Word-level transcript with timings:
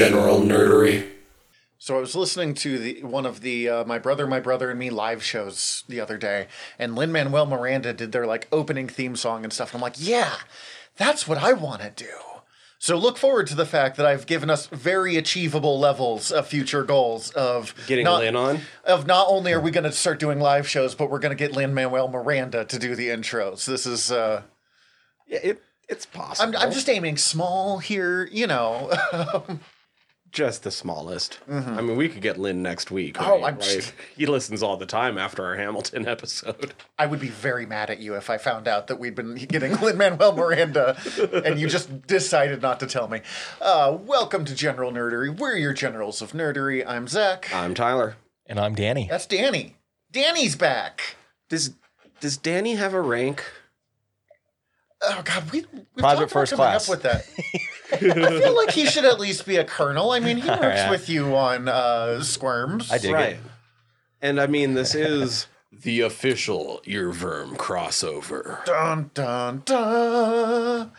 general 0.00 0.40
nerdery. 0.40 1.06
So 1.76 1.98
I 1.98 2.00
was 2.00 2.16
listening 2.16 2.54
to 2.54 2.78
the 2.78 3.02
one 3.02 3.26
of 3.26 3.42
the 3.42 3.68
uh, 3.68 3.84
my 3.84 3.98
brother, 3.98 4.26
my 4.26 4.40
brother 4.40 4.70
and 4.70 4.78
me 4.78 4.88
live 4.88 5.22
shows 5.22 5.84
the 5.88 6.00
other 6.00 6.16
day, 6.16 6.46
and 6.78 6.96
Lin 6.96 7.12
Manuel 7.12 7.44
Miranda 7.44 7.92
did 7.92 8.10
their 8.10 8.26
like 8.26 8.48
opening 8.50 8.88
theme 8.88 9.14
song 9.14 9.44
and 9.44 9.52
stuff. 9.52 9.74
And 9.74 9.78
I'm 9.78 9.82
like, 9.82 9.96
yeah, 9.98 10.36
that's 10.96 11.28
what 11.28 11.36
I 11.36 11.52
want 11.52 11.82
to 11.82 11.90
do. 11.90 12.14
So 12.78 12.96
look 12.96 13.18
forward 13.18 13.46
to 13.48 13.54
the 13.54 13.66
fact 13.66 13.98
that 13.98 14.06
I've 14.06 14.24
given 14.24 14.48
us 14.48 14.68
very 14.68 15.16
achievable 15.18 15.78
levels 15.78 16.32
of 16.32 16.46
future 16.46 16.82
goals 16.82 17.30
of 17.32 17.74
Getting 17.86 18.06
not, 18.06 18.20
Lin 18.20 18.36
on? 18.36 18.60
Of 18.84 19.06
not 19.06 19.26
only 19.28 19.52
are 19.52 19.60
we 19.60 19.70
going 19.70 19.84
to 19.84 19.92
start 19.92 20.18
doing 20.18 20.40
live 20.40 20.66
shows, 20.66 20.94
but 20.94 21.10
we're 21.10 21.18
going 21.18 21.36
to 21.36 21.44
get 21.44 21.54
Lin 21.54 21.74
Manuel 21.74 22.08
Miranda 22.08 22.64
to 22.64 22.78
do 22.78 22.94
the 22.94 23.08
intros. 23.08 23.66
This 23.66 23.84
is. 23.84 24.10
uh 24.10 24.44
Yeah, 25.26 25.40
it, 25.42 25.62
it's 25.90 26.06
possible. 26.06 26.56
I'm, 26.56 26.68
I'm 26.68 26.72
just 26.72 26.88
aiming 26.88 27.18
small 27.18 27.80
here, 27.80 28.26
you 28.32 28.46
know. 28.46 28.90
just 30.32 30.62
the 30.62 30.70
smallest. 30.70 31.40
I 31.48 31.80
mean, 31.80 31.96
we 31.96 32.08
could 32.08 32.22
get 32.22 32.38
Lin 32.38 32.62
next 32.62 32.90
week. 32.90 33.14
Mm-hmm. 33.16 33.30
Oh. 33.30 33.44
I'm 33.44 33.58
just- 33.58 33.88
Like, 33.88 33.94
he 34.16 34.26
listens 34.26 34.62
all 34.62 34.76
the 34.76 34.86
time 34.86 35.18
after 35.18 35.44
our 35.44 35.56
Hamilton 35.56 36.06
episode. 36.08 36.72
I 36.98 37.06
would 37.06 37.20
be 37.20 37.28
very 37.28 37.66
mad 37.66 37.90
at 37.90 37.98
you 38.00 38.14
if 38.14 38.30
I 38.30 38.38
found 38.38 38.68
out 38.68 38.86
that 38.86 38.98
we'd 39.00 39.14
been 39.14 39.34
getting 39.34 39.76
Lin 39.80 39.96
Manuel 39.98 40.32
Miranda 40.32 40.96
and 41.44 41.58
you 41.58 41.68
just 41.68 42.06
decided 42.06 42.62
not 42.62 42.80
to 42.80 42.86
tell 42.86 43.08
me. 43.08 43.22
Uh, 43.60 43.96
welcome 44.00 44.44
to 44.44 44.54
General 44.54 44.92
Nerdery. 44.92 45.36
We're 45.36 45.56
your 45.56 45.72
generals 45.72 46.22
of 46.22 46.32
nerdery. 46.32 46.84
I'm 46.86 47.08
Zach. 47.08 47.48
I'm 47.54 47.74
Tyler. 47.74 48.16
And 48.46 48.58
I'm 48.60 48.74
Danny. 48.74 49.06
That's 49.10 49.26
Danny. 49.26 49.76
Danny's 50.12 50.56
back. 50.56 51.16
Does 51.48 51.74
does 52.20 52.36
Danny 52.36 52.74
have 52.74 52.94
a 52.94 53.00
rank? 53.00 53.44
Oh 55.02 55.22
God, 55.24 55.50
we 55.50 55.64
we've 55.72 55.86
Private 55.96 56.28
talked 56.28 56.30
about 56.30 56.30
first 56.30 56.50
coming 56.52 56.66
class. 56.66 56.88
up 56.88 56.90
with 56.90 57.02
that. 57.04 57.24
I 57.92 57.98
feel 58.40 58.56
like 58.56 58.70
he 58.70 58.86
should 58.86 59.04
at 59.04 59.18
least 59.20 59.46
be 59.46 59.56
a 59.56 59.64
colonel. 59.64 60.10
I 60.12 60.20
mean, 60.20 60.36
he 60.38 60.48
works 60.48 60.62
Yeah. 60.62 60.90
with 60.90 61.08
you 61.08 61.36
on 61.36 61.68
uh, 61.68 62.22
Squirms. 62.22 62.90
I 62.90 62.98
dig 62.98 63.12
right. 63.12 63.30
it. 63.34 63.40
And 64.22 64.40
I 64.40 64.46
mean, 64.46 64.74
this 64.74 64.94
is 64.94 65.46
The 65.72 66.00
official 66.02 66.82
Earworm 66.86 67.56
crossover. 67.56 68.64
Dun 68.66 69.10
dun 69.14 69.62
dun. 69.64 70.92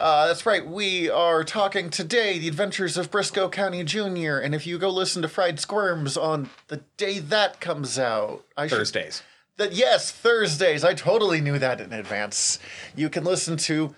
Uh, 0.00 0.26
that's 0.26 0.46
right. 0.46 0.66
We 0.66 1.10
are 1.10 1.44
talking 1.44 1.90
today 1.90 2.38
the 2.38 2.48
adventures 2.48 2.96
of 2.96 3.10
Brisco 3.10 3.52
County 3.52 3.84
Jr. 3.84 4.38
And 4.38 4.54
if 4.54 4.66
you 4.66 4.78
go 4.78 4.88
listen 4.88 5.20
to 5.20 5.28
Fried 5.28 5.60
Squirms 5.60 6.16
on 6.16 6.48
the 6.68 6.78
day 6.96 7.18
that 7.18 7.60
comes 7.60 7.98
out, 7.98 8.42
I 8.56 8.68
should 8.68 8.78
Thursdays. 8.78 9.22
that 9.58 9.74
yes 9.74 10.10
Thursdays. 10.10 10.82
I 10.82 10.94
totally 10.94 11.42
knew 11.42 11.58
that 11.58 11.78
in 11.78 11.92
advance. 11.92 12.58
You 12.96 13.10
can 13.10 13.22
listen 13.24 13.58
to 13.58 13.94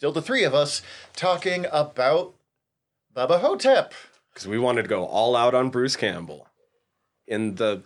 still 0.00 0.12
the 0.12 0.22
three 0.22 0.44
of 0.44 0.54
us 0.54 0.80
talking 1.14 1.66
about 1.70 2.32
Bubba 3.14 3.38
Ho-Tep. 3.40 3.92
Because 4.32 4.48
we 4.48 4.58
wanted 4.58 4.84
to 4.84 4.88
go 4.88 5.04
all 5.04 5.36
out 5.36 5.54
on 5.54 5.68
Bruce 5.68 5.94
Campbell 5.94 6.48
in 7.26 7.56
the 7.56 7.82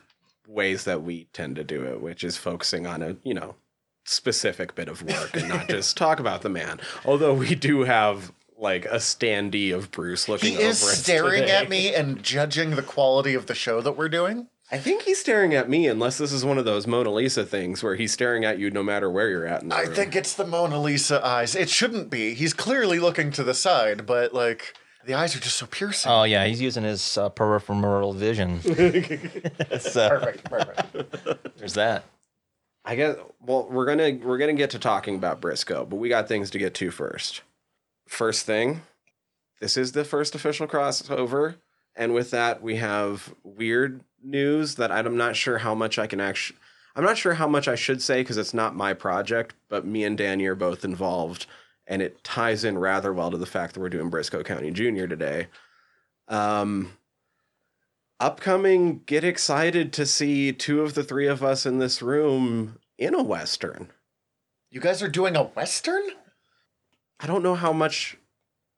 ways 0.46 0.84
that 0.84 1.02
we 1.02 1.24
tend 1.32 1.56
to 1.56 1.64
do 1.64 1.82
it, 1.82 2.00
which 2.00 2.22
is 2.22 2.36
focusing 2.36 2.86
on 2.86 3.02
a, 3.02 3.16
you 3.24 3.34
know, 3.34 3.56
specific 4.04 4.76
bit 4.76 4.88
of 4.88 5.02
work 5.02 5.34
and 5.34 5.48
not 5.48 5.68
just 5.68 5.96
talk 5.96 6.20
about 6.20 6.42
the 6.42 6.48
man. 6.48 6.78
Although 7.04 7.34
we 7.34 7.56
do 7.56 7.80
have 7.82 8.30
like 8.56 8.84
a 8.84 8.98
standee 8.98 9.74
of 9.74 9.90
Bruce 9.90 10.28
looking 10.28 10.52
He 10.52 10.58
over 10.58 10.66
is 10.68 10.78
staring 10.78 11.40
today. 11.40 11.56
at 11.56 11.68
me 11.68 11.92
and 11.92 12.22
judging 12.22 12.76
the 12.76 12.82
quality 12.82 13.34
of 13.34 13.46
the 13.46 13.56
show 13.56 13.80
that 13.80 13.96
we're 13.96 14.08
doing. 14.08 14.46
I 14.70 14.78
think 14.78 15.02
he's 15.02 15.18
staring 15.18 15.54
at 15.54 15.68
me, 15.68 15.86
unless 15.86 16.16
this 16.18 16.32
is 16.32 16.44
one 16.44 16.56
of 16.58 16.64
those 16.64 16.86
Mona 16.86 17.10
Lisa 17.10 17.44
things 17.44 17.82
where 17.82 17.96
he's 17.96 18.12
staring 18.12 18.44
at 18.44 18.58
you 18.58 18.70
no 18.70 18.82
matter 18.82 19.10
where 19.10 19.28
you're 19.28 19.46
at. 19.46 19.62
In 19.62 19.68
the 19.68 19.76
I 19.76 19.82
room. 19.82 19.94
think 19.94 20.16
it's 20.16 20.34
the 20.34 20.46
Mona 20.46 20.80
Lisa 20.80 21.24
eyes. 21.24 21.54
It 21.54 21.68
shouldn't 21.68 22.08
be. 22.10 22.34
He's 22.34 22.54
clearly 22.54 22.98
looking 22.98 23.30
to 23.32 23.44
the 23.44 23.54
side, 23.54 24.06
but 24.06 24.32
like 24.32 24.74
the 25.04 25.14
eyes 25.14 25.36
are 25.36 25.40
just 25.40 25.56
so 25.56 25.66
piercing. 25.66 26.10
Oh 26.10 26.24
yeah, 26.24 26.46
he's 26.46 26.62
using 26.62 26.82
his 26.82 27.18
uh, 27.18 27.28
peripheral 27.28 28.14
vision. 28.14 28.60
so 29.80 30.08
perfect, 30.08 30.44
perfect. 30.44 31.58
there's 31.58 31.74
that. 31.74 32.04
I 32.86 32.96
guess. 32.96 33.16
Well, 33.40 33.68
we're 33.70 33.86
gonna 33.86 34.18
we're 34.24 34.38
gonna 34.38 34.54
get 34.54 34.70
to 34.70 34.78
talking 34.78 35.14
about 35.16 35.40
Brisco, 35.40 35.88
but 35.88 35.96
we 35.96 36.08
got 36.08 36.26
things 36.26 36.50
to 36.50 36.58
get 36.58 36.74
to 36.74 36.90
first. 36.90 37.42
First 38.08 38.46
thing, 38.46 38.82
this 39.60 39.76
is 39.76 39.92
the 39.92 40.04
first 40.04 40.34
official 40.34 40.66
crossover, 40.66 41.56
and 41.96 42.12
with 42.14 42.30
that, 42.30 42.62
we 42.62 42.76
have 42.76 43.34
weird 43.42 44.00
news 44.24 44.76
that 44.76 44.90
I'm 44.90 45.16
not 45.16 45.36
sure 45.36 45.58
how 45.58 45.74
much 45.74 45.98
I 45.98 46.06
can 46.06 46.20
actually. 46.20 46.58
I'm 46.96 47.04
not 47.04 47.18
sure 47.18 47.34
how 47.34 47.48
much 47.48 47.66
I 47.66 47.74
should 47.74 48.00
say 48.00 48.20
because 48.20 48.36
it's 48.36 48.54
not 48.54 48.76
my 48.76 48.94
project, 48.94 49.54
but 49.68 49.84
me 49.84 50.04
and 50.04 50.16
Danny 50.16 50.46
are 50.46 50.54
both 50.54 50.84
involved, 50.84 51.46
and 51.88 52.00
it 52.00 52.22
ties 52.22 52.62
in 52.62 52.78
rather 52.78 53.12
well 53.12 53.32
to 53.32 53.36
the 53.36 53.46
fact 53.46 53.74
that 53.74 53.80
we're 53.80 53.88
doing 53.88 54.10
Brisco 54.10 54.44
County 54.44 54.70
Junior 54.70 55.08
today. 55.08 55.48
Um, 56.28 56.92
upcoming, 58.20 59.02
get 59.06 59.24
excited 59.24 59.92
to 59.94 60.06
see 60.06 60.52
two 60.52 60.82
of 60.82 60.94
the 60.94 61.02
three 61.02 61.26
of 61.26 61.42
us 61.42 61.66
in 61.66 61.78
this 61.78 62.00
room 62.00 62.78
in 62.96 63.14
a 63.14 63.22
western. 63.22 63.90
You 64.70 64.80
guys 64.80 65.02
are 65.02 65.08
doing 65.08 65.36
a 65.36 65.42
western? 65.42 66.02
I 67.18 67.26
don't 67.26 67.42
know 67.42 67.54
how 67.54 67.72
much 67.72 68.16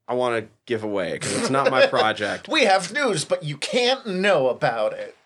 I 0.07 0.13
want 0.13 0.43
to 0.43 0.49
give 0.65 0.83
away 0.83 1.13
because 1.13 1.37
it's 1.37 1.49
not 1.49 1.69
my 1.69 1.85
project. 1.87 2.47
We 2.47 2.63
have 2.63 2.93
news, 2.93 3.25
but 3.25 3.43
you 3.43 3.57
can't 3.57 4.07
know 4.07 4.47
about 4.47 4.93
it. 4.93 5.16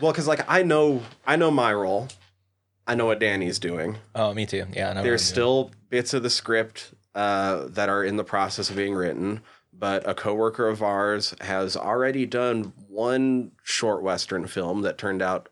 Well, 0.00 0.12
because 0.12 0.26
like 0.26 0.44
I 0.48 0.62
know, 0.62 1.02
I 1.26 1.36
know 1.36 1.50
my 1.50 1.72
role. 1.72 2.08
I 2.86 2.94
know 2.94 3.06
what 3.06 3.18
Danny's 3.18 3.58
doing. 3.58 3.98
Oh, 4.14 4.32
me 4.32 4.46
too. 4.46 4.66
Yeah, 4.72 4.90
I 4.90 4.92
know. 4.94 5.02
There's 5.02 5.20
what 5.20 5.28
I'm 5.28 5.34
still 5.34 5.70
bits 5.90 6.14
of 6.14 6.22
the 6.22 6.30
script 6.30 6.94
uh, 7.14 7.66
that 7.68 7.88
are 7.88 8.02
in 8.02 8.16
the 8.16 8.24
process 8.24 8.70
of 8.70 8.76
being 8.76 8.94
written, 8.94 9.42
but 9.72 10.08
a 10.08 10.14
coworker 10.14 10.68
of 10.68 10.82
ours 10.82 11.34
has 11.42 11.76
already 11.76 12.24
done 12.24 12.72
one 12.88 13.52
short 13.62 14.02
western 14.02 14.46
film 14.46 14.82
that 14.82 14.96
turned 14.96 15.20
out. 15.20 15.50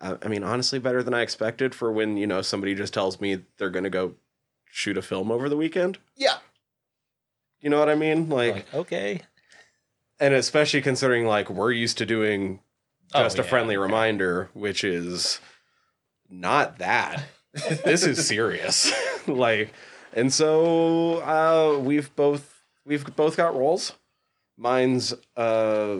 Uh, 0.00 0.16
I 0.22 0.28
mean, 0.28 0.42
honestly, 0.42 0.78
better 0.78 1.02
than 1.02 1.14
I 1.14 1.22
expected 1.22 1.74
for 1.74 1.92
when 1.92 2.16
you 2.16 2.26
know 2.26 2.42
somebody 2.42 2.74
just 2.74 2.94
tells 2.94 3.20
me 3.20 3.44
they're 3.58 3.70
going 3.70 3.84
to 3.84 3.90
go 3.90 4.14
shoot 4.70 4.96
a 4.96 5.02
film 5.02 5.30
over 5.30 5.48
the 5.48 5.56
weekend. 5.56 5.98
Yeah. 6.16 6.38
You 7.60 7.70
know 7.70 7.78
what 7.78 7.88
I 7.88 7.94
mean? 7.94 8.28
Like, 8.28 8.54
like 8.54 8.74
okay. 8.74 9.22
and 10.20 10.34
especially 10.34 10.82
considering 10.82 11.26
like 11.26 11.50
we're 11.50 11.72
used 11.72 11.98
to 11.98 12.06
doing 12.06 12.60
Oh, 13.14 13.22
just 13.22 13.38
a 13.38 13.42
yeah, 13.42 13.48
friendly 13.48 13.74
yeah. 13.74 13.80
reminder, 13.80 14.50
which 14.54 14.84
is 14.84 15.40
not 16.30 16.78
that. 16.78 17.24
this 17.84 18.04
is 18.04 18.26
serious. 18.26 18.92
like, 19.26 19.72
and 20.12 20.32
so 20.32 21.18
uh, 21.22 21.78
we've 21.78 22.14
both 22.16 22.62
we've 22.84 23.04
both 23.16 23.36
got 23.36 23.56
roles. 23.56 23.94
Mine's 24.56 25.14
uh, 25.36 25.98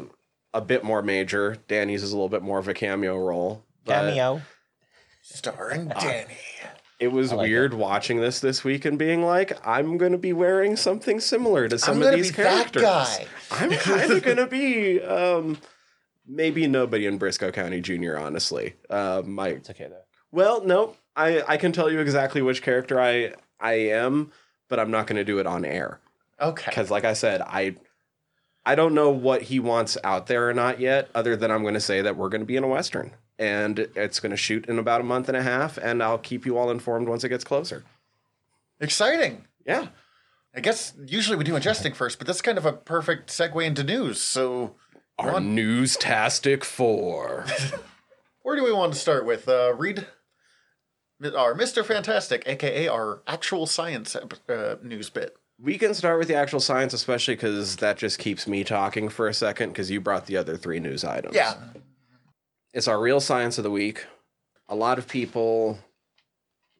a 0.52 0.60
bit 0.60 0.84
more 0.84 1.02
major. 1.02 1.56
Danny's 1.68 2.02
is 2.02 2.12
a 2.12 2.16
little 2.16 2.28
bit 2.28 2.42
more 2.42 2.58
of 2.58 2.68
a 2.68 2.74
cameo 2.74 3.16
role. 3.18 3.64
but 3.84 4.06
Cameo. 4.08 4.42
Starring 5.22 5.88
Danny. 5.88 6.36
It 6.98 7.12
was 7.12 7.32
like 7.32 7.46
weird 7.46 7.74
watching 7.74 8.20
this 8.20 8.40
this 8.40 8.64
week 8.64 8.84
and 8.84 8.98
being 8.98 9.22
like, 9.22 9.52
I'm 9.66 9.98
going 9.98 10.10
to 10.12 10.18
be 10.18 10.32
wearing 10.32 10.74
something 10.74 11.20
similar 11.20 11.68
to 11.68 11.78
some 11.78 12.02
I'm 12.02 12.02
of 12.02 12.14
these 12.14 12.32
be 12.32 12.42
that 12.42 12.72
characters. 12.72 12.82
guy. 12.82 13.26
I'm 13.52 13.70
kind 13.70 14.10
of 14.10 14.22
gonna 14.24 14.48
be 14.48 15.00
um, 15.02 15.58
maybe 16.28 16.66
nobody 16.66 17.06
in 17.06 17.18
Brisco 17.18 17.52
County 17.52 17.80
Jr. 17.80 18.16
Honestly, 18.18 18.74
uh, 18.90 19.22
my 19.24 19.48
It's 19.48 19.70
okay 19.70 19.88
though. 19.88 20.02
well, 20.30 20.62
no, 20.64 20.94
I 21.16 21.42
I 21.48 21.56
can 21.56 21.72
tell 21.72 21.90
you 21.90 21.98
exactly 22.00 22.42
which 22.42 22.62
character 22.62 23.00
I 23.00 23.32
I 23.58 23.72
am, 23.74 24.30
but 24.68 24.78
I'm 24.78 24.90
not 24.90 25.06
gonna 25.06 25.24
do 25.24 25.38
it 25.38 25.46
on 25.46 25.64
air 25.64 25.98
Okay. 26.40 26.66
because, 26.68 26.90
like 26.90 27.04
I 27.04 27.14
said, 27.14 27.40
I 27.42 27.74
I 28.66 28.74
don't 28.74 28.94
know 28.94 29.10
what 29.10 29.42
he 29.42 29.58
wants 29.60 29.96
out 30.04 30.26
there 30.26 30.48
or 30.48 30.52
not 30.54 30.78
yet. 30.78 31.08
Other 31.14 31.34
than 31.36 31.50
I'm 31.50 31.64
gonna 31.64 31.80
say 31.80 32.02
that 32.02 32.16
we're 32.16 32.28
gonna 32.28 32.44
be 32.44 32.56
in 32.56 32.64
a 32.64 32.68
western 32.68 33.12
and 33.38 33.78
it's 33.96 34.20
gonna 34.20 34.36
shoot 34.36 34.66
in 34.66 34.78
about 34.78 35.00
a 35.00 35.04
month 35.04 35.28
and 35.28 35.36
a 35.36 35.42
half, 35.42 35.78
and 35.78 36.02
I'll 36.02 36.18
keep 36.18 36.44
you 36.44 36.58
all 36.58 36.70
informed 36.70 37.08
once 37.08 37.24
it 37.24 37.28
gets 37.30 37.44
closer. 37.44 37.84
Exciting. 38.80 39.44
Yeah. 39.66 39.88
I 40.54 40.60
guess 40.60 40.92
usually 41.06 41.36
we 41.36 41.44
do 41.44 41.56
adjusting 41.56 41.92
first, 41.94 42.18
but 42.18 42.26
that's 42.26 42.40
kind 42.42 42.58
of 42.58 42.66
a 42.66 42.72
perfect 42.72 43.30
segue 43.30 43.64
into 43.64 43.84
news. 43.84 44.20
So, 44.20 44.74
Our 45.18 45.32
One- 45.34 45.54
news 45.54 45.96
tastic 45.96 46.64
four. 46.64 47.44
where 48.42 48.56
do 48.56 48.62
we 48.64 48.72
want 48.72 48.92
to 48.92 48.98
start 48.98 49.24
with? 49.26 49.48
Uh, 49.48 49.74
read 49.74 50.06
our 51.36 51.54
Mr. 51.54 51.84
Fantastic, 51.84 52.44
aka 52.46 52.86
our 52.86 53.22
actual 53.26 53.66
science 53.66 54.14
uh, 54.16 54.76
news 54.82 55.10
bit. 55.10 55.36
We 55.60 55.76
can 55.76 55.92
start 55.92 56.20
with 56.20 56.28
the 56.28 56.36
actual 56.36 56.60
science, 56.60 56.92
especially 56.92 57.34
because 57.34 57.76
that 57.76 57.96
just 57.98 58.20
keeps 58.20 58.46
me 58.46 58.62
talking 58.62 59.08
for 59.08 59.26
a 59.26 59.34
second. 59.34 59.70
Because 59.70 59.90
you 59.90 60.00
brought 60.00 60.26
the 60.26 60.36
other 60.36 60.56
three 60.56 60.78
news 60.78 61.02
items. 61.02 61.34
Yeah. 61.34 61.54
it's 62.72 62.86
our 62.86 63.00
real 63.00 63.18
science 63.20 63.58
of 63.58 63.64
the 63.64 63.70
week. 63.70 64.06
A 64.68 64.76
lot 64.76 64.98
of 64.98 65.08
people, 65.08 65.80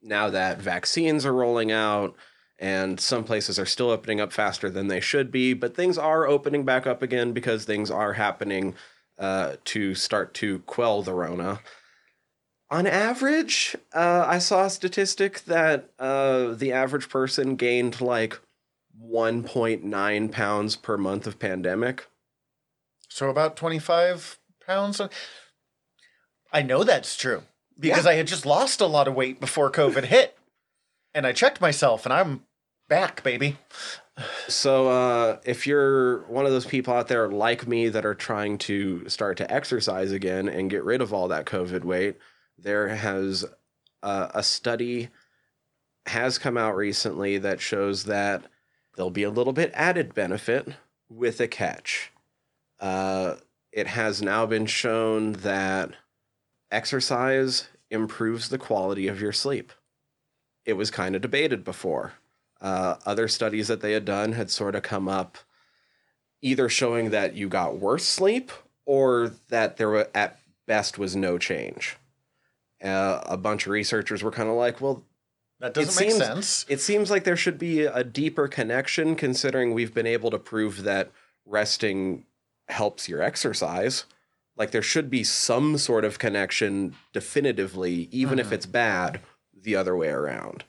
now 0.00 0.30
that 0.30 0.60
vaccines 0.62 1.26
are 1.26 1.32
rolling 1.32 1.72
out, 1.72 2.14
and 2.58 2.98
some 2.98 3.24
places 3.24 3.58
are 3.58 3.66
still 3.66 3.90
opening 3.90 4.20
up 4.20 4.32
faster 4.32 4.68
than 4.68 4.88
they 4.88 5.00
should 5.00 5.30
be, 5.30 5.54
but 5.54 5.76
things 5.76 5.96
are 5.96 6.26
opening 6.26 6.64
back 6.64 6.86
up 6.86 7.02
again 7.02 7.32
because 7.32 7.64
things 7.64 7.90
are 7.90 8.14
happening 8.14 8.74
uh, 9.18 9.56
to 9.64 9.94
start 9.94 10.34
to 10.34 10.60
quell 10.60 11.02
the 11.02 11.14
Rona. 11.14 11.60
On 12.70 12.86
average, 12.86 13.76
uh, 13.94 14.24
I 14.26 14.38
saw 14.38 14.66
a 14.66 14.70
statistic 14.70 15.44
that 15.44 15.90
uh, 15.98 16.52
the 16.52 16.72
average 16.72 17.08
person 17.08 17.56
gained 17.56 18.00
like 18.00 18.38
1.9 19.02 20.32
pounds 20.32 20.76
per 20.76 20.96
month 20.96 21.26
of 21.26 21.38
pandemic. 21.38 22.06
So 23.08 23.30
about 23.30 23.56
25 23.56 24.38
pounds. 24.66 25.00
I 26.52 26.62
know 26.62 26.84
that's 26.84 27.16
true 27.16 27.42
because 27.78 28.06
I 28.06 28.14
had 28.14 28.26
just 28.26 28.44
lost 28.44 28.80
a 28.80 28.86
lot 28.86 29.08
of 29.08 29.14
weight 29.14 29.40
before 29.40 29.70
COVID 29.70 30.04
hit. 30.04 30.36
And 31.14 31.26
I 31.26 31.32
checked 31.32 31.60
myself 31.60 32.04
and 32.04 32.12
I'm 32.12 32.42
back, 32.88 33.22
baby. 33.22 33.56
So, 34.48 34.88
uh, 34.88 35.38
if 35.44 35.66
you're 35.66 36.22
one 36.22 36.44
of 36.44 36.50
those 36.50 36.66
people 36.66 36.92
out 36.92 37.08
there 37.08 37.28
like 37.28 37.68
me 37.68 37.88
that 37.88 38.04
are 38.04 38.14
trying 38.14 38.58
to 38.58 39.08
start 39.08 39.36
to 39.36 39.52
exercise 39.52 40.10
again 40.10 40.48
and 40.48 40.70
get 40.70 40.82
rid 40.84 41.00
of 41.00 41.12
all 41.12 41.28
that 41.28 41.46
COVID 41.46 41.84
weight, 41.84 42.16
there 42.58 42.88
has 42.88 43.44
uh, 44.02 44.28
a 44.34 44.42
study 44.42 45.08
has 46.06 46.38
come 46.38 46.56
out 46.56 46.74
recently 46.74 47.38
that 47.38 47.60
shows 47.60 48.04
that 48.04 48.42
there'll 48.96 49.10
be 49.10 49.22
a 49.22 49.30
little 49.30 49.52
bit 49.52 49.70
added 49.74 50.14
benefit 50.14 50.66
with 51.08 51.40
a 51.40 51.48
catch. 51.48 52.10
Uh, 52.80 53.36
it 53.72 53.86
has 53.86 54.22
now 54.22 54.46
been 54.46 54.66
shown 54.66 55.32
that 55.32 55.90
exercise 56.70 57.68
improves 57.90 58.48
the 58.48 58.58
quality 58.58 59.06
of 59.06 59.20
your 59.20 59.32
sleep. 59.32 59.72
It 60.64 60.72
was 60.74 60.90
kind 60.90 61.14
of 61.14 61.22
debated 61.22 61.64
before. 61.64 62.14
Uh, 62.60 62.96
other 63.06 63.28
studies 63.28 63.68
that 63.68 63.80
they 63.80 63.92
had 63.92 64.04
done 64.04 64.32
had 64.32 64.50
sort 64.50 64.74
of 64.74 64.82
come 64.82 65.08
up 65.08 65.38
either 66.42 66.68
showing 66.68 67.10
that 67.10 67.34
you 67.34 67.48
got 67.48 67.78
worse 67.78 68.04
sleep 68.04 68.50
or 68.84 69.32
that 69.48 69.76
there 69.76 69.88
were, 69.88 70.08
at 70.14 70.38
best 70.66 70.98
was 70.98 71.14
no 71.16 71.38
change. 71.38 71.96
Uh, 72.82 73.20
a 73.26 73.36
bunch 73.36 73.66
of 73.66 73.72
researchers 73.72 74.22
were 74.22 74.30
kind 74.30 74.48
of 74.48 74.54
like, 74.54 74.80
well, 74.80 75.04
That 75.60 75.74
doesn't 75.74 76.00
make 76.00 76.10
seems- 76.12 76.24
sense. 76.24 76.66
it 76.68 76.80
seems 76.80 77.10
like 77.10 77.24
there 77.24 77.36
should 77.36 77.58
be 77.58 77.82
a 77.82 78.04
deeper 78.04 78.46
connection 78.48 79.14
considering 79.16 79.72
we've 79.74 79.94
been 79.94 80.06
able 80.06 80.30
to 80.30 80.38
prove 80.38 80.82
that 80.84 81.10
resting 81.44 82.24
helps 82.68 83.08
your 83.08 83.22
exercise. 83.22 84.04
Like 84.56 84.70
there 84.72 84.82
should 84.82 85.10
be 85.10 85.22
some 85.24 85.78
sort 85.78 86.04
of 86.04 86.18
connection 86.18 86.94
definitively, 87.12 88.08
even 88.12 88.38
if 88.38 88.52
it's 88.52 88.66
bad, 88.66 89.20
the 89.60 89.74
other 89.76 89.96
way 89.96 90.08
around. 90.08 90.64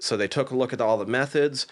So 0.00 0.16
they 0.16 0.28
took 0.28 0.50
a 0.50 0.56
look 0.56 0.72
at 0.72 0.80
all 0.80 0.98
the 0.98 1.06
methods. 1.06 1.66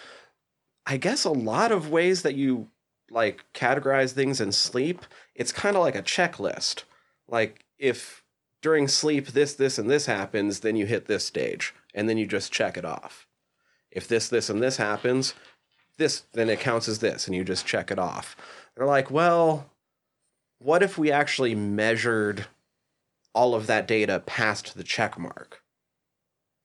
I 0.87 0.97
guess 0.97 1.25
a 1.25 1.31
lot 1.31 1.73
of 1.73 1.91
ways 1.91 2.23
that 2.23 2.35
you 2.35 2.69
like 3.11 3.45
categorize 3.55 4.13
things 4.13 4.41
in 4.41 4.53
sleep, 4.53 5.05
it's 5.35 5.53
kind 5.53 5.77
of 5.77 5.83
like 5.83 5.97
a 5.97 6.03
checklist. 6.03 6.85
Like 7.27 7.65
if 7.79 8.23
during 8.63 8.89
sleep 8.89 9.29
this, 9.29 9.55
this, 9.55 9.79
and 9.79 9.89
this 9.89 10.07
happens, 10.07 10.61
then 10.61 10.77
you 10.77 10.87
hit 10.87 11.07
this 11.07 11.25
stage, 11.25 11.75
and 11.95 12.09
then 12.09 12.19
you 12.19 12.27
just 12.27 12.53
check 12.53 12.77
it 12.77 12.85
off. 12.85 13.27
If 13.91 14.09
this, 14.09 14.29
this, 14.29 14.51
and 14.51 14.63
this 14.63 14.77
happens, 14.77 15.35
this 15.97 16.23
then 16.33 16.49
it 16.49 16.61
counts 16.61 16.89
as 16.89 16.99
this, 16.99 17.27
and 17.27 17.35
you 17.35 17.45
just 17.45 17.67
check 17.67 17.91
it 17.91 17.99
off. 17.99 18.37
They're 18.77 18.87
like, 18.87 19.11
well, 19.11 19.71
what 20.59 20.83
if 20.83 20.99
we 20.99 21.11
actually 21.11 21.55
measured 21.55 22.47
all 23.35 23.55
of 23.55 23.67
that 23.69 23.87
data 23.87 24.23
past 24.27 24.77
the 24.77 24.85
check 24.85 25.19
mark? 25.19 25.63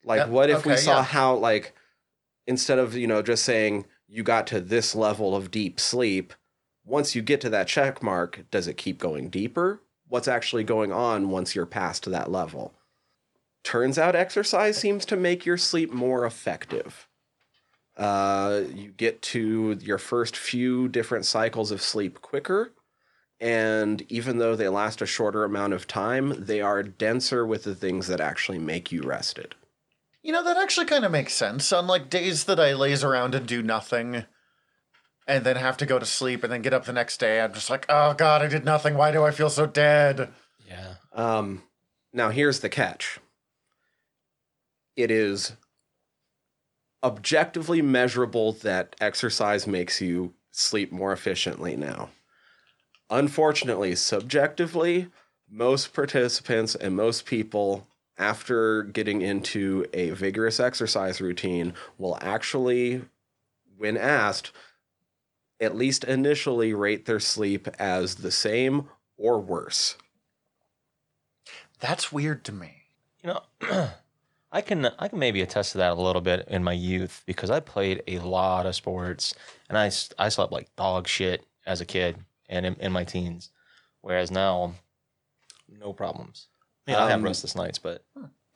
Like, 0.03 0.19
Yep, 0.19 0.29
what 0.29 0.50
if 0.50 0.65
we 0.65 0.75
saw 0.75 0.97
yeah. 0.97 1.03
how, 1.03 1.35
like, 1.35 1.73
instead 2.45 2.79
of, 2.79 2.95
you 2.95 3.07
know, 3.07 3.21
just 3.21 3.44
saying 3.44 3.85
you 4.07 4.23
got 4.23 4.47
to 4.47 4.59
this 4.59 4.95
level 4.95 5.35
of 5.35 5.51
deep 5.51 5.79
sleep, 5.79 6.33
once 6.85 7.15
you 7.15 7.21
get 7.21 7.41
to 7.41 7.50
that 7.50 7.67
check 7.67 8.03
mark, 8.03 8.45
does 8.51 8.67
it 8.67 8.77
keep 8.77 9.00
going 9.00 9.29
deeper? 9.29 9.81
What's 10.07 10.27
actually 10.27 10.63
going 10.63 10.91
on 10.91 11.29
once 11.29 11.55
you're 11.55 11.65
past 11.65 12.09
that 12.09 12.29
level? 12.31 12.73
Turns 13.63 13.97
out 13.97 14.15
exercise 14.15 14.77
seems 14.77 15.05
to 15.05 15.15
make 15.15 15.45
your 15.45 15.57
sleep 15.57 15.94
more 15.94 16.25
effective. 16.25 17.07
Uh, 17.95 18.63
you 18.73 18.91
get 18.91 19.21
to 19.21 19.77
your 19.81 19.97
first 19.97 20.35
few 20.35 20.88
different 20.89 21.25
cycles 21.25 21.71
of 21.71 21.81
sleep 21.81 22.21
quicker. 22.21 22.73
And 23.39 24.03
even 24.09 24.38
though 24.38 24.55
they 24.55 24.69
last 24.69 25.01
a 25.01 25.05
shorter 25.05 25.44
amount 25.44 25.73
of 25.73 25.88
time, 25.88 26.33
they 26.45 26.61
are 26.61 26.83
denser 26.83 27.45
with 27.45 27.63
the 27.63 27.75
things 27.75 28.07
that 28.07 28.21
actually 28.21 28.59
make 28.59 28.91
you 28.91 29.01
rested. 29.01 29.55
You 30.24 30.31
know, 30.31 30.44
that 30.44 30.58
actually 30.58 30.86
kind 30.86 31.04
of 31.04 31.12
makes 31.12 31.34
sense. 31.34 31.72
On 31.74 31.86
like 31.86 32.10
days 32.10 32.46
that 32.46 32.60
I 32.60 32.74
laze 32.74 33.04
around 33.04 33.36
and 33.36 33.46
do 33.46 33.62
nothing 33.62 34.24
and 35.28 35.44
then 35.44 35.58
have 35.58 35.78
to 35.78 35.86
go 35.86 36.00
to 36.00 36.06
sleep 36.06 36.44
and 36.44 36.52
then 36.52 36.62
get 36.62 36.74
up 36.74 36.86
the 36.86 36.94
next 36.94 37.20
day, 37.20 37.42
I'm 37.42 37.54
just 37.54 37.70
like, 37.70 37.86
oh 37.90 38.14
God, 38.14 38.42
I 38.42 38.48
did 38.48 38.64
nothing. 38.64 38.96
Why 38.96 39.12
do 39.12 39.24
I 39.24 39.31
feel 39.31 39.50
so 39.50 39.66
dead? 39.66 40.30
Yeah. 40.68 40.96
Um, 41.12 41.64
now, 42.14 42.30
here's 42.30 42.62
the 42.62 42.70
catch 42.70 43.20
it 44.96 45.12
is 45.12 45.54
objectively 47.04 47.81
measurable 47.81 48.54
that 48.54 48.96
exercise 49.02 49.68
makes 49.68 50.00
you 50.00 50.34
sleep 50.52 50.92
more 50.92 51.12
efficiently 51.12 51.75
now. 51.75 52.10
Unfortunately, 53.10 53.96
subjectively, 53.96 55.08
most 55.50 55.94
participants 55.94 56.75
and 56.75 56.96
most 56.96 57.25
people, 57.25 57.88
after 58.18 58.83
getting 58.83 59.21
into 59.21 59.86
a 59.94 60.12
vigorous 60.12 60.60
exercise 60.60 61.19
routine, 61.19 61.74
will 61.98 62.18
actually, 62.21 63.04
when 63.77 63.98
asked, 63.98 64.51
at 65.60 65.75
least 65.75 66.04
initially 66.04 66.74
rate 66.74 67.06
their 67.06 67.19
sleep 67.19 67.68
as 67.80 68.15
the 68.15 68.31
same 68.31 68.89
or 69.18 69.39
worse. 69.39 69.95
That's 71.80 72.12
weird 72.12 72.44
to 72.45 72.51
me. 72.51 72.83
You 73.24 73.33
know, 73.33 73.89
I 74.51 74.62
can 74.62 74.86
I 75.00 75.07
can 75.07 75.19
maybe 75.19 75.42
attest 75.42 75.71
to 75.71 75.80
that 75.80 75.94
a 75.94 76.01
little 76.01 76.21
bit 76.21 76.48
in 76.48 76.63
my 76.63 76.74
youth 76.74 77.24
because 77.25 77.50
I 77.50 77.60
played 77.60 78.04
a 78.07 78.19
lot 78.19 78.65
of 78.65 78.75
sports 78.75 79.33
and 79.68 79.77
I, 79.77 79.86
I 80.19 80.30
slept 80.30 80.51
like 80.51 80.75
dog 80.75 81.07
shit 81.07 81.45
as 81.65 81.81
a 81.81 81.86
kid 81.86 82.18
and 82.50 82.65
in, 82.65 82.75
in 82.75 82.92
my 82.92 83.04
teens, 83.04 83.50
whereas 84.01 84.30
now, 84.30 84.75
no 85.68 85.92
problems. 85.92 86.48
I 86.88 86.91
mean, 86.91 87.00
I 87.00 87.09
have 87.09 87.19
Um, 87.19 87.24
restless 87.24 87.56
nights, 87.56 87.80
but 87.80 88.03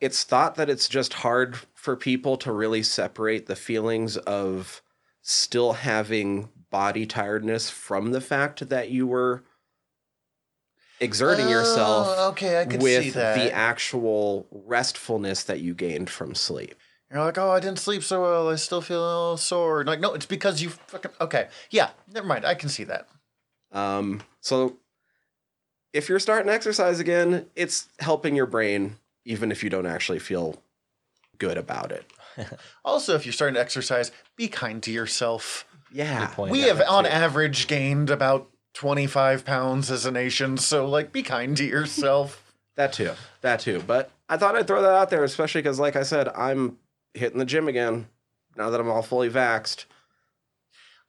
it's 0.00 0.22
thought 0.24 0.54
that 0.56 0.68
it's 0.70 0.88
just 0.88 1.14
hard 1.14 1.56
for 1.74 1.96
people 1.96 2.36
to 2.38 2.52
really 2.52 2.82
separate 2.82 3.46
the 3.46 3.56
feelings 3.56 4.16
of 4.18 4.82
still 5.22 5.72
having 5.74 6.50
body 6.70 7.06
tiredness 7.06 7.70
from 7.70 8.12
the 8.12 8.20
fact 8.20 8.68
that 8.68 8.90
you 8.90 9.06
were 9.06 9.42
exerting 11.00 11.48
yourself 11.48 12.06
Oh, 12.10 12.28
okay, 12.30 12.60
I 12.60 12.66
can 12.66 12.80
with 12.80 13.04
see 13.04 13.10
that. 13.10 13.34
the 13.36 13.52
actual 13.52 14.46
restfulness 14.50 15.44
that 15.44 15.60
you 15.60 15.74
gained 15.74 16.10
from 16.10 16.34
sleep. 16.34 16.74
You're 17.10 17.24
like, 17.24 17.38
oh, 17.38 17.50
I 17.50 17.60
didn't 17.60 17.78
sleep 17.78 18.02
so 18.02 18.20
well. 18.20 18.48
I 18.50 18.56
still 18.56 18.82
feel 18.82 19.00
a 19.02 19.06
little 19.08 19.36
sore. 19.38 19.82
Like, 19.84 19.98
no, 20.00 20.12
it's 20.12 20.26
because 20.26 20.60
you 20.60 20.68
fucking. 20.68 21.12
Okay, 21.20 21.48
yeah, 21.70 21.90
never 22.12 22.26
mind. 22.26 22.44
I 22.44 22.54
can 22.54 22.68
see 22.68 22.84
that. 22.84 23.08
Um, 23.72 24.20
so 24.42 24.76
if 25.98 26.08
you're 26.08 26.20
starting 26.20 26.48
exercise 26.48 27.00
again, 27.00 27.46
it's 27.56 27.88
helping 27.98 28.36
your 28.36 28.46
brain, 28.46 28.96
even 29.24 29.50
if 29.50 29.64
you 29.64 29.68
don't 29.68 29.84
actually 29.84 30.20
feel 30.20 30.62
good 31.38 31.58
about 31.58 31.92
it. 31.92 32.06
Also, 32.84 33.16
if 33.16 33.26
you're 33.26 33.32
starting 33.32 33.56
to 33.56 33.60
exercise, 33.60 34.12
be 34.36 34.46
kind 34.46 34.80
to 34.84 34.92
yourself. 34.92 35.66
Yeah. 35.90 36.28
Point. 36.28 36.52
We 36.52 36.60
have, 36.62 36.80
on 36.88 37.02
too. 37.02 37.10
average, 37.10 37.66
gained 37.66 38.10
about 38.10 38.48
25 38.74 39.44
pounds 39.44 39.90
as 39.90 40.06
a 40.06 40.12
nation. 40.12 40.56
So, 40.56 40.86
like, 40.88 41.10
be 41.10 41.24
kind 41.24 41.56
to 41.56 41.64
yourself. 41.64 42.44
That 42.76 42.92
too. 42.92 43.10
That 43.40 43.58
too. 43.58 43.82
But 43.84 44.12
I 44.28 44.36
thought 44.36 44.54
I'd 44.54 44.68
throw 44.68 44.80
that 44.82 44.92
out 44.92 45.10
there, 45.10 45.24
especially 45.24 45.62
because, 45.62 45.80
like 45.80 45.96
I 45.96 46.04
said, 46.04 46.28
I'm 46.28 46.78
hitting 47.12 47.40
the 47.40 47.44
gym 47.44 47.66
again 47.66 48.06
now 48.56 48.70
that 48.70 48.78
I'm 48.78 48.88
all 48.88 49.02
fully 49.02 49.28
vaxxed. 49.28 49.86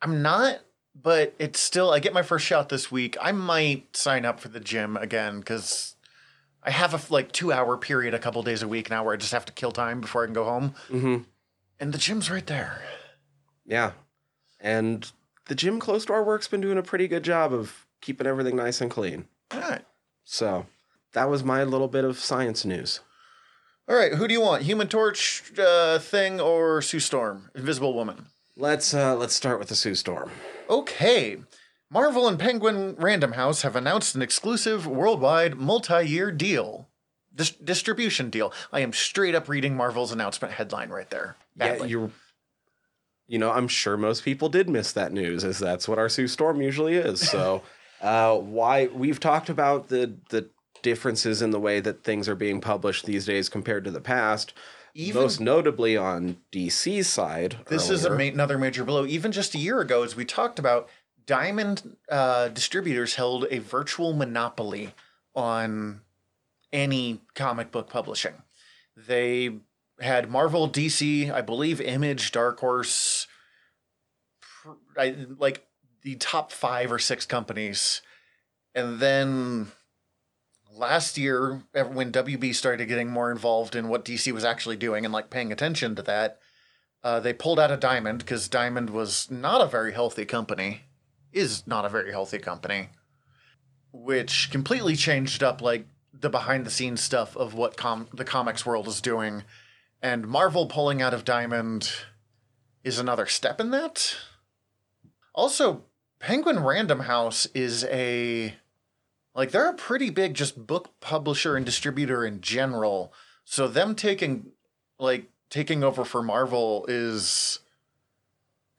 I'm 0.01 0.23
not, 0.23 0.61
but 1.01 1.33
it's 1.39 1.59
still. 1.59 1.91
I 1.91 1.99
get 1.99 2.13
my 2.13 2.21
first 2.21 2.45
shot 2.45 2.69
this 2.69 2.91
week. 2.91 3.17
I 3.21 3.31
might 3.31 3.95
sign 3.95 4.25
up 4.25 4.39
for 4.39 4.49
the 4.49 4.59
gym 4.59 4.97
again 4.97 5.39
because 5.39 5.95
I 6.63 6.71
have 6.71 6.93
a 6.93 7.13
like 7.13 7.31
two 7.31 7.51
hour 7.51 7.77
period 7.77 8.13
a 8.13 8.19
couple 8.19 8.41
days 8.43 8.61
a 8.63 8.67
week 8.67 8.89
now 8.89 9.03
where 9.03 9.13
I 9.13 9.17
just 9.17 9.31
have 9.33 9.45
to 9.45 9.53
kill 9.53 9.71
time 9.71 10.01
before 10.01 10.23
I 10.23 10.27
can 10.27 10.33
go 10.33 10.43
home, 10.45 10.73
Mm-hmm. 10.89 11.17
and 11.79 11.93
the 11.93 11.97
gym's 11.97 12.29
right 12.29 12.45
there. 12.47 12.81
Yeah. 13.65 13.91
And 14.59 15.09
the 15.45 15.55
gym 15.55 15.79
close 15.79 16.05
to 16.05 16.13
our 16.13 16.23
work's 16.23 16.47
been 16.47 16.61
doing 16.61 16.77
a 16.77 16.83
pretty 16.83 17.07
good 17.07 17.23
job 17.23 17.53
of 17.53 17.85
keeping 18.01 18.27
everything 18.27 18.55
nice 18.55 18.81
and 18.81 18.91
clean. 18.91 19.25
All 19.51 19.59
right. 19.61 19.85
So 20.25 20.65
that 21.13 21.29
was 21.29 21.43
my 21.43 21.63
little 21.63 21.87
bit 21.87 22.03
of 22.03 22.19
science 22.19 22.65
news. 22.65 22.99
All 23.87 23.95
right, 23.95 24.13
who 24.13 24.27
do 24.27 24.33
you 24.33 24.41
want? 24.41 24.61
Human 24.63 24.87
Torch 24.87 25.51
uh, 25.57 25.97
thing 25.97 26.39
or 26.39 26.79
Sue 26.81 26.99
Storm? 26.99 27.49
Invisible 27.55 27.93
Woman. 27.95 28.27
Let's 28.55 28.93
uh 28.93 29.15
let's 29.15 29.33
start 29.33 29.57
with 29.57 29.69
the 29.69 29.75
Sue 29.75 29.95
Storm. 29.95 30.29
Okay. 30.69 31.37
Marvel 31.91 32.27
and 32.27 32.37
Penguin 32.37 32.95
Random 32.97 33.31
House 33.33 33.63
have 33.63 33.75
announced 33.75 34.15
an 34.15 34.21
exclusive 34.21 34.85
worldwide 34.85 35.55
multi-year 35.55 36.31
deal. 36.31 36.87
Dis- 37.33 37.51
distribution 37.51 38.29
deal. 38.29 38.53
I 38.71 38.81
am 38.81 38.93
straight 38.93 39.33
up 39.33 39.49
reading 39.49 39.75
Marvel's 39.75 40.11
announcement 40.11 40.53
headline 40.53 40.89
right 40.89 41.09
there. 41.09 41.35
Yeah, 41.55 41.83
you're 41.83 42.11
you 43.27 43.37
know, 43.37 43.51
I'm 43.51 43.67
sure 43.67 43.95
most 43.95 44.25
people 44.25 44.49
did 44.49 44.67
miss 44.67 44.91
that 44.93 45.13
news, 45.13 45.43
as 45.43 45.59
that's 45.59 45.87
what 45.87 45.99
our 45.99 46.09
Sue 46.09 46.27
Storm 46.27 46.61
usually 46.61 46.95
is. 46.95 47.27
So 47.27 47.61
uh 48.01 48.35
why 48.37 48.87
we've 48.87 49.19
talked 49.19 49.49
about 49.49 49.87
the 49.89 50.15
the 50.29 50.49
differences 50.81 51.41
in 51.41 51.51
the 51.51 51.59
way 51.59 51.79
that 51.79 52.03
things 52.03 52.27
are 52.27 52.35
being 52.35 52.61
published 52.61 53.05
these 53.05 53.25
days 53.25 53.49
compared 53.49 53.83
to 53.85 53.91
the 53.91 54.01
past. 54.01 54.53
Even- 54.93 55.21
most 55.21 55.39
notably 55.39 55.95
on 55.95 56.37
DC's 56.51 57.07
side. 57.07 57.57
This 57.67 57.89
is 57.89 58.05
a 58.05 58.09
ma- 58.09 58.23
another 58.23 58.57
major 58.57 58.83
blow. 58.83 59.05
Even 59.05 59.31
just 59.31 59.53
a 59.55 59.59
year 59.59 59.79
ago, 59.79 60.03
as 60.03 60.15
we 60.15 60.25
talked 60.25 60.59
about, 60.59 60.89
Diamond 61.25 61.95
uh, 62.09 62.47
distributors 62.47 63.15
held 63.15 63.45
a 63.51 63.59
virtual 63.59 64.13
monopoly 64.13 64.93
on 65.35 66.01
any 66.73 67.21
comic 67.35 67.71
book 67.71 67.89
publishing. 67.89 68.33
They 68.97 69.59
had 69.99 70.29
Marvel, 70.29 70.67
DC, 70.69 71.31
I 71.31 71.41
believe, 71.41 71.79
Image, 71.79 72.31
Dark 72.31 72.59
Horse, 72.59 73.27
I, 74.97 75.15
like 75.37 75.65
the 76.01 76.15
top 76.15 76.51
five 76.51 76.91
or 76.91 76.99
six 76.99 77.25
companies. 77.25 78.01
And 78.75 78.99
then 78.99 79.71
last 80.75 81.17
year, 81.17 81.63
when 81.73 82.11
WB 82.11 82.53
started 82.53 82.87
getting 82.87 83.09
more 83.09 83.31
involved 83.31 83.75
in 83.75 83.89
what 83.89 84.05
DC 84.05 84.31
was 84.31 84.45
actually 84.45 84.77
doing 84.77 85.05
and 85.05 85.13
like 85.13 85.29
paying 85.29 85.51
attention 85.51 85.95
to 85.95 86.01
that, 86.03 86.39
uh, 87.03 87.19
they 87.19 87.33
pulled 87.33 87.59
out 87.59 87.71
of 87.71 87.79
Diamond 87.79 88.19
because 88.19 88.47
Diamond 88.47 88.89
was 88.89 89.29
not 89.31 89.61
a 89.61 89.67
very 89.67 89.93
healthy 89.93 90.25
company, 90.25 90.81
is 91.31 91.65
not 91.65 91.85
a 91.85 91.89
very 91.89 92.11
healthy 92.11 92.39
company, 92.39 92.89
which 93.91 94.49
completely 94.51 94.95
changed 94.95 95.41
up 95.41 95.61
like 95.61 95.87
the 96.13 96.29
behind 96.29 96.65
the 96.65 96.71
scenes 96.71 97.01
stuff 97.01 97.37
of 97.37 97.53
what 97.53 97.77
com- 97.77 98.09
the 98.13 98.25
comics 98.25 98.65
world 98.65 98.87
is 98.87 99.01
doing. 99.01 99.43
And 100.01 100.27
Marvel 100.27 100.65
pulling 100.65 101.01
out 101.01 101.13
of 101.13 101.25
Diamond 101.25 101.91
is 102.83 102.99
another 102.99 103.25
step 103.25 103.59
in 103.59 103.71
that. 103.71 104.15
Also, 105.33 105.85
Penguin 106.19 106.59
Random 106.59 107.01
House 107.01 107.45
is 107.53 107.85
a 107.85 108.55
like 109.35 109.51
they're 109.51 109.69
a 109.69 109.73
pretty 109.75 110.09
big 110.09 110.33
just 110.33 110.65
book 110.67 110.99
publisher 110.99 111.55
and 111.55 111.65
distributor 111.65 112.25
in 112.25 112.41
general. 112.41 113.13
So 113.45 113.67
them 113.67 113.95
taking 113.95 114.51
like 114.99 115.29
taking 115.49 115.83
over 115.83 116.03
for 116.05 116.21
Marvel 116.21 116.85
is 116.87 117.59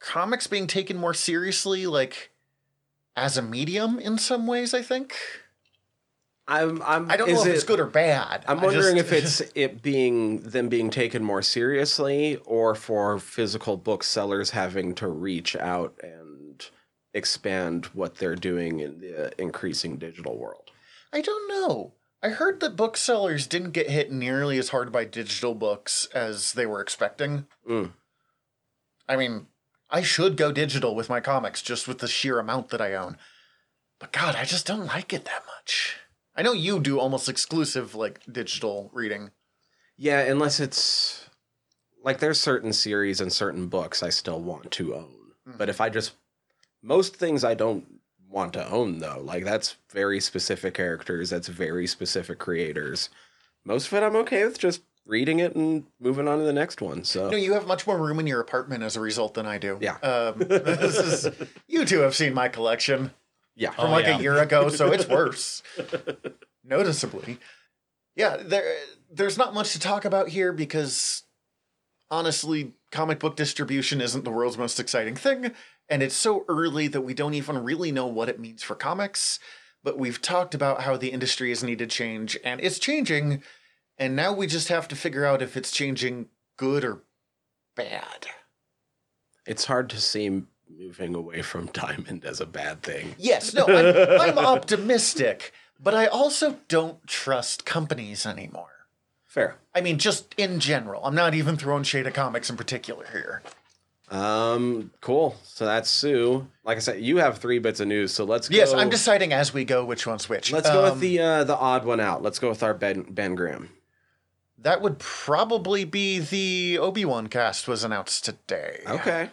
comics 0.00 0.46
being 0.46 0.66
taken 0.66 0.96
more 0.96 1.14
seriously 1.14 1.86
like 1.86 2.30
as 3.16 3.36
a 3.36 3.42
medium 3.42 3.98
in 3.98 4.18
some 4.18 4.46
ways, 4.46 4.72
I 4.74 4.82
think. 4.82 5.14
I'm, 6.48 6.82
I'm, 6.82 7.08
I 7.08 7.16
don't 7.16 7.28
know 7.30 7.42
if 7.42 7.46
it- 7.46 7.54
it's 7.54 7.64
good 7.64 7.78
or 7.78 7.86
bad. 7.86 8.44
I'm 8.48 8.60
wondering 8.60 8.96
just- 8.96 9.12
if 9.12 9.40
it's 9.42 9.52
it 9.54 9.82
being 9.82 10.40
them 10.40 10.68
being 10.68 10.90
taken 10.90 11.22
more 11.22 11.42
seriously 11.42 12.38
or 12.44 12.74
for 12.74 13.18
physical 13.20 13.76
booksellers 13.76 14.50
having 14.50 14.94
to 14.96 15.06
reach 15.08 15.54
out 15.54 15.94
and 16.02 16.39
expand 17.14 17.86
what 17.86 18.16
they're 18.16 18.36
doing 18.36 18.80
in 18.80 19.00
the 19.00 19.32
increasing 19.40 19.96
digital 19.96 20.38
world. 20.38 20.70
I 21.12 21.20
don't 21.20 21.48
know. 21.48 21.94
I 22.22 22.28
heard 22.28 22.60
that 22.60 22.76
booksellers 22.76 23.46
didn't 23.46 23.70
get 23.70 23.88
hit 23.88 24.12
nearly 24.12 24.58
as 24.58 24.68
hard 24.68 24.92
by 24.92 25.04
digital 25.04 25.54
books 25.54 26.06
as 26.14 26.52
they 26.52 26.66
were 26.66 26.80
expecting. 26.80 27.46
Mm. 27.68 27.92
I 29.08 29.16
mean, 29.16 29.46
I 29.90 30.02
should 30.02 30.36
go 30.36 30.52
digital 30.52 30.94
with 30.94 31.08
my 31.08 31.20
comics 31.20 31.62
just 31.62 31.88
with 31.88 31.98
the 31.98 32.08
sheer 32.08 32.38
amount 32.38 32.68
that 32.68 32.80
I 32.80 32.94
own. 32.94 33.16
But 33.98 34.12
God, 34.12 34.36
I 34.36 34.44
just 34.44 34.66
don't 34.66 34.86
like 34.86 35.12
it 35.12 35.24
that 35.24 35.44
much. 35.46 35.96
I 36.36 36.42
know 36.42 36.52
you 36.52 36.78
do 36.78 37.00
almost 37.00 37.28
exclusive 37.28 37.94
like 37.94 38.20
digital 38.30 38.90
reading. 38.92 39.30
Yeah, 39.96 40.20
unless 40.20 40.60
it's 40.60 41.28
like 42.02 42.18
there's 42.18 42.40
certain 42.40 42.72
series 42.72 43.20
and 43.20 43.32
certain 43.32 43.66
books 43.66 44.02
I 44.02 44.10
still 44.10 44.40
want 44.40 44.70
to 44.72 44.94
own. 44.94 45.16
But 45.58 45.68
if 45.68 45.80
I 45.80 45.88
just 45.88 46.12
most 46.82 47.16
things 47.16 47.44
I 47.44 47.54
don't 47.54 48.00
want 48.28 48.52
to 48.54 48.68
own 48.70 48.98
though. 49.00 49.20
Like 49.22 49.44
that's 49.44 49.76
very 49.90 50.20
specific 50.20 50.74
characters, 50.74 51.30
that's 51.30 51.48
very 51.48 51.86
specific 51.86 52.38
creators. 52.38 53.10
Most 53.64 53.88
of 53.88 53.94
it 53.94 54.02
I'm 54.02 54.16
okay 54.16 54.44
with 54.44 54.58
just 54.58 54.82
reading 55.06 55.40
it 55.40 55.56
and 55.56 55.84
moving 55.98 56.28
on 56.28 56.38
to 56.38 56.44
the 56.44 56.52
next 56.52 56.80
one. 56.80 57.04
So 57.04 57.30
No, 57.30 57.36
you 57.36 57.54
have 57.54 57.66
much 57.66 57.86
more 57.86 57.98
room 57.98 58.20
in 58.20 58.26
your 58.26 58.40
apartment 58.40 58.82
as 58.82 58.96
a 58.96 59.00
result 59.00 59.34
than 59.34 59.46
I 59.46 59.58
do. 59.58 59.78
Yeah. 59.80 59.96
Um, 59.96 60.38
this 60.38 60.96
is 60.96 61.48
you 61.66 61.84
two 61.84 62.00
have 62.00 62.14
seen 62.14 62.32
my 62.32 62.48
collection 62.48 63.10
yeah. 63.56 63.70
from 63.72 63.86
Oh, 63.86 63.90
like 63.90 64.06
yeah. 64.06 64.18
a 64.18 64.22
year 64.22 64.38
ago, 64.40 64.68
so 64.68 64.92
it's 64.92 65.08
worse. 65.08 65.62
Noticeably. 66.64 67.38
Yeah, 68.14 68.36
there 68.36 68.76
there's 69.10 69.38
not 69.38 69.54
much 69.54 69.72
to 69.72 69.80
talk 69.80 70.04
about 70.04 70.28
here 70.28 70.52
because 70.52 71.24
honestly, 72.10 72.74
comic 72.90 73.18
book 73.18 73.36
distribution 73.36 74.00
isn't 74.00 74.24
the 74.24 74.30
world's 74.30 74.58
most 74.58 74.78
exciting 74.78 75.16
thing, 75.16 75.52
and 75.90 76.02
it's 76.02 76.14
so 76.14 76.44
early 76.48 76.86
that 76.88 77.00
we 77.02 77.12
don't 77.12 77.34
even 77.34 77.62
really 77.62 77.90
know 77.90 78.06
what 78.06 78.28
it 78.28 78.40
means 78.40 78.62
for 78.62 78.74
comics. 78.74 79.40
But 79.82 79.98
we've 79.98 80.22
talked 80.22 80.54
about 80.54 80.82
how 80.82 80.96
the 80.96 81.08
industry 81.08 81.48
has 81.48 81.64
needed 81.64 81.90
change, 81.90 82.38
and 82.44 82.60
it's 82.60 82.78
changing, 82.78 83.42
and 83.98 84.14
now 84.14 84.32
we 84.32 84.46
just 84.46 84.68
have 84.68 84.86
to 84.88 84.96
figure 84.96 85.24
out 85.24 85.42
if 85.42 85.56
it's 85.56 85.70
changing 85.70 86.28
good 86.58 86.84
or 86.84 87.02
bad. 87.74 88.26
It's 89.46 89.64
hard 89.64 89.88
to 89.90 90.00
see 90.00 90.42
moving 90.68 91.14
away 91.14 91.42
from 91.42 91.66
diamond 91.72 92.24
as 92.26 92.40
a 92.40 92.46
bad 92.46 92.82
thing. 92.82 93.14
Yes, 93.18 93.54
no, 93.54 93.66
I'm, 93.66 94.20
I'm 94.20 94.38
optimistic, 94.38 95.52
but 95.82 95.94
I 95.94 96.06
also 96.06 96.58
don't 96.68 97.06
trust 97.06 97.64
companies 97.64 98.26
anymore. 98.26 98.86
Fair. 99.26 99.56
I 99.74 99.80
mean, 99.80 99.98
just 99.98 100.34
in 100.36 100.60
general. 100.60 101.04
I'm 101.04 101.14
not 101.14 101.34
even 101.34 101.56
throwing 101.56 101.84
shade 101.84 102.06
at 102.06 102.14
comics 102.14 102.50
in 102.50 102.56
particular 102.56 103.06
here. 103.12 103.42
Um, 104.10 104.90
cool. 105.00 105.36
So 105.44 105.64
that's 105.64 105.88
Sue. 105.88 106.46
Like 106.64 106.76
I 106.76 106.80
said, 106.80 107.00
you 107.00 107.18
have 107.18 107.38
three 107.38 107.60
bits 107.60 107.78
of 107.80 107.86
news, 107.88 108.12
so 108.12 108.24
let's 108.24 108.48
go. 108.48 108.56
Yes, 108.56 108.72
I'm 108.72 108.90
deciding 108.90 109.32
as 109.32 109.54
we 109.54 109.64
go 109.64 109.84
which 109.84 110.06
one's 110.06 110.28
which. 110.28 110.52
Let's 110.52 110.68
go 110.68 110.84
Um, 110.84 110.90
with 110.92 111.00
the 111.00 111.20
uh, 111.20 111.44
the 111.44 111.56
odd 111.56 111.84
one 111.84 112.00
out. 112.00 112.22
Let's 112.22 112.38
go 112.38 112.48
with 112.48 112.62
our 112.62 112.74
Ben 112.74 113.02
Ben 113.08 113.34
Graham. 113.36 113.70
That 114.58 114.82
would 114.82 114.98
probably 114.98 115.84
be 115.84 116.18
the 116.18 116.78
Obi 116.78 117.04
Wan 117.04 117.28
cast 117.28 117.68
was 117.68 117.84
announced 117.84 118.24
today. 118.24 118.80
Okay, 118.86 119.30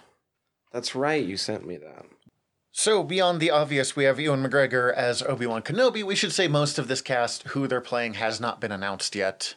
that's 0.72 0.93
right. 0.96 1.24
You 1.25 1.38
sent 1.38 1.65
me 1.67 1.77
that. 1.77 2.05
So 2.72 3.01
beyond 3.03 3.39
the 3.39 3.50
obvious, 3.50 3.96
we 3.96 4.03
have 4.03 4.19
Ewan 4.19 4.43
McGregor 4.43 4.93
as 4.93 5.24
Obi 5.24 5.48
Wan 5.48 5.63
Kenobi. 5.63 6.03
We 6.03 6.15
should 6.15 6.31
say 6.31 6.48
most 6.48 6.77
of 6.77 6.88
this 6.88 7.01
cast, 7.01 7.41
who 7.48 7.67
they're 7.67 7.81
playing, 7.81 8.13
has 8.13 8.39
not 8.39 8.62
been 8.62 8.72
announced 8.72 9.15
yet. 9.15 9.55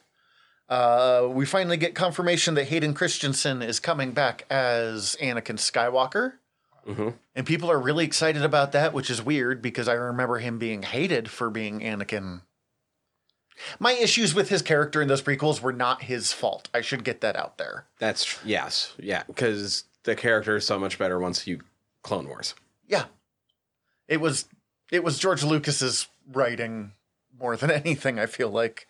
Uh, 0.71 1.29
we 1.29 1.45
finally 1.45 1.77
get 1.77 1.97
confirmation 1.97 2.55
that 2.55 2.67
Hayden 2.69 2.95
Christensen 2.95 3.61
is 3.61 3.81
coming 3.81 4.13
back 4.13 4.47
as 4.49 5.17
Anakin 5.21 5.57
Skywalker. 5.59 6.35
Mhm. 6.87 7.15
And 7.35 7.45
people 7.47 7.71
are 7.71 7.79
really 7.79 8.05
excited 8.05 8.43
about 8.43 8.71
that, 8.73 8.93
which 8.93 9.11
is 9.11 9.21
weird 9.21 9.61
because 9.61 9.89
I 9.89 9.95
remember 9.95 10.39
him 10.39 10.59
being 10.59 10.83
hated 10.85 11.29
for 11.29 11.51
being 11.51 11.81
Anakin. 11.81 12.43
My 13.79 13.93
issues 13.93 14.33
with 14.33 14.49
his 14.49 14.63
character 14.63 15.03
in 15.03 15.09
those 15.09 15.21
prequels 15.21 15.61
were 15.61 15.73
not 15.73 16.05
his 16.05 16.33
fault. 16.33 16.69
I 16.73 16.81
should 16.81 17.05
get 17.05 17.21
that 17.21 17.37
out 17.37 17.59
there. 17.59 17.87
That's 17.99 18.39
yes, 18.45 18.95
yeah, 18.99 19.25
because 19.27 19.85
the 20.05 20.15
character 20.17 20.57
is 20.57 20.67
so 20.67 20.79
much 20.79 20.99
better 20.99 21.19
once 21.19 21.47
you 21.47 21.61
Clone 22.03 22.29
Wars. 22.29 22.55
Yeah. 22.87 23.07
It 24.09 24.21
was 24.21 24.47
it 24.91 25.05
was 25.05 25.19
George 25.19 25.43
Lucas's 25.43 26.07
writing 26.33 26.93
more 27.39 27.57
than 27.57 27.71
anything, 27.73 28.19
I 28.19 28.27
feel 28.27 28.51
like. 28.51 28.87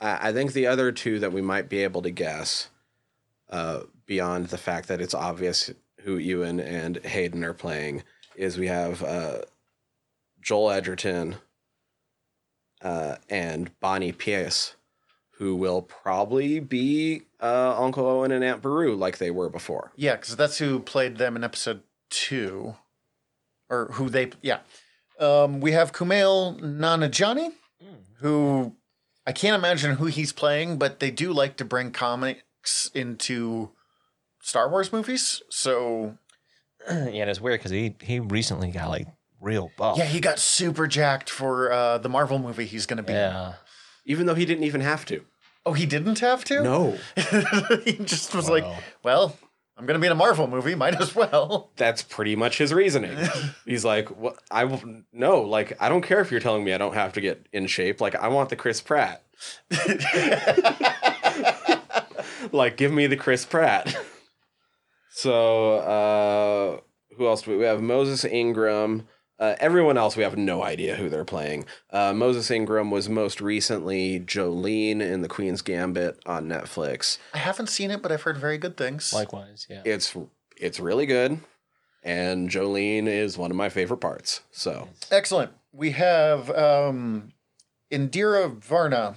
I 0.00 0.28
I 0.28 0.32
think 0.32 0.52
the 0.52 0.66
other 0.66 0.92
two 0.92 1.18
that 1.20 1.32
we 1.32 1.42
might 1.42 1.68
be 1.68 1.82
able 1.82 2.02
to 2.02 2.10
guess, 2.10 2.68
uh, 3.50 3.80
beyond 4.06 4.48
the 4.48 4.58
fact 4.58 4.88
that 4.88 5.00
it's 5.00 5.14
obvious 5.14 5.70
who 6.02 6.16
Ewan 6.16 6.60
and 6.60 7.04
Hayden 7.04 7.44
are 7.44 7.54
playing, 7.54 8.02
is 8.36 8.58
we 8.58 8.68
have 8.68 9.02
uh, 9.02 9.38
Joel 10.40 10.70
Edgerton 10.70 11.36
uh, 12.82 13.16
and 13.28 13.70
Bonnie 13.80 14.12
Piesse, 14.12 14.76
who 15.32 15.56
will 15.56 15.82
probably 15.82 16.60
be 16.60 17.22
uh, 17.42 17.74
Uncle 17.78 18.06
Owen 18.06 18.32
and 18.32 18.44
Aunt 18.44 18.62
Beru 18.62 18.94
like 18.94 19.18
they 19.18 19.30
were 19.30 19.48
before. 19.48 19.92
Yeah, 19.96 20.16
because 20.16 20.36
that's 20.36 20.58
who 20.58 20.78
played 20.80 21.16
them 21.16 21.36
in 21.36 21.44
episode 21.44 21.82
two. 22.10 22.76
Or 23.68 23.86
who 23.94 24.08
they 24.08 24.30
yeah. 24.42 24.60
Um, 25.18 25.60
we 25.60 25.72
have 25.72 25.90
Kumail 25.92 26.60
Nanjiani, 26.60 27.50
who 28.20 28.76
I 29.26 29.32
can't 29.32 29.56
imagine 29.56 29.96
who 29.96 30.06
he's 30.06 30.32
playing, 30.32 30.78
but 30.78 31.00
they 31.00 31.10
do 31.10 31.32
like 31.32 31.56
to 31.56 31.64
bring 31.64 31.90
comics 31.90 32.90
into 32.94 33.70
Star 34.40 34.70
Wars 34.70 34.92
movies. 34.92 35.42
So 35.50 36.16
yeah, 36.88 36.94
and 37.22 37.30
it's 37.30 37.40
weird 37.40 37.58
because 37.60 37.72
he 37.72 37.96
he 38.02 38.20
recently 38.20 38.70
got 38.70 38.88
like 38.88 39.06
real 39.40 39.70
buff. 39.76 39.98
yeah, 39.98 40.04
he 40.04 40.20
got 40.20 40.38
super 40.38 40.86
jacked 40.86 41.28
for 41.30 41.72
uh, 41.72 41.98
the 41.98 42.08
Marvel 42.08 42.38
movie 42.38 42.64
he's 42.66 42.86
gonna 42.86 43.02
be 43.02 43.12
in. 43.12 43.18
yeah. 43.18 43.54
Even 44.04 44.26
though 44.26 44.34
he 44.34 44.44
didn't 44.46 44.64
even 44.64 44.80
have 44.82 45.04
to. 45.06 45.24
Oh, 45.64 45.72
he 45.72 45.84
didn't 45.84 46.20
have 46.20 46.44
to? 46.44 46.62
No. 46.62 46.96
he 47.84 47.94
just 47.94 48.32
was 48.32 48.46
Wow. 48.48 48.54
like, 48.54 48.64
well, 49.02 49.36
I'm 49.78 49.84
going 49.84 49.94
to 49.94 50.00
be 50.00 50.06
in 50.06 50.12
a 50.12 50.16
Marvel 50.16 50.46
movie. 50.46 50.74
Might 50.74 51.00
as 51.00 51.14
well. 51.14 51.70
that's 51.76 52.02
pretty 52.02 52.34
much 52.34 52.58
his 52.58 52.72
reasoning. 52.72 53.16
He's 53.66 53.84
like, 53.84 54.08
"What? 54.08 54.38
I 54.50 54.64
will 54.64 54.80
no. 55.12 55.42
Like, 55.42 55.76
I 55.80 55.88
don't 55.88 56.02
care 56.02 56.20
if 56.20 56.30
you're 56.30 56.40
telling 56.40 56.64
me 56.64 56.72
I 56.72 56.78
don't 56.78 56.94
have 56.94 57.12
to 57.14 57.20
get 57.20 57.46
in 57.52 57.66
shape. 57.66 58.00
Like, 58.00 58.14
I 58.14 58.28
want 58.28 58.48
the 58.48 58.56
Chris 58.56 58.80
Pratt. 58.80 59.22
like, 62.52 62.76
give 62.76 62.92
me 62.92 63.06
the 63.06 63.16
Chris 63.16 63.44
Pratt." 63.44 63.94
so, 65.10 65.74
uh, 65.74 66.80
who 67.16 67.26
else 67.26 67.42
do 67.42 67.52
we, 67.52 67.56
we 67.58 67.64
have? 67.64 67.82
Moses 67.82 68.24
Ingram. 68.24 69.06
Uh, 69.38 69.54
everyone 69.60 69.98
else, 69.98 70.16
we 70.16 70.22
have 70.22 70.36
no 70.36 70.62
idea 70.62 70.96
who 70.96 71.10
they're 71.10 71.24
playing. 71.24 71.66
Uh, 71.90 72.12
Moses 72.14 72.50
Ingram 72.50 72.90
was 72.90 73.08
most 73.08 73.40
recently 73.40 74.18
Jolene 74.20 75.00
in 75.02 75.20
The 75.20 75.28
Queen's 75.28 75.60
Gambit 75.60 76.18
on 76.24 76.48
Netflix. 76.48 77.18
I 77.34 77.38
haven't 77.38 77.68
seen 77.68 77.90
it, 77.90 78.00
but 78.00 78.10
I've 78.10 78.22
heard 78.22 78.38
very 78.38 78.56
good 78.56 78.76
things. 78.76 79.12
Likewise, 79.12 79.66
yeah. 79.68 79.82
It's 79.84 80.16
it's 80.56 80.80
really 80.80 81.04
good, 81.04 81.40
and 82.02 82.48
Jolene 82.48 83.06
is 83.08 83.36
one 83.36 83.50
of 83.50 83.56
my 83.56 83.68
favorite 83.68 83.98
parts. 83.98 84.40
So 84.50 84.88
Excellent. 85.10 85.52
We 85.70 85.90
have 85.90 86.48
um, 86.50 87.32
Indira 87.90 88.58
Varma. 88.58 89.16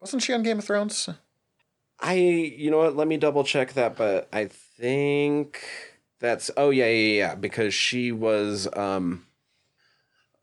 Wasn't 0.00 0.22
she 0.22 0.32
on 0.32 0.44
Game 0.44 0.58
of 0.58 0.64
Thrones? 0.64 1.08
I, 2.00 2.14
you 2.14 2.70
know 2.70 2.78
what? 2.78 2.96
Let 2.96 3.08
me 3.08 3.16
double 3.16 3.42
check 3.42 3.72
that, 3.72 3.96
but 3.96 4.28
I 4.32 4.46
think 4.46 5.60
that's 6.20 6.50
oh 6.56 6.70
yeah 6.70 6.86
yeah 6.86 7.16
yeah 7.28 7.34
because 7.34 7.74
she 7.74 8.12
was 8.12 8.68
um, 8.76 9.26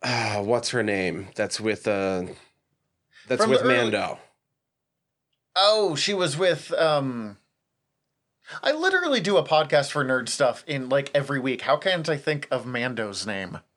uh, 0.01 0.41
what's 0.41 0.69
her 0.69 0.83
name? 0.83 1.27
That's 1.35 1.59
with 1.59 1.87
uh, 1.87 2.25
that's 3.27 3.41
From 3.41 3.51
with 3.51 3.61
early- 3.61 3.75
Mando. 3.75 4.19
Oh, 5.55 5.95
she 5.95 6.13
was 6.13 6.37
with. 6.37 6.71
Um, 6.73 7.37
I 8.61 8.71
literally 8.73 9.21
do 9.21 9.37
a 9.37 9.43
podcast 9.43 9.91
for 9.91 10.03
nerd 10.05 10.29
stuff 10.29 10.63
in 10.67 10.89
like 10.89 11.09
every 11.15 11.39
week. 11.39 11.61
How 11.61 11.77
can't 11.77 12.07
I 12.09 12.17
think 12.17 12.47
of 12.51 12.65
Mando's 12.65 13.25
name? 13.25 13.59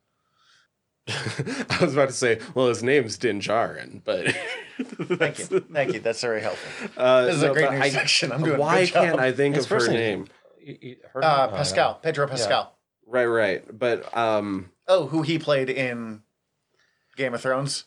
I 1.09 1.79
was 1.81 1.95
about 1.95 2.09
to 2.09 2.15
say, 2.15 2.39
well, 2.55 2.69
his 2.69 2.83
name's 2.83 3.17
Din 3.17 3.41
Djarin, 3.41 4.03
but 4.05 4.27
Thank 4.83 5.39
you. 5.39 5.61
Thank 5.73 5.95
you. 5.95 6.01
That's 6.01 6.21
very 6.21 6.43
helpful. 6.43 6.91
Uh, 6.97 7.25
This 7.27 7.37
is 7.37 7.43
a 7.45 7.53
great 7.53 7.65
but 7.67 7.73
news 7.75 7.81
I- 7.83 7.89
section. 7.91 8.31
I'm 8.33 8.43
doing 8.43 8.57
a 8.57 8.61
Why 8.61 8.85
good 8.85 8.93
job. 8.93 9.05
can't 9.07 9.21
I 9.21 9.33
think 9.33 9.55
His 9.55 9.65
of 9.65 9.71
her 9.71 9.79
first 9.81 9.91
name? 9.91 10.27
You- 10.69 10.79
you 10.81 10.97
Uh, 11.15 11.19
of 11.27 11.51
him? 11.51 11.57
Pascal, 11.57 11.95
Pedro 12.03 12.27
Pascal. 12.29 12.75
Right, 13.07 13.27
right. 13.27 13.65
But 13.79 14.15
um, 14.17 14.71
Oh, 14.87 15.07
who 15.07 15.23
he 15.23 15.39
played 15.39 15.71
in 15.71 16.23
Game 17.17 17.33
of 17.35 17.41
Thrones? 17.41 17.85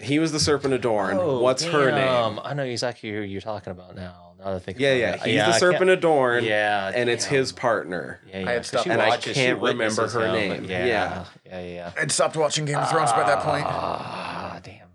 he 0.00 0.18
was 0.18 0.32
the 0.32 0.40
Serpent 0.40 0.74
Adorned. 0.74 1.18
Oh, 1.20 1.40
What's 1.40 1.64
her 1.64 1.90
name? 1.92 2.40
I 2.42 2.52
know 2.54 2.64
exactly 2.64 3.10
who 3.10 3.20
you're 3.20 3.40
talking 3.40 3.70
about 3.70 3.94
now. 3.94 4.32
Now 4.38 4.46
that 4.46 4.54
I 4.56 4.58
think 4.58 4.78
Yeah, 4.80 4.94
yeah. 4.94 5.12
it. 5.14 5.22
He's 5.22 5.34
Yeah, 5.34 5.46
the 5.50 5.54
I 5.54 5.58
Serpent 5.58 5.78
can't- 5.82 5.90
Adorned. 5.90 6.46
Yeah, 6.46 6.90
and 6.94 7.08
it's 7.08 7.24
damn. 7.26 7.34
his 7.34 7.52
partner. 7.52 8.20
Yeah, 8.28 8.38
yeah. 8.40 8.48
I 8.48 8.52
had 8.52 8.58
'cause 8.58 8.66
stopped 8.68 8.86
And 8.88 9.00
I 9.00 9.08
watches- 9.08 9.24
she 9.36 9.42
can't 9.44 9.60
remember 9.62 10.08
her 10.08 10.26
him. 10.26 10.32
name. 10.32 10.64
Yeah, 10.64 10.84
Yeah. 10.84 11.24
yeah, 11.46 11.60
yeah. 11.60 11.74
yeah. 11.74 11.90
I'd 11.96 12.10
stopped 12.12 12.36
watching 12.36 12.64
Game 12.64 12.76
of 12.78 12.90
Thrones 12.90 13.12
by 13.12 13.22
that 13.24 13.40
point. 13.40 13.64
Ah, 13.66 14.58
damn. 14.62 14.88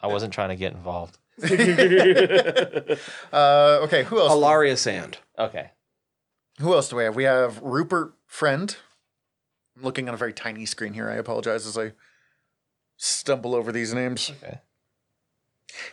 I 0.00 0.06
wasn't 0.08 0.32
trying 0.32 0.48
to 0.50 0.56
get 0.56 0.72
involved. 0.72 1.18
Uh, 3.32 3.80
okay, 3.84 4.02
who 4.04 4.18
else? 4.18 4.32
Ellaria 4.32 4.76
Sand. 4.76 5.18
Okay. 5.38 5.70
Who 6.60 6.74
else 6.74 6.88
do 6.88 6.96
we 6.96 7.04
have? 7.04 7.16
We 7.16 7.24
have 7.24 7.60
Rupert 7.62 8.12
Friend. 8.26 8.74
I'm 9.76 9.82
looking 9.82 10.08
on 10.08 10.14
a 10.14 10.18
very 10.18 10.32
tiny 10.32 10.66
screen 10.66 10.92
here. 10.92 11.08
I 11.10 11.14
apologize 11.14 11.66
as 11.66 11.78
I 11.78 11.92
stumble 12.96 13.54
over 13.54 13.72
these 13.72 13.94
names. 13.94 14.30
Okay. 14.42 14.58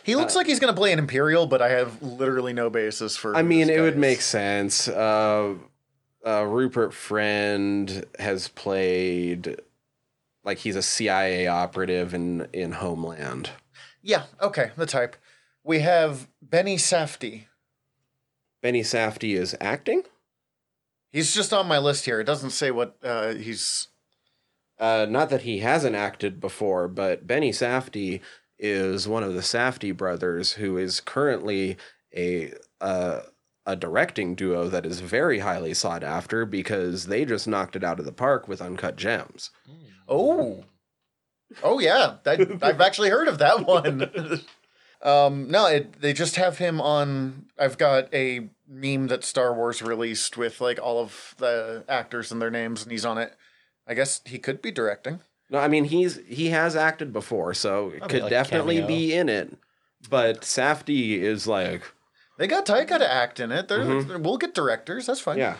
He 0.02 0.16
looks 0.16 0.34
Uh, 0.34 0.40
like 0.40 0.46
he's 0.46 0.58
going 0.58 0.74
to 0.74 0.78
play 0.78 0.92
an 0.92 0.98
Imperial, 0.98 1.46
but 1.46 1.62
I 1.62 1.70
have 1.70 2.02
literally 2.02 2.52
no 2.52 2.68
basis 2.68 3.16
for. 3.16 3.34
I 3.36 3.42
mean, 3.42 3.70
it 3.70 3.80
would 3.80 3.96
make 3.96 4.20
sense. 4.20 4.88
Uh, 4.88 5.54
uh, 6.26 6.44
Rupert 6.44 6.92
Friend 6.92 8.04
has 8.18 8.48
played 8.48 9.60
like 10.44 10.58
he's 10.58 10.76
a 10.76 10.82
CIA 10.82 11.46
operative 11.46 12.12
in 12.12 12.48
in 12.52 12.72
Homeland. 12.72 13.50
Yeah, 14.02 14.24
okay, 14.42 14.72
the 14.76 14.86
type. 14.86 15.16
We 15.62 15.78
have 15.80 16.28
Benny 16.42 16.76
Safdie. 16.76 17.44
Benny 18.60 18.82
Safdie 18.82 19.36
is 19.36 19.54
acting. 19.60 20.02
He's 21.18 21.34
just 21.34 21.52
on 21.52 21.66
my 21.66 21.78
list 21.78 22.04
here. 22.04 22.20
It 22.20 22.26
doesn't 22.26 22.50
say 22.50 22.70
what 22.70 22.96
uh, 23.02 23.34
he's. 23.34 23.88
Uh, 24.78 25.04
not 25.10 25.30
that 25.30 25.42
he 25.42 25.58
hasn't 25.58 25.96
acted 25.96 26.38
before, 26.38 26.86
but 26.86 27.26
Benny 27.26 27.50
Safdie 27.50 28.20
is 28.56 29.08
one 29.08 29.24
of 29.24 29.34
the 29.34 29.40
Safdie 29.40 29.96
brothers 29.96 30.52
who 30.52 30.78
is 30.78 31.00
currently 31.00 31.76
a 32.16 32.52
uh, 32.80 33.22
a 33.66 33.74
directing 33.74 34.36
duo 34.36 34.68
that 34.68 34.86
is 34.86 35.00
very 35.00 35.40
highly 35.40 35.74
sought 35.74 36.04
after 36.04 36.46
because 36.46 37.06
they 37.06 37.24
just 37.24 37.48
knocked 37.48 37.74
it 37.74 37.82
out 37.82 37.98
of 37.98 38.04
the 38.04 38.12
park 38.12 38.46
with 38.46 38.62
Uncut 38.62 38.94
Gems. 38.94 39.50
Oh, 40.08 40.66
oh 41.64 41.80
yeah, 41.80 42.18
that, 42.22 42.62
I've 42.62 42.80
actually 42.80 43.10
heard 43.10 43.26
of 43.26 43.38
that 43.38 43.66
one. 43.66 44.08
um, 45.02 45.50
no, 45.50 45.66
it, 45.66 46.00
they 46.00 46.12
just 46.12 46.36
have 46.36 46.58
him 46.58 46.80
on. 46.80 47.46
I've 47.58 47.76
got 47.76 48.14
a 48.14 48.50
meme 48.68 49.06
that 49.08 49.24
Star 49.24 49.54
Wars 49.54 49.80
released 49.82 50.36
with 50.36 50.60
like 50.60 50.78
all 50.80 51.00
of 51.00 51.34
the 51.38 51.84
actors 51.88 52.30
and 52.30 52.40
their 52.42 52.50
names, 52.50 52.82
and 52.82 52.92
he's 52.92 53.04
on 53.06 53.18
it. 53.18 53.34
I 53.86 53.94
guess 53.94 54.20
he 54.26 54.38
could 54.38 54.60
be 54.60 54.70
directing. 54.70 55.20
No, 55.50 55.58
I 55.58 55.68
mean 55.68 55.84
he's 55.84 56.18
he 56.26 56.50
has 56.50 56.76
acted 56.76 57.12
before, 57.12 57.54
so 57.54 57.88
it 57.88 57.98
Probably 57.98 58.08
could 58.14 58.22
like 58.24 58.30
definitely 58.30 58.74
cameo. 58.76 58.88
be 58.88 59.12
in 59.14 59.28
it. 59.28 59.56
But 60.10 60.42
Safdie 60.42 61.18
is 61.20 61.46
like, 61.46 61.82
They 62.36 62.46
got 62.46 62.66
Taika 62.66 62.98
to 62.98 63.10
act 63.12 63.40
in 63.40 63.50
it. 63.50 63.66
They're, 63.68 64.18
We'll 64.18 64.36
get 64.36 64.54
directors. 64.54 65.06
That's 65.06 65.20
fine. 65.20 65.38
yeah, 65.38 65.56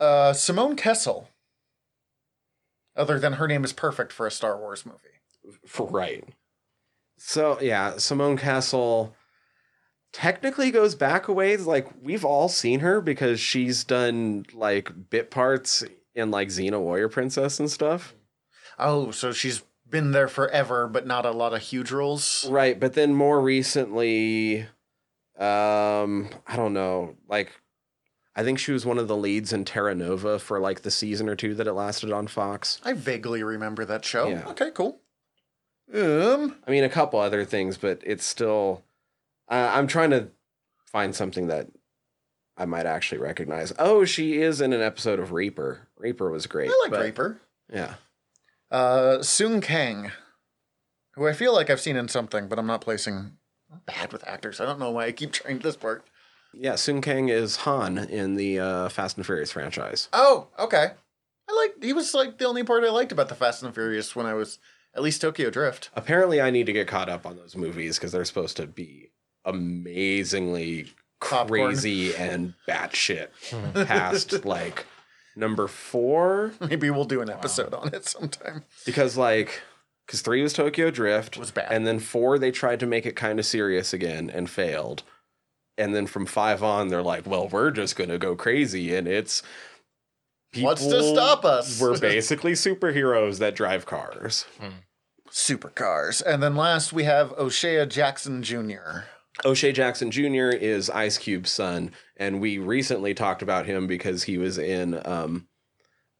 Uh, 0.00 0.32
Simone 0.32 0.76
Kessell. 0.76 1.26
Other 2.96 3.18
than 3.18 3.34
her 3.34 3.48
name 3.48 3.64
is 3.64 3.72
perfect 3.72 4.12
for 4.12 4.26
a 4.26 4.30
Star 4.30 4.56
Wars 4.56 4.86
movie. 4.86 5.58
for 5.66 5.88
right. 5.88 6.24
So 7.18 7.58
yeah, 7.60 7.96
Simone 7.98 8.38
Kessell 8.38 9.12
technically 10.14 10.70
goes 10.70 10.94
back 10.94 11.28
a 11.28 11.32
ways. 11.32 11.66
Like 11.66 11.86
we've 12.02 12.24
all 12.24 12.48
seen 12.48 12.80
her 12.80 13.02
because 13.02 13.38
she's 13.38 13.84
done 13.84 14.46
like 14.54 15.10
bit 15.10 15.30
parts 15.30 15.84
in 16.14 16.30
like 16.30 16.48
Xena 16.48 16.80
Warrior 16.80 17.10
Princess 17.10 17.60
and 17.60 17.70
stuff. 17.70 18.14
Oh, 18.78 19.10
so 19.10 19.32
she's 19.32 19.62
been 19.90 20.12
there 20.12 20.28
forever, 20.28 20.88
but 20.88 21.06
not 21.06 21.26
a 21.26 21.32
lot 21.32 21.52
of 21.52 21.60
huge 21.60 21.90
roles. 21.90 22.46
Right, 22.48 22.78
but 22.78 22.94
then 22.94 23.14
more 23.14 23.40
recently, 23.40 24.62
um, 25.38 26.30
I 26.46 26.56
don't 26.56 26.72
know, 26.72 27.16
like 27.28 27.52
I 28.36 28.42
think 28.42 28.58
she 28.58 28.72
was 28.72 28.86
one 28.86 28.98
of 28.98 29.08
the 29.08 29.16
leads 29.16 29.52
in 29.52 29.64
Terra 29.64 29.94
Nova 29.94 30.38
for 30.38 30.58
like 30.58 30.82
the 30.82 30.90
season 30.90 31.28
or 31.28 31.36
two 31.36 31.54
that 31.54 31.66
it 31.66 31.72
lasted 31.72 32.12
on 32.12 32.26
Fox. 32.28 32.80
I 32.84 32.92
vaguely 32.92 33.42
remember 33.42 33.84
that 33.84 34.04
show. 34.04 34.28
Yeah. 34.28 34.48
Okay, 34.48 34.70
cool. 34.72 35.00
Um, 35.92 36.56
I 36.66 36.70
mean, 36.70 36.82
a 36.82 36.88
couple 36.88 37.20
other 37.20 37.44
things, 37.44 37.76
but 37.76 38.00
it's 38.04 38.24
still. 38.24 38.82
Uh, 39.48 39.70
I'm 39.74 39.86
trying 39.86 40.10
to 40.10 40.28
find 40.86 41.14
something 41.14 41.48
that 41.48 41.68
I 42.56 42.64
might 42.66 42.86
actually 42.86 43.18
recognize. 43.18 43.72
Oh, 43.78 44.04
she 44.04 44.40
is 44.40 44.60
in 44.60 44.72
an 44.72 44.80
episode 44.80 45.18
of 45.18 45.32
Reaper. 45.32 45.88
Reaper 45.98 46.30
was 46.30 46.46
great. 46.46 46.70
I 46.70 46.80
like 46.84 46.90
but- 46.90 47.04
Reaper. 47.04 47.40
Yeah. 47.72 47.94
Uh, 48.70 49.22
Sung 49.22 49.60
Kang, 49.60 50.10
who 51.14 51.26
I 51.26 51.32
feel 51.32 51.52
like 51.54 51.70
I've 51.70 51.80
seen 51.80 51.96
in 51.96 52.08
something, 52.08 52.48
but 52.48 52.58
I'm 52.58 52.66
not 52.66 52.80
placing. 52.80 53.36
I'm 53.72 53.80
bad 53.86 54.12
with 54.12 54.26
actors. 54.26 54.60
I 54.60 54.64
don't 54.66 54.78
know 54.78 54.90
why 54.90 55.06
I 55.06 55.12
keep 55.12 55.32
trying 55.32 55.58
this 55.60 55.76
part. 55.76 56.04
Yeah, 56.52 56.76
Sung 56.76 57.00
Kang 57.00 57.28
is 57.28 57.56
Han 57.56 57.98
in 57.98 58.36
the 58.36 58.60
uh, 58.60 58.88
Fast 58.88 59.16
and 59.16 59.26
Furious 59.26 59.50
franchise. 59.52 60.08
Oh, 60.12 60.48
okay. 60.58 60.88
I 61.48 61.52
like. 61.52 61.82
He 61.82 61.92
was 61.92 62.14
like 62.14 62.38
the 62.38 62.46
only 62.46 62.62
part 62.64 62.84
I 62.84 62.90
liked 62.90 63.12
about 63.12 63.28
the 63.28 63.34
Fast 63.34 63.62
and 63.62 63.74
Furious 63.74 64.14
when 64.16 64.26
I 64.26 64.34
was 64.34 64.58
at 64.94 65.02
least 65.02 65.20
Tokyo 65.20 65.50
Drift. 65.50 65.90
Apparently, 65.94 66.40
I 66.40 66.50
need 66.50 66.66
to 66.66 66.72
get 66.72 66.86
caught 66.88 67.08
up 67.08 67.26
on 67.26 67.36
those 67.36 67.56
movies 67.56 67.98
because 67.98 68.12
they're 68.12 68.24
supposed 68.24 68.56
to 68.58 68.66
be 68.66 69.10
amazingly 69.44 70.92
Popcorn. 71.20 71.70
crazy 71.70 72.14
and 72.14 72.54
batshit 72.68 73.28
hmm. 73.50 73.84
past 73.84 74.44
like 74.44 74.86
number 75.36 75.66
four. 75.66 76.52
Maybe 76.60 76.90
we'll 76.90 77.04
do 77.04 77.20
an 77.20 77.30
episode 77.30 77.74
on 77.74 77.94
it 77.94 78.06
sometime. 78.06 78.64
because 78.86 79.16
like 79.16 79.62
because 80.06 80.20
three 80.20 80.42
was 80.42 80.52
tokyo 80.52 80.90
drift 80.90 81.38
Was 81.38 81.50
bad. 81.50 81.72
and 81.72 81.86
then 81.86 81.98
four 81.98 82.38
they 82.38 82.50
tried 82.50 82.80
to 82.80 82.86
make 82.86 83.06
it 83.06 83.16
kind 83.16 83.38
of 83.38 83.46
serious 83.46 83.92
again 83.92 84.30
and 84.30 84.50
failed 84.50 85.02
and 85.78 85.94
then 85.94 86.06
from 86.06 86.26
five 86.26 86.62
on 86.62 86.88
they're 86.88 87.02
like 87.02 87.26
well 87.26 87.48
we're 87.48 87.70
just 87.70 87.96
gonna 87.96 88.18
go 88.18 88.36
crazy 88.36 88.94
and 88.94 89.08
it's 89.08 89.42
What's 90.58 90.86
to 90.86 91.02
stop 91.02 91.44
us? 91.44 91.80
we're 91.80 91.98
basically 92.00 92.52
superheroes 92.52 93.38
that 93.38 93.56
drive 93.56 93.86
cars 93.86 94.44
hmm. 94.60 94.68
Supercars. 95.34 96.22
And 96.24 96.40
then 96.40 96.54
last 96.54 96.92
we 96.92 97.02
have 97.04 97.32
O'Shea 97.32 97.84
Jackson 97.86 98.44
Jr. 98.44 99.06
o'shea 99.44 99.72
jackson 99.72 100.10
jr 100.10 100.50
is 100.50 100.88
ice 100.90 101.18
cube's 101.18 101.50
son 101.50 101.90
and 102.16 102.40
we 102.40 102.58
recently 102.58 103.14
talked 103.14 103.42
about 103.42 103.66
him 103.66 103.86
because 103.86 104.22
he 104.24 104.38
was 104.38 104.58
in 104.58 105.00
um 105.06 105.46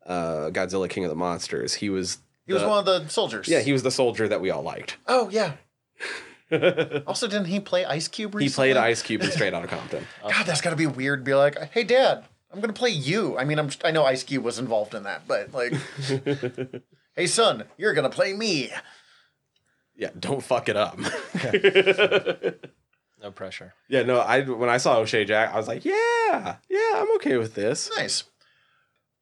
uh 0.07 0.51
godzilla 0.51 0.89
king 0.91 1.05
of 1.05 1.11
the 1.11 1.17
monsters 1.17 1.75
he 1.75 1.89
was 1.91 2.19
He 2.47 2.53
was 2.53 2.63
one 2.63 2.79
of 2.79 2.85
the 2.85 3.09
soldiers. 3.09 3.47
yeah 3.49 3.61
he 3.61 3.73
was 3.73 3.83
the 3.83 3.91
soldier 3.91 4.27
that 4.29 4.41
we 4.41 4.51
all 4.51 4.63
liked 4.63 4.97
Oh 5.07 5.29
yeah. 5.31 5.53
Also, 7.07 7.27
didn't 7.27 7.47
he 7.47 7.59
play 7.59 7.85
Ice 7.85 8.07
Cube 8.07 8.39
he 8.39 8.49
played 8.49 8.77
ice 8.77 9.03
cube 9.03 9.23
in 9.23 9.31
straight 9.31 9.55
Outta 9.55 9.67
compton 9.67 10.07
God, 10.23 10.47
that's 10.47 10.61
got 10.61 10.71
to 10.71 10.77
be 10.77 10.87
weird. 10.87 11.21
to 11.21 11.25
Be 11.25 11.35
like, 11.35 11.71
hey, 11.73 11.83
Dad, 11.83 12.25
I'm 12.53 12.61
gonna 12.61 12.73
play 12.75 12.91
you. 12.91 13.37
I 13.39 13.45
mean, 13.45 13.59
I'm 13.59 13.71
I 13.85 13.91
know 13.91 14.05
Ice 14.05 14.23
Cube 14.23 14.45
was 14.45 14.59
involved 14.61 14.95
in 14.95 15.03
that, 15.05 15.27
but 15.27 15.53
like, 15.53 15.73
hey, 17.17 17.27
son, 17.27 17.65
you're 17.77 17.93
gonna 17.95 18.11
play 18.11 18.35
me. 18.35 18.71
Yeah, 19.97 20.11
don't 20.19 20.43
fuck 20.45 20.69
it 20.69 20.77
up. 20.77 20.97
No 23.25 23.31
pressure. 23.31 23.73
yeah, 23.89 24.03
no, 24.03 24.21
I 24.21 24.43
when 24.43 24.69
I 24.69 24.77
saw 24.77 24.99
O'Shea 24.99 25.25
Jack, 25.25 25.55
I 25.55 25.57
was 25.57 25.67
like, 25.67 25.85
yeah, 25.87 26.57
yeah, 26.69 26.93
I'm 26.97 27.11
okay 27.17 27.39
with 27.39 27.55
this. 27.55 27.91
Nice. 27.97 28.25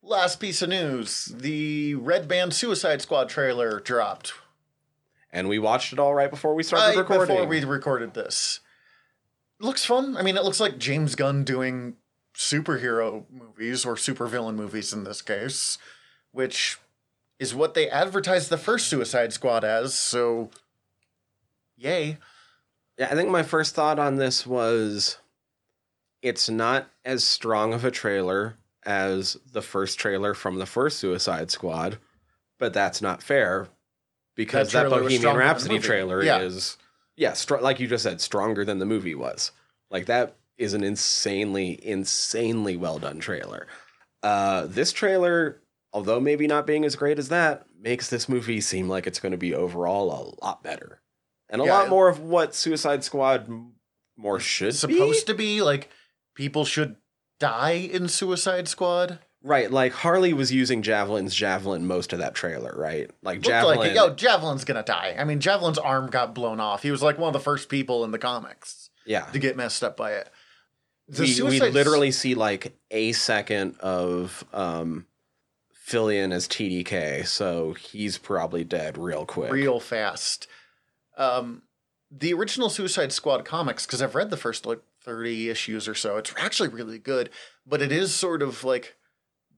Last 0.02 0.40
piece 0.40 0.60
of 0.60 0.70
news: 0.70 1.26
the 1.26 1.94
Red 1.94 2.26
Band 2.26 2.52
Suicide 2.52 3.00
Squad 3.00 3.28
trailer 3.28 3.78
dropped 3.78 4.32
And 5.32 5.48
we 5.48 5.60
watched 5.60 5.92
it 5.92 6.00
all 6.00 6.14
right 6.14 6.28
before 6.30 6.52
we 6.56 6.64
started 6.64 6.88
right 6.88 6.96
recording. 6.98 7.36
before 7.36 7.46
we 7.46 7.62
recorded 7.64 8.12
this. 8.14 8.58
Looks 9.60 9.84
fun. 9.84 10.16
I 10.16 10.22
mean, 10.22 10.36
it 10.36 10.42
looks 10.42 10.58
like 10.58 10.78
James 10.78 11.14
Gunn 11.14 11.44
doing 11.44 11.94
superhero 12.34 13.24
movies 13.30 13.84
or 13.86 13.94
supervillain 13.94 14.56
movies 14.56 14.92
in 14.92 15.04
this 15.04 15.22
case. 15.22 15.78
which 16.32 16.78
is 17.38 17.54
what 17.54 17.74
they 17.74 17.88
advertised 17.88 18.50
the 18.50 18.58
first 18.58 18.88
Suicide 18.88 19.32
Squad 19.32 19.62
as. 19.62 19.94
So, 19.94 20.50
yay. 21.76 22.18
Yeah, 22.98 23.08
I 23.10 23.14
think 23.14 23.30
my 23.30 23.42
first 23.42 23.74
thought 23.74 23.98
on 23.98 24.16
this 24.16 24.46
was 24.46 25.18
it's 26.20 26.48
not 26.48 26.88
as 27.04 27.24
strong 27.24 27.72
of 27.74 27.84
a 27.84 27.90
trailer 27.90 28.56
as 28.84 29.36
the 29.52 29.62
first 29.62 29.98
trailer 29.98 30.34
from 30.34 30.58
the 30.58 30.66
first 30.66 30.98
Suicide 30.98 31.50
Squad, 31.50 31.98
but 32.58 32.72
that's 32.72 33.02
not 33.02 33.22
fair 33.22 33.68
because 34.36 34.72
That 34.72 34.84
that, 34.84 34.90
Bohemian 34.90 35.20
stronger 35.20 35.38
than 35.40 35.46
the 35.46 35.52
Rhapsody 35.52 35.78
trailer 35.78 36.22
Yeah. 36.22 36.40
is 36.40 36.76
yeah, 37.16 37.34
str- 37.34 37.58
like 37.58 37.78
you 37.80 37.86
just 37.86 38.04
said, 38.04 38.20
stronger 38.20 38.64
than 38.64 38.78
the 38.78 38.86
movie 38.86 39.14
was. 39.14 39.52
Like 39.90 40.06
that 40.06 40.36
is 40.56 40.72
an 40.74 40.82
insanely, 40.82 41.78
insanely 41.86 42.76
well 42.76 42.98
done 42.98 43.20
trailer. 43.20 43.66
Uh, 44.22 44.66
this 44.66 44.92
trailer, 44.92 45.60
although 45.92 46.20
maybe 46.20 46.46
not 46.46 46.66
being 46.66 46.84
as 46.84 46.96
great 46.96 47.18
as 47.18 47.28
that, 47.28 47.66
makes 47.78 48.08
this 48.08 48.28
movie 48.28 48.60
seem 48.60 48.88
like 48.88 49.06
it's 49.06 49.18
going 49.20 49.32
to 49.32 49.38
be 49.38 49.54
overall 49.54 50.36
a 50.40 50.44
lot 50.44 50.62
better 50.62 51.00
and 51.52 51.62
a 51.62 51.64
Yeah, 51.64 51.78
lot 51.78 51.88
more 51.88 52.08
of 52.08 52.18
what 52.18 52.54
Suicide 52.56 53.04
Squad 53.04 53.48
more 54.16 54.40
should 54.40 54.74
Supposed 54.74 55.26
be. 55.26 55.32
to 55.32 55.38
be 55.38 55.62
like 55.62 55.88
people 56.34 56.64
should 56.64 56.96
die 57.38 57.72
in 57.92 58.08
Suicide 58.08 58.66
Squad. 58.66 59.20
Right, 59.44 59.70
like 59.70 59.92
Harley 59.92 60.32
was 60.32 60.52
using 60.52 60.82
Javelin's 60.82 61.34
javelin 61.34 61.84
most 61.86 62.12
of 62.12 62.20
that 62.20 62.34
trailer, 62.34 62.72
right? 62.76 63.10
Like 63.22 63.36
Looked 63.38 63.46
Javelin. 63.48 63.78
like, 63.78 63.94
yo, 63.94 64.14
Javelin's 64.14 64.64
gonna 64.64 64.84
die. 64.84 65.16
I 65.18 65.24
mean, 65.24 65.40
Javelin's 65.40 65.78
arm 65.78 66.10
got 66.10 66.34
blown 66.34 66.60
off. 66.60 66.82
He 66.82 66.90
was 66.92 67.02
like 67.02 67.18
one 67.18 67.28
of 67.28 67.32
the 67.32 67.40
first 67.40 67.68
people 67.68 68.04
in 68.04 68.12
the 68.12 68.18
comics 68.18 68.90
yeah. 69.04 69.22
to 69.26 69.38
get 69.38 69.56
messed 69.56 69.82
up 69.82 69.96
by 69.96 70.12
it. 70.12 70.30
The 71.08 71.42
We, 71.44 71.58
we 71.58 71.70
literally 71.70 72.12
see 72.12 72.34
like 72.36 72.76
a 72.92 73.12
second 73.12 73.76
of 73.80 74.44
um 74.52 75.06
Fillion 75.88 76.32
as 76.32 76.46
TDK, 76.46 77.26
so 77.26 77.72
he's 77.72 78.18
probably 78.18 78.62
dead 78.62 78.96
real 78.96 79.26
quick. 79.26 79.50
real 79.52 79.80
fast. 79.80 80.46
Um, 81.22 81.62
the 82.10 82.34
original 82.34 82.68
Suicide 82.68 83.12
Squad 83.12 83.44
comics, 83.44 83.86
because 83.86 84.02
I've 84.02 84.14
read 84.14 84.30
the 84.30 84.36
first 84.36 84.66
like 84.66 84.80
thirty 85.02 85.48
issues 85.48 85.88
or 85.88 85.94
so, 85.94 86.16
it's 86.16 86.34
actually 86.36 86.68
really 86.68 86.98
good, 86.98 87.30
but 87.66 87.80
it 87.80 87.92
is 87.92 88.14
sort 88.14 88.42
of 88.42 88.64
like 88.64 88.96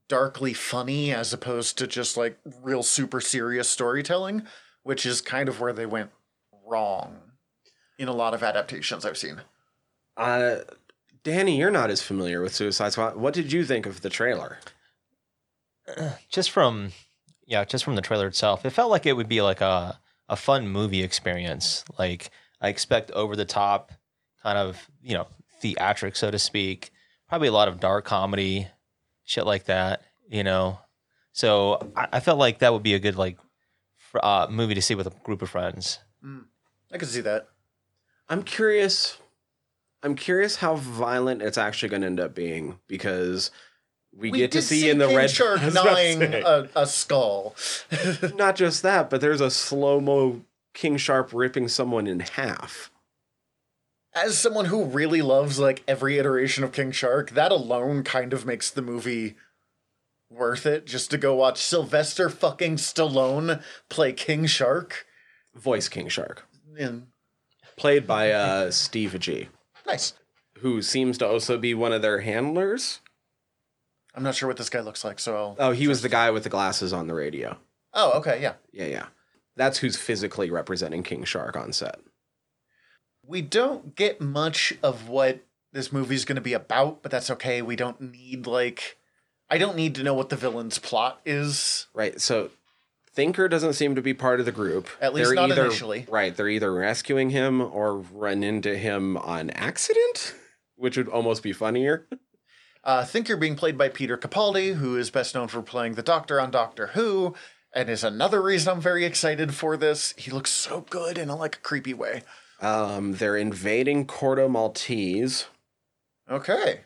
darkly 0.07 0.53
funny 0.53 1.11
as 1.11 1.33
opposed 1.33 1.77
to 1.79 1.87
just 1.87 2.15
like 2.15 2.37
real 2.61 2.83
super 2.83 3.19
serious 3.19 3.69
storytelling, 3.69 4.43
which 4.83 5.05
is 5.05 5.21
kind 5.21 5.49
of 5.49 5.59
where 5.59 5.73
they 5.73 5.85
went 5.85 6.11
wrong 6.65 7.17
in 7.97 8.07
a 8.07 8.13
lot 8.13 8.33
of 8.33 8.43
adaptations 8.43 9.05
I've 9.05 9.17
seen. 9.17 9.41
Uh 10.15 10.57
Danny, 11.23 11.57
you're 11.57 11.71
not 11.71 11.89
as 11.89 12.03
familiar 12.03 12.41
with 12.41 12.53
Suicide 12.53 12.91
Squad. 12.91 13.15
What 13.17 13.33
did 13.33 13.51
you 13.51 13.65
think 13.65 13.87
of 13.87 14.01
the 14.01 14.09
trailer? 14.09 14.59
just 16.29 16.51
from 16.51 16.91
yeah, 17.47 17.65
just 17.65 17.83
from 17.83 17.95
the 17.95 18.01
trailer 18.01 18.27
itself, 18.27 18.65
it 18.65 18.71
felt 18.71 18.91
like 18.91 19.05
it 19.05 19.13
would 19.13 19.27
be 19.27 19.41
like 19.41 19.61
a 19.61 19.99
a 20.29 20.35
fun 20.35 20.67
movie 20.67 21.03
experience. 21.03 21.83
Like 21.97 22.31
I 22.61 22.69
expect 22.69 23.11
over 23.11 23.35
the 23.35 23.45
top, 23.45 23.91
kind 24.43 24.57
of 24.57 24.89
you 25.01 25.13
know 25.13 25.27
theatric, 25.61 26.15
so 26.15 26.31
to 26.31 26.39
speak. 26.39 26.91
Probably 27.27 27.47
a 27.47 27.51
lot 27.53 27.67
of 27.67 27.79
dark 27.79 28.05
comedy, 28.05 28.67
shit 29.23 29.45
like 29.45 29.65
that. 29.65 30.01
You 30.29 30.43
know, 30.43 30.79
so 31.31 31.91
I, 31.95 32.07
I 32.13 32.19
felt 32.19 32.39
like 32.39 32.59
that 32.59 32.73
would 32.73 32.83
be 32.83 32.93
a 32.93 32.99
good 32.99 33.15
like 33.15 33.37
fr- 33.97 34.19
uh, 34.23 34.47
movie 34.49 34.75
to 34.75 34.81
see 34.81 34.95
with 34.95 35.07
a 35.07 35.13
group 35.23 35.41
of 35.41 35.49
friends. 35.49 35.99
I 36.91 36.97
could 36.97 37.09
see 37.09 37.21
that. 37.21 37.47
I'm 38.29 38.43
curious. 38.43 39.17
I'm 40.01 40.15
curious 40.15 40.57
how 40.57 40.75
violent 40.75 41.41
it's 41.41 41.57
actually 41.57 41.89
going 41.89 42.01
to 42.01 42.07
end 42.07 42.19
up 42.19 42.35
being 42.35 42.79
because 42.87 43.51
we, 44.17 44.31
get 44.31 44.51
to 44.51 44.59
did 44.59 44.63
see, 44.63 44.89
in 44.89 44.97
the 44.97 45.07
King 45.07 45.17
red 45.17 45.29
shark 45.31 45.59
I 45.61 45.65
was 45.65 45.75
about 45.75 45.83
to 45.83 46.17
gnawing 46.19 46.33
a, 46.33 46.69
a 46.75 46.87
skull. 46.87 47.55
Not 48.35 48.55
just 48.55 48.81
that, 48.83 49.09
but 49.09 49.21
there's 49.21 49.41
a 49.41 49.51
slow 49.51 49.99
mo 49.99 50.41
King 50.73 50.97
Shark 50.97 51.29
ripping 51.33 51.67
someone 51.67 52.07
in 52.07 52.19
half. 52.21 52.91
as 54.13 54.37
someone 54.37 54.65
who 54.65 54.83
really 54.85 55.21
loves 55.21 55.59
like 55.59 55.83
every 55.87 56.17
iteration 56.17 56.63
of 56.63 56.71
King 56.71 56.91
Shark, 56.91 57.31
that 57.31 57.51
alone 57.51 58.03
kind 58.03 58.33
of 58.33 58.45
makes 58.45 58.69
the 58.69 58.81
movie 58.81 59.35
worth 60.29 60.65
it 60.65 60.85
just 60.85 61.11
to 61.11 61.17
go 61.17 61.35
watch 61.35 61.61
Sylvester 61.61 62.29
fucking 62.29 62.75
Stallone 62.77 63.61
play 63.89 64.11
King 64.13 64.45
Shark. 64.47 65.05
Voice 65.53 65.87
King 65.87 66.09
Shark, 66.09 66.45
And 66.77 67.07
played 67.77 68.05
by 68.05 68.31
uh, 68.31 68.71
Steve 68.71 69.11
Agee, 69.11 69.47
nice. 69.87 70.13
who 70.59 70.81
seems 70.81 71.17
to 71.19 71.27
also 71.27 71.57
be 71.57 71.73
one 71.73 71.93
of 71.93 72.01
their 72.01 72.19
handlers. 72.21 72.99
I'm 74.15 74.23
not 74.23 74.35
sure 74.35 74.47
what 74.47 74.57
this 74.57 74.69
guy 74.69 74.79
looks 74.79 75.03
like, 75.03 75.19
so 75.19 75.35
I'll... 75.35 75.55
Oh, 75.59 75.71
he 75.71 75.87
was 75.87 76.01
the 76.01 76.09
guy 76.09 76.31
with 76.31 76.43
the 76.43 76.49
glasses 76.49 76.93
on 76.93 77.07
the 77.07 77.13
radio. 77.13 77.57
Oh, 77.93 78.13
okay, 78.19 78.41
yeah. 78.41 78.53
Yeah, 78.71 78.85
yeah. 78.85 79.05
That's 79.55 79.79
who's 79.79 79.97
physically 79.97 80.49
representing 80.49 81.03
King 81.03 81.23
Shark 81.23 81.55
on 81.55 81.73
set. 81.73 81.99
We 83.25 83.41
don't 83.41 83.95
get 83.95 84.21
much 84.21 84.73
of 84.83 85.07
what 85.09 85.39
this 85.71 85.91
movie's 85.91 86.25
going 86.25 86.35
to 86.35 86.41
be 86.41 86.53
about, 86.53 87.01
but 87.01 87.11
that's 87.11 87.29
okay. 87.31 87.61
We 87.61 87.75
don't 87.75 87.99
need 87.99 88.47
like 88.47 88.97
I 89.49 89.57
don't 89.57 89.75
need 89.75 89.95
to 89.95 90.03
know 90.03 90.13
what 90.13 90.29
the 90.29 90.35
villain's 90.35 90.79
plot 90.79 91.21
is. 91.25 91.87
Right. 91.93 92.19
So 92.19 92.49
Thinker 93.13 93.47
doesn't 93.47 93.73
seem 93.73 93.95
to 93.95 94.01
be 94.01 94.13
part 94.13 94.39
of 94.39 94.45
the 94.45 94.51
group. 94.51 94.89
At 94.99 95.13
least 95.13 95.33
not 95.33 95.51
initially. 95.51 96.05
Right. 96.09 96.35
They're 96.35 96.49
either 96.49 96.73
rescuing 96.73 97.29
him 97.29 97.61
or 97.61 97.97
run 97.97 98.43
into 98.43 98.75
him 98.77 99.17
on 99.17 99.49
accident, 99.51 100.33
which 100.75 100.97
would 100.97 101.07
almost 101.07 101.43
be 101.43 101.53
funnier. 101.53 102.07
Uh, 102.85 103.03
Thinker 103.03 103.35
being 103.35 103.55
played 103.55 103.77
by 103.77 103.89
Peter 103.89 104.15
Capaldi, 104.17 104.75
who 104.75 104.95
is 104.95 105.09
best 105.09 105.33
known 105.33 105.47
for 105.47 105.61
playing 105.63 105.95
the 105.95 106.03
Doctor 106.03 106.39
on 106.39 106.51
Doctor 106.51 106.87
Who, 106.87 107.33
and 107.73 107.89
is 107.89 108.03
another 108.03 108.41
reason 108.41 108.73
I'm 108.73 108.81
very 108.81 109.03
excited 109.05 109.55
for 109.55 109.75
this. 109.75 110.13
He 110.17 110.29
looks 110.31 110.51
so 110.51 110.81
good 110.89 111.17
in 111.17 111.29
a 111.29 111.35
like 111.35 111.55
a 111.55 111.59
creepy 111.61 111.93
way. 111.95 112.21
Um, 112.61 113.13
they're 113.13 113.35
invading 113.37 114.05
Corto 114.05 114.49
Maltese, 114.49 115.47
Okay. 116.29 116.81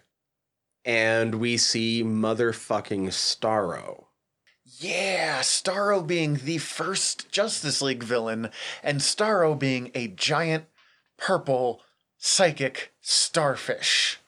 and 0.86 1.36
we 1.36 1.58
see 1.58 2.02
motherfucking 2.04 3.08
Starro. 3.10 4.06
Yeah, 4.80 5.42
Starro 5.42 6.06
being 6.06 6.36
the 6.36 6.60
first 6.60 7.30
Justice 7.30 7.82
League 7.82 8.04
villain, 8.04 8.50
and 8.82 9.00
Starro 9.02 9.58
being 9.60 9.92
a 9.94 10.08
giant 10.08 10.66
purple 11.18 11.82
psychic 12.18 12.94
starfish. 13.02 14.20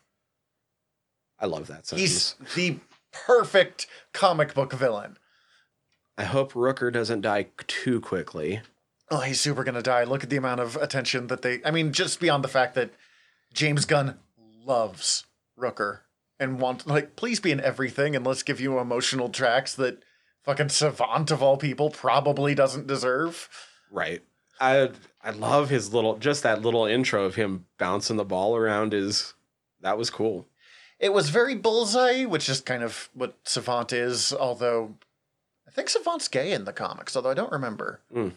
I 1.41 1.47
love 1.47 1.67
that 1.67 1.87
sentence. 1.87 2.35
He's 2.39 2.53
the 2.55 2.79
perfect 3.11 3.87
comic 4.13 4.53
book 4.53 4.71
villain. 4.73 5.17
I 6.17 6.23
hope 6.23 6.53
Rooker 6.53 6.93
doesn't 6.93 7.21
die 7.21 7.47
too 7.67 7.99
quickly. 7.99 8.61
Oh, 9.09 9.21
he's 9.21 9.41
super 9.41 9.63
gonna 9.63 9.81
die. 9.81 10.03
Look 10.03 10.23
at 10.23 10.29
the 10.29 10.37
amount 10.37 10.61
of 10.61 10.75
attention 10.77 11.27
that 11.27 11.41
they. 11.41 11.61
I 11.65 11.71
mean, 11.71 11.91
just 11.91 12.19
beyond 12.19 12.43
the 12.43 12.49
fact 12.49 12.75
that 12.75 12.91
James 13.53 13.85
Gunn 13.85 14.19
loves 14.65 15.25
Rooker 15.59 16.01
and 16.39 16.59
want 16.59 16.87
like, 16.87 17.15
please 17.15 17.39
be 17.39 17.51
in 17.51 17.59
everything, 17.59 18.15
and 18.15 18.25
let's 18.25 18.43
give 18.43 18.61
you 18.61 18.79
emotional 18.79 19.29
tracks 19.29 19.73
that 19.75 20.03
fucking 20.43 20.69
Savant 20.69 21.31
of 21.31 21.41
all 21.41 21.57
people 21.57 21.89
probably 21.89 22.55
doesn't 22.55 22.87
deserve. 22.87 23.49
Right. 23.91 24.21
I 24.59 24.91
I 25.23 25.31
love 25.31 25.69
his 25.69 25.93
little 25.93 26.17
just 26.17 26.43
that 26.43 26.61
little 26.61 26.85
intro 26.85 27.25
of 27.25 27.35
him 27.35 27.65
bouncing 27.77 28.17
the 28.17 28.23
ball 28.23 28.55
around 28.55 28.93
is 28.93 29.33
that 29.81 29.97
was 29.97 30.09
cool. 30.09 30.47
It 31.01 31.11
was 31.11 31.29
very 31.29 31.55
bullseye, 31.55 32.25
which 32.25 32.47
is 32.47 32.61
kind 32.61 32.83
of 32.83 33.09
what 33.15 33.35
Savant 33.43 33.91
is, 33.91 34.31
although 34.31 34.93
I 35.67 35.71
think 35.71 35.89
Savant's 35.89 36.27
gay 36.27 36.51
in 36.51 36.65
the 36.65 36.71
comics, 36.71 37.15
although 37.15 37.31
I 37.31 37.33
don't 37.33 37.51
remember. 37.51 38.01
Mm. 38.15 38.33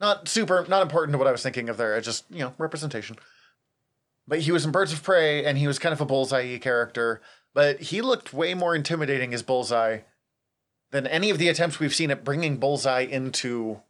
Not 0.00 0.28
super, 0.28 0.64
not 0.68 0.82
important 0.82 1.12
to 1.12 1.18
what 1.18 1.26
I 1.26 1.32
was 1.32 1.42
thinking 1.42 1.68
of 1.68 1.76
there. 1.76 1.96
I 1.96 2.00
just, 2.00 2.24
you 2.30 2.38
know, 2.38 2.54
representation. 2.56 3.16
But 4.28 4.40
he 4.40 4.52
was 4.52 4.64
in 4.64 4.70
Birds 4.70 4.92
of 4.92 5.02
Prey, 5.02 5.44
and 5.44 5.58
he 5.58 5.66
was 5.66 5.80
kind 5.80 5.92
of 5.92 6.00
a 6.00 6.06
bullseye 6.06 6.56
character, 6.58 7.20
but 7.52 7.80
he 7.80 8.00
looked 8.00 8.32
way 8.32 8.54
more 8.54 8.76
intimidating 8.76 9.34
as 9.34 9.42
Bullseye 9.42 10.00
than 10.92 11.06
any 11.08 11.30
of 11.30 11.38
the 11.38 11.48
attempts 11.48 11.80
we've 11.80 11.94
seen 11.94 12.12
at 12.12 12.24
bringing 12.24 12.58
Bullseye 12.58 13.00
into, 13.00 13.80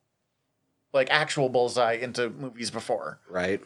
like, 0.92 1.08
actual 1.10 1.50
Bullseye 1.50 1.94
into 1.94 2.30
movies 2.30 2.70
before. 2.70 3.20
Right. 3.28 3.60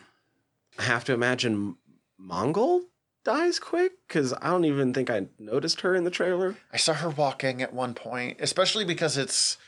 I 0.79 0.83
have 0.83 1.05
to 1.05 1.12
imagine 1.12 1.77
Mongol 2.18 2.83
dies 3.29 3.59
quick 3.59 3.93
because 4.09 4.33
I 4.41 4.49
don't 4.49 4.64
even 4.64 4.95
think 4.95 5.11
I 5.11 5.27
noticed 5.38 5.83
her 5.83 5.95
in 5.95 6.05
the 6.05 6.11
trailer. 6.11 6.57
I 6.73 6.79
saw 6.79 6.95
her 6.95 7.11
walking 7.11 7.61
at 7.61 7.75
one 7.75 7.93
point, 7.93 8.38
especially 8.41 8.87
because 8.87 9.19
it's 9.19 9.59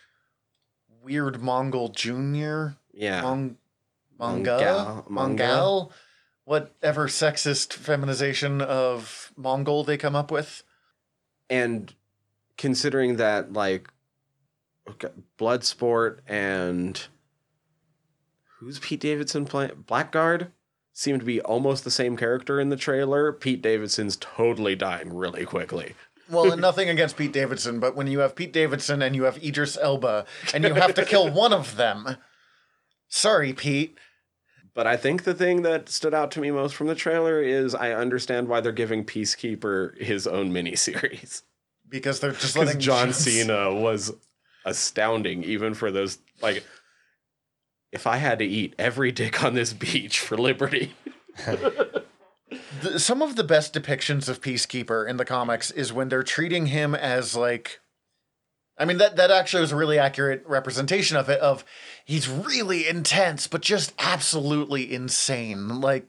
weird 1.02 1.42
Mongol 1.42 1.88
Junior, 1.88 2.76
Yeah. 2.94 3.20
Mong, 3.22 3.56
Mongal, 4.18 5.90
whatever 6.44 7.06
sexist 7.06 7.74
feminization 7.74 8.62
of 8.62 9.30
Mongul 9.38 9.84
they 9.84 9.98
come 9.98 10.16
up 10.16 10.30
with. 10.30 10.62
and 11.50 11.94
considering 12.56 13.16
that 13.16 13.52
like 13.52 13.88
okay, 14.88 15.08
Bloodsport 15.38 16.18
and 16.26 17.08
who's 18.58 18.78
Pete 18.78 19.00
Davidson 19.00 19.44
playing 19.44 19.84
Blackguard 19.86 20.48
seem 20.92 21.18
to 21.18 21.24
be 21.24 21.40
almost 21.40 21.84
the 21.84 21.90
same 21.90 22.16
character 22.16 22.60
in 22.60 22.68
the 22.68 22.76
trailer. 22.76 23.32
Pete 23.32 23.62
Davidson's 23.62 24.16
totally 24.16 24.74
dying 24.74 25.14
really 25.14 25.44
quickly. 25.44 25.94
Well, 26.30 26.52
and 26.52 26.60
nothing 26.60 26.88
against 26.88 27.16
Pete 27.16 27.32
Davidson, 27.32 27.80
but 27.80 27.96
when 27.96 28.06
you 28.06 28.20
have 28.20 28.36
Pete 28.36 28.52
Davidson 28.52 29.02
and 29.02 29.16
you 29.16 29.24
have 29.24 29.42
Idris 29.42 29.76
Elba 29.80 30.26
and 30.54 30.62
you 30.62 30.74
have 30.74 30.94
to 30.94 31.04
kill 31.04 31.28
one 31.32 31.52
of 31.52 31.76
them, 31.76 32.16
sorry, 33.08 33.52
Pete. 33.52 33.98
But 34.72 34.86
I 34.86 34.96
think 34.96 35.24
the 35.24 35.34
thing 35.34 35.62
that 35.62 35.88
stood 35.88 36.14
out 36.14 36.30
to 36.32 36.40
me 36.40 36.52
most 36.52 36.76
from 36.76 36.86
the 36.86 36.94
trailer 36.94 37.42
is 37.42 37.74
I 37.74 37.92
understand 37.92 38.46
why 38.46 38.60
they're 38.60 38.70
giving 38.70 39.04
Peacekeeper 39.04 40.00
his 40.00 40.28
own 40.28 40.52
miniseries. 40.52 41.42
Because 41.88 42.20
they're 42.20 42.30
just 42.30 42.56
letting 42.56 42.78
John 42.78 43.12
Cena 43.12 43.74
was 43.74 44.12
astounding, 44.64 45.42
even 45.42 45.74
for 45.74 45.90
those 45.90 46.18
like. 46.40 46.64
If 47.92 48.06
I 48.06 48.18
had 48.18 48.38
to 48.38 48.44
eat 48.44 48.74
every 48.78 49.10
dick 49.10 49.42
on 49.42 49.54
this 49.54 49.72
beach 49.72 50.20
for 50.20 50.36
liberty, 50.36 50.94
some 52.96 53.22
of 53.22 53.36
the 53.36 53.44
best 53.44 53.74
depictions 53.74 54.28
of 54.28 54.40
Peacekeeper 54.40 55.08
in 55.08 55.16
the 55.16 55.24
comics 55.24 55.70
is 55.70 55.92
when 55.92 56.08
they're 56.08 56.22
treating 56.22 56.66
him 56.66 56.94
as 56.94 57.36
like 57.36 57.80
I 58.78 58.84
mean 58.84 58.98
that 58.98 59.16
that 59.16 59.30
actually 59.30 59.60
was 59.60 59.72
a 59.72 59.76
really 59.76 59.98
accurate 59.98 60.44
representation 60.46 61.16
of 61.16 61.28
it 61.28 61.40
of 61.40 61.64
he's 62.04 62.28
really 62.28 62.88
intense 62.88 63.46
but 63.46 63.60
just 63.60 63.92
absolutely 63.98 64.92
insane. 64.92 65.80
Like 65.80 66.06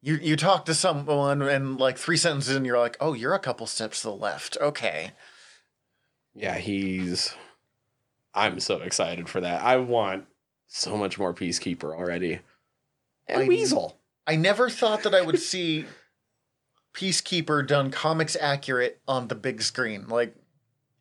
you 0.00 0.14
you 0.14 0.36
talk 0.36 0.64
to 0.66 0.74
someone 0.74 1.42
and 1.42 1.78
like 1.78 1.98
three 1.98 2.16
sentences 2.16 2.54
and 2.54 2.64
you're 2.64 2.78
like, 2.78 2.96
"Oh, 3.00 3.14
you're 3.14 3.34
a 3.34 3.40
couple 3.40 3.66
steps 3.66 4.02
to 4.02 4.08
the 4.08 4.14
left." 4.14 4.56
Okay. 4.60 5.12
yeah, 6.34 6.56
he's. 6.58 7.34
I'm 8.34 8.60
so 8.60 8.76
excited 8.82 9.28
for 9.28 9.40
that. 9.40 9.62
I 9.62 9.78
want 9.78 10.26
so 10.68 10.96
much 10.96 11.18
more 11.18 11.34
Peacekeeper 11.34 11.94
already. 11.94 12.40
And 13.26 13.42
I- 13.42 13.48
Weasel. 13.48 13.98
I 14.26 14.36
never 14.36 14.68
thought 14.68 15.02
that 15.04 15.14
I 15.14 15.22
would 15.22 15.40
see 15.40 15.86
Peacekeeper 16.94 17.66
done 17.66 17.90
comics 17.90 18.36
accurate 18.38 19.00
on 19.08 19.28
the 19.28 19.34
big 19.34 19.62
screen. 19.62 20.06
Like 20.06 20.34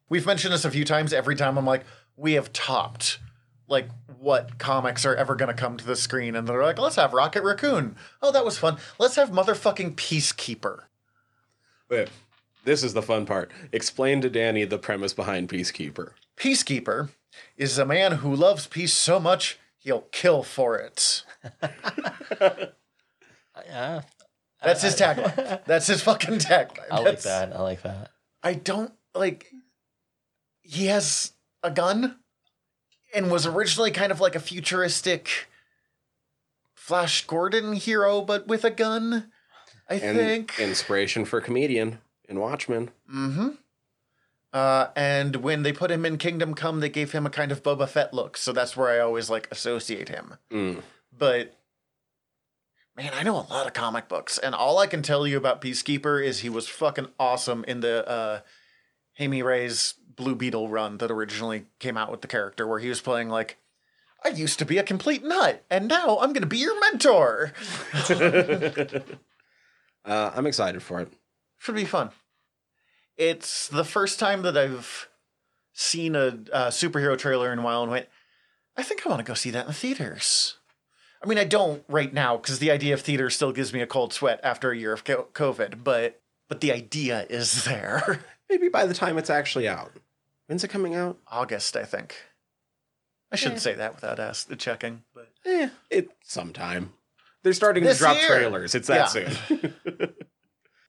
we've 0.09 0.25
mentioned 0.25 0.53
this 0.53 0.65
a 0.65 0.71
few 0.71 0.85
times. 0.85 1.11
Every 1.11 1.35
time 1.35 1.57
I'm 1.57 1.65
like, 1.65 1.83
we 2.15 2.33
have 2.33 2.53
topped 2.53 3.19
like 3.67 3.89
what 4.19 4.57
comics 4.57 5.05
are 5.05 5.15
ever 5.15 5.35
going 5.35 5.53
to 5.53 5.59
come 5.59 5.75
to 5.77 5.85
the 5.85 5.95
screen, 5.95 6.35
and 6.35 6.47
they're 6.47 6.63
like, 6.63 6.79
let's 6.79 6.95
have 6.95 7.13
Rocket 7.13 7.43
Raccoon. 7.43 7.95
Oh, 8.21 8.31
that 8.31 8.45
was 8.45 8.57
fun. 8.57 8.77
Let's 8.97 9.15
have 9.17 9.29
motherfucking 9.29 9.95
Peacekeeper. 9.95 10.83
Wait, 11.89 12.09
this 12.63 12.83
is 12.83 12.93
the 12.93 13.01
fun 13.01 13.25
part. 13.25 13.51
Explain 13.71 14.21
to 14.21 14.29
Danny 14.29 14.63
the 14.63 14.77
premise 14.77 15.13
behind 15.13 15.49
Peacekeeper. 15.49 16.11
Peacekeeper 16.37 17.09
is 17.57 17.77
a 17.77 17.85
man 17.85 18.13
who 18.13 18.33
loves 18.35 18.67
peace 18.67 18.93
so 18.93 19.19
much 19.19 19.57
he'll 19.77 20.05
kill 20.11 20.43
for 20.43 20.77
it. 20.77 21.23
Yeah, 23.65 24.01
That's 24.63 24.81
his 24.83 24.95
tagline. 24.95 25.63
That's 25.65 25.87
his 25.87 26.01
fucking 26.03 26.35
tagline. 26.35 26.85
I 26.91 26.95
like 26.97 27.05
That's- 27.05 27.23
that. 27.23 27.55
I 27.55 27.61
like 27.61 27.81
that. 27.81 28.11
I 28.43 28.53
don't 28.53 28.93
like. 29.15 29.51
He 30.61 30.85
has 30.87 31.31
a 31.63 31.71
gun, 31.71 32.17
and 33.15 33.31
was 33.31 33.45
originally 33.47 33.91
kind 33.91 34.11
of 34.11 34.21
like 34.21 34.35
a 34.35 34.39
futuristic 34.39 35.47
Flash 36.75 37.25
Gordon 37.25 37.73
hero, 37.73 38.21
but 38.21 38.47
with 38.47 38.63
a 38.63 38.69
gun. 38.69 39.31
I 39.89 39.95
And 39.95 40.17
think. 40.17 40.59
inspiration 40.59 41.25
for 41.25 41.41
comedian 41.41 41.99
in 42.29 42.39
Watchmen. 42.39 42.91
mm-hmm. 43.11 43.49
Uh, 44.53 44.87
and 44.95 45.37
when 45.37 45.63
they 45.63 45.73
put 45.73 45.91
him 45.91 46.05
in 46.05 46.17
Kingdom 46.17 46.53
Come, 46.53 46.79
they 46.79 46.89
gave 46.89 47.11
him 47.11 47.25
a 47.25 47.29
kind 47.29 47.51
of 47.51 47.63
Boba 47.63 47.87
Fett 47.87 48.13
look, 48.13 48.37
so 48.37 48.53
that's 48.53 48.77
where 48.77 48.89
I 48.89 48.99
always 48.99 49.29
like 49.29 49.47
associate 49.51 50.09
him. 50.09 50.35
Mm. 50.51 50.81
But 51.15 51.53
man, 52.95 53.11
I 53.13 53.23
know 53.23 53.35
a 53.35 53.47
lot 53.51 53.67
of 53.67 53.73
comic 53.73 54.07
books, 54.07 54.37
and 54.37 54.55
all 54.55 54.79
I 54.79 54.87
can 54.87 55.01
tell 55.01 55.27
you 55.27 55.37
about 55.37 55.61
Peacekeeper 55.61 56.23
is 56.23 56.39
he 56.39 56.49
was 56.49 56.67
fucking 56.67 57.09
awesome 57.19 57.63
in 57.65 57.81
the 57.81 58.07
uh 58.07 58.39
Amy 59.19 59.43
Ray's 59.43 59.95
Blue 60.15 60.35
Beetle 60.35 60.69
run 60.69 60.97
that 60.99 61.11
originally 61.11 61.65
came 61.79 61.97
out 61.97 62.09
with 62.09 62.21
the 62.21 62.27
character, 62.27 62.65
where 62.65 62.79
he 62.79 62.89
was 62.89 63.01
playing 63.01 63.29
like, 63.29 63.57
I 64.23 64.29
used 64.29 64.59
to 64.59 64.65
be 64.65 64.77
a 64.77 64.83
complete 64.83 65.23
nut, 65.23 65.63
and 65.69 65.87
now 65.87 66.19
I'm 66.19 66.33
gonna 66.33 66.45
be 66.45 66.57
your 66.57 66.79
mentor. 66.79 67.53
Uh, 70.07 70.31
I'm 70.33 70.47
excited 70.47 70.81
for 70.81 71.01
it. 71.01 71.11
Should 71.57 71.75
be 71.75 71.83
fun. 71.83 72.11
It's 73.17 73.67
the 73.67 73.83
first 73.83 74.19
time 74.19 74.43
that 74.43 74.57
I've 74.57 75.09
seen 75.73 76.15
a, 76.15 76.27
a 76.51 76.67
superhero 76.69 77.17
trailer 77.17 77.51
in 77.51 77.59
a 77.59 77.61
while 77.63 77.81
and 77.83 77.91
went, 77.91 78.07
I 78.75 78.83
think 78.83 79.05
I 79.05 79.09
want 79.09 79.19
to 79.19 79.25
go 79.29 79.33
see 79.33 79.49
that 79.51 79.61
in 79.61 79.67
the 79.67 79.73
theaters. 79.73 80.57
I 81.23 81.27
mean, 81.27 81.39
I 81.39 81.43
don't 81.45 81.83
right 81.87 82.13
now 82.13 82.37
because 82.37 82.59
the 82.59 82.69
idea 82.69 82.93
of 82.93 83.01
theater 83.01 83.29
still 83.31 83.51
gives 83.51 83.73
me 83.73 83.81
a 83.81 83.87
cold 83.87 84.13
sweat 84.13 84.39
after 84.43 84.71
a 84.71 84.77
year 84.77 84.93
of 84.93 85.03
COVID, 85.03 85.83
but 85.83 86.21
but 86.47 86.61
the 86.61 86.71
idea 86.71 87.25
is 87.29 87.63
there. 87.65 88.21
Maybe 88.49 88.69
by 88.69 88.85
the 88.85 88.93
time 88.93 89.17
it's 89.17 89.29
actually 89.31 89.67
out. 89.67 89.91
When's 90.45 90.63
it 90.63 90.69
coming 90.69 90.93
out? 90.95 91.17
August, 91.27 91.75
I 91.75 91.83
think. 91.83 92.15
I 93.31 93.35
shouldn't 93.35 93.57
Yeah. 93.57 93.63
say 93.63 93.73
that 93.73 93.95
without 93.95 94.19
ask, 94.19 94.55
checking, 94.57 95.03
but 95.13 95.29
Eh, 95.45 95.69
it 95.89 96.09
sometime. 96.23 96.93
They're 97.43 97.53
starting 97.53 97.83
This 97.83 97.97
to 97.97 98.03
drop 98.03 98.17
year. 98.17 98.27
trailers. 98.27 98.75
It's 98.75 98.87
that 98.87 99.13
Yeah. 99.15 99.29
soon. 99.29 99.73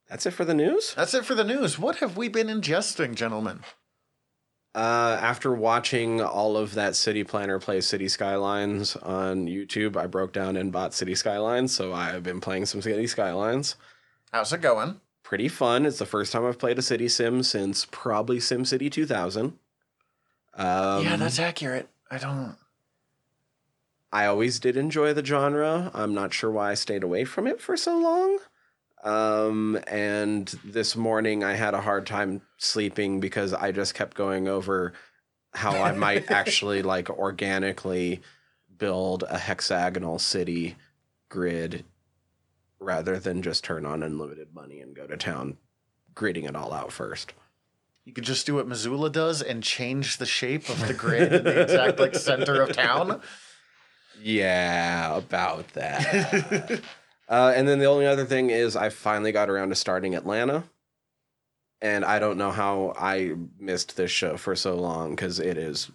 That's 0.09 0.25
it 0.25 0.31
for 0.31 0.43
the 0.43 0.53
news. 0.53 0.93
that's 0.95 1.13
it 1.13 1.25
for 1.25 1.35
the 1.35 1.43
news. 1.43 1.77
What 1.77 1.97
have 1.97 2.17
we 2.17 2.27
been 2.29 2.47
ingesting, 2.47 3.15
gentlemen? 3.15 3.61
Uh, 4.75 5.17
after 5.21 5.53
watching 5.53 6.21
all 6.21 6.55
of 6.55 6.73
that 6.75 6.95
City 6.95 7.23
Planner 7.23 7.59
play 7.59 7.81
City 7.81 8.07
Skylines 8.07 8.95
on 8.97 9.47
YouTube, 9.47 9.95
I 9.97 10.07
broke 10.07 10.31
down 10.31 10.55
and 10.55 10.71
bought 10.71 10.93
City 10.93 11.15
Skylines. 11.15 11.75
So 11.75 11.93
I 11.93 12.09
have 12.09 12.23
been 12.23 12.39
playing 12.39 12.65
some 12.65 12.81
City 12.81 13.07
Skylines. 13.07 13.75
How's 14.31 14.53
it 14.53 14.61
going? 14.61 15.01
Pretty 15.23 15.47
fun. 15.47 15.85
It's 15.85 15.99
the 15.99 16.05
first 16.05 16.31
time 16.31 16.45
I've 16.45 16.59
played 16.59 16.79
a 16.79 16.83
city 16.83 17.07
sim 17.07 17.43
since 17.43 17.85
probably 17.91 18.37
SimCity 18.37 18.91
2000. 18.91 19.57
Um, 20.55 21.03
yeah, 21.03 21.15
that's 21.15 21.39
accurate. 21.39 21.87
I 22.09 22.17
don't. 22.17 22.55
I 24.11 24.25
always 24.25 24.59
did 24.59 24.75
enjoy 24.75 25.13
the 25.13 25.23
genre. 25.23 25.91
I'm 25.93 26.15
not 26.15 26.33
sure 26.33 26.49
why 26.49 26.71
I 26.71 26.73
stayed 26.73 27.03
away 27.03 27.25
from 27.25 27.45
it 27.45 27.61
for 27.61 27.77
so 27.77 27.97
long. 27.97 28.39
Um, 29.03 29.79
and 29.87 30.47
this 30.63 30.95
morning 30.95 31.43
I 31.43 31.53
had 31.53 31.73
a 31.73 31.81
hard 31.81 32.05
time 32.05 32.41
sleeping 32.57 33.19
because 33.19 33.53
I 33.53 33.71
just 33.71 33.93
kept 33.93 34.15
going 34.15 34.47
over 34.47 34.93
how 35.53 35.71
I 35.81 35.93
might 35.93 36.29
actually 36.31 36.81
like 36.81 37.09
organically 37.09 38.21
build 38.77 39.23
a 39.29 39.37
hexagonal 39.37 40.19
city 40.19 40.75
grid 41.29 41.85
rather 42.79 43.19
than 43.19 43.41
just 43.41 43.63
turn 43.63 43.85
on 43.85 44.03
unlimited 44.03 44.53
money 44.53 44.79
and 44.79 44.95
go 44.95 45.07
to 45.07 45.17
town 45.17 45.57
gridding 46.13 46.47
it 46.47 46.55
all 46.55 46.73
out 46.73 46.91
first. 46.91 47.33
You 48.05 48.13
could 48.13 48.23
just 48.23 48.45
do 48.45 48.55
what 48.55 48.67
Missoula 48.67 49.09
does 49.09 49.41
and 49.41 49.61
change 49.61 50.17
the 50.17 50.25
shape 50.25 50.67
of 50.69 50.87
the 50.87 50.93
grid 50.93 51.31
in 51.31 51.43
the 51.43 51.61
exact 51.61 51.99
like 51.99 52.15
center 52.15 52.61
of 52.61 52.73
town. 52.73 53.21
Yeah, 54.21 55.15
about 55.15 55.69
that. 55.75 56.81
uh, 57.29 57.53
and 57.55 57.67
then 57.67 57.79
the 57.79 57.85
only 57.85 58.05
other 58.05 58.25
thing 58.25 58.49
is 58.49 58.75
I 58.75 58.89
finally 58.89 59.31
got 59.31 59.49
around 59.49 59.69
to 59.69 59.75
starting 59.75 60.15
Atlanta. 60.15 60.63
And 61.81 62.03
I 62.03 62.19
don't 62.19 62.37
know 62.37 62.51
how 62.51 62.93
I 62.99 63.35
missed 63.57 63.95
this 63.95 64.11
show 64.11 64.35
for 64.35 64.53
so 64.53 64.75
long 64.75 65.11
because 65.11 65.39
it 65.39 65.57
is 65.57 65.89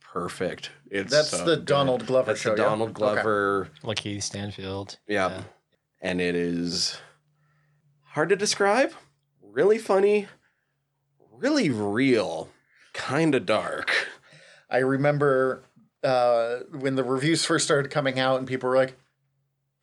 perfect. 0.00 0.70
It's 0.88 1.10
That's 1.10 1.30
so 1.30 1.38
the 1.38 1.56
good. 1.56 1.64
Donald 1.64 2.06
Glover 2.06 2.26
That's 2.28 2.40
show. 2.40 2.54
the 2.54 2.62
yeah? 2.62 2.68
Donald 2.68 2.90
Okay. 2.90 2.98
Glover. 2.98 3.68
Lakeith 3.82 4.22
Stanfield. 4.22 4.98
Yeah. 5.08 5.30
Yeah. 5.30 5.42
And 6.00 6.20
it 6.20 6.36
is 6.36 6.98
hard 8.04 8.28
to 8.28 8.36
describe. 8.36 8.92
Really 9.42 9.78
funny. 9.78 10.28
Really 11.32 11.70
real. 11.70 12.50
Kind 12.92 13.34
of 13.34 13.46
dark. 13.46 13.92
I 14.70 14.78
remember 14.78 15.64
uh, 16.04 16.58
when 16.70 16.94
the 16.94 17.02
reviews 17.02 17.44
first 17.44 17.64
started 17.64 17.90
coming 17.90 18.18
out, 18.20 18.38
and 18.38 18.46
people 18.46 18.68
were 18.68 18.76
like, 18.76 18.96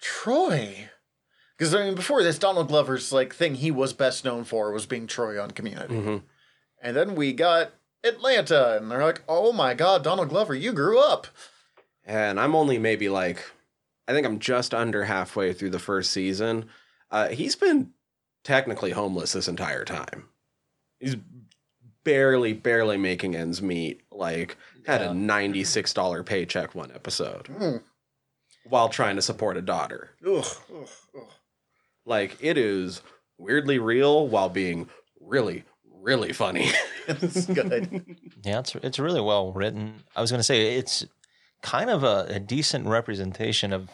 "Troy," 0.03 0.89
because 1.57 1.73
I 1.73 1.85
mean, 1.85 1.95
before 1.95 2.21
this, 2.23 2.37
Donald 2.37 2.67
Glover's 2.67 3.11
like 3.13 3.33
thing 3.33 3.55
he 3.55 3.71
was 3.71 3.93
best 3.93 4.25
known 4.25 4.43
for 4.43 4.71
was 4.71 4.85
being 4.85 5.07
Troy 5.07 5.41
on 5.41 5.51
Community, 5.51 5.95
hmm 5.95 6.17
and 6.81 6.97
then 6.97 7.15
we 7.15 7.31
got 7.31 7.71
Atlanta, 8.03 8.75
and 8.77 8.91
they're 8.91 9.01
like, 9.03 9.23
"Oh 9.29 9.53
my 9.53 9.73
God, 9.73 10.03
Donald 10.03 10.29
Glover, 10.29 10.53
you 10.53 10.73
grew 10.73 10.99
up." 10.99 11.27
and 12.05 12.37
I'm 12.37 12.53
only 12.53 12.77
maybe 12.77 13.07
like, 13.07 13.41
I 14.09 14.11
think 14.11 14.27
I'm 14.27 14.39
just 14.39 14.73
under 14.73 15.05
halfway 15.05 15.53
through 15.53 15.69
the 15.69 15.79
first 15.79 16.11
season. 16.11 16.65
Uh, 17.09 17.29
he's 17.29 17.55
been 17.55 17.91
technically 18.43 18.91
homeless 18.91 19.31
this 19.31 19.47
entire 19.47 19.85
time. 19.85 20.27
He's 20.99 21.15
barely, 22.03 22.51
barely 22.51 22.97
making 22.97 23.37
ends 23.37 23.61
meet. 23.61 24.01
Like, 24.11 24.57
had 24.85 24.99
Yeah. 24.99 25.11
a 25.11 25.13
ninety-six 25.13 25.93
dollar 25.93 26.23
paycheck 26.23 26.75
one 26.75 26.91
episode 26.91 27.45
Mm. 27.45 27.81
While 28.65 28.89
trying 28.89 29.15
to 29.17 29.21
support 29.21 29.57
a 29.57 29.61
daughter. 29.61 30.11
Ugh, 30.25 30.45
ugh, 30.75 30.89
ugh. 31.17 31.27
Like, 32.05 32.37
it 32.41 32.57
is 32.57 33.01
weirdly 33.37 33.79
real 33.79 34.27
while 34.27 34.49
being 34.49 34.89
really, 35.19 35.63
really 36.01 36.33
funny. 36.33 36.71
It's 37.05 37.45
good. 37.47 38.05
Yeah, 38.45 38.59
it's 38.59 38.75
it's 38.75 38.97
really 38.97 39.19
well 39.19 39.51
written. 39.51 40.03
I 40.15 40.21
was 40.21 40.31
going 40.31 40.39
to 40.39 40.43
say 40.43 40.75
it's 40.77 41.05
kind 41.61 41.89
of 41.89 42.05
a, 42.05 42.27
a 42.29 42.39
decent 42.39 42.87
representation 42.87 43.73
of 43.73 43.89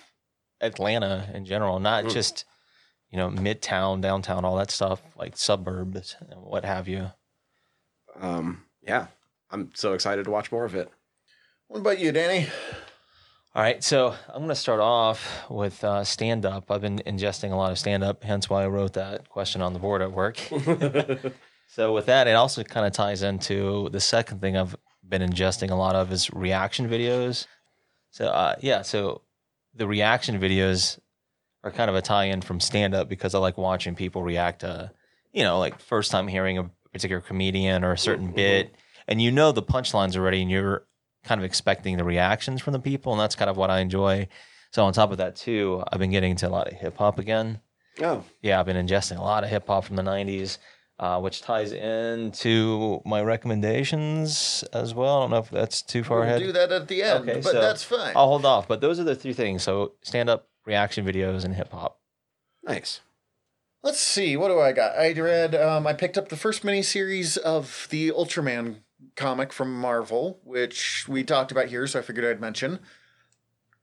Atlanta 0.61 1.27
in 1.33 1.43
general, 1.45 1.79
not 1.79 2.03
Mm. 2.03 2.13
just 2.13 2.45
you 3.09 3.17
know 3.17 3.31
midtown, 3.31 3.99
downtown, 3.99 4.45
all 4.45 4.57
that 4.57 4.69
stuff, 4.69 5.01
like 5.17 5.35
suburbs 5.37 6.17
and 6.29 6.39
what 6.43 6.65
have 6.65 6.87
you. 6.87 7.09
Um, 8.19 8.61
yeah, 8.83 9.07
I'm 9.49 9.71
so 9.73 9.93
excited 9.93 10.25
to 10.25 10.31
watch 10.31 10.51
more 10.51 10.65
of 10.65 10.75
it. 10.75 10.91
What 11.67 11.79
about 11.79 11.97
you, 11.97 12.11
Danny? 12.11 12.45
All 13.55 13.63
right, 13.63 13.83
so 13.83 14.13
I'm 14.27 14.35
going 14.35 14.49
to 14.49 14.55
start 14.55 14.79
off 14.79 15.49
with 15.49 15.83
uh, 15.83 16.03
stand 16.03 16.45
up. 16.45 16.69
I've 16.69 16.81
been 16.81 16.99
ingesting 16.99 17.51
a 17.51 17.55
lot 17.55 17.71
of 17.71 17.79
stand 17.79 18.03
up, 18.03 18.23
hence 18.23 18.47
why 18.47 18.63
I 18.63 18.67
wrote 18.67 18.93
that 18.93 19.27
question 19.27 19.63
on 19.63 19.73
the 19.73 19.79
board 19.79 20.03
at 20.03 20.11
work. 20.11 20.37
so, 21.67 21.91
with 21.91 22.05
that, 22.05 22.27
it 22.27 22.35
also 22.35 22.63
kind 22.63 22.85
of 22.85 22.93
ties 22.93 23.23
into 23.23 23.89
the 23.89 23.99
second 23.99 24.39
thing 24.39 24.55
I've 24.55 24.75
been 25.03 25.23
ingesting 25.23 25.71
a 25.71 25.75
lot 25.75 25.95
of 25.95 26.11
is 26.11 26.31
reaction 26.31 26.87
videos. 26.87 27.47
So, 28.11 28.27
uh, 28.27 28.55
yeah, 28.61 28.83
so 28.83 29.23
the 29.73 29.87
reaction 29.87 30.39
videos 30.39 30.99
are 31.63 31.71
kind 31.71 31.89
of 31.89 31.95
a 31.95 32.03
tie 32.03 32.25
in 32.25 32.41
from 32.41 32.59
stand 32.59 32.93
up 32.93 33.09
because 33.09 33.33
I 33.33 33.39
like 33.39 33.57
watching 33.57 33.95
people 33.95 34.21
react 34.21 34.61
to, 34.61 34.91
you 35.33 35.41
know, 35.41 35.57
like 35.57 35.79
first 35.79 36.11
time 36.11 36.27
hearing 36.27 36.59
a 36.59 36.69
particular 36.93 37.19
comedian 37.19 37.83
or 37.83 37.93
a 37.93 37.97
certain 37.97 38.31
bit, 38.31 38.75
and 39.07 39.19
you 39.19 39.31
know 39.31 39.51
the 39.51 39.63
punchlines 39.63 40.15
already, 40.15 40.43
and 40.43 40.51
you're 40.51 40.83
kind 41.23 41.39
of 41.39 41.45
expecting 41.45 41.97
the 41.97 42.03
reactions 42.03 42.61
from 42.61 42.73
the 42.73 42.79
people, 42.79 43.11
and 43.13 43.19
that's 43.21 43.35
kind 43.35 43.49
of 43.49 43.57
what 43.57 43.69
I 43.69 43.79
enjoy. 43.79 44.27
So 44.71 44.85
on 44.85 44.93
top 44.93 45.11
of 45.11 45.17
that 45.17 45.35
too, 45.35 45.83
I've 45.91 45.99
been 45.99 46.11
getting 46.11 46.31
into 46.31 46.47
a 46.47 46.49
lot 46.49 46.67
of 46.67 46.73
hip 46.73 46.97
hop 46.97 47.19
again. 47.19 47.61
Oh, 48.01 48.23
Yeah, 48.41 48.59
I've 48.59 48.65
been 48.65 48.77
ingesting 48.87 49.17
a 49.17 49.21
lot 49.21 49.43
of 49.43 49.49
hip 49.49 49.67
hop 49.67 49.83
from 49.85 49.95
the 49.97 50.03
'90s, 50.03 50.57
uh, 50.99 51.19
which 51.19 51.41
ties 51.41 51.71
into 51.71 53.01
my 53.05 53.21
recommendations 53.21 54.63
as 54.73 54.93
well. 54.93 55.17
I 55.17 55.21
don't 55.23 55.31
know 55.31 55.37
if 55.37 55.49
that's 55.49 55.81
too 55.81 56.03
far 56.03 56.19
We'll 56.19 56.27
ahead. 56.27 56.39
do 56.41 56.51
that 56.51 56.71
at 56.71 56.87
the 56.87 57.03
end, 57.03 57.29
Okay, 57.29 57.41
but 57.41 57.51
so 57.51 57.61
that's 57.61 57.83
fine. 57.83 58.13
I'll 58.15 58.27
hold 58.27 58.45
off, 58.45 58.67
but 58.67 58.81
those 58.81 58.99
are 58.99 59.03
the 59.03 59.15
three 59.15 59.33
things. 59.33 59.63
So 59.63 59.93
stand 60.01 60.29
up, 60.29 60.47
reaction 60.65 61.05
videos, 61.05 61.43
and 61.45 61.55
hip 61.55 61.71
hop. 61.71 61.99
nice. 62.63 63.01
Let's 63.81 64.01
see. 64.01 64.35
What 64.35 64.49
do 64.49 64.59
I 64.59 64.73
got? 64.73 64.97
I 64.97 65.13
read. 65.13 65.55
Um, 65.55 65.87
I 65.87 65.93
picked 65.93 66.17
up 66.17 66.27
the 66.27 66.35
first 66.35 66.65
mini 66.65 66.81
series 66.81 67.37
of 67.37 67.87
the 67.91 68.09
Ultraman 68.11 68.81
comic 69.19 69.51
from 69.51 69.79
Marvel, 69.79 70.39
which 70.43 71.05
we 71.07 71.23
talked 71.23 71.51
about 71.51 71.67
here, 71.67 71.85
so 71.85 71.99
I 71.99 72.01
figured 72.01 72.25
I'd 72.25 72.41
mention. 72.41 72.79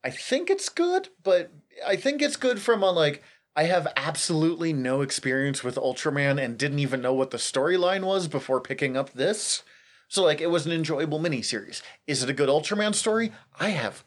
I 0.02 0.10
think 0.10 0.48
it's 0.50 0.68
good, 0.68 1.10
but 1.22 1.52
I 1.86 1.96
think 1.96 2.22
it's 2.22 2.36
good 2.36 2.60
from 2.60 2.82
a 2.82 2.90
like. 2.90 3.22
I 3.54 3.64
have 3.64 3.88
absolutely 3.96 4.72
no 4.72 5.00
experience 5.00 5.62
with 5.64 5.76
Ultraman 5.76 6.42
and 6.42 6.58
didn't 6.58 6.78
even 6.78 7.00
know 7.00 7.14
what 7.14 7.30
the 7.30 7.38
storyline 7.38 8.04
was 8.04 8.28
before 8.28 8.60
picking 8.60 8.96
up 8.96 9.12
this. 9.12 9.62
So 10.08 10.22
like, 10.22 10.40
it 10.40 10.50
was 10.50 10.66
an 10.66 10.72
enjoyable 10.72 11.18
miniseries. 11.18 11.80
Is 12.06 12.22
it 12.22 12.28
a 12.30 12.34
good 12.34 12.50
Ultraman 12.50 12.94
story? 12.94 13.32
I 13.58 13.70
have 13.70 14.04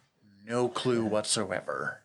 no 0.47 0.67
clue 0.67 1.03
whatsoever. 1.03 2.01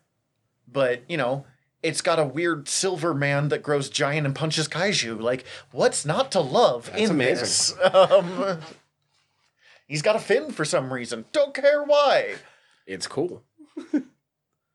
But 0.67 1.03
you 1.07 1.17
know, 1.17 1.45
it's 1.83 2.01
got 2.01 2.19
a 2.19 2.25
weird 2.25 2.67
silver 2.67 3.13
man 3.13 3.49
that 3.49 3.61
grows 3.61 3.89
giant 3.89 4.25
and 4.25 4.35
punches 4.35 4.67
kaiju. 4.67 5.21
Like, 5.21 5.45
what's 5.71 6.03
not 6.05 6.31
to 6.31 6.41
love 6.41 6.87
That's 6.87 7.03
in 7.03 7.11
amazing. 7.11 7.41
this? 7.43 7.73
Um, 7.93 8.59
he's 9.87 10.01
got 10.01 10.15
a 10.15 10.19
fin 10.19 10.51
for 10.51 10.65
some 10.65 10.93
reason. 10.93 11.25
Don't 11.31 11.53
care 11.53 11.83
why. 11.83 12.35
It's 12.85 13.07
cool. 13.07 13.43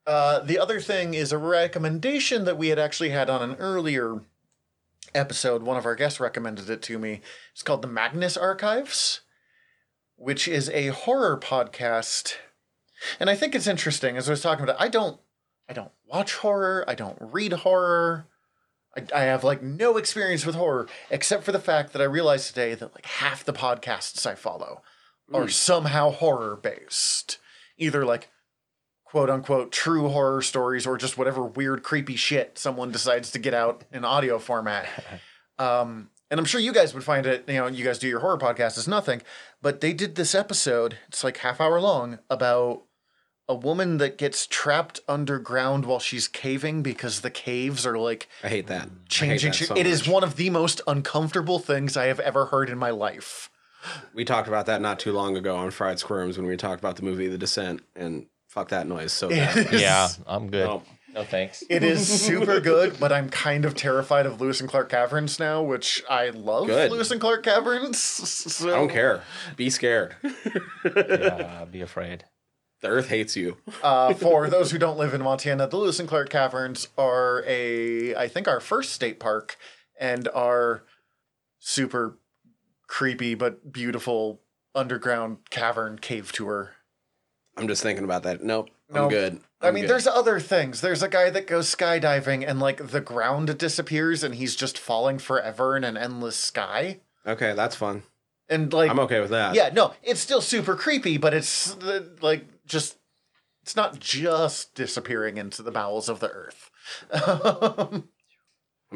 Uh, 0.07 0.41
the 0.41 0.59
other 0.59 0.81
thing 0.81 1.15
is 1.15 1.31
a 1.31 1.39
recommendation 1.39 2.45
that 2.45 2.59
we 2.59 2.69
had 2.69 2.81
actually 2.81 3.11
had 3.11 3.31
on 3.31 3.49
an 3.49 3.55
earlier 3.61 4.23
episode. 5.15 5.63
One 5.63 5.77
of 5.77 5.87
our 5.87 5.95
guests 5.95 6.19
recommended 6.19 6.69
it 6.69 6.83
to 6.83 6.99
me. 6.99 7.21
It's 7.53 7.63
called 7.63 7.83
the 7.83 7.87
Magnus 7.87 8.37
Archives, 8.37 9.21
which 10.17 10.49
is 10.49 10.69
a 10.71 10.89
horror 10.89 11.39
podcast. 11.39 12.35
And 13.21 13.31
I 13.31 13.37
think 13.37 13.55
it's 13.55 13.69
interesting. 13.69 14.17
As 14.17 14.29
I 14.29 14.33
was 14.33 14.41
talking 14.41 14.65
about, 14.65 14.81
I 14.81 14.89
don't, 14.89 15.21
I 15.69 15.75
don't 15.75 15.93
watch 16.07 16.35
horror. 16.37 16.85
I 16.89 16.95
don't 16.95 17.19
read 17.21 17.53
horror. 17.53 18.27
I, 18.97 19.05
I 19.15 19.23
have 19.25 19.45
like 19.45 19.63
no 19.63 19.97
experience 19.97 20.45
with 20.45 20.57
horror 20.57 20.89
except 21.11 21.45
for 21.45 21.53
the 21.53 21.61
fact 21.61 21.93
that 21.93 22.03
I 22.03 22.07
realized 22.07 22.49
today 22.49 22.75
that 22.75 22.95
like 22.95 23.07
half 23.07 23.45
the 23.45 23.53
podcasts 23.53 24.27
I 24.27 24.35
follow 24.35 24.83
are 25.33 25.49
somehow 25.49 26.11
horror 26.11 26.57
based, 26.57 27.39
either 27.79 28.05
like 28.05 28.29
quote 29.05 29.29
unquote 29.31 29.73
true 29.73 30.09
horror 30.09 30.41
stories 30.43 30.87
or 30.87 30.97
just 30.97 31.19
whatever 31.19 31.43
weird 31.43 31.83
creepy 31.83 32.17
shit 32.17 32.59
someone 32.59 32.91
decides 32.93 33.31
to 33.33 33.39
get 33.39 33.55
out 33.55 33.85
in 33.93 34.05
audio 34.05 34.39
format. 34.39 34.87
Um, 35.59 36.09
and 36.31 36.41
I'm 36.41 36.47
sure 36.47 36.59
you 36.59 36.73
guys 36.73 36.95
would 36.95 37.05
find 37.05 37.27
it, 37.27 37.45
you 37.47 37.53
know, 37.57 37.67
you 37.67 37.85
guys 37.85 37.99
do 37.99 38.09
your 38.09 38.21
horror 38.21 38.39
podcast 38.39 38.79
as 38.79 38.89
nothing, 38.89 39.21
but 39.61 39.83
they 39.83 39.93
did 39.93 40.15
this 40.15 40.35
episode, 40.35 40.97
it's 41.09 41.23
like 41.23 41.37
half 41.37 41.61
hour 41.61 41.79
long, 41.79 42.19
about 42.31 42.85
a 43.47 43.55
woman 43.55 43.99
that 43.99 44.17
gets 44.17 44.47
trapped 44.47 45.01
underground 45.07 45.85
while 45.85 45.99
she's 45.99 46.29
caving 46.29 46.83
because 46.83 47.21
the 47.21 47.31
caves 47.31 47.85
are 47.85 47.99
like 47.99 48.27
I 48.43 48.49
hate 48.49 48.69
that. 48.69 48.89
changing. 49.11 49.51
I 49.51 49.55
hate 49.55 49.69
that 49.69 49.75
so 49.75 49.77
It 49.77 49.87
is 49.87 50.07
much. 50.07 50.15
one 50.15 50.25
of 50.25 50.37
the 50.37 50.49
most 50.49 50.81
uncomfortable 50.87 51.59
things 51.59 51.95
I 51.95 52.07
have 52.07 52.21
ever 52.21 52.47
heard 52.47 52.71
in 52.71 52.79
my 52.79 52.91
life. 52.91 53.51
We 54.15 54.25
talked 54.25 54.49
about 54.49 54.67
that 54.67 54.81
not 54.81 54.99
too 54.99 55.13
long 55.13 55.37
ago 55.37 55.57
on 55.57 55.71
Fried 55.71 55.99
Squirms 55.99 56.37
when 56.37 56.47
we 56.47 56.57
talked 56.57 56.81
about 56.81 56.97
the 56.97 57.03
movie 57.03 57.29
The 57.29 57.39
Descent, 57.39 57.83
and 57.97 58.27
fuck 58.49 58.69
that 58.71 58.87
noise 58.87 59.13
so 59.13 59.29
bad. 59.29 59.73
Yeah, 59.73 60.09
I'm 60.27 60.51
good. 60.51 60.67
No. 60.67 60.83
No 61.13 61.25
thanks. 61.25 61.65
It 61.69 61.83
is 61.83 62.07
super 62.07 62.61
good, 62.61 63.01
but 63.01 63.11
I'm 63.13 63.31
kind 63.31 63.65
of 63.65 63.75
terrified 63.75 64.27
of 64.27 64.41
Lewis 64.41 64.61
and 64.61 64.71
Clark 64.71 64.91
Caverns 64.91 65.41
now, 65.41 65.61
which 65.61 66.03
I 66.09 66.29
love 66.31 66.69
Good. 66.69 66.93
Lewis 66.93 67.11
and 67.11 67.21
Clark 67.21 67.43
Caverns. 67.43 67.99
So 68.01 68.69
I 68.69 68.77
don't 68.77 68.89
care. 68.89 69.23
Be 69.57 69.71
scared. 69.71 70.15
yeah, 70.85 71.65
be 71.65 71.81
afraid. 71.81 72.25
The 72.81 72.89
Earth 72.89 73.09
hates 73.09 73.37
you. 73.37 73.57
Uh, 73.83 74.15
for 74.15 74.49
those 74.49 74.71
who 74.71 74.79
don't 74.79 74.97
live 74.99 75.13
in 75.13 75.23
Montana, 75.23 75.67
the 75.67 75.77
Lewis 75.77 75.99
and 75.99 76.09
Clark 76.09 76.31
Caverns 76.31 76.89
are 76.97 77.43
a, 77.47 78.15
I 78.15 78.29
think, 78.29 78.47
our 78.47 78.61
first 78.61 78.93
state 78.93 79.19
park 79.19 79.57
and 79.99 80.29
are 80.29 80.85
super 81.59 82.20
creepy 82.91 83.37
but 83.37 83.73
beautiful 83.73 84.41
underground 84.75 85.39
cavern 85.49 85.97
cave 85.97 86.33
tour. 86.33 86.73
I'm 87.57 87.69
just 87.69 87.83
thinking 87.83 88.05
about 88.05 88.25
that. 88.25 88.43
Nope. 88.43 88.69
I'm 88.93 89.09
good. 89.09 89.41
i 89.61 89.69
I'm 89.69 89.75
mean, 89.75 89.85
good. 89.85 89.91
there's 89.91 90.09
other 90.09 90.41
things. 90.41 90.81
There's 90.81 91.03
a 91.03 91.09
guy 91.09 91.31
that 91.31 91.47
goes 91.47 91.73
skydiving 91.73 92.45
and 92.47 92.59
like 92.59 92.89
the 92.89 93.01
ground 93.01 93.57
disappears 93.57 94.25
and 94.25 94.35
he's 94.35 94.57
just 94.57 94.77
falling 94.77 95.19
forever 95.19 95.77
in 95.77 95.85
an 95.85 95.97
endless 95.97 96.35
sky. 96.35 96.99
Okay, 97.25 97.53
that's 97.55 97.77
fun. 97.77 98.03
And 98.49 98.73
like, 98.73 98.91
I'm 98.91 98.99
okay 99.01 99.21
with 99.21 99.31
that. 99.31 99.55
yeah, 99.55 99.71
no, 99.73 99.95
it's 100.03 100.21
still 100.21 100.41
super 100.41 100.75
creepy, 100.75 101.17
but 101.17 101.33
it's 101.33 101.77
like 102.21 102.47
just 102.67 102.97
it's 103.63 103.77
not 103.77 104.01
just 104.01 104.75
disappearing 104.75 105.37
into 105.37 105.63
the 105.63 105.71
bowels 105.71 106.09
of 106.09 106.19
the 106.19 106.31
earth. 106.31 106.71
I 107.13 108.03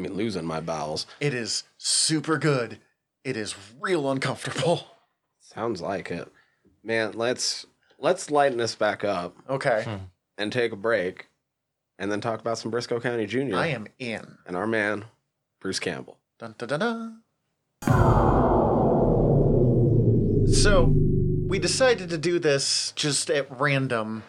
mean, 0.00 0.14
losing 0.14 0.44
my 0.44 0.58
bowels. 0.58 1.06
it 1.20 1.32
is 1.32 1.62
super 1.78 2.38
good. 2.38 2.80
It 3.24 3.36
is 3.36 3.54
real 3.80 4.10
uncomfortable. 4.10 4.86
Sounds 5.40 5.80
like 5.80 6.10
it. 6.10 6.30
Man, 6.82 7.12
let's 7.14 7.64
let's 7.98 8.30
lighten 8.30 8.58
this 8.58 8.74
back 8.74 9.02
up 9.04 9.36
Okay, 9.48 9.86
and 10.36 10.52
take 10.52 10.72
a 10.72 10.76
break 10.76 11.28
and 11.98 12.10
then 12.12 12.20
talk 12.20 12.40
about 12.40 12.58
some 12.58 12.70
Brisco 12.70 13.00
County 13.02 13.26
Jr. 13.26 13.56
I 13.56 13.68
am 13.68 13.86
in. 13.98 14.36
and 14.46 14.56
our 14.56 14.66
man, 14.66 15.04
Bruce 15.60 15.78
Campbell. 15.78 16.18
Dun, 16.38 16.54
dun, 16.58 16.68
dun, 16.68 16.80
dun. 16.80 17.20
So, 20.46 20.92
we 21.46 21.58
decided 21.58 22.10
to 22.10 22.18
do 22.18 22.38
this 22.38 22.92
just 22.94 23.30
at 23.30 23.46
random 23.58 24.22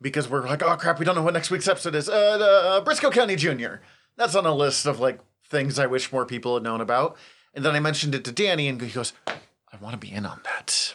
because 0.00 0.28
we're 0.28 0.44
like, 0.46 0.62
oh 0.62 0.76
crap, 0.76 0.98
we 0.98 1.04
don't 1.04 1.14
know 1.14 1.22
what 1.22 1.34
next 1.34 1.50
week's 1.50 1.68
episode 1.68 1.94
is. 1.94 2.08
Uh, 2.08 2.12
uh, 2.14 2.84
Brisco 2.84 3.12
County 3.12 3.36
Jr. 3.36 3.76
That's 4.16 4.34
on 4.34 4.44
a 4.46 4.54
list 4.54 4.86
of 4.86 4.98
like 4.98 5.20
things 5.48 5.78
I 5.78 5.86
wish 5.86 6.12
more 6.12 6.26
people 6.26 6.54
had 6.54 6.64
known 6.64 6.80
about. 6.80 7.16
And 7.54 7.64
then 7.64 7.74
I 7.74 7.80
mentioned 7.80 8.14
it 8.14 8.24
to 8.24 8.32
Danny, 8.32 8.68
and 8.68 8.80
he 8.80 8.90
goes, 8.90 9.12
I 9.26 9.76
want 9.80 9.92
to 9.92 9.98
be 9.98 10.10
in 10.12 10.24
on 10.26 10.40
that. 10.44 10.94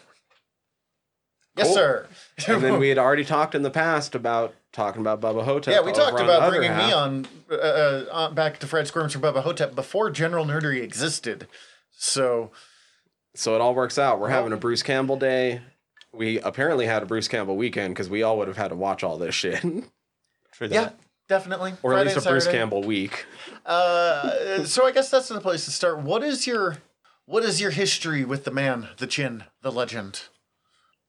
Yes, 1.55 1.67
Cool. 1.67 1.75
sir. 1.75 2.07
And 2.47 2.63
then 2.63 2.79
we 2.79 2.89
had 2.89 2.97
already 2.97 3.25
talked 3.25 3.55
in 3.55 3.63
the 3.63 3.71
past 3.71 4.13
about 4.15 4.53
talking 4.71 5.01
about 5.01 5.19
Bubba 5.21 5.43
Ho-Tep. 5.43 5.73
yeah, 5.73 5.81
we 5.81 5.91
over 5.91 5.99
talked 6.01 6.19
on 6.19 6.27
the 6.27 6.33
about 6.37 6.41
other 6.47 6.57
bringing 6.57 6.77
me 6.77 6.91
on 6.93 7.27
uh, 7.51 7.55
uh, 7.55 8.05
uh, 8.11 8.31
back 8.31 8.59
to 8.59 8.67
Fried 8.67 8.87
Squirms 8.87 9.13
from 9.13 9.21
Bubba 9.23 9.41
Ho-Tep 9.41 9.73
before 9.75 10.09
General 10.11 10.45
Nerdery 10.45 10.81
existed. 10.83 11.47
So 11.91 12.51
So 13.33 13.55
it 13.55 13.61
all 13.61 13.73
works 13.73 13.97
out. 13.97 14.19
We're 14.19 14.29
having 14.29 14.51
a 14.53 14.57
Bruce 14.57 14.83
Campbell 14.83 15.17
day. 15.17 15.61
We 16.13 16.39
apparently 16.39 16.85
had 16.85 17.01
a 17.03 17.05
Bruce 17.07 17.27
Campbell 17.27 17.57
weekend 17.57 17.93
because 17.95 18.09
we 18.09 18.21
all 18.23 18.37
would 18.37 18.47
have 18.47 18.57
had 18.57 18.69
to 18.69 18.75
watch 18.75 19.03
all 19.03 19.17
this 19.17 19.33
shit, 19.35 19.63
for 20.51 20.67
that. 20.67 20.99
Definitely. 21.27 21.73
or 21.83 21.93
at 21.95 22.05
least 22.05 22.17
a 22.25 22.29
Bruce 22.29 22.47
Campbell 22.47 22.83
week. 22.83 23.25
Uh, 23.65 24.63
so 24.65 24.85
I 24.85 24.91
guess 24.91 25.09
that's 25.09 25.27
the 25.27 25.39
place 25.41 25.65
to 25.65 25.71
start. 25.71 25.99
What 25.99 26.23
is 26.23 26.47
your 26.47 26.77
what 27.25 27.43
is 27.43 27.59
your 27.59 27.71
history 27.71 28.23
with 28.23 28.43
the 28.45 28.51
man, 28.51 28.87
the 28.97 29.07
chin, 29.07 29.43
the 29.61 29.71
legend? 29.71 30.21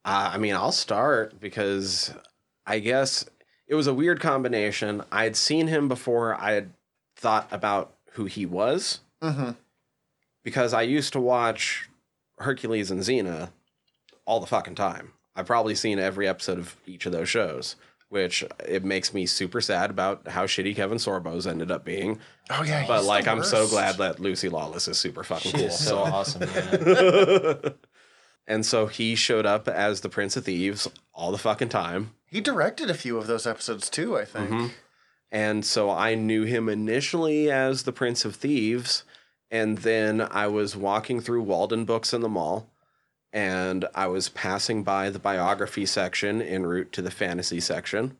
Uh, 0.04 0.30
I 0.34 0.38
mean, 0.38 0.54
I'll 0.54 0.72
start 0.72 1.38
because 1.40 2.12
I 2.66 2.78
guess 2.80 3.24
it 3.66 3.74
was 3.74 3.86
a 3.86 3.94
weird 3.94 4.20
combination. 4.20 5.02
I 5.12 5.24
had 5.24 5.36
seen 5.36 5.66
him 5.68 5.86
before 5.88 6.34
I 6.34 6.52
had 6.52 6.70
thought 7.16 7.48
about 7.50 7.94
who 8.12 8.24
he 8.26 8.46
was 8.46 9.00
Mm-hmm. 9.22 9.50
because 10.44 10.72
I 10.72 10.82
used 10.82 11.12
to 11.14 11.20
watch 11.20 11.88
Hercules 12.38 12.90
and 12.90 13.00
Xena 13.00 13.50
all 14.24 14.38
the 14.40 14.46
fucking 14.46 14.76
time. 14.76 15.12
I've 15.34 15.46
probably 15.46 15.74
seen 15.74 15.98
every 15.98 16.26
episode 16.28 16.58
of 16.58 16.76
each 16.86 17.04
of 17.06 17.12
those 17.12 17.28
shows. 17.28 17.74
Which 18.08 18.42
it 18.66 18.84
makes 18.84 19.12
me 19.12 19.26
super 19.26 19.60
sad 19.60 19.90
about 19.90 20.28
how 20.28 20.46
shitty 20.46 20.74
Kevin 20.74 20.98
Sorbo's 20.98 21.46
ended 21.46 21.70
up 21.70 21.84
being. 21.84 22.18
Oh 22.50 22.62
yeah, 22.62 22.86
But 22.86 23.04
like, 23.04 23.24
the 23.24 23.30
I'm 23.32 23.44
so 23.44 23.68
glad 23.68 23.96
that 23.98 24.18
Lucy 24.20 24.48
Lawless 24.48 24.88
is 24.88 24.98
super 24.98 25.22
fucking 25.24 25.50
She 25.52 25.58
cool. 25.58 25.66
is 25.66 25.78
so 25.78 25.98
awesome. 25.98 26.42
Yeah. 26.42 27.70
and 28.46 28.64
so 28.64 28.86
he 28.86 29.14
showed 29.14 29.44
up 29.46 29.68
as 29.68 30.00
the 30.00 30.08
Prince 30.08 30.36
of 30.36 30.44
Thieves 30.44 30.88
all 31.12 31.32
the 31.32 31.38
fucking 31.38 31.68
time. 31.68 32.12
he 32.26 32.40
directed 32.40 32.88
a 32.90 32.94
few 32.94 33.18
of 33.18 33.26
those 33.26 33.46
episodes 33.46 33.88
too. 33.90 34.16
I 34.16 34.24
think. 34.24 34.50
Mhm. 34.50 34.70
And 35.30 35.64
so 35.64 35.90
I 35.90 36.14
knew 36.14 36.44
him 36.44 36.68
initially 36.70 37.50
as 37.50 37.82
the 37.82 37.92
Prince 37.92 38.24
of 38.24 38.36
Thieves. 38.36 39.04
And 39.50 39.78
then 39.78 40.20
I 40.22 40.46
was 40.46 40.74
walking 40.76 41.20
through 41.20 41.42
Walden 41.42 41.84
Books 41.84 42.12
in 42.14 42.20
the 42.22 42.28
mall. 42.28 42.70
And 43.32 43.84
I 43.94 44.06
was 44.06 44.28
passing 44.30 44.82
by 44.82 45.10
the 45.10 45.18
biography 45.18 45.84
section 45.86 46.40
en 46.40 46.64
route 46.64 46.92
to 46.92 47.02
the 47.02 47.10
fantasy 47.10 47.60
section. 47.60 48.16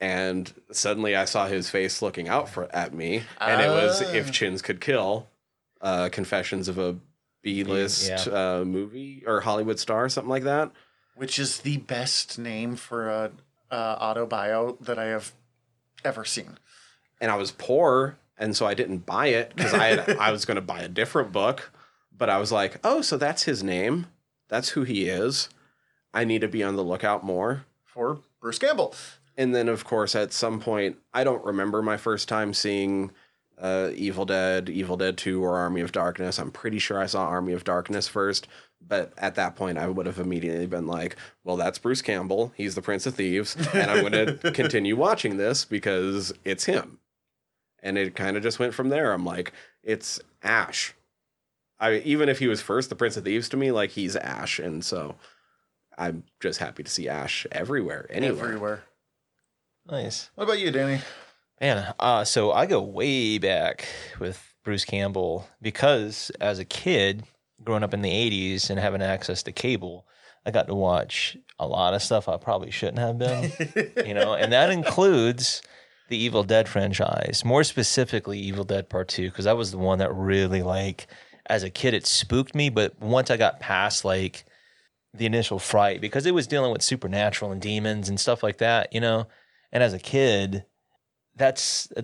And 0.00 0.52
suddenly 0.72 1.14
I 1.14 1.26
saw 1.26 1.46
his 1.46 1.68
face 1.68 2.00
looking 2.02 2.28
out 2.28 2.48
for, 2.48 2.74
at 2.74 2.94
me. 2.94 3.22
And 3.40 3.60
it 3.60 3.68
was 3.68 4.02
Ah. 4.02 4.12
If 4.12 4.32
Chins 4.32 4.62
Could 4.62 4.80
Kill 4.80 5.28
uh, 5.80 6.08
Confessions 6.10 6.68
of 6.68 6.78
a 6.78 6.96
B 7.42 7.64
list 7.64 8.08
Yeah. 8.08 8.22
uh, 8.60 8.64
movie 8.64 9.22
or 9.26 9.40
Hollywood 9.40 9.78
star, 9.78 10.08
something 10.08 10.30
like 10.30 10.44
that. 10.44 10.70
which 11.14 11.38
is 11.38 11.58
the 11.60 11.76
best 11.78 12.38
name 12.38 12.76
for 12.76 13.08
a 13.10 13.30
uh, 13.70 13.96
auto 14.00 14.24
bio 14.26 14.76
that 14.80 14.98
I 14.98 15.04
have 15.06 15.32
ever 16.04 16.24
seen. 16.24 16.58
and 17.20 17.30
I 17.30 17.36
was 17.36 17.50
poor, 17.52 18.16
and 18.38 18.56
so 18.56 18.66
I 18.66 18.72
didn't 18.74 19.04
buy 19.04 19.26
it 19.28 19.52
because 19.54 19.74
I 19.74 19.86
had, 19.88 20.10
I 20.18 20.32
was 20.32 20.46
going 20.46 20.54
to 20.56 20.60
buy 20.62 20.80
a 20.80 20.88
different 20.88 21.30
book, 21.30 21.70
but 22.20 22.28
I 22.28 22.38
was 22.38 22.52
like, 22.52 22.78
oh, 22.84 23.00
so 23.00 23.16
that's 23.16 23.44
his 23.44 23.64
name, 23.64 24.06
that's 24.48 24.68
who 24.68 24.84
he 24.84 25.08
is. 25.08 25.48
I 26.12 26.24
need 26.24 26.42
to 26.42 26.48
be 26.48 26.62
on 26.62 26.76
the 26.76 26.84
lookout 26.84 27.24
more. 27.24 27.64
For 27.84 28.20
Bruce 28.40 28.58
Campbell. 28.58 28.94
And 29.36 29.54
then, 29.54 29.68
of 29.68 29.84
course, 29.84 30.14
at 30.14 30.32
some 30.32 30.60
point, 30.60 30.98
I 31.14 31.24
don't 31.24 31.44
remember 31.44 31.82
my 31.82 31.96
first 31.96 32.28
time 32.28 32.52
seeing 32.52 33.10
uh, 33.58 33.90
Evil 33.94 34.26
Dead, 34.26 34.68
Evil 34.68 34.96
Dead 34.96 35.16
Two, 35.16 35.42
or 35.42 35.56
Army 35.56 35.80
of 35.80 35.92
Darkness. 35.92 36.38
I'm 36.38 36.50
pretty 36.50 36.78
sure 36.78 37.00
I 37.00 37.06
saw 37.06 37.26
Army 37.26 37.52
of 37.52 37.64
Darkness 37.64 38.06
first. 38.06 38.46
But 38.86 39.12
at 39.16 39.34
that 39.36 39.56
point, 39.56 39.78
I 39.78 39.88
would 39.88 40.06
have 40.06 40.18
immediately 40.18 40.66
been 40.66 40.86
like, 40.86 41.16
well, 41.42 41.56
that's 41.56 41.78
Bruce 41.78 42.02
Campbell. 42.02 42.52
He's 42.54 42.74
the 42.74 42.82
Prince 42.82 43.06
of 43.06 43.14
Thieves. 43.14 43.56
And 43.74 43.90
I'm 43.90 44.00
going 44.02 44.38
to 44.40 44.52
continue 44.52 44.94
watching 44.94 45.36
this 45.36 45.64
because 45.64 46.32
it's 46.44 46.64
him. 46.64 46.98
And 47.82 47.96
it 47.96 48.14
kind 48.14 48.36
of 48.36 48.42
just 48.42 48.58
went 48.58 48.74
from 48.74 48.90
there. 48.90 49.12
I'm 49.12 49.24
like, 49.24 49.52
it's 49.82 50.20
Ash. 50.42 50.94
I 51.80 51.96
even 51.98 52.28
if 52.28 52.38
he 52.38 52.46
was 52.46 52.60
first 52.60 52.90
the 52.90 52.96
Prince 52.96 53.16
of 53.16 53.24
Thieves 53.24 53.48
to 53.50 53.56
me, 53.56 53.72
like 53.72 53.90
he's 53.90 54.16
Ash. 54.16 54.58
And 54.58 54.84
so 54.84 55.16
I'm 55.96 56.24
just 56.40 56.58
happy 56.58 56.82
to 56.82 56.90
see 56.90 57.08
Ash 57.08 57.46
everywhere, 57.50 58.06
anywhere. 58.10 58.44
Everywhere. 58.44 58.82
nice. 59.90 60.30
What 60.34 60.44
about 60.44 60.58
you, 60.60 60.70
Danny? 60.70 61.00
Man, 61.60 61.92
uh, 61.98 62.24
so 62.24 62.52
I 62.52 62.66
go 62.66 62.80
way 62.80 63.38
back 63.38 63.86
with 64.18 64.54
Bruce 64.64 64.84
Campbell 64.84 65.46
because 65.60 66.30
as 66.40 66.58
a 66.58 66.64
kid, 66.64 67.24
growing 67.62 67.82
up 67.82 67.92
in 67.92 68.02
the 68.02 68.10
80s 68.10 68.70
and 68.70 68.78
having 68.78 69.02
access 69.02 69.42
to 69.42 69.52
cable, 69.52 70.06
I 70.46 70.50
got 70.50 70.68
to 70.68 70.74
watch 70.74 71.36
a 71.58 71.66
lot 71.66 71.92
of 71.92 72.02
stuff 72.02 72.28
I 72.28 72.38
probably 72.38 72.70
shouldn't 72.70 72.98
have 72.98 73.18
been, 73.18 73.52
you 74.06 74.14
know, 74.14 74.34
and 74.34 74.52
that 74.52 74.70
includes 74.70 75.60
the 76.08 76.16
Evil 76.16 76.44
Dead 76.44 76.68
franchise, 76.68 77.42
more 77.44 77.62
specifically 77.62 78.38
Evil 78.38 78.64
Dead 78.64 78.88
Part 78.88 79.08
2, 79.08 79.30
because 79.30 79.44
that 79.44 79.56
was 79.56 79.70
the 79.70 79.78
one 79.78 79.98
that 79.98 80.12
really, 80.14 80.62
like, 80.62 81.06
as 81.50 81.64
a 81.64 81.70
kid, 81.70 81.92
it 81.92 82.06
spooked 82.06 82.54
me. 82.54 82.70
But 82.70 82.98
once 83.00 83.30
I 83.30 83.36
got 83.36 83.60
past, 83.60 84.04
like, 84.04 84.44
the 85.12 85.26
initial 85.26 85.58
fright, 85.58 86.00
because 86.00 86.24
it 86.24 86.32
was 86.32 86.46
dealing 86.46 86.72
with 86.72 86.82
supernatural 86.82 87.50
and 87.50 87.60
demons 87.60 88.08
and 88.08 88.18
stuff 88.18 88.42
like 88.42 88.58
that, 88.58 88.92
you 88.92 89.00
know, 89.00 89.26
and 89.72 89.82
as 89.82 89.92
a 89.92 89.98
kid, 89.98 90.64
that's 91.36 91.92
uh, 91.96 92.02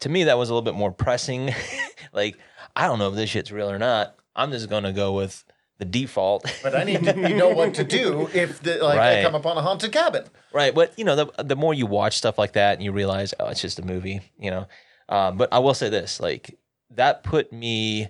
to 0.00 0.08
me 0.08 0.24
that 0.24 0.38
was 0.38 0.50
a 0.50 0.54
little 0.54 0.64
bit 0.64 0.74
more 0.74 0.92
pressing. 0.92 1.54
like 2.12 2.36
I 2.74 2.86
don't 2.86 2.98
know 2.98 3.08
if 3.08 3.14
this 3.14 3.30
shit's 3.30 3.52
real 3.52 3.70
or 3.70 3.78
not. 3.78 4.16
I'm 4.34 4.50
just 4.50 4.68
gonna 4.68 4.92
go 4.92 5.12
with 5.12 5.44
the 5.78 5.84
default. 5.84 6.52
But 6.62 6.74
I 6.74 6.84
need 6.84 7.04
to 7.04 7.14
know 7.36 7.50
what 7.50 7.74
to 7.74 7.84
do 7.84 8.28
if 8.34 8.60
the, 8.62 8.78
like 8.82 8.98
I 8.98 9.22
come 9.22 9.34
upon 9.34 9.56
a 9.56 9.62
haunted 9.62 9.92
cabin. 9.92 10.24
right. 10.52 10.74
But 10.74 10.98
you 10.98 11.04
know, 11.04 11.16
the 11.16 11.44
the 11.44 11.56
more 11.56 11.74
you 11.74 11.86
watch 11.86 12.16
stuff 12.16 12.38
like 12.38 12.52
that 12.54 12.74
and 12.74 12.82
you 12.82 12.92
realize, 12.92 13.34
oh, 13.38 13.46
it's 13.46 13.62
just 13.62 13.78
a 13.78 13.82
movie, 13.82 14.20
you 14.38 14.50
know. 14.50 14.66
Um, 15.08 15.36
but 15.38 15.52
I 15.52 15.60
will 15.60 15.74
say 15.74 15.88
this, 15.88 16.20
like 16.20 16.58
that 16.90 17.22
put 17.22 17.52
me 17.52 18.08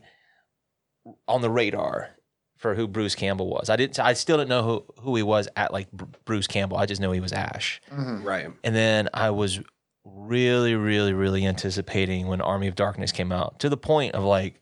on 1.26 1.42
the 1.42 1.50
radar 1.50 2.10
for 2.58 2.74
who 2.74 2.88
Bruce 2.88 3.14
Campbell 3.14 3.48
was. 3.48 3.70
I 3.70 3.76
didn't. 3.76 3.98
I 3.98 4.12
still 4.12 4.36
didn't 4.36 4.50
know 4.50 4.62
who 4.62 5.02
who 5.02 5.16
he 5.16 5.22
was 5.22 5.48
at 5.56 5.72
like 5.72 5.88
Bruce 6.24 6.46
Campbell. 6.46 6.76
I 6.76 6.86
just 6.86 7.00
know 7.00 7.12
he 7.12 7.20
was 7.20 7.32
Ash. 7.32 7.80
Mm-hmm. 7.90 8.24
Right. 8.24 8.50
And 8.64 8.74
then 8.74 9.08
I 9.14 9.30
was 9.30 9.60
really, 10.04 10.74
really, 10.74 11.12
really 11.12 11.46
anticipating 11.46 12.26
when 12.26 12.40
Army 12.40 12.66
of 12.66 12.74
Darkness 12.74 13.12
came 13.12 13.32
out 13.32 13.60
to 13.60 13.68
the 13.68 13.76
point 13.76 14.14
of 14.14 14.24
like 14.24 14.60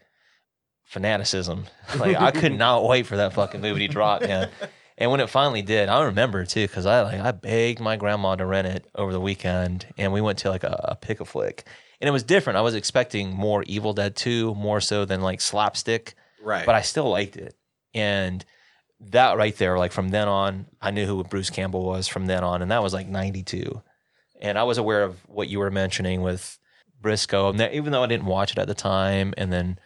fanaticism. 0.85 1.67
Like 1.97 2.17
I 2.17 2.31
could 2.31 2.53
not 2.53 2.85
wait 2.85 3.07
for 3.07 3.17
that 3.17 3.33
fucking 3.33 3.61
movie 3.61 3.87
to 3.87 3.93
drop, 3.93 4.23
man. 4.23 4.51
And 4.99 5.11
when 5.11 5.21
it 5.21 5.29
finally 5.29 5.61
did, 5.61 5.91
I 5.91 6.05
remember 6.05 6.47
too 6.47 6.67
because 6.67 6.87
I 6.87 7.03
like 7.03 7.21
I 7.21 7.31
begged 7.31 7.81
my 7.81 7.97
grandma 7.97 8.35
to 8.35 8.47
rent 8.47 8.67
it 8.67 8.87
over 8.95 9.13
the 9.13 9.21
weekend, 9.21 9.85
and 9.99 10.11
we 10.11 10.23
went 10.23 10.39
to 10.39 10.49
like 10.49 10.65
a, 10.65 10.81
a 10.89 10.97
pick 10.97 11.21
a 11.21 11.27
flick, 11.27 11.67
and 12.01 12.09
it 12.09 12.13
was 12.13 12.23
different. 12.23 12.57
I 12.57 12.63
was 12.63 12.75
expecting 12.75 13.29
more 13.31 13.63
Evil 13.65 13.93
Dead 13.93 14.17
Two, 14.17 14.55
more 14.55 14.81
so 14.81 15.05
than 15.05 15.21
like 15.21 15.43
slapstick 15.43 16.15
Right. 16.43 16.67
but 16.67 16.75
I 16.75 16.83
still 16.83 17.09
liked 17.09 17.37
it. 17.37 17.55
And 17.95 18.45
that 19.01 19.37
right 19.37 19.57
there, 19.57 19.79
like 19.79 19.93
from 19.93 20.09
then 20.09 20.29
on, 20.29 20.67
I 20.81 20.91
knew 20.91 21.07
who 21.07 21.23
Bruce 21.25 21.51
Campbell 21.51 21.85
was 21.85 22.09
from 22.09 22.27
then 22.27 22.45
on, 22.45 22.63
and 22.63 22.71
that 22.71 22.83
was 22.83 22.93
like 22.93 23.09
'92. 23.09 23.83
And 24.41 24.59
I 24.59 24.65
was 24.65 24.79
aware 24.79 25.03
of 25.03 25.19
what 25.29 25.49
you 25.49 25.59
were 25.59 25.71
mentioning 25.71 26.23
with 26.23 26.59
Brisco, 27.03 27.51
and 27.51 27.61
that, 27.61 27.75
even 27.75 27.93
though 27.93 28.03
I 28.03 28.07
didn't 28.07 28.27
watch 28.27 28.53
it 28.53 28.59
at 28.59 28.69
the 28.69 28.75
time, 28.75 29.35
and 29.37 29.53
then 29.53 29.79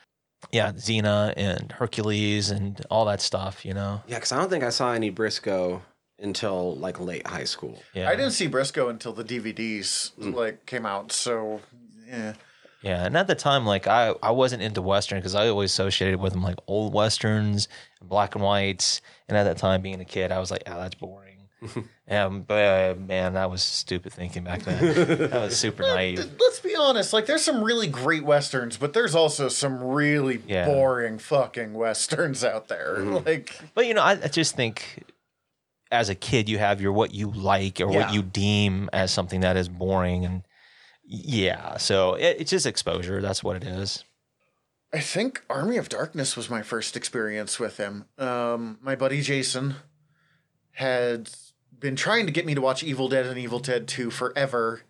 yeah, 0.52 0.72
Xena 0.72 1.34
and 1.36 1.72
Hercules 1.72 2.50
and 2.50 2.80
all 2.90 3.04
that 3.06 3.20
stuff, 3.20 3.64
you 3.64 3.74
know. 3.74 4.02
Yeah, 4.06 4.16
because 4.16 4.32
I 4.32 4.38
don't 4.38 4.48
think 4.48 4.64
I 4.64 4.70
saw 4.70 4.92
any 4.92 5.10
Brisco 5.10 5.82
until 6.18 6.76
like 6.76 7.00
late 7.00 7.26
high 7.26 7.44
school. 7.44 7.82
Yeah, 7.94 8.08
I 8.08 8.16
didn't 8.16 8.32
see 8.32 8.48
Brisco 8.48 8.90
until 8.90 9.12
the 9.12 9.24
DVDs 9.24 10.12
mm. 10.18 10.34
like 10.34 10.66
came 10.66 10.86
out. 10.86 11.12
So 11.12 11.60
yeah, 12.08 12.34
Yeah, 12.82 13.04
and 13.04 13.16
at 13.16 13.26
the 13.26 13.34
time, 13.34 13.66
like 13.66 13.86
I, 13.86 14.14
I 14.22 14.30
wasn't 14.30 14.62
into 14.62 14.80
Western 14.82 15.18
because 15.18 15.34
I 15.34 15.48
always 15.48 15.70
associated 15.70 16.18
with 16.20 16.32
them 16.32 16.42
like 16.42 16.56
old 16.66 16.94
westerns, 16.94 17.68
and 18.00 18.08
black 18.08 18.34
and 18.34 18.42
whites. 18.44 19.00
And 19.28 19.36
at 19.36 19.44
that 19.44 19.58
time, 19.58 19.82
being 19.82 20.00
a 20.00 20.04
kid, 20.04 20.32
I 20.32 20.38
was 20.38 20.50
like, 20.50 20.62
"Oh, 20.66 20.78
that's 20.80 20.94
boring." 20.94 21.26
um, 22.10 22.40
but 22.40 22.64
uh, 22.64 22.94
man, 22.98 23.34
that 23.34 23.50
was 23.50 23.62
stupid 23.62 24.14
thinking 24.14 24.44
back 24.44 24.62
then. 24.62 24.80
that 25.30 25.40
was 25.42 25.58
super 25.58 25.82
naive. 25.82 26.18
let's 26.40 26.58
be 26.60 26.74
honest. 26.74 27.12
Like, 27.12 27.26
there's 27.26 27.44
some 27.44 27.62
really 27.62 27.86
great 27.86 28.24
westerns, 28.24 28.78
but 28.78 28.94
there's 28.94 29.14
also 29.14 29.48
some 29.48 29.82
really 29.84 30.40
Yeah. 30.46 30.64
boring 30.64 31.18
fucking 31.18 31.74
westerns 31.74 32.42
out 32.44 32.68
there. 32.68 32.98
Like, 33.00 33.54
But 33.74 33.86
you 33.86 33.92
know, 33.92 34.00
I, 34.02 34.12
I 34.12 34.28
just 34.28 34.56
think 34.56 35.04
as 35.92 36.08
a 36.08 36.14
kid, 36.14 36.48
you 36.48 36.56
have 36.56 36.80
your 36.80 36.92
what 36.92 37.12
you 37.12 37.30
like 37.30 37.78
or 37.78 37.90
Yeah. 37.92 37.98
what 38.06 38.14
you 38.14 38.22
deem 38.22 38.88
as 38.94 39.10
something 39.10 39.40
that 39.42 39.58
is 39.58 39.68
boring, 39.68 40.24
and 40.24 40.42
yeah, 41.12 41.76
so 41.76 42.14
it, 42.14 42.36
it's 42.38 42.50
just 42.52 42.66
exposure. 42.66 43.20
That's 43.20 43.42
what 43.42 43.56
it 43.56 43.64
is. 43.64 44.04
I 44.92 45.00
think 45.00 45.44
Army 45.50 45.76
of 45.76 45.88
Darkness 45.88 46.36
was 46.36 46.48
my 46.48 46.62
first 46.62 46.96
experience 46.96 47.58
with 47.58 47.78
him. 47.78 48.04
Um, 48.16 48.78
my 48.80 48.94
buddy 48.94 49.20
Jason 49.20 49.74
had 50.72 51.30
been 51.76 51.96
trying 51.96 52.26
to 52.26 52.32
get 52.32 52.46
me 52.46 52.54
to 52.54 52.60
watch 52.60 52.84
Evil 52.84 53.08
Dead 53.08 53.26
and 53.26 53.38
Evil 53.38 53.58
Dead 53.58 53.88
2 53.88 54.10
forever. 54.10 54.82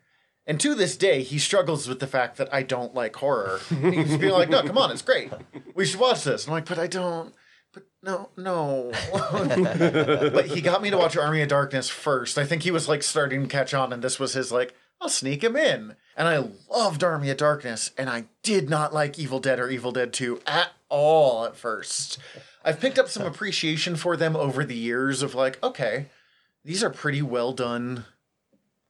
And 0.47 0.61
to 0.61 0.75
this 0.75 0.95
day, 0.99 1.23
he 1.23 1.39
struggles 1.39 1.89
with 1.89 2.01
the 2.01 2.07
fact 2.07 2.37
that 2.37 2.53
I 2.53 2.65
don't 2.65 2.95
like 2.95 3.17
horror. 3.17 3.61
He's 3.69 4.19
being 4.19 4.33
like, 4.33 4.51
no, 4.51 4.63
come 4.63 4.77
on, 4.77 4.91
it's 4.91 5.01
great. 5.01 5.33
We 5.75 5.87
should 5.87 6.01
watch 6.01 6.25
this. 6.25 6.47
I'm 6.47 6.53
like, 6.53 6.67
but 6.67 6.79
I 6.79 6.87
don't. 6.87 7.35
But 7.73 7.85
no, 8.03 8.29
no. 8.37 8.93
but 9.13 10.47
he 10.47 10.61
got 10.61 10.83
me 10.83 10.91
to 10.91 10.99
watch 10.99 11.17
Army 11.17 11.41
of 11.41 11.49
Darkness 11.49 11.89
first. 11.89 12.37
I 12.37 12.45
think 12.45 12.63
he 12.63 12.71
was 12.71 12.89
like 12.91 13.03
starting 13.03 13.43
to 13.43 13.49
catch 13.49 13.73
on, 13.73 13.93
and 13.93 14.03
this 14.03 14.19
was 14.19 14.35
his 14.35 14.53
like, 14.53 14.75
I'll 15.01 15.09
sneak 15.09 15.43
him 15.43 15.57
in. 15.57 15.97
And 16.21 16.29
I 16.29 16.51
loved 16.71 17.03
Army 17.03 17.31
of 17.31 17.39
Darkness, 17.39 17.93
and 17.97 18.11
I 18.11 18.27
did 18.43 18.69
not 18.69 18.93
like 18.93 19.19
Evil 19.19 19.41
Dead 19.41 19.59
or 19.59 19.71
Evil 19.71 19.91
Dead 19.91 20.13
2 20.13 20.43
at 20.47 20.69
all 20.91 21.47
at 21.47 21.57
first. 21.57 22.19
I've 22.63 22.79
picked 22.79 22.99
up 22.99 23.09
some 23.09 23.25
appreciation 23.25 23.97
for 23.97 24.19
them 24.19 24.37
over 24.37 24.63
the 24.63 24.77
years 24.77 25.23
of 25.23 25.35
like, 25.35 25.59
okay, 25.63 26.09
these 26.63 26.85
are 26.85 26.91
pretty 26.91 27.23
well 27.23 27.55
done 27.55 28.05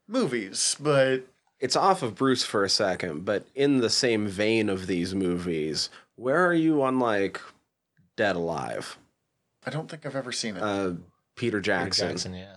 movies, 0.09 0.77
but 0.81 1.21
It's 1.61 1.77
off 1.77 2.03
of 2.03 2.17
Bruce 2.17 2.43
for 2.43 2.65
a 2.65 2.69
second, 2.69 3.25
but 3.25 3.47
in 3.55 3.79
the 3.79 3.91
same 3.91 4.27
vein 4.27 4.69
of 4.69 4.89
these 4.89 5.15
movies, 5.15 5.89
where 6.17 6.45
are 6.45 6.53
you 6.53 6.83
on 6.83 6.99
like 6.99 7.41
Dead 8.17 8.35
Alive? 8.35 8.99
I 9.65 9.71
don't 9.71 9.89
think 9.89 10.05
I've 10.05 10.17
ever 10.17 10.33
seen 10.33 10.57
it. 10.57 10.63
Uh, 10.65 10.89
Peter 10.89 10.99
Peter 11.37 11.61
Jackson. 11.61 12.09
Jackson, 12.09 12.35
yeah. 12.35 12.57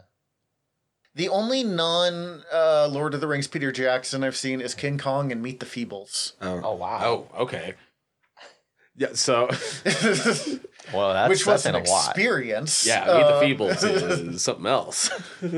The 1.16 1.30
only 1.30 1.64
non 1.64 2.44
uh, 2.52 2.88
Lord 2.92 3.14
of 3.14 3.22
the 3.22 3.28
Rings 3.28 3.48
Peter 3.48 3.72
Jackson 3.72 4.24
I've 4.24 4.36
seen 4.38 4.62
is 4.62 4.74
King 4.74 4.98
Kong 4.98 5.32
and 5.32 5.42
Meet 5.42 5.60
the 5.60 5.66
Feebles. 5.66 6.34
Oh. 6.42 6.62
Oh 6.64 6.76
wow. 6.76 7.00
Oh, 7.36 7.42
okay. 7.44 7.74
Yeah, 8.96 9.08
so 9.14 9.48
Well, 10.94 11.14
that's 11.14 11.30
Which 11.30 11.46
that's 11.46 11.46
was 11.46 11.66
an 11.66 11.76
a 11.76 11.80
lot. 11.84 12.10
experience. 12.10 12.86
Yeah, 12.86 13.00
Meet 13.02 13.08
the 13.08 13.14
Uh, 13.16 13.42
Feebles 13.42 13.84
is 14.34 14.42
something 14.44 14.66
else. 14.68 15.10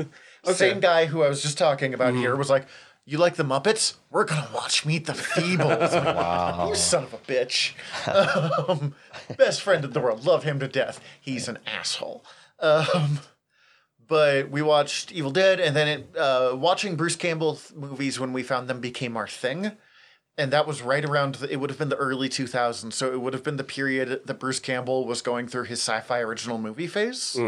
Same 0.44 0.80
guy 0.80 1.06
who 1.06 1.22
I 1.22 1.28
was 1.28 1.42
just 1.42 1.58
talking 1.58 1.92
about 1.92 2.12
Mm-hmm. 2.12 2.20
here 2.22 2.36
was 2.36 2.48
like, 2.48 2.66
"You 3.04 3.18
like 3.18 3.34
the 3.34 3.42
Muppets? 3.44 3.96
We're 4.10 4.24
gonna 4.24 4.48
watch 4.54 4.86
Meet 4.86 5.06
the 5.06 5.12
Feebles." 5.14 5.92
I'm 5.92 6.04
like, 6.04 6.16
Wow. 6.16 6.68
You 6.68 6.74
son 6.76 7.02
of 7.04 7.12
a 7.14 7.18
bitch. 7.18 7.72
um, 8.68 8.94
best 9.36 9.60
friend 9.60 9.84
in 9.84 9.90
the 9.90 10.00
world. 10.00 10.24
Love 10.24 10.44
him 10.44 10.60
to 10.60 10.68
death. 10.68 11.00
He's 11.20 11.48
an 11.48 11.58
asshole. 11.66 12.24
Um, 12.60 13.18
but 14.08 14.50
we 14.50 14.62
watched 14.62 15.12
Evil 15.12 15.30
Dead, 15.30 15.60
and 15.60 15.74
then 15.74 15.88
it, 15.88 16.16
uh, 16.16 16.54
watching 16.56 16.96
Bruce 16.96 17.16
Campbell 17.16 17.56
th- 17.56 17.74
movies 17.74 18.18
when 18.20 18.32
we 18.32 18.42
found 18.42 18.68
them 18.68 18.80
became 18.80 19.16
our 19.16 19.28
thing. 19.28 19.72
And 20.38 20.52
that 20.52 20.66
was 20.66 20.82
right 20.82 21.04
around, 21.04 21.36
the, 21.36 21.50
it 21.50 21.56
would 21.56 21.70
have 21.70 21.78
been 21.78 21.88
the 21.88 21.96
early 21.96 22.28
2000s. 22.28 22.92
So 22.92 23.12
it 23.12 23.20
would 23.20 23.32
have 23.32 23.42
been 23.42 23.56
the 23.56 23.64
period 23.64 24.20
that 24.26 24.34
Bruce 24.38 24.60
Campbell 24.60 25.06
was 25.06 25.22
going 25.22 25.48
through 25.48 25.64
his 25.64 25.78
sci 25.80 26.00
fi 26.00 26.20
original 26.20 26.58
movie 26.58 26.86
phase. 26.86 27.38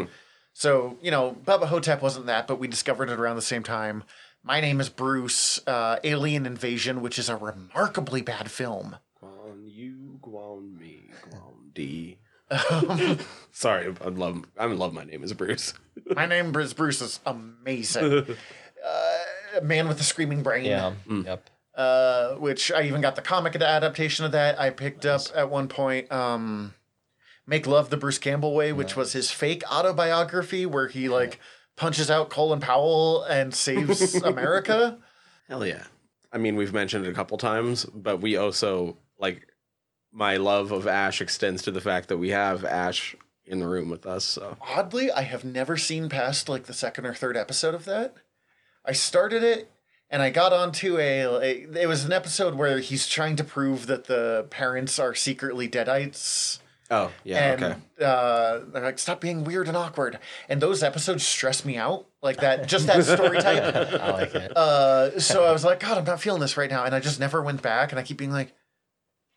So, 0.54 0.96
you 1.02 1.10
know, 1.10 1.36
Bubba 1.44 1.66
Ho-Tep 1.66 2.02
wasn't 2.02 2.26
that, 2.26 2.48
but 2.48 2.58
we 2.58 2.66
discovered 2.66 3.10
it 3.10 3.20
around 3.20 3.36
the 3.36 3.42
same 3.42 3.62
time. 3.62 4.04
My 4.42 4.60
name 4.60 4.80
is 4.80 4.88
Bruce, 4.88 5.60
uh, 5.66 5.98
Alien 6.02 6.46
Invasion, 6.46 7.02
which 7.02 7.18
is 7.18 7.28
a 7.28 7.36
remarkably 7.36 8.22
bad 8.22 8.50
film. 8.50 8.96
Guan 9.22 9.64
you, 9.66 10.18
Guan 10.22 10.78
me, 10.78 11.10
Guan 11.30 11.74
D. 11.74 12.07
Sorry, 13.52 13.94
I 14.00 14.08
love. 14.08 14.44
I 14.58 14.66
love 14.66 14.92
my 14.92 15.04
name 15.04 15.22
is 15.22 15.32
Bruce. 15.32 15.74
My 16.14 16.26
name 16.26 16.54
is 16.56 16.72
Bruce 16.72 17.02
is 17.02 17.20
amazing. 17.26 18.04
uh, 18.86 19.60
Man 19.62 19.88
with 19.88 20.00
a 20.00 20.04
Screaming 20.04 20.42
Brain. 20.42 20.64
Yeah. 20.64 20.92
Mm. 21.06 21.26
Yep. 21.26 21.50
uh, 21.74 22.34
which 22.36 22.72
I 22.72 22.82
even 22.82 23.00
got 23.00 23.16
the 23.16 23.20
comic 23.20 23.54
adaptation 23.56 24.24
of 24.24 24.32
that. 24.32 24.58
I 24.58 24.70
picked 24.70 25.04
up 25.04 25.22
at 25.34 25.50
one 25.50 25.68
point. 25.68 26.10
Um, 26.10 26.74
Make 27.46 27.66
Love 27.66 27.90
the 27.90 27.96
Bruce 27.96 28.18
Campbell 28.18 28.54
Way, 28.54 28.72
which 28.72 28.94
was 28.94 29.12
his 29.14 29.30
fake 29.30 29.62
autobiography 29.72 30.66
where 30.66 30.86
he 30.86 31.08
like 31.08 31.40
punches 31.76 32.10
out 32.10 32.28
Colin 32.28 32.60
Powell 32.60 33.22
and 33.22 33.54
saves 33.54 34.14
America. 34.22 34.98
Hell 35.48 35.66
yeah. 35.66 35.84
I 36.30 36.36
mean, 36.36 36.56
we've 36.56 36.74
mentioned 36.74 37.06
it 37.06 37.10
a 37.10 37.14
couple 37.14 37.38
times, 37.38 37.86
but 37.86 38.20
we 38.20 38.36
also 38.36 38.98
like 39.18 39.47
my 40.12 40.36
love 40.36 40.72
of 40.72 40.86
Ash 40.86 41.20
extends 41.20 41.62
to 41.62 41.70
the 41.70 41.80
fact 41.80 42.08
that 42.08 42.18
we 42.18 42.30
have 42.30 42.64
Ash 42.64 43.14
in 43.46 43.60
the 43.60 43.68
room 43.68 43.88
with 43.88 44.06
us. 44.06 44.24
So 44.24 44.56
Oddly, 44.60 45.10
I 45.10 45.22
have 45.22 45.44
never 45.44 45.76
seen 45.76 46.08
past 46.08 46.48
like 46.48 46.64
the 46.64 46.74
second 46.74 47.06
or 47.06 47.14
third 47.14 47.36
episode 47.36 47.74
of 47.74 47.84
that. 47.86 48.14
I 48.84 48.92
started 48.92 49.42
it 49.42 49.70
and 50.10 50.22
I 50.22 50.30
got 50.30 50.52
onto 50.52 50.98
a, 50.98 51.20
a 51.24 51.80
it 51.82 51.88
was 51.88 52.04
an 52.04 52.12
episode 52.12 52.54
where 52.54 52.78
he's 52.78 53.06
trying 53.06 53.36
to 53.36 53.44
prove 53.44 53.86
that 53.86 54.04
the 54.04 54.46
parents 54.50 54.98
are 54.98 55.14
secretly 55.14 55.68
deadites. 55.68 56.60
oh 56.90 57.12
yeah, 57.24 57.52
and 57.52 57.64
okay. 57.64 57.76
uh, 58.02 58.60
they're 58.72 58.82
like, 58.84 58.98
"Stop 58.98 59.20
being 59.20 59.44
weird 59.44 59.68
and 59.68 59.76
awkward." 59.76 60.18
And 60.48 60.60
those 60.60 60.82
episodes 60.82 61.26
stress 61.26 61.64
me 61.64 61.76
out, 61.76 62.06
like 62.22 62.38
that. 62.38 62.66
Just 62.66 62.86
that 62.86 63.04
story 63.04 63.38
type. 63.42 63.74
I 64.00 64.10
like 64.12 64.34
it. 64.34 64.56
Uh, 64.56 65.20
so 65.20 65.44
I 65.44 65.52
was 65.52 65.64
like, 65.64 65.80
"God, 65.80 65.98
I'm 65.98 66.04
not 66.04 66.20
feeling 66.20 66.40
this 66.40 66.56
right 66.56 66.70
now," 66.70 66.84
and 66.84 66.94
I 66.94 67.00
just 67.00 67.20
never 67.20 67.42
went 67.42 67.60
back. 67.60 67.92
And 67.92 67.98
I 67.98 68.02
keep 68.02 68.16
being 68.16 68.32
like, 68.32 68.54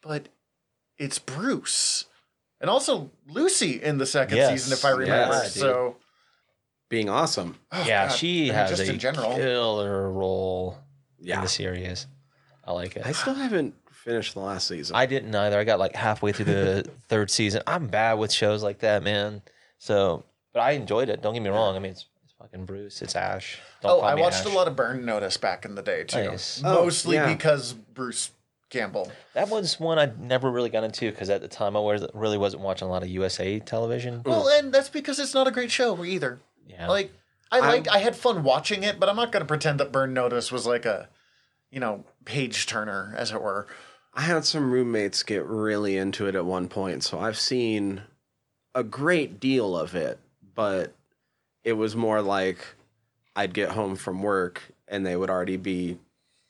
"But 0.02 0.30
it's 1.02 1.20
Bruce." 1.20 2.06
And 2.60 2.70
also 2.70 3.10
Lucy 3.28 3.82
in 3.82 3.98
the 3.98 4.06
second 4.06 4.38
Yes. 4.38 4.52
season, 4.52 4.74
if 4.74 4.86
I 4.86 4.92
remember. 4.92 5.34
Yes, 5.34 5.56
so 5.56 5.98
Being 6.90 7.10
awesome. 7.10 7.58
oh, 7.72 7.84
yeah, 7.88 8.08
God, 8.08 8.16
she 8.16 8.42
I 8.42 8.46
mean, 8.46 8.54
has 8.54 8.70
just 8.70 8.82
a 8.84 8.94
in 8.94 9.00
general. 9.00 9.36
killer 9.36 10.12
role 10.12 10.78
in 11.20 11.42
the 11.42 11.48
series. 11.48 12.06
I 12.64 12.72
like 12.74 12.96
it. 12.96 13.06
I 13.06 13.14
still 13.14 13.34
haven't 13.34 13.74
finished 13.92 14.34
the 14.36 14.42
last 14.42 14.68
season. 14.68 14.96
I 14.96 15.06
didn't 15.08 15.34
either. 15.34 15.58
I 15.58 15.64
got 15.64 15.80
like 15.80 15.96
halfway 15.96 16.32
through 16.34 16.46
the 16.46 16.90
third 17.10 17.32
season. 17.32 17.64
I'm 17.66 17.88
bad 17.88 18.14
with 18.20 18.32
shows 18.32 18.62
like 18.62 18.80
that, 18.80 19.02
man. 19.04 19.42
So, 19.80 20.24
but 20.54 20.60
I 20.60 20.72
enjoyed 20.72 21.10
it. 21.10 21.22
Don't 21.24 21.34
get 21.34 21.42
me 21.42 21.50
wrong. 21.50 21.76
I 21.76 21.80
mean, 21.80 21.94
it's, 21.94 22.06
it's 22.24 22.34
fucking 22.34 22.66
Bruce. 22.66 23.02
It's 23.02 23.16
Ash. 23.16 23.60
Don't 23.82 23.92
Oh, 23.92 24.00
call 24.02 24.10
I 24.10 24.14
me 24.16 24.22
watched 24.22 24.46
Ash. 24.46 24.54
a 24.54 24.56
lot 24.56 24.68
of 24.68 24.76
Burn 24.76 25.04
Notice 25.06 25.38
back 25.38 25.66
in 25.66 25.74
the 25.74 25.82
day 25.82 26.04
too. 26.04 26.24
Nice. 26.26 26.62
Oh, 26.64 26.84
Mostly 26.84 27.16
yeah. 27.16 27.28
because 27.34 27.74
Bruce 27.74 28.30
Campbell. 28.72 29.12
That 29.34 29.50
was 29.50 29.80
one 29.80 30.00
I 30.00 30.12
never 30.18 30.50
really 30.50 30.70
got 30.70 30.84
into 30.84 31.12
because 31.12 31.30
at 31.30 31.42
the 31.42 31.48
time 31.48 31.76
I 31.76 31.80
was 31.80 32.06
really 32.14 32.38
wasn't 32.38 32.64
watching 32.64 32.88
a 32.88 32.92
lot 32.92 33.04
of 33.04 33.10
USA 33.10 33.60
television. 33.60 34.24
Well, 34.26 34.48
and 34.48 34.74
that's 34.74 34.90
because 34.90 35.20
it's 35.20 35.34
not 35.34 35.48
a 35.48 35.52
great 35.52 35.70
show 35.70 36.04
either. 36.04 36.40
Yeah, 36.68 36.88
Like 36.88 37.12
I 37.52 37.60
liked, 37.60 37.90
I 37.90 37.98
had 37.98 38.16
fun 38.16 38.44
watching 38.44 38.84
it, 38.84 39.00
but 39.00 39.10
I'm 39.10 39.18
not 39.18 39.32
going 39.32 39.42
to 39.42 39.48
pretend 39.48 39.80
that 39.80 39.92
Burn 39.92 40.14
Notice 40.14 40.52
was 40.52 40.66
like 40.66 40.86
a, 40.86 41.10
you 41.70 41.80
know, 41.82 42.06
page 42.24 42.66
turner, 42.66 43.14
as 43.18 43.32
it 43.32 43.42
were. 43.42 43.68
I 44.14 44.22
had 44.22 44.46
some 44.46 44.72
roommates 44.72 45.24
get 45.24 45.46
really 45.46 45.98
into 45.98 46.28
it 46.28 46.36
at 46.36 46.46
one 46.46 46.68
point, 46.70 47.04
so 47.04 47.20
I've 47.20 47.40
seen 47.40 48.02
a 48.74 48.84
great 48.84 49.40
deal 49.40 49.78
of 49.78 49.96
it, 49.96 50.18
but 50.56 50.96
it 51.64 51.74
was 51.74 51.96
more 51.96 52.22
like 52.22 52.60
I'd 53.36 53.54
get 53.54 53.72
home 53.72 53.96
from 53.96 54.22
work 54.22 54.62
and 54.88 55.06
they 55.06 55.16
would 55.16 55.30
already 55.30 55.58
be, 55.58 55.98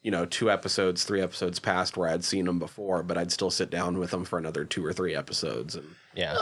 you 0.01 0.11
know, 0.11 0.25
two 0.25 0.49
episodes, 0.49 1.03
three 1.03 1.21
episodes 1.21 1.59
past 1.59 1.95
where 1.97 2.09
I'd 2.09 2.23
seen 2.23 2.45
them 2.45 2.59
before, 2.59 3.03
but 3.03 3.17
I'd 3.17 3.31
still 3.31 3.51
sit 3.51 3.69
down 3.69 3.97
with 3.99 4.11
them 4.11 4.25
for 4.25 4.39
another 4.39 4.65
two 4.65 4.83
or 4.85 4.93
three 4.93 5.15
episodes. 5.15 5.75
And 5.75 5.95
yeah. 6.15 6.37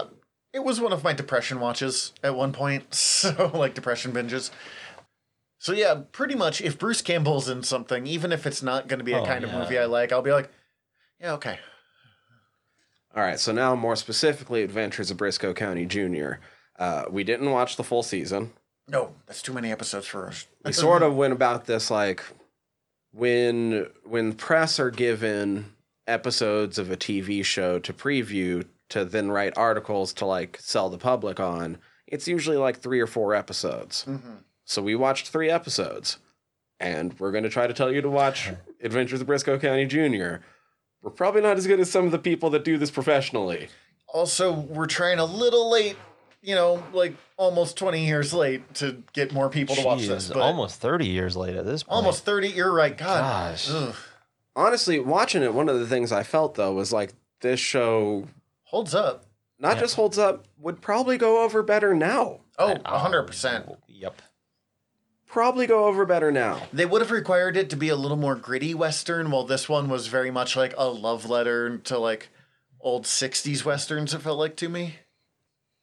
It 0.53 0.63
was 0.63 0.81
one 0.81 0.93
of 0.93 1.03
my 1.03 1.13
depression 1.13 1.59
watches 1.59 2.13
at 2.23 2.35
one 2.35 2.53
point, 2.53 2.93
so 2.95 3.51
like 3.53 3.73
depression 3.75 4.11
binges. 4.11 4.49
So 5.59 5.73
yeah, 5.73 6.01
pretty 6.11 6.35
much 6.35 6.61
if 6.61 6.79
Bruce 6.79 7.01
Campbell's 7.01 7.49
in 7.49 7.63
something, 7.63 8.07
even 8.07 8.31
if 8.31 8.47
it's 8.47 8.63
not 8.63 8.87
going 8.87 8.99
to 8.99 9.03
be 9.03 9.11
a 9.11 9.19
Oh, 9.21 9.25
kind 9.25 9.43
of 9.43 9.53
movie 9.53 9.77
I 9.77 9.85
like, 9.85 10.11
I'll 10.13 10.21
be 10.21 10.31
like, 10.31 10.49
yeah, 11.19 11.33
okay. 11.33 11.59
all 13.15 13.21
right, 13.23 13.39
so 13.39 13.51
now 13.51 13.75
more 13.75 13.95
specifically, 13.97 14.63
Adventures 14.63 15.11
of 15.11 15.17
Brisco 15.17 15.53
County 15.55 15.85
Jr. 15.85 16.35
Uh, 16.77 17.03
we 17.09 17.23
didn't 17.25 17.51
watch 17.51 17.75
the 17.75 17.83
full 17.83 18.03
season. 18.03 18.53
No, 18.87 19.13
that's 19.27 19.41
too 19.41 19.51
many 19.53 19.69
episodes 19.71 20.07
for 20.07 20.27
us. 20.27 20.47
we 20.63 20.71
sort 20.71 21.03
of 21.03 21.15
went 21.15 21.33
about 21.33 21.65
this 21.65 21.91
like 21.91 22.23
when 23.11 23.87
when 24.03 24.33
press 24.33 24.79
are 24.79 24.91
given 24.91 25.73
episodes 26.07 26.77
of 26.77 26.91
a 26.91 26.97
TV 26.97 27.43
show 27.43 27.79
to 27.79 27.93
preview 27.93 28.65
to 28.89 29.05
then 29.05 29.29
write 29.29 29.57
articles 29.57 30.13
to 30.13 30.25
like 30.25 30.57
sell 30.59 30.89
the 30.89 30.97
public 30.97 31.39
on 31.39 31.77
it's 32.07 32.27
usually 32.27 32.57
like 32.57 32.79
3 32.79 32.99
or 32.99 33.05
4 33.05 33.35
episodes. 33.35 34.03
Mm-hmm. 34.07 34.37
So 34.65 34.81
we 34.81 34.95
watched 34.95 35.29
3 35.29 35.49
episodes 35.49 36.17
and 36.79 37.17
we're 37.19 37.31
going 37.31 37.43
to 37.43 37.49
try 37.49 37.67
to 37.67 37.73
tell 37.73 37.91
you 37.91 38.01
to 38.01 38.09
watch 38.09 38.49
Adventures 38.81 39.21
of 39.21 39.27
Brisco 39.27 39.59
County 39.61 39.85
Jr. 39.85 40.43
We're 41.01 41.11
probably 41.11 41.41
not 41.41 41.57
as 41.57 41.67
good 41.67 41.79
as 41.79 41.91
some 41.91 42.05
of 42.05 42.11
the 42.11 42.19
people 42.19 42.49
that 42.51 42.63
do 42.63 42.77
this 42.77 42.91
professionally. 42.91 43.69
Also, 44.07 44.51
we're 44.51 44.87
trying 44.87 45.19
a 45.19 45.25
little 45.25 45.69
late, 45.69 45.95
you 46.41 46.55
know, 46.55 46.83
like 46.93 47.15
almost 47.37 47.77
20 47.77 48.05
years 48.05 48.33
late 48.33 48.73
to 48.75 49.03
get 49.13 49.33
more 49.33 49.49
people 49.49 49.75
to 49.75 49.83
watch 49.85 49.99
Jeez, 49.99 50.07
this. 50.07 50.27
But 50.29 50.39
almost 50.39 50.79
30 50.81 51.07
years 51.07 51.35
late 51.35 51.55
at 51.55 51.65
this 51.65 51.83
point. 51.83 51.95
almost 51.95 52.23
30. 52.25 52.49
You're 52.49 52.71
right. 52.73 52.97
God. 52.97 53.21
Gosh. 53.51 53.69
Ugh. 53.69 53.95
Honestly, 54.55 54.99
watching 54.99 55.43
it 55.43 55.53
one 55.53 55.69
of 55.69 55.79
the 55.79 55.87
things 55.87 56.11
I 56.11 56.23
felt 56.23 56.55
though 56.55 56.73
was 56.73 56.91
like 56.93 57.13
this 57.41 57.59
show 57.59 58.27
Holds 58.63 58.93
up. 58.95 59.25
not 59.59 59.75
Yeah. 59.75 59.81
just 59.81 59.95
holds 59.95 60.17
up 60.17 60.45
would 60.57 60.81
probably 60.81 61.17
go 61.17 61.43
over 61.43 61.61
better 61.63 61.93
now. 61.93 62.39
Oh, 62.57 62.71
Uh, 62.83 62.99
100%. 62.99 63.77
Yep. 63.87 64.21
probably 65.25 65.67
go 65.67 65.85
over 65.85 66.05
better 66.05 66.31
now. 66.31 66.67
They 66.73 66.85
would 66.85 67.01
have 67.01 67.11
required 67.11 67.55
it 67.55 67.69
to 67.69 67.75
be 67.75 67.89
a 67.89 67.95
little 67.95 68.17
more 68.17 68.35
gritty 68.35 68.73
Western, 68.73 69.29
while 69.31 69.43
this 69.45 69.69
one 69.69 69.87
was 69.89 70.07
very 70.07 70.31
much 70.31 70.55
like 70.55 70.73
a 70.77 70.85
love 70.89 71.29
letter 71.29 71.77
to 71.77 71.97
like 71.99 72.29
old 72.81 73.03
60s 73.05 73.63
Westerns, 73.63 74.13
it 74.13 74.21
felt 74.21 74.39
like 74.39 74.55
to 74.57 74.69
me. 74.69 74.95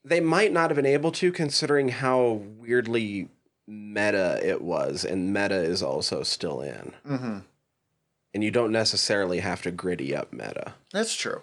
They 0.07 0.21
might 0.21 0.53
not 0.53 0.71
have 0.71 0.77
been 0.77 0.87
able 0.87 1.11
to, 1.13 1.33
considering 1.33 1.89
how 1.89 2.41
weirdly 2.59 3.29
meta 3.67 4.41
it 4.43 4.63
was, 4.63 5.05
and 5.05 5.33
meta 5.33 5.57
is 5.57 5.83
also 5.83 6.23
still 6.23 6.61
in. 6.61 6.93
Mm-hmm. 7.07 7.39
And 8.35 8.45
you 8.45 8.51
don't 8.51 8.71
necessarily 8.71 9.41
have 9.41 9.63
to 9.63 9.71
gritty 9.71 10.15
up 10.15 10.33
meta. 10.33 10.75
That's 10.93 11.15
true. 11.15 11.43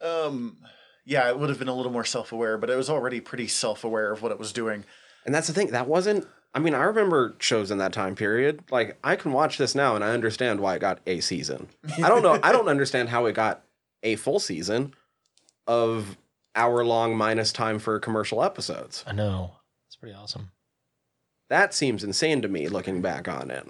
Um, 0.00 0.58
yeah, 1.04 1.28
it 1.28 1.38
would 1.38 1.48
have 1.48 1.58
been 1.58 1.68
a 1.68 1.74
little 1.74 1.92
more 1.92 2.04
self 2.04 2.32
aware, 2.32 2.56
but 2.56 2.70
it 2.70 2.76
was 2.76 2.88
already 2.88 3.20
pretty 3.20 3.48
self 3.48 3.84
aware 3.84 4.12
of 4.12 4.22
what 4.22 4.32
it 4.32 4.38
was 4.38 4.52
doing. 4.52 4.84
And 5.26 5.34
that's 5.34 5.48
the 5.48 5.52
thing. 5.52 5.68
That 5.68 5.88
wasn't. 5.88 6.26
I 6.54 6.60
mean, 6.60 6.74
I 6.74 6.84
remember 6.84 7.34
shows 7.40 7.70
in 7.70 7.78
that 7.78 7.92
time 7.92 8.14
period. 8.14 8.62
Like, 8.70 8.96
I 9.02 9.16
can 9.16 9.32
watch 9.32 9.58
this 9.58 9.74
now, 9.74 9.96
and 9.96 10.04
I 10.04 10.10
understand 10.10 10.60
why 10.60 10.76
it 10.76 10.80
got 10.80 11.00
a 11.06 11.20
season. 11.20 11.68
I 12.02 12.08
don't 12.08 12.22
know. 12.22 12.38
I 12.42 12.52
don't 12.52 12.68
understand 12.68 13.08
how 13.08 13.26
it 13.26 13.34
got 13.34 13.64
a 14.04 14.16
full 14.16 14.38
season 14.38 14.94
of 15.66 16.16
hour 16.56 16.84
long 16.84 17.16
minus 17.16 17.52
time 17.52 17.78
for 17.78 17.98
commercial 17.98 18.42
episodes. 18.42 19.04
I 19.06 19.12
know. 19.12 19.56
It's 19.88 19.96
pretty 19.96 20.14
awesome. 20.14 20.50
that 21.48 21.74
seems 21.74 22.02
insane 22.04 22.42
to 22.42 22.48
me 22.48 22.68
looking 22.68 23.02
back 23.02 23.28
on 23.28 23.50
it. 23.50 23.66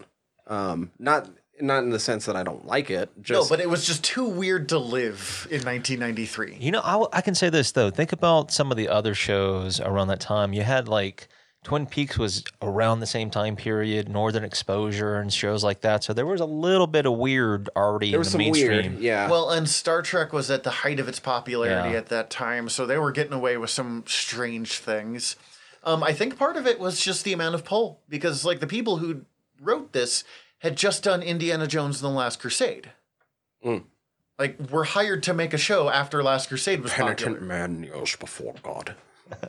Um, 0.46 0.90
not 0.98 1.28
not 1.60 1.84
in 1.84 1.90
the 1.90 2.00
sense 2.00 2.26
that 2.26 2.34
I 2.36 2.42
don't 2.42 2.66
like 2.66 2.90
it. 2.90 3.10
Just 3.20 3.50
no, 3.50 3.56
but 3.56 3.62
it 3.62 3.70
was 3.70 3.86
just 3.86 4.02
too 4.02 4.24
weird 4.24 4.68
to 4.70 4.78
live 4.78 5.46
in 5.50 5.62
1993. 5.62 6.56
You 6.60 6.72
know, 6.72 7.08
I 7.12 7.20
can 7.20 7.34
say 7.34 7.48
this 7.48 7.72
though. 7.72 7.90
Think 7.90 8.12
about 8.12 8.50
some 8.50 8.70
of 8.70 8.76
the 8.76 8.88
other 8.88 9.14
shows 9.14 9.80
around 9.80 10.08
that 10.08 10.20
time. 10.20 10.52
You 10.52 10.62
had 10.62 10.88
like 10.88 11.28
Twin 11.64 11.86
Peaks 11.86 12.16
was 12.18 12.44
around 12.62 13.00
the 13.00 13.06
same 13.06 13.30
time 13.30 13.56
period, 13.56 14.08
Northern 14.08 14.44
Exposure 14.44 15.16
and 15.16 15.32
shows 15.32 15.64
like 15.64 15.80
that. 15.80 16.04
So 16.04 16.12
there 16.12 16.26
was 16.26 16.40
a 16.40 16.44
little 16.46 16.86
bit 16.86 17.06
of 17.06 17.14
weird 17.14 17.68
already 17.74 18.10
there 18.10 18.16
in 18.16 18.20
was 18.20 18.28
the 18.28 18.32
some 18.32 18.38
mainstream. 18.40 18.92
weird. 18.92 18.98
Yeah. 19.02 19.28
Well, 19.30 19.50
and 19.50 19.68
Star 19.68 20.02
Trek 20.02 20.32
was 20.32 20.50
at 20.50 20.62
the 20.62 20.70
height 20.70 21.00
of 21.00 21.08
its 21.08 21.18
popularity 21.18 21.90
Yeah. 21.92 21.96
at 21.98 22.06
that 22.10 22.30
time, 22.30 22.68
so 22.68 22.84
they 22.86 22.98
were 22.98 23.10
getting 23.12 23.32
away 23.32 23.56
with 23.56 23.70
some 23.70 24.04
strange 24.06 24.78
things. 24.78 25.36
Um, 25.82 26.02
I 26.02 26.12
think 26.12 26.38
part 26.38 26.56
of 26.56 26.66
it 26.66 26.78
was 26.78 27.00
just 27.00 27.24
the 27.24 27.32
amount 27.32 27.54
of 27.54 27.64
pull 27.64 28.00
because 28.08 28.44
like 28.44 28.60
the 28.60 28.66
people 28.66 28.98
who 28.98 29.22
wrote 29.60 29.92
this 29.92 30.22
had 30.58 30.76
just 30.76 31.02
done 31.02 31.22
Indiana 31.22 31.66
Jones 31.66 32.02
and 32.02 32.12
the 32.12 32.16
Last 32.16 32.40
Crusade. 32.40 32.90
Mm. 33.64 33.84
Like 34.38 34.58
were 34.70 34.84
hired 34.84 35.22
to 35.24 35.32
make 35.34 35.54
a 35.54 35.58
show 35.58 35.88
after 35.88 36.22
Last 36.22 36.48
Crusade 36.48 36.82
was 36.82 36.90
popular. 36.92 37.14
Penitent 37.14 37.42
man 37.42 37.80
kneels 37.80 38.16
before 38.16 38.54
God. 38.62 38.94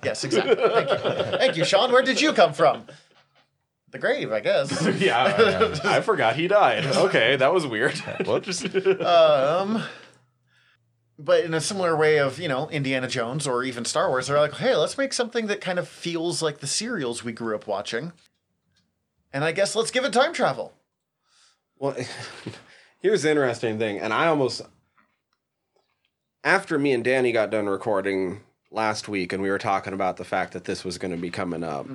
Yes, 0.03 0.23
exactly. 0.23 0.55
Thank 0.55 0.89
you. 0.89 0.97
Thank 1.38 1.57
you, 1.57 1.65
Sean. 1.65 1.91
Where 1.91 2.01
did 2.01 2.21
you 2.21 2.34
come 2.34 2.53
from? 2.53 2.86
The 3.91 3.99
grave, 3.99 4.32
I 4.32 4.39
guess. 4.41 4.86
yeah, 4.99 5.80
I, 5.86 5.97
I 5.97 6.01
forgot 6.01 6.36
he 6.36 6.47
died. 6.47 6.86
Okay, 6.86 7.36
that 7.38 7.53
was 7.53 7.65
weird. 7.65 7.97
Whoops. 8.26 8.65
Um, 9.01 9.84
but 11.17 11.45
in 11.45 11.53
a 11.53 11.61
similar 11.61 11.95
way 11.95 12.19
of 12.19 12.39
you 12.39 12.47
know 12.47 12.69
Indiana 12.69 13.07
Jones 13.07 13.47
or 13.47 13.63
even 13.63 13.86
Star 13.86 14.09
Wars, 14.09 14.28
they're 14.28 14.39
like, 14.39 14.55
hey, 14.55 14.76
let's 14.76 14.97
make 14.97 15.13
something 15.13 15.47
that 15.47 15.61
kind 15.61 15.80
of 15.80 15.88
feels 15.88 16.41
like 16.41 16.59
the 16.59 16.67
serials 16.67 17.23
we 17.23 17.32
grew 17.32 17.55
up 17.55 17.67
watching, 17.67 18.11
and 19.32 19.43
I 19.43 19.51
guess 19.51 19.76
let's 19.76 19.91
give 19.91 20.03
it 20.03 20.13
time 20.13 20.34
travel. 20.34 20.73
Well, 21.78 21.95
here's 22.99 23.23
the 23.23 23.30
interesting 23.32 23.78
thing, 23.80 23.99
and 23.99 24.13
I 24.13 24.28
almost 24.28 24.61
after 26.43 26.78
me 26.78 26.91
and 26.91 27.03
Danny 27.03 27.32
got 27.32 27.49
done 27.49 27.67
recording 27.67 28.41
last 28.76 29.07
week, 29.07 29.34
and 29.34 29.41
we 29.41 29.49
were 29.49 29.57
talking 29.57 29.93
about 29.93 30.17
the 30.17 30.26
fact 30.26 30.53
that 30.53 30.65
this 30.65 30.84
was 30.84 30.97
going 30.97 31.11
to 31.15 31.19
be 31.19 31.30
coming 31.32 31.63
up, 31.63 31.88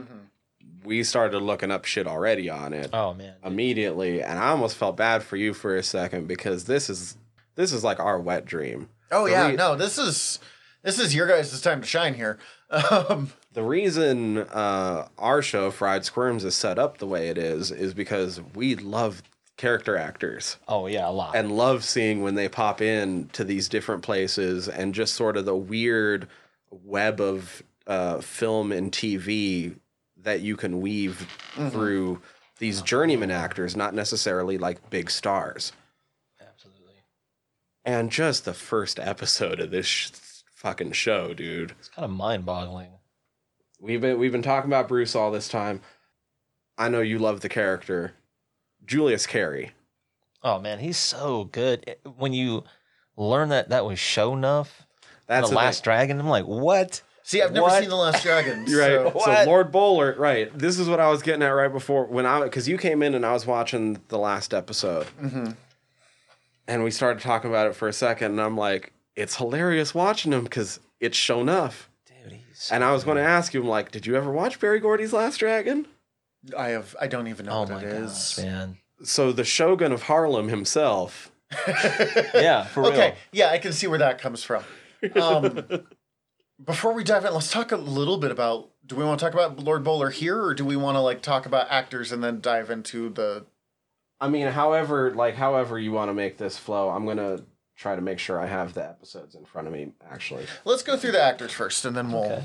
we 0.82 1.04
started 1.04 1.40
looking 1.40 1.70
up 1.70 1.84
shit 1.84 2.06
already 2.06 2.48
on 2.48 2.72
it 2.72 2.90
Oh 2.92 3.12
man. 3.14 3.34
immediately, 3.44 4.22
and 4.22 4.38
I 4.38 4.48
almost 4.48 4.76
felt 4.76 4.96
bad 4.96 5.22
for 5.22 5.36
you 5.36 5.52
for 5.54 5.76
a 5.76 5.82
second 5.82 6.26
because 6.26 6.64
this 6.64 6.88
is 6.90 7.16
this 7.54 7.72
is 7.72 7.84
like 7.84 8.00
our 8.00 8.18
wet 8.18 8.46
dream. 8.46 8.88
Oh 9.12 9.24
The 9.26 9.30
yeah, 9.32 9.46
re- 9.48 9.56
no, 9.56 9.76
this 9.76 9.98
is 9.98 10.38
this 10.82 10.98
is 10.98 11.14
your 11.14 11.26
guys' 11.26 11.60
time 11.60 11.82
to 11.82 11.86
shine 11.86 12.14
here. 12.14 12.38
Um, 12.70 13.32
The 13.52 13.64
reason 13.64 14.38
uh, 14.38 15.08
our 15.18 15.42
show 15.42 15.72
Fried 15.72 16.04
Squirms 16.04 16.44
is 16.44 16.54
set 16.54 16.78
up 16.78 16.98
the 16.98 17.06
way 17.06 17.28
it 17.28 17.36
is 17.36 17.72
is 17.72 17.92
because 17.94 18.40
we 18.54 18.76
love 18.76 19.22
character 19.56 19.96
actors. 19.96 20.56
Oh 20.68 20.86
yeah, 20.86 21.08
a 21.08 21.10
lot. 21.10 21.34
and 21.34 21.50
love 21.56 21.82
seeing 21.84 22.22
when 22.22 22.36
they 22.36 22.48
pop 22.48 22.80
in 22.80 23.28
to 23.32 23.42
these 23.44 23.68
different 23.68 24.02
places 24.02 24.68
and 24.68 24.94
just 24.94 25.14
sort 25.14 25.36
of 25.36 25.44
the 25.46 25.56
weird 25.56 26.28
web 26.70 27.20
of 27.20 27.62
uh, 27.86 28.20
film 28.20 28.72
and 28.72 28.92
TV 28.92 29.76
that 30.16 30.40
you 30.40 30.56
can 30.56 30.80
weave 30.80 31.26
through 31.70 32.20
these 32.58 32.82
journeyman 32.82 33.30
actors, 33.30 33.74
not 33.74 33.94
necessarily 33.94 34.58
like 34.58 34.90
big 34.90 35.10
stars. 35.10 35.72
Absolutely. 36.40 36.94
And 37.84 38.10
just 38.10 38.44
the 38.44 38.54
first 38.54 38.98
episode 39.00 39.60
of 39.60 39.70
this 39.70 39.86
sh- 39.86 40.10
fucking 40.54 40.92
show, 40.92 41.32
dude. 41.32 41.72
It's 41.78 41.88
kind 41.88 42.04
of 42.04 42.10
mind-boggling. 42.10 42.90
We've 43.80 44.00
been 44.00 44.18
we've 44.18 44.32
been 44.32 44.42
talking 44.42 44.68
about 44.70 44.88
Bruce 44.88 45.14
all 45.14 45.30
this 45.30 45.48
time. 45.48 45.80
I 46.76 46.90
know 46.90 47.00
you 47.00 47.18
love 47.18 47.40
the 47.40 47.48
character, 47.48 48.12
Julius 48.84 49.26
Carry. 49.26 49.72
Oh 50.42 50.58
man, 50.58 50.80
he's 50.80 50.98
so 50.98 51.44
good. 51.44 51.96
When 52.16 52.34
you 52.34 52.64
learn 53.16 53.48
that 53.48 53.70
that 53.70 53.86
was 53.86 53.98
Sho'nuff, 53.98 54.68
That's 55.30 55.48
the 55.48 55.54
the 55.54 55.56
Last 55.56 55.78
thing. 55.78 55.84
Dragon, 55.84 56.20
I'm 56.20 56.28
like, 56.28 56.44
what? 56.44 57.02
see, 57.22 57.40
I've 57.42 57.52
never 57.52 57.66
What? 57.66 57.80
seen 57.80 57.88
the 57.88 57.96
Last 57.96 58.22
Dragon. 58.22 58.64
You're 58.68 58.80
right. 59.04 59.12
so- 59.12 59.20
So, 59.24 59.44
Lord 59.46 59.70
Bowler, 59.72 60.14
right? 60.18 60.50
This 60.58 60.78
is 60.78 60.88
what 60.88 61.00
I 61.00 61.08
was 61.08 61.22
getting 61.22 61.42
at 61.42 61.48
right 61.50 61.72
before 61.72 62.04
when 62.06 62.26
I 62.26 62.42
because 62.42 62.68
you 62.68 62.76
came 62.76 63.02
in 63.02 63.14
and 63.14 63.24
I 63.24 63.32
was 63.32 63.46
watching 63.46 64.00
the 64.08 64.18
last 64.18 64.52
episode, 64.52 65.06
mm-hmm. 65.22 65.52
and 66.68 66.84
we 66.84 66.90
started 66.90 67.22
talking 67.22 67.50
about 67.50 67.66
it 67.68 67.74
for 67.74 67.88
a 67.88 67.92
second, 67.92 68.32
and 68.32 68.40
I'm 68.40 68.56
like, 68.56 68.92
it's 69.16 69.36
hilarious 69.36 69.94
watching 69.94 70.32
him 70.32 70.44
because 70.44 70.80
it's 71.00 71.16
Sho'nuff. 71.18 71.86
Dude, 72.06 72.32
he's 72.32 72.68
And 72.72 72.82
I 72.84 72.92
was 72.92 73.04
going 73.04 73.16
to 73.16 73.22
ask 73.22 73.54
you, 73.54 73.60
I'm 73.62 73.68
like, 73.68 73.90
did 73.90 74.06
you 74.06 74.16
ever 74.16 74.30
watch 74.30 74.58
Berry 74.60 74.80
Gordy's 74.80 75.12
Last 75.12 75.38
Dragon? 75.38 75.86
I 76.56 76.68
have. 76.70 76.96
I 77.00 77.06
don't 77.06 77.26
even 77.28 77.46
know 77.46 77.52
Oh 77.52 77.60
what 77.60 77.70
my 77.70 77.80
it 77.82 78.00
gosh, 78.02 78.38
is. 78.38 78.44
man. 78.44 78.78
So 79.02 79.30
the 79.32 79.44
Shogun 79.44 79.92
of 79.92 80.02
Harlem 80.02 80.48
himself. 80.48 81.30
Yeah, 82.34 82.64
for 82.64 82.82
real. 82.82 82.92
Okay, 82.92 83.14
yeah, 83.32 83.48
I 83.50 83.58
can 83.58 83.72
see 83.72 83.86
where 83.86 83.98
that 83.98 84.18
comes 84.20 84.42
from. 84.42 84.62
Um, 85.14 85.86
before 86.64 86.92
we 86.92 87.04
dive 87.04 87.24
in, 87.24 87.32
let's 87.32 87.50
talk 87.50 87.72
a 87.72 87.76
little 87.76 88.18
bit 88.18 88.30
about. 88.30 88.70
Do 88.84 88.96
we 88.96 89.04
want 89.04 89.20
to 89.20 89.24
talk 89.24 89.34
about 89.34 89.58
Lord 89.58 89.84
Bowler 89.84 90.10
here, 90.10 90.42
or 90.42 90.54
do 90.54 90.64
we 90.64 90.76
want 90.76 90.96
to 90.96 91.00
like 91.00 91.22
talk 91.22 91.46
about 91.46 91.68
actors 91.70 92.12
and 92.12 92.24
then 92.24 92.40
dive 92.40 92.70
into 92.70 93.10
the? 93.10 93.46
I 94.20 94.28
mean, 94.28 94.48
however, 94.48 95.12
like 95.14 95.36
however 95.36 95.78
you 95.78 95.92
want 95.92 96.08
to 96.08 96.14
make 96.14 96.38
this 96.38 96.58
flow, 96.58 96.90
I'm 96.90 97.06
gonna 97.06 97.42
try 97.76 97.96
to 97.96 98.02
make 98.02 98.18
sure 98.18 98.38
I 98.40 98.46
have 98.46 98.74
the 98.74 98.84
episodes 98.84 99.34
in 99.34 99.44
front 99.44 99.68
of 99.68 99.72
me. 99.72 99.92
Actually, 100.10 100.46
Let's 100.64 100.82
go 100.82 100.96
through 100.96 101.12
the 101.12 101.22
actors 101.22 101.52
first, 101.52 101.84
and 101.84 101.96
then 101.96 102.12
we'll. 102.12 102.24
Okay. 102.24 102.44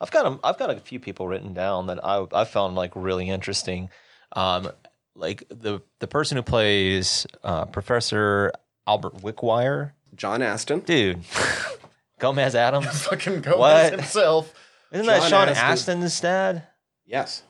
I've 0.00 0.10
got 0.10 0.26
a, 0.26 0.38
I've 0.44 0.58
got 0.58 0.70
a 0.70 0.78
few 0.78 1.00
people 1.00 1.26
written 1.26 1.54
down 1.54 1.86
that 1.86 2.04
I 2.04 2.26
I 2.32 2.44
found 2.44 2.74
like 2.76 2.92
really 2.94 3.28
interesting. 3.28 3.90
Um, 4.36 4.70
like 5.16 5.44
the 5.48 5.80
the 6.00 6.06
person 6.06 6.36
who 6.36 6.42
plays 6.42 7.26
uh, 7.42 7.64
Professor 7.66 8.52
Albert 8.86 9.18
Wickwire, 9.18 9.92
John 10.14 10.42
Astin. 10.42 10.80
dude. 10.80 11.20
Gomez 12.18 12.54
Addams. 12.54 13.02
Fucking 13.06 13.40
Gomez 13.42 13.58
What? 13.58 13.92
himself. 13.92 14.54
Isn't 14.92 15.06
that 15.06 15.20
John 15.28 15.30
Sean 15.30 15.48
Astin. 15.48 15.98
Astin's 16.02 16.20
dad? 16.20 16.66
Yes. 17.04 17.42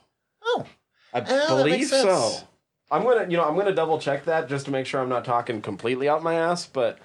Oh, 0.42 0.64
I 1.12 1.20
that 1.20 1.48
believe 1.48 1.78
makes 1.78 1.90
so. 1.90 2.02
sense. 2.30 2.44
I'm 2.90 3.02
gonna, 3.02 3.28
you 3.30 3.36
know, 3.36 3.44
I'm 3.44 3.56
gonna 3.56 3.74
double 3.74 3.98
check 3.98 4.24
that 4.24 4.48
just 4.48 4.64
to 4.66 4.70
make 4.70 4.86
sure 4.86 5.00
I'm 5.00 5.08
not 5.08 5.24
talking 5.24 5.60
completely 5.62 6.08
out 6.08 6.22
my 6.22 6.34
ass. 6.34 6.66
But 6.66 6.98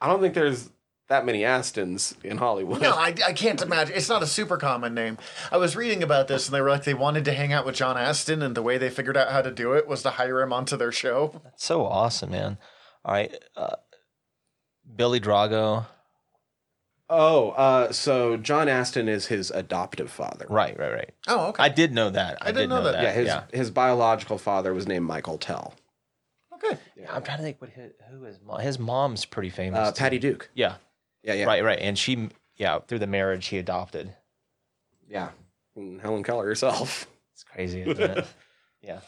I 0.00 0.06
don't 0.08 0.20
think 0.20 0.34
there's 0.34 0.70
that 1.08 1.24
many 1.24 1.40
Astins 1.40 2.14
in 2.24 2.36
Hollywood. 2.38 2.80
no, 2.82 2.92
I, 2.92 3.14
I 3.26 3.32
can't 3.32 3.60
imagine. 3.62 3.96
It's 3.96 4.08
not 4.08 4.22
a 4.22 4.26
super 4.26 4.56
common 4.58 4.94
name. 4.94 5.18
I 5.50 5.56
was 5.56 5.76
reading 5.76 6.02
about 6.02 6.28
this, 6.28 6.46
and 6.46 6.54
they 6.54 6.60
were 6.60 6.68
like 6.70 6.84
they 6.84 6.94
wanted 6.94 7.24
to 7.26 7.32
hang 7.32 7.52
out 7.52 7.64
with 7.66 7.74
John 7.76 7.96
Astin, 7.96 8.42
and 8.42 8.54
the 8.54 8.62
way 8.62 8.76
they 8.78 8.90
figured 8.90 9.16
out 9.16 9.30
how 9.30 9.42
to 9.42 9.50
do 9.50 9.72
it 9.72 9.86
was 9.88 10.02
to 10.02 10.10
hire 10.10 10.40
him 10.40 10.52
onto 10.52 10.76
their 10.76 10.92
show. 10.92 11.40
That's 11.44 11.64
so 11.64 11.84
awesome, 11.84 12.30
man. 12.30 12.58
All 13.04 13.14
right, 13.14 13.34
uh, 13.56 13.76
Billy 14.98 15.20
Drago. 15.20 15.86
Oh, 17.08 17.50
uh, 17.50 17.90
so 17.92 18.36
John 18.36 18.68
Astin 18.68 19.08
is 19.08 19.26
his 19.28 19.50
adoptive 19.50 20.10
father. 20.10 20.44
Right, 20.50 20.78
right, 20.78 20.92
right. 20.92 21.10
Oh, 21.26 21.46
okay. 21.46 21.62
I 21.62 21.70
did 21.70 21.94
know 21.94 22.10
that. 22.10 22.36
I, 22.42 22.46
didn't 22.46 22.68
did 22.68 22.68
know 22.68 22.82
that. 22.82 23.02
Yeah, 23.02 23.12
his 23.12 23.26
yeah. 23.28 23.44
his 23.50 23.70
biological 23.70 24.36
father 24.36 24.74
was 24.74 24.86
named 24.86 25.06
Michael 25.06 25.38
Tell. 25.38 25.72
okay. 26.52 26.76
Yeah, 26.96 27.14
I'm 27.14 27.22
trying 27.22 27.38
to 27.38 27.44
think 27.44 27.62
what 27.62 27.70
his, 27.70 27.92
who 28.10 28.24
his 28.24 28.38
mom. 28.44 28.60
His 28.60 28.78
mom's 28.78 29.24
pretty 29.24 29.48
famous. 29.48 29.78
Uh. 29.78 29.92
Patty 29.92 30.18
Duke. 30.18 30.50
Yeah, 30.52 30.74
Yeah, 31.22 31.32
yeah, 31.32 31.44
right, 31.46 31.64
right. 31.64 31.78
And 31.80 31.96
she, 31.96 32.28
yeah, 32.56 32.80
through 32.80 32.98
the 32.98 33.06
marriage, 33.06 33.46
he 33.46 33.56
adopted. 33.56 34.12
yeah. 35.08 35.30
And 35.76 36.00
Helen 36.00 36.24
Keller 36.24 36.44
herself. 36.44 37.06
It's 37.32 37.44
crazy, 37.44 37.82
isn't 37.82 38.00
it? 38.00 38.26
yeah. 38.82 38.98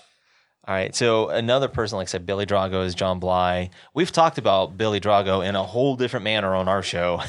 All 0.71 0.77
right. 0.77 0.95
So 0.95 1.31
another 1.31 1.67
person, 1.67 1.97
like 1.97 2.07
I 2.07 2.11
said, 2.11 2.27
Billy 2.27 2.47
Drago 2.47 2.87
is 2.87 2.95
John 2.95 3.19
Bly. 3.19 3.71
We've 3.93 4.13
talked 4.13 4.39
about 4.39 4.79
Billy 4.79 5.01
Drago 5.01 5.45
in 5.45 5.57
a 5.57 5.65
whole 5.65 5.97
different 5.97 6.23
manner 6.23 6.55
on 6.55 6.69
our 6.69 6.81
show. 6.81 7.23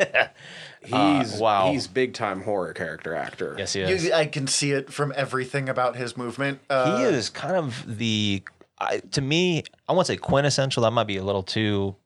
He's 0.82 1.38
wow. 1.38 1.70
He's 1.70 1.86
big 1.86 2.14
time 2.14 2.42
horror 2.42 2.72
character 2.72 3.14
actor. 3.14 3.54
yes, 3.56 3.72
he 3.74 3.82
is. 3.82 4.06
You, 4.06 4.14
I 4.14 4.26
can 4.26 4.48
see 4.48 4.72
it 4.72 4.92
from 4.92 5.12
everything 5.14 5.68
about 5.68 5.94
his 5.94 6.16
movement. 6.16 6.58
Uh, 6.68 6.98
he 6.98 7.04
is 7.04 7.30
kind 7.30 7.54
of 7.54 7.84
the 7.86 8.42
I, 8.80 8.98
to 8.98 9.20
me 9.20 9.64
i 9.88 9.92
won't 9.92 10.06
say 10.06 10.16
quintessential 10.16 10.84
that 10.84 10.92
might 10.92 11.08
be 11.08 11.16
a 11.16 11.24
little 11.24 11.42
too 11.42 11.96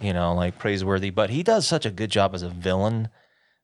you 0.00 0.14
know 0.14 0.32
like 0.32 0.58
praiseworthy 0.58 1.10
but 1.10 1.28
he 1.28 1.42
does 1.42 1.66
such 1.66 1.84
a 1.84 1.90
good 1.90 2.10
job 2.10 2.34
as 2.34 2.42
a 2.42 2.48
villain 2.48 3.10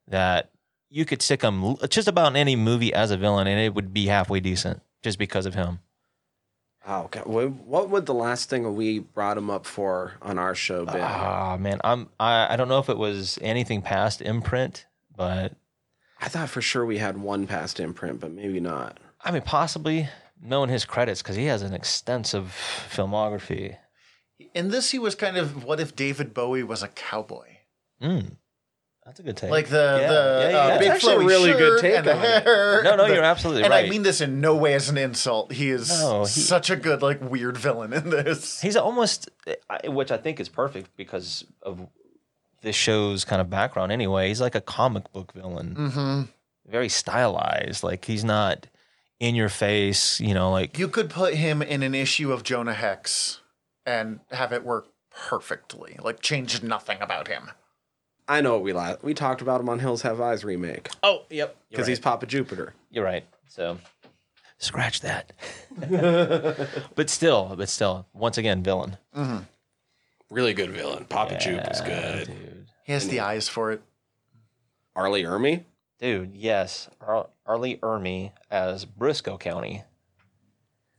that 0.08 0.50
you 0.90 1.06
could 1.06 1.22
stick 1.22 1.40
him 1.40 1.76
just 1.88 2.06
about 2.06 2.32
in 2.32 2.36
any 2.36 2.54
movie 2.54 2.92
as 2.92 3.10
a 3.10 3.16
villain 3.16 3.46
and 3.46 3.58
it 3.58 3.74
would 3.74 3.94
be 3.94 4.08
halfway 4.08 4.40
decent 4.40 4.82
just 5.02 5.18
because 5.18 5.46
of 5.46 5.54
him 5.54 5.78
Oh, 6.86 7.08
God. 7.10 7.26
What 7.26 7.50
what 7.50 7.90
would 7.90 8.06
the 8.06 8.14
last 8.14 8.50
thing 8.50 8.74
we 8.74 8.98
brought 8.98 9.38
him 9.38 9.50
up 9.50 9.64
for 9.66 10.14
on 10.20 10.38
our 10.38 10.54
show 10.54 10.84
been? 10.84 11.00
ah 11.00 11.56
man 11.58 11.80
i'm 11.82 12.08
I, 12.20 12.52
I 12.52 12.56
don't 12.56 12.68
know 12.68 12.78
if 12.78 12.88
it 12.88 12.98
was 12.98 13.38
anything 13.40 13.82
past 13.82 14.20
imprint 14.20 14.86
but 15.16 15.54
I 16.20 16.28
thought 16.28 16.48
for 16.48 16.62
sure 16.62 16.86
we 16.86 16.98
had 16.98 17.18
one 17.18 17.46
past 17.46 17.80
imprint, 17.80 18.20
but 18.20 18.32
maybe 18.32 18.60
not. 18.60 18.98
i 19.22 19.30
mean 19.30 19.42
possibly 19.42 20.08
knowing 20.42 20.68
his 20.68 20.84
credits 20.84 21.22
because 21.22 21.36
he 21.36 21.46
has 21.46 21.62
an 21.62 21.72
extensive 21.72 22.54
filmography 22.90 23.76
in 24.52 24.68
this, 24.70 24.90
he 24.90 24.98
was 24.98 25.14
kind 25.14 25.36
of 25.36 25.64
what 25.64 25.80
if 25.80 25.94
David 25.96 26.34
Bowie 26.34 26.62
was 26.62 26.82
a 26.82 26.88
cowboy? 26.88 27.48
mm, 28.02 28.36
that's 29.04 29.20
a 29.20 29.22
good 29.22 29.36
take 29.36 29.50
Like 29.50 29.68
the 29.68 29.98
Yeah, 30.00 30.08
the 30.08 30.14
yeah, 30.14 30.50
yeah. 30.50 30.56
uh, 30.58 30.66
That's 30.68 30.78
big 30.80 30.88
actually 30.90 31.14
a 31.24 31.26
really 31.26 31.52
good 31.52 31.80
take 31.80 31.94
and 31.96 32.06
the 32.06 32.14
hair. 32.16 32.82
no 32.82 32.96
no 32.96 33.06
The- 33.08 33.14
you're 33.14 33.22
absolutely 33.24 33.62
and 33.62 33.70
right 33.70 33.78
And 33.84 33.86
I 33.86 33.90
mean 33.90 34.02
this 34.02 34.20
in 34.20 34.40
no 34.40 34.56
way 34.56 34.74
as 34.74 34.88
an 34.88 34.96
insult. 34.98 35.52
He 35.52 35.70
is 35.70 35.88
No, 35.88 36.22
he- 36.22 36.40
such 36.40 36.70
a 36.70 36.76
good 36.76 37.02
like 37.02 37.20
weird 37.20 37.56
villain 37.56 37.92
in 37.92 38.10
this. 38.10 38.60
He's 38.60 38.76
almost, 38.76 39.28
which 39.86 40.10
I 40.10 40.16
think 40.16 40.40
is 40.40 40.48
perfect 40.48 40.96
because 40.96 41.44
of 41.62 41.86
this 42.62 42.74
show's 42.76 43.24
kind 43.26 43.40
of 43.42 43.50
background. 43.50 43.92
Anyway, 43.92 44.28
he's 44.28 44.40
like 44.40 44.54
a 44.54 44.60
comic 44.60 45.12
book 45.12 45.32
villain, 45.32 45.74
hmm 45.74 46.22
very 46.66 46.88
stylized. 46.88 47.82
Like 47.84 48.06
he's 48.06 48.24
not 48.24 48.66
in 49.20 49.34
your 49.34 49.50
face, 49.50 50.18
you 50.18 50.32
know. 50.32 50.50
Like 50.50 50.78
You 50.78 50.88
could 50.88 51.10
put 51.10 51.34
him 51.34 51.60
in 51.60 51.82
an 51.82 51.94
issue 51.94 52.32
of 52.32 52.42
Jonah 52.42 52.72
Hex 52.72 53.40
and 53.84 54.20
have 54.30 54.50
it 54.50 54.64
work 54.64 54.86
perfectly. 55.10 55.98
Like 56.02 56.20
change 56.20 56.62
nothing 56.62 56.98
about 57.02 57.28
him. 57.28 57.50
I 58.26 58.40
know 58.40 58.54
what 58.54 58.62
we 58.62 58.72
la- 58.72 58.96
we 59.02 59.12
talked 59.14 59.42
about 59.42 59.60
him 59.60 59.68
on 59.68 59.78
Hills 59.78 60.02
Have 60.02 60.20
Eyes 60.20 60.44
remake 60.44 60.88
Oh, 61.02 61.22
yep. 61.30 61.56
because 61.70 61.86
he's 61.86 62.00
Papa 62.00 62.26
Jupiter. 62.26 62.72
You're 62.90 63.04
right. 63.04 63.24
So 63.48 63.78
scratch 64.58 65.00
that. 65.02 65.32
but 66.94 67.10
still, 67.10 67.54
but 67.56 67.68
still, 67.68 68.06
once 68.14 68.38
again, 68.38 68.62
villain. 68.62 68.96
Really 70.30 70.54
good 70.54 70.70
villain. 70.70 71.04
Papa 71.04 71.38
Jupe 71.38 71.68
is 71.70 71.80
good. 71.80 72.26
dude. 72.28 72.66
He 72.84 72.92
has 72.92 73.08
the 73.08 73.20
eyes 73.20 73.48
for 73.48 73.72
it. 73.72 73.82
R. 74.96 75.10
Lee 75.10 75.24
Ermey. 75.24 75.64
Dude, 75.98 76.34
yes, 76.34 76.88
Ar- 77.00 77.28
R. 77.46 77.58
Lee 77.58 77.76
Ermey 77.78 78.32
as 78.50 78.84
Brisco 78.84 79.38
County. 79.38 79.82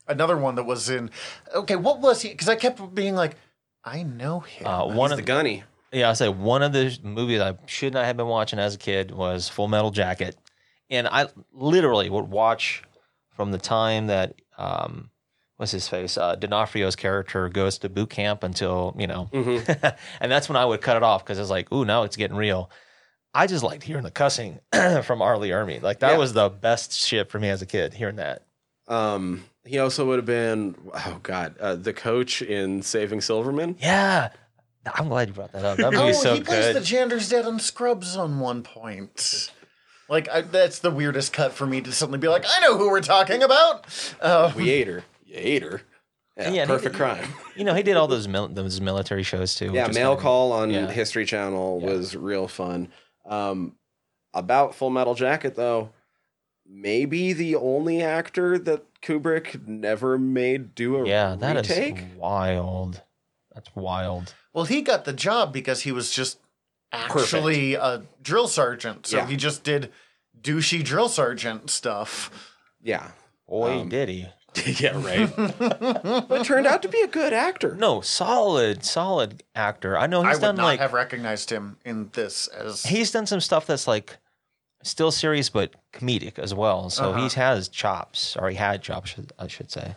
Another 0.07 0.38
one 0.38 0.55
that 0.55 0.65
was 0.65 0.89
in. 0.89 1.09
Okay, 1.53 1.76
what 1.76 1.99
was 1.99 2.21
he? 2.21 2.30
Because 2.30 2.49
I 2.49 2.55
kept 2.55 2.93
being 2.93 3.15
like, 3.15 3.36
I 3.84 4.03
know 4.03 4.41
him. 4.41 4.67
Uh, 4.67 4.86
one 4.86 5.09
He's 5.09 5.11
of 5.11 5.17
the 5.17 5.23
gunny. 5.23 5.63
Yeah, 5.96 6.10
I 6.10 6.14
say 6.14 6.28
one 6.30 6.62
of 6.62 6.74
the 6.74 6.98
movies 7.04 7.39
I 7.39 7.58
should 7.68 7.93
not 7.93 8.06
have 8.06 8.18
been 8.18 8.28
watching 8.28 8.60
as 8.60 8.76
a 8.76 8.78
kid 8.78 9.12
was 9.12 9.48
Full 9.48 9.68
Metal 9.70 9.91
Jacket, 9.91 10.36
and 10.89 11.08
I 11.08 11.28
literally 11.54 12.10
would 12.10 12.28
watch 12.30 12.84
from 13.36 13.52
the 13.52 13.58
time 13.58 14.08
that 14.08 14.36
um, 14.58 15.10
what's 15.58 15.72
his 15.72 15.88
face 15.88 16.18
uh, 16.18 16.36
D'Onofrio's 16.36 16.96
character 16.98 17.48
goes 17.48 17.78
to 17.80 17.89
boot 17.89 18.10
camp 18.10 18.43
until 18.43 18.93
you 19.00 19.08
know, 19.08 19.30
and 19.34 20.32
that's 20.32 20.50
when 20.50 20.58
I 20.58 20.66
would 20.66 20.82
cut 20.82 20.98
it 20.98 21.04
off 21.04 21.24
because 21.24 21.39
it's 21.39 21.50
like, 21.50 21.72
ooh, 21.72 21.86
now 21.86 22.04
it's 22.04 22.18
getting 22.18 22.36
real. 22.38 22.70
I 23.34 23.48
just 23.48 23.64
liked 23.64 23.84
hearing 23.84 24.04
the 24.04 24.12
cussing 24.12 24.60
from 25.04 25.22
Arlie 25.22 25.50
Ermy. 25.50 25.82
Like 25.82 26.00
that 26.00 26.12
Yeah. 26.12 26.18
was 26.18 26.34
the 26.34 26.50
best 26.50 26.93
shit 26.93 27.30
for 27.30 27.39
me 27.39 27.50
as 27.50 27.62
a 27.62 27.66
kid. 27.66 27.93
Hearing 27.93 28.16
that. 28.18 28.43
Um, 28.88 29.46
he 29.66 29.80
also 29.80 30.06
would 30.08 30.18
have 30.18 30.26
been 30.26 30.76
oh 30.93 31.20
god, 31.24 31.58
uh, 31.60 31.76
the 31.76 31.93
coach 31.93 32.41
in 32.41 32.82
Saving 32.82 33.20
Silverman. 33.22 33.78
Yeah, 33.80 34.30
I'm 34.94 35.08
glad 35.10 35.28
you 35.30 35.34
brought 35.34 35.52
that 35.54 35.66
up. 35.66 35.78
That 35.78 35.94
oh, 35.96 36.12
so 36.12 36.36
he 36.36 36.42
plays 36.42 36.74
the 36.74 36.82
Jander's 36.82 37.30
dad 37.30 37.46
on 37.46 37.60
Scrubs 37.60 38.16
on 38.16 38.40
one 38.40 38.62
point. 38.64 39.52
Like 40.08 40.30
I, 40.30 40.42
that's 40.42 40.80
the 40.80 40.92
weirdest 40.92 41.34
cut 41.34 41.54
for 41.54 41.66
me 41.66 41.82
to 41.82 41.92
suddenly 41.92 42.20
be 42.20 42.28
like, 42.28 42.46
I 42.48 42.60
know 42.62 42.78
who 42.78 42.90
we're 42.90 43.02
talking 43.02 43.42
about. 43.42 43.86
Uh, 44.22 44.52
We 44.56 44.70
ate 44.70 44.88
her. 44.88 45.04
You 45.26 45.36
ate 45.38 45.64
her. 45.64 45.82
Yeah, 46.38 46.50
Yeah, 46.52 46.62
and 46.64 46.70
he 46.72 46.76
perfect 46.78 46.96
crime. 46.96 47.28
you 47.56 47.64
know, 47.64 47.74
he 47.74 47.82
did 47.82 47.98
all 47.98 48.08
those 48.08 48.28
mil- 48.28 48.50
those 48.50 48.80
military 48.82 49.24
shows 49.24 49.56
too. 49.56 49.72
Yeah, 49.74 49.88
which 49.88 49.96
Mail 49.96 50.12
kinda- 50.12 50.22
Call 50.22 50.52
on 50.52 50.70
yeah. 50.70 50.92
History 50.92 51.26
Channel 51.26 51.80
Yeah. 51.82 51.90
was 51.90 52.16
real 52.16 52.48
fun. 52.48 52.90
Um, 53.26 53.78
about 54.34 54.76
Full 54.76 54.90
Metal 54.92 55.16
Jacket, 55.16 55.56
though, 55.56 55.90
maybe 56.68 57.34
the 57.34 57.56
only 57.56 58.02
actor 58.04 58.58
that 58.60 58.84
Kubrick 59.02 59.66
never 59.68 60.18
made 60.18 60.76
do 60.76 60.98
a 60.98 61.08
Yeah, 61.08 61.36
that 61.40 61.58
is 61.58 61.70
retake. 61.70 62.04
wild. 62.18 63.02
That's 63.54 63.74
wild. 63.76 64.34
Well, 64.56 64.66
he 64.66 64.82
got 64.82 65.06
the 65.06 65.14
job 65.14 65.53
because 65.53 65.82
he 65.84 65.91
was 65.91 66.10
just 66.12 66.39
actually 66.91 67.76
a 67.76 68.03
drill 68.24 68.47
sergeant, 68.47 69.06
so 69.06 69.18
Yeah. 69.18 69.28
he 69.28 69.36
just 69.36 69.64
did 69.64 69.91
douchey 70.41 70.84
drill 70.84 71.10
sergeant 71.10 71.70
stuff. 71.70 72.32
Yeah, 72.82 73.12
Boy, 73.47 73.82
Um, 73.82 73.89
did 73.89 74.10
he. 74.10 74.28
yeah, 74.82 74.93
right. 75.03 75.30
but 76.30 76.45
turned 76.45 76.66
out 76.66 76.82
to 76.84 76.88
be 76.88 77.01
a 77.01 77.08
good 77.08 77.34
actor. 77.34 77.76
No, 77.76 77.99
solid, 77.99 78.86
solid 78.86 79.43
actor. 79.53 79.97
I 79.97 80.08
know 80.08 80.24
I 80.24 80.30
he's 80.30 80.38
would 80.38 80.41
done 80.47 80.56
not 80.56 80.64
like 80.64 80.80
have 80.80 80.93
recognized 80.93 81.49
him 81.49 81.78
in 81.84 82.10
this 82.14 82.47
as 82.47 82.84
he's 82.86 83.12
done 83.12 83.26
some 83.26 83.41
stuff 83.41 83.68
that's 83.68 83.86
like 83.88 84.18
still 84.84 85.12
serious 85.12 85.49
but 85.49 85.74
comedic 85.91 86.39
as 86.39 86.53
well. 86.53 86.89
So 86.89 87.10
Uh-huh. 87.12 87.28
he 87.28 87.36
has 87.36 87.68
chops, 87.68 88.38
or 88.38 88.49
he 88.49 88.56
had 88.56 88.82
chops, 88.82 89.16
I 89.38 89.47
should 89.47 89.70
say. 89.72 89.95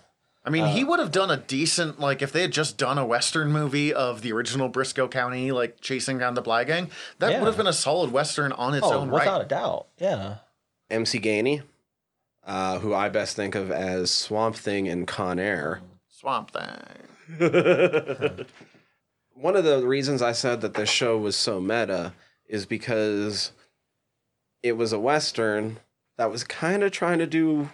I 0.48 0.50
mean, 0.50 0.64
Uh, 0.64 0.68
he 0.68 0.82
would 0.82 0.98
have 0.98 1.12
done 1.12 1.30
a 1.30 1.36
decent 1.36 2.00
like 2.00 2.22
if 2.22 2.32
they 2.32 2.40
had 2.40 2.52
just 2.52 2.78
done 2.78 2.96
a 2.96 3.04
western 3.04 3.52
movie 3.52 3.92
of 3.92 4.22
the 4.22 4.32
original 4.32 4.70
Brisco 4.70 5.06
County, 5.10 5.52
like 5.52 5.78
chasing 5.82 6.16
down 6.16 6.32
the 6.32 6.40
Bly 6.40 6.64
Gang. 6.64 6.90
That 7.18 7.32
Yeah. 7.32 7.40
would 7.40 7.48
have 7.48 7.58
been 7.58 7.66
a 7.66 7.72
solid 7.74 8.12
western 8.12 8.52
on 8.52 8.74
its 8.74 8.86
Oh, 8.86 8.94
own 9.00 9.10
without 9.10 9.36
right. 9.40 9.44
a 9.44 9.48
doubt. 9.48 9.88
Yeah. 9.98 10.36
MC 10.88 11.20
Gainey, 11.20 11.64
uh, 12.46 12.78
who 12.78 12.94
I 12.94 13.10
best 13.10 13.36
think 13.36 13.54
of 13.54 13.70
as 13.70 14.10
Swamp 14.10 14.56
Thing 14.56 14.86
in 14.86 15.04
Con 15.04 15.38
Air. 15.38 15.82
Swamp 16.08 16.50
Thing. 16.50 17.26
One 19.34 19.54
of 19.54 19.64
the 19.64 19.86
reasons 19.86 20.22
I 20.22 20.32
said 20.32 20.62
that 20.62 20.72
this 20.74 20.88
show 20.88 21.18
was 21.18 21.36
so 21.36 21.60
meta 21.60 22.14
is 22.46 22.64
because 22.64 23.52
it 24.62 24.72
was 24.78 24.94
a 24.94 24.98
western 24.98 25.78
that 26.16 26.30
was 26.30 26.42
kind 26.42 26.82
of 26.82 26.90
trying 26.90 27.18
to 27.18 27.26
do 27.26 27.68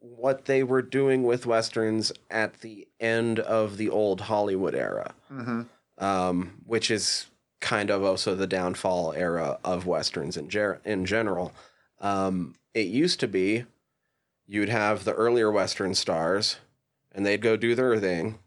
what 0.00 0.44
they 0.44 0.62
were 0.62 0.82
doing 0.82 1.22
with 1.24 1.46
westerns 1.46 2.12
at 2.30 2.60
the 2.60 2.86
end 3.00 3.38
of 3.40 3.76
the 3.76 3.88
old 3.88 4.22
Hollywood 4.22 4.74
era, 4.74 5.14
hmm 5.28 5.62
um, 5.98 6.60
which 6.64 6.90
is 6.92 7.26
kind 7.60 7.90
of 7.90 8.04
also 8.04 8.36
the 8.36 8.46
downfall 8.46 9.12
era 9.14 9.58
of 9.64 9.84
westerns 9.84 10.36
in 10.36 10.48
ger- 10.48 10.80
in 10.84 11.04
general. 11.04 11.52
Um, 12.00 12.54
it 12.72 12.86
used 12.86 13.18
to 13.20 13.26
be 13.28 13.64
you'd 14.46 14.68
have 14.68 15.04
the 15.04 15.12
earlier 15.14 15.50
western 15.50 15.94
stars, 15.94 16.56
and 17.10 17.26
they'd 17.26 17.42
go 17.42 17.56
do 17.56 17.74
their 17.74 17.98
thing, 17.98 18.38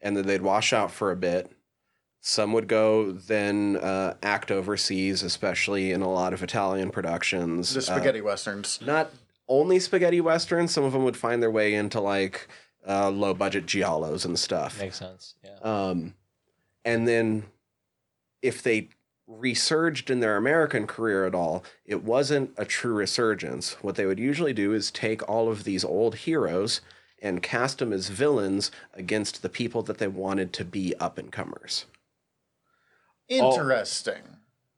and 0.00 0.16
then 0.16 0.24
they'd 0.26 0.42
wash 0.42 0.72
out 0.72 0.92
for 0.92 1.10
a 1.10 1.16
bit. 1.16 1.50
Some 2.20 2.52
would 2.52 2.68
go 2.68 3.10
then 3.12 3.76
uh, 3.76 4.14
act 4.22 4.50
overseas, 4.52 5.22
especially 5.24 5.90
in 5.90 6.02
a 6.02 6.10
lot 6.12 6.32
of 6.32 6.42
Italian 6.44 6.90
productions. 6.90 7.72
The 7.74 7.80
Uh, 7.80 7.96
spaghetti 7.96 8.20
westerns. 8.20 8.78
not 8.80 9.10
only 9.50 9.78
spaghetti 9.78 10.22
westerns. 10.22 10.70
Some 10.72 10.84
of 10.84 10.92
them 10.94 11.04
would 11.04 11.16
find 11.16 11.42
their 11.42 11.50
way 11.50 11.74
into 11.74 12.00
like 12.00 12.48
uh, 12.88 13.10
low 13.10 13.34
budget 13.34 13.66
giallos 13.66 14.24
and 14.24 14.38
stuff. 14.38 14.80
Makes 14.80 15.00
sense. 15.00 15.34
Yeah. 15.44 15.58
Um, 15.62 16.14
and 16.84 17.06
then 17.06 17.44
if 18.40 18.62
they 18.62 18.88
resurged 19.26 20.10
in 20.10 20.20
their 20.20 20.36
American 20.36 20.86
career 20.86 21.26
at 21.26 21.34
all, 21.34 21.62
it 21.84 22.02
wasn't 22.02 22.52
a 22.56 22.64
true 22.64 22.94
resurgence. 22.94 23.74
What 23.82 23.96
they 23.96 24.06
would 24.06 24.18
usually 24.18 24.52
do 24.54 24.72
is 24.72 24.90
take 24.90 25.28
all 25.28 25.50
of 25.50 25.64
these 25.64 25.84
old 25.84 26.14
heroes 26.16 26.80
and 27.22 27.42
cast 27.42 27.78
them 27.78 27.92
as 27.92 28.08
villains 28.08 28.70
against 28.94 29.42
the 29.42 29.48
people 29.50 29.82
that 29.82 29.98
they 29.98 30.08
wanted 30.08 30.52
to 30.54 30.64
be 30.64 30.94
up 30.98 31.18
and 31.18 31.30
comers. 31.30 31.84
Interesting. 33.28 34.22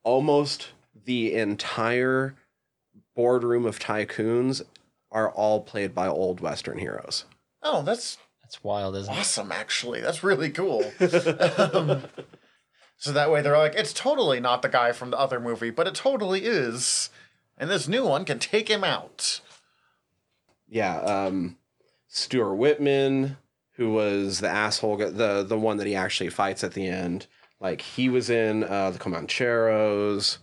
Almost 0.03 0.71
the 1.05 1.35
entire 1.35 2.35
boardroom 3.15 3.67
of 3.67 3.79
tycoons 3.79 4.63
are 5.11 5.31
all 5.31 5.61
played 5.61 5.95
by 5.95 6.09
old 6.09 6.41
Western 6.41 6.79
heroes. 6.79 7.25
Oh, 7.63 7.83
that's 7.83 8.19
That's 8.43 8.63
wild, 8.65 8.97
isn't 8.97 9.13
it? 9.13 9.19
awesome. 9.19 9.53
Actually, 9.53 10.01
that's 10.01 10.23
really 10.25 10.51
cool. 10.51 10.85
Um, 11.59 12.03
so 12.97 13.13
that 13.13 13.31
way 13.33 13.43
they're 13.43 13.59
like, 13.59 13.75
it's 13.75 13.93
totally 13.93 14.39
not 14.39 14.63
the 14.63 14.69
guy 14.69 14.93
from 14.93 15.11
the 15.11 15.19
other 15.19 15.41
movie, 15.41 15.71
but 15.71 15.89
it 15.89 15.95
totally 15.97 16.45
is, 16.45 17.11
and 17.59 17.69
this 17.69 17.89
new 17.89 18.07
one 18.07 18.25
can 18.25 18.39
take 18.39 18.69
him 18.69 18.85
out. 18.85 19.41
Yeah, 20.69 20.99
um, 21.01 21.57
Stuart 22.07 22.55
Whitman, 22.55 23.37
who 23.73 23.93
was 23.93 24.39
the 24.39 24.49
asshole, 24.49 24.97
gu- 24.99 25.11
the 25.11 25.43
the 25.43 25.59
one 25.59 25.79
that 25.79 25.87
he 25.89 25.95
actually 25.97 26.31
fights 26.31 26.63
at 26.63 26.75
the 26.75 26.87
end. 26.87 27.27
Like 27.61 27.81
he 27.81 28.09
was 28.09 28.31
in 28.31 28.63
uh, 28.65 28.91
the 28.91 28.99
Comancheros, 29.01 30.39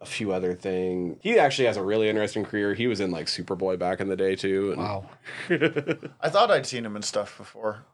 a 0.00 0.06
few 0.06 0.32
other 0.32 0.54
things. 0.54 1.18
He 1.22 1.38
actually 1.38 1.66
has 1.66 1.76
a 1.76 1.82
really 1.82 2.08
interesting 2.08 2.44
career. 2.44 2.74
He 2.74 2.86
was 2.86 3.00
in 3.00 3.10
like 3.10 3.26
Superboy 3.26 3.78
back 3.78 4.00
in 4.00 4.08
the 4.08 4.16
day 4.16 4.36
too. 4.36 4.72
And 4.72 4.80
Wow. 4.80 5.10
I 6.20 6.28
thought 6.28 6.50
I'd 6.50 6.66
seen 6.66 6.84
him 6.84 6.96
in 6.96 7.02
stuff 7.02 7.36
before. 7.38 7.84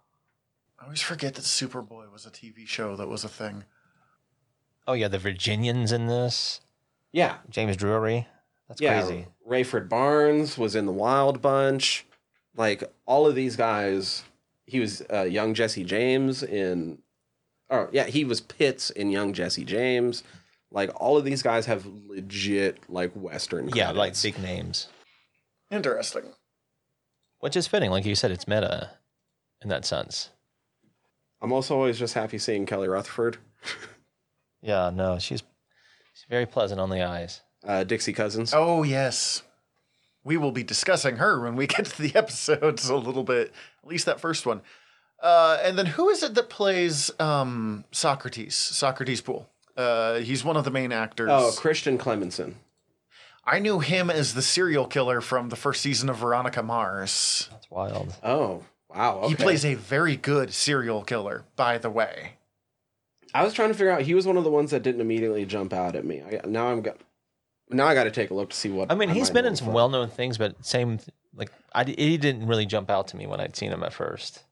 I 0.80 0.84
always 0.84 1.02
forget 1.02 1.34
that 1.34 1.42
Superboy 1.44 2.10
was 2.12 2.26
a 2.26 2.30
TV 2.30 2.66
show 2.66 2.96
that 2.96 3.08
was 3.08 3.24
a 3.24 3.28
thing. 3.28 3.64
Oh 4.86 4.94
yeah, 4.94 5.08
the 5.08 5.18
Virginians 5.18 5.92
in 5.92 6.08
this. 6.08 6.60
Yeah, 7.12 7.36
James 7.48 7.76
Drury. 7.76 8.26
That's 8.68 8.80
yeah. 8.80 9.00
crazy. 9.00 9.26
Rayford 9.48 9.88
Barnes 9.88 10.58
was 10.58 10.74
in 10.74 10.86
the 10.86 10.92
Wild 10.92 11.40
Bunch. 11.40 12.04
Like 12.56 12.82
all 13.06 13.26
of 13.26 13.34
these 13.34 13.54
guys, 13.54 14.24
he 14.66 14.80
was 14.80 15.02
uh, 15.12 15.22
young 15.22 15.54
Jesse 15.54 15.84
James 15.84 16.42
in. 16.42 16.98
Oh 17.70 17.88
yeah, 17.92 18.04
he 18.04 18.24
was 18.24 18.40
Pitts 18.40 18.90
in 18.90 19.10
Young 19.10 19.32
Jesse 19.32 19.64
James. 19.64 20.24
Like 20.72 20.90
all 21.00 21.16
of 21.16 21.24
these 21.24 21.42
guys 21.42 21.66
have 21.66 21.86
legit 21.86 22.78
like 22.88 23.12
Western. 23.12 23.68
Yeah, 23.74 23.90
like 23.90 24.20
big 24.20 24.38
names. 24.40 24.88
Interesting. 25.70 26.24
Which 27.40 27.56
is 27.56 27.66
fitting, 27.66 27.90
like 27.90 28.04
you 28.04 28.14
said, 28.14 28.30
it's 28.30 28.48
meta 28.48 28.90
in 29.62 29.68
that 29.68 29.84
sense. 29.84 30.30
I'm 31.40 31.52
also 31.52 31.74
always 31.76 31.98
just 31.98 32.14
happy 32.14 32.38
seeing 32.38 32.66
Kelly 32.66 32.88
Rutherford, 32.88 33.38
Yeah, 34.62 34.90
no, 34.94 35.18
she's 35.18 35.42
she's 36.14 36.26
very 36.30 36.46
pleasant 36.46 36.80
on 36.80 36.88
the 36.88 37.02
eyes. 37.02 37.40
uh, 37.66 37.82
Dixie 37.84 38.12
Cousins. 38.12 38.52
Oh 38.54 38.84
yes, 38.84 39.42
we 40.22 40.36
will 40.36 40.52
be 40.52 40.62
discussing 40.62 41.16
her 41.16 41.40
when 41.40 41.56
we 41.56 41.66
get 41.74 41.86
to 41.86 42.02
the 42.02 42.14
episodes 42.16 42.88
a 42.88 42.96
little 42.96 43.24
bit. 43.24 43.52
At 43.82 43.88
least 43.88 44.06
that 44.06 44.20
first 44.20 44.46
one. 44.46 44.62
Uh, 45.20 45.58
and 45.62 45.76
then 45.78 45.86
who 45.86 46.08
is 46.08 46.22
it 46.22 46.34
that 46.34 46.48
plays 46.48 47.10
um, 47.20 47.84
Socrates? 47.92 48.54
Socrates 48.56 49.20
Poole. 49.20 49.48
Uh, 49.76 50.18
he's 50.18 50.44
one 50.44 50.56
of 50.56 50.64
the 50.64 50.70
main 50.70 50.92
actors. 50.92 51.28
Oh, 51.30 51.52
Christian 51.56 51.98
Clemenson. 51.98 52.54
I 53.44 53.58
knew 53.58 53.80
him 53.80 54.10
as 54.10 54.34
the 54.34 54.42
serial 54.42 54.86
killer 54.86 55.20
from 55.20 55.48
the 55.48 55.56
first 55.56 55.80
season 55.80 56.08
of 56.08 56.18
Veronica 56.18 56.62
Mars. 56.62 57.48
That's 57.50 57.70
wild. 57.70 58.14
Oh, 58.22 58.62
wow. 58.88 59.26
He 59.28 59.34
plays 59.34 59.64
a 59.64 59.74
very 59.74 60.16
good 60.16 60.52
serial 60.52 61.02
killer, 61.02 61.44
by 61.56 61.78
the 61.78 61.90
way. 61.90 62.34
I 63.34 63.42
was 63.42 63.54
trying 63.54 63.68
to 63.68 63.74
figure 63.74 63.90
out. 63.90 64.02
He 64.02 64.14
was 64.14 64.26
one 64.26 64.36
of 64.36 64.44
the 64.44 64.50
ones 64.50 64.70
that 64.70 64.82
didn't 64.82 65.00
immediately 65.00 65.44
jump 65.46 65.72
out 65.72 65.96
at 65.96 66.04
me. 66.04 66.22
I, 66.22 66.46
now 66.46 66.68
I'm 66.68 66.82
got. 66.82 66.98
Now 67.70 67.86
I 67.86 67.94
got 67.94 68.04
to 68.04 68.10
take 68.10 68.30
a 68.30 68.34
look 68.34 68.50
to 68.50 68.56
see 68.56 68.68
what. 68.68 68.92
I 68.92 68.94
mean, 68.94 69.08
he's 69.08 69.30
been 69.30 69.46
in 69.46 69.56
some 69.56 69.72
well-known 69.72 70.08
things, 70.08 70.36
but 70.36 70.64
same 70.64 70.98
like 71.34 71.50
I 71.74 71.84
he 71.84 72.18
didn't 72.18 72.46
really 72.46 72.66
jump 72.66 72.90
out 72.90 73.08
to 73.08 73.16
me 73.16 73.26
when 73.26 73.40
I'd 73.40 73.56
seen 73.56 73.72
him 73.72 73.82
at 73.82 73.94
first. 73.94 74.44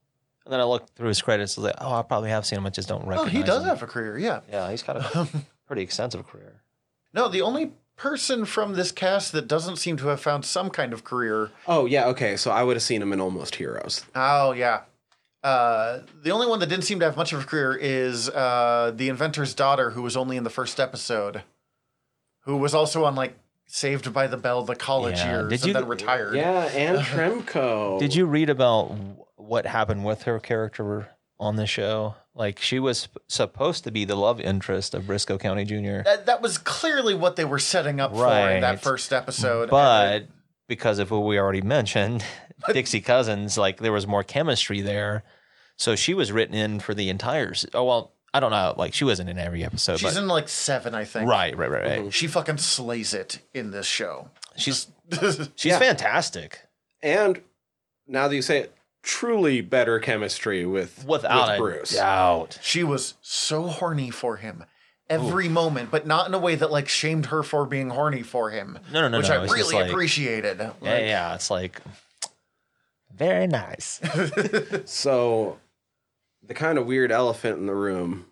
And 0.51 0.59
then 0.59 0.65
I 0.65 0.65
looked 0.69 0.89
through 0.97 1.07
his 1.07 1.21
credits. 1.21 1.57
I 1.57 1.61
was 1.61 1.65
like, 1.67 1.75
oh, 1.79 1.93
I 1.93 2.01
probably 2.01 2.29
have 2.29 2.45
seen 2.45 2.57
him. 2.57 2.65
I 2.65 2.71
just 2.71 2.89
don't 2.89 3.05
recognize. 3.07 3.19
Oh, 3.19 3.23
recognize. 3.23 3.41
he 3.41 3.47
does 3.47 3.61
him. 3.63 3.69
have 3.69 3.83
a 3.83 3.87
career, 3.87 4.17
yeah. 4.17 4.41
Yeah, 4.51 4.69
he's 4.69 4.83
got 4.83 4.97
a 4.97 5.27
pretty 5.65 5.81
extensive 5.81 6.27
career. 6.27 6.61
No, 7.13 7.29
the 7.29 7.41
only 7.41 7.71
person 7.95 8.43
from 8.43 8.73
this 8.73 8.91
cast 8.91 9.31
that 9.31 9.47
doesn't 9.47 9.77
seem 9.77 9.95
to 9.95 10.07
have 10.07 10.19
found 10.19 10.43
some 10.43 10.69
kind 10.69 10.91
of 10.91 11.05
career. 11.05 11.51
Oh 11.67 11.85
yeah, 11.85 12.07
okay. 12.07 12.35
So 12.35 12.51
I 12.51 12.63
would 12.63 12.75
have 12.75 12.83
seen 12.83 13.01
him 13.01 13.13
in 13.13 13.21
Almost 13.21 13.55
Heroes. 13.55 14.03
Oh 14.13 14.51
yeah. 14.51 14.81
Uh, 15.41 16.01
the 16.21 16.31
only 16.31 16.47
one 16.47 16.59
that 16.59 16.67
didn't 16.67 16.83
seem 16.83 16.99
to 16.99 17.05
have 17.05 17.15
much 17.15 17.31
of 17.31 17.41
a 17.41 17.45
career 17.45 17.73
is 17.79 18.27
uh, 18.29 18.91
the 18.93 19.07
inventor's 19.07 19.53
daughter, 19.53 19.91
who 19.91 20.01
was 20.01 20.17
only 20.17 20.35
in 20.35 20.43
the 20.43 20.49
first 20.49 20.79
episode, 20.81 21.43
who 22.41 22.57
was 22.57 22.73
also 22.75 23.05
on 23.05 23.15
like 23.15 23.37
Saved 23.67 24.13
by 24.13 24.27
the 24.27 24.35
Bell, 24.37 24.63
the 24.63 24.75
college 24.75 25.17
Yeah. 25.19 25.31
years, 25.43 25.49
Did 25.49 25.59
and 25.61 25.67
you- 25.67 25.73
then 25.73 25.87
retired. 25.87 26.35
Yeah, 26.35 26.63
and 26.75 26.97
Tremco. 27.05 27.99
Did 27.99 28.13
you 28.13 28.25
read 28.25 28.49
about 28.49 28.89
w- 28.89 29.15
what 29.51 29.65
happened 29.65 30.05
with 30.05 30.23
her 30.23 30.39
character 30.39 31.09
on 31.37 31.57
the 31.57 31.67
show? 31.67 32.15
Like 32.33 32.57
she 32.59 32.79
was 32.79 33.09
supposed 33.27 33.83
to 33.83 33.91
be 33.91 34.05
the 34.05 34.15
love 34.15 34.39
interest 34.39 34.93
of 34.93 35.03
Brisco 35.03 35.37
County 35.37 35.65
Jr. 35.65 36.03
That, 36.05 36.25
that 36.27 36.41
was 36.41 36.57
clearly 36.57 37.13
what 37.15 37.35
they 37.35 37.43
were 37.43 37.59
setting 37.59 37.99
up 37.99 38.15
for 38.15 38.49
in 38.49 38.61
that 38.61 38.81
first 38.81 39.11
episode. 39.11 39.69
But 39.69 40.27
because 40.69 40.99
of 40.99 41.11
what 41.11 41.25
we 41.25 41.37
already 41.37 41.61
mentioned, 41.61 42.23
Dixie 42.73 43.01
Cousins, 43.01 43.57
like 43.57 43.79
there 43.81 43.91
was 43.91 44.07
more 44.07 44.23
chemistry 44.23 44.79
there. 44.79 45.23
So 45.75 45.97
she 45.97 46.13
was 46.13 46.31
written 46.31 46.55
in 46.55 46.79
for 46.79 46.93
the 46.93 47.09
entire. 47.09 47.53
Oh 47.73 47.83
well, 47.83 48.13
I 48.33 48.39
don't 48.39 48.51
know. 48.51 48.73
Like 48.77 48.93
she 48.93 49.03
wasn't 49.03 49.29
in 49.29 49.37
every 49.37 49.65
episode, 49.65 49.99
she's 49.99 50.13
but 50.13 50.17
in 50.21 50.29
like 50.29 50.47
seven, 50.47 50.95
I 50.95 51.03
think. 51.03 51.29
right, 51.29 51.57
right, 51.57 51.69
right, 51.69 51.83
right. 51.83 51.99
Mm-hmm. 51.99 52.09
She 52.11 52.27
fucking 52.27 52.57
slays 52.59 53.13
it 53.13 53.39
in 53.53 53.71
this 53.71 53.85
show. 53.85 54.29
She's 54.55 54.87
she's 55.57 55.65
Yeah. 55.65 55.79
fantastic. 55.79 56.61
And 57.03 57.41
now 58.07 58.29
that 58.29 58.35
you 58.35 58.41
say 58.41 58.59
it, 58.59 58.75
truly 59.03 59.61
better 59.61 59.99
chemistry 59.99 60.65
with 60.65 61.05
Without 61.07 61.49
with 61.49 61.57
Bruce. 61.59 61.95
doubt. 61.95 62.57
She 62.61 62.83
was 62.83 63.15
so 63.21 63.63
horny 63.63 64.09
for 64.09 64.37
him 64.37 64.63
every 65.09 65.49
moment, 65.49 65.91
but 65.91 66.07
not 66.07 66.27
in 66.27 66.33
a 66.33 66.39
way 66.39 66.55
that 66.55 66.71
like 66.71 66.87
shamed 66.87 67.27
her 67.27 67.43
for 67.43 67.65
being 67.65 67.89
horny 67.89 68.21
for 68.23 68.49
him. 68.51 68.79
No, 68.91 69.01
no, 69.01 69.07
no, 69.09 69.17
which 69.17 69.29
no, 69.29 69.39
I 69.41 69.43
it's 69.43 69.53
really 69.53 69.75
like- 69.75 69.89
appreciated. 69.89 70.57
Yeah, 70.59 70.67
Like, 70.81 71.01
yeah. 71.03 71.35
It's 71.35 71.49
like 71.51 71.81
very 73.13 73.47
nice. 73.47 73.99
So, 74.85 75.57
the 76.43 76.53
kind 76.53 76.77
of 76.77 76.85
weird 76.85 77.11
elephant 77.11 77.57
in 77.59 77.65
the 77.65 77.75
room 77.75 78.25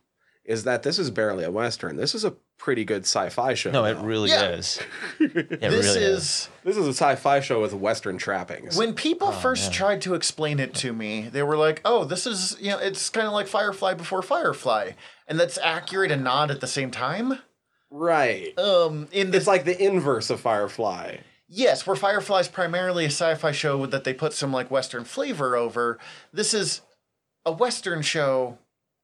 is 0.46 0.64
that 0.64 0.84
this 0.84 0.98
is 0.98 1.12
barely 1.12 1.44
a 1.44 1.52
western. 1.52 1.96
This 1.98 2.16
is 2.16 2.24
a 2.26 2.36
pretty 2.60 2.86
good 2.86 3.04
sci-fi 3.06 3.56
show. 3.56 3.72
No, 3.72 3.86
it 3.86 3.96
though. 3.96 4.04
really 4.04 4.30
Yeah. 4.30 4.50
is. 4.50 4.80
It 5.20 5.60
this 5.62 5.86
really 5.96 6.04
is 6.06 6.50
This 6.64 6.78
is 6.78 6.86
a 6.86 6.94
sci-fi 6.94 7.40
show 7.40 7.60
with 7.62 7.74
western 7.74 8.18
trappings. 8.20 8.78
when 8.78 8.94
people 8.94 9.32
first 9.32 9.64
Oh, 9.64 9.70
man. 9.70 9.74
tried 9.74 10.02
to 10.04 10.14
explain 10.14 10.60
it 10.60 10.76
to 10.76 10.94
me, 10.94 11.30
they 11.32 11.42
were 11.42 11.58
like, 11.58 11.82
"Oh, 11.84 12.04
this 12.04 12.28
is 12.28 12.56
you 12.60 12.70
know, 12.72 12.78
it's 12.78 13.10
kind 13.10 13.26
of 13.26 13.34
like 13.34 13.48
Firefly 13.48 13.96
before 13.96 14.22
Firefly," 14.22 14.92
and 15.28 15.40
that's 15.40 15.58
accurate 15.58 16.12
and 16.12 16.24
not 16.24 16.52
at 16.52 16.62
the 16.62 16.68
same 16.68 16.92
time. 16.92 17.40
right. 17.90 18.58
Um, 18.60 19.08
in 19.12 19.34
It's 19.34 19.48
like 19.48 19.66
the 19.66 19.82
inverse 19.84 20.30
of 20.30 20.40
Firefly. 20.40 21.18
yes, 21.48 21.88
where 21.88 21.96
Firefly's 21.96 22.48
primarily 22.48 23.06
a 23.06 23.10
sci-fi 23.10 23.52
show 23.52 23.86
that 23.88 24.04
they 24.04 24.14
put 24.14 24.34
some 24.34 24.54
like 24.54 24.70
Western 24.70 25.04
flavor 25.06 25.56
over. 25.56 25.98
This 26.32 26.54
is 26.54 26.82
a 27.46 27.52
Western 27.52 28.02
show. 28.04 28.58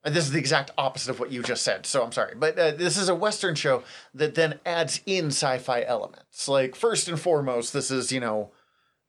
And 0.06 0.16
This 0.16 0.26
is 0.26 0.32
the 0.32 0.40
exact 0.40 0.70
opposite 0.78 1.10
of 1.10 1.20
what 1.20 1.32
you 1.32 1.42
just 1.42 1.64
said, 1.64 1.88
so 1.88 2.04
I'm 2.04 2.12
sorry. 2.12 2.36
But 2.36 2.60
uh, 2.60 2.72
this 2.72 2.96
is 2.96 3.10
a 3.10 3.16
Western 3.16 3.56
show 3.56 3.84
that 4.14 4.36
then 4.36 4.60
adds 4.64 5.02
in 5.08 5.28
sci 5.28 5.58
fi 5.58 5.84
elements. 5.84 6.48
Like, 6.48 6.76
first 6.76 7.08
and 7.08 7.20
foremost, 7.20 7.74
this 7.74 7.90
is, 7.90 8.12
you 8.12 8.20
know, 8.20 8.52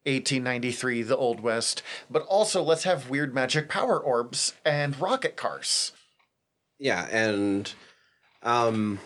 1893, 0.05 1.03
the 1.03 1.17
Old 1.17 1.41
West, 1.41 1.83
but 2.11 2.23
also 2.23 2.63
let's 2.63 2.85
have 2.85 3.11
weird 3.11 3.35
magic 3.35 3.69
power 3.69 3.99
orbs 3.99 4.55
and 4.65 4.99
rocket 4.99 5.37
cars. 5.37 5.93
Yeah, 6.79 7.07
and 7.11 7.71
um, 8.43 9.01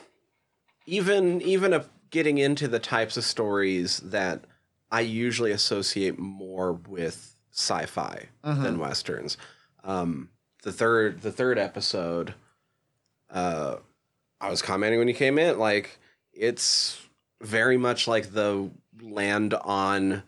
even 0.87 1.41
even 1.43 1.83
getting 2.11 2.39
into 2.39 2.69
the 2.69 2.79
types 2.79 3.17
of 3.17 3.25
stories 3.25 3.99
that 3.99 4.45
I 4.91 5.01
usually 5.01 5.53
associate 5.53 6.19
more 6.19 6.73
with 6.73 7.37
sci-fi 7.53 8.29
than 8.43 8.79
westerns. 8.79 9.37
Um, 9.85 10.29
the 10.63 10.73
third 10.73 11.23
the 11.23 11.33
third 11.33 11.59
episode, 11.59 12.35
uh, 13.31 13.77
I 14.41 14.51
was 14.51 14.63
commenting 14.63 14.99
when 14.99 15.09
you 15.09 15.15
came 15.15 15.39
in, 15.39 15.59
like 15.59 15.99
it's 16.33 17.01
very 17.41 17.77
much 17.77 18.07
like 18.09 18.33
the 18.33 18.71
land 19.03 19.55
on 19.55 20.23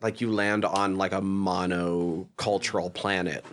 like 0.00 0.20
you 0.20 0.30
land 0.30 0.64
on 0.64 0.96
like 0.96 1.12
a 1.12 1.20
monocultural 1.20 2.92
planet 2.92 3.44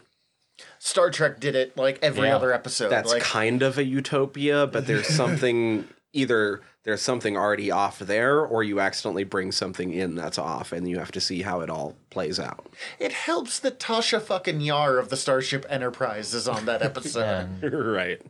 Star 0.79 1.09
Trek 1.09 1.39
did 1.39 1.55
it 1.55 1.75
like 1.77 1.99
every 2.01 2.27
Yeah. 2.27 2.35
other 2.35 2.53
episode. 2.53 2.89
that's 2.89 3.11
like, 3.11 3.21
kind 3.23 3.61
of 3.63 3.77
a 3.77 3.83
utopia, 3.83 4.67
but 4.67 4.85
there's 4.87 5.07
something 5.15 5.87
either 6.15 6.61
there's 6.83 7.01
something 7.01 7.35
already 7.35 7.69
off 7.71 7.99
there 7.99 8.39
or 8.45 8.63
you 8.63 8.79
accidentally 8.79 9.23
bring 9.23 9.51
something 9.51 9.91
in 9.91 10.15
that's 10.15 10.37
off 10.39 10.71
and 10.71 10.87
you 10.87 10.97
have 10.99 11.11
to 11.11 11.19
see 11.19 11.41
how 11.41 11.59
it 11.61 11.69
all 11.69 11.95
plays 12.09 12.39
out. 12.39 12.67
It 12.99 13.11
helps 13.11 13.59
that 13.59 13.79
Tasha 13.79 14.21
fucking 14.21 14.61
Yar 14.61 14.97
of 14.97 15.09
the 15.09 15.17
Starship 15.17 15.65
Enterprise 15.69 16.33
is 16.33 16.47
on 16.47 16.65
that 16.65 16.81
episode. 16.89 17.21
And 17.61 17.73
right. 17.93 18.21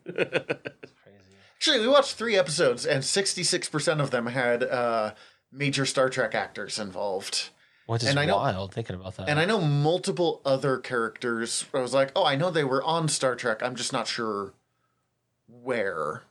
Actually, 1.57 1.79
we 1.81 1.87
watched 1.87 2.13
three 2.15 2.35
episodes, 2.37 2.85
and 2.85 3.03
66% 3.03 3.99
of 4.01 4.11
them 4.11 4.27
had 4.27 4.63
uh, 4.63 5.13
major 5.51 5.85
Star 5.85 6.09
Trek 6.09 6.35
actors 6.35 6.77
involved. 6.79 7.49
which 7.87 8.03
is 8.03 8.09
And 8.09 8.19
I 8.19 8.25
know- 8.25 8.37
wild 8.37 8.73
thinking 8.73 8.95
about 8.95 9.15
that. 9.17 9.29
And 9.29 9.39
I 9.39 9.45
know 9.45 9.59
multiple 9.61 10.41
other 10.45 10.77
characters. 10.77 11.65
I 11.73 11.79
was 11.79 11.93
like, 11.93 12.11
oh, 12.15 12.25
I 12.25 12.35
know 12.35 12.51
they 12.51 12.63
were 12.63 12.83
on 12.83 13.07
Star 13.07 13.35
Trek. 13.35 13.61
I'm 13.63 13.75
just 13.75 13.93
not 13.93 14.07
sure 14.07 14.53
where. 15.47 16.23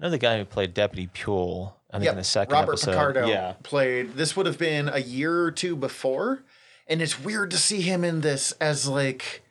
I 0.00 0.04
know 0.04 0.10
the 0.10 0.18
guy 0.18 0.38
who 0.38 0.44
played 0.44 0.74
Deputy 0.74 1.08
Pule, 1.12 1.76
I 1.90 1.98
think 1.98 2.04
Yep, 2.06 2.12
in 2.12 2.18
the 2.18 2.24
second 2.24 2.52
Robert 2.52 2.72
episode. 2.72 2.90
Picardo 2.92 3.26
Yeah. 3.28 3.54
played. 3.62 4.14
This 4.14 4.36
would 4.36 4.46
have 4.46 4.58
been 4.58 4.88
a 4.88 4.98
year 4.98 5.42
or 5.44 5.50
two 5.50 5.76
before, 5.76 6.42
and 6.88 7.00
it's 7.00 7.18
weird 7.20 7.50
to 7.52 7.56
see 7.56 7.80
him 7.80 8.02
in 8.04 8.20
this 8.20 8.52
as 8.60 8.88
like 8.88 9.42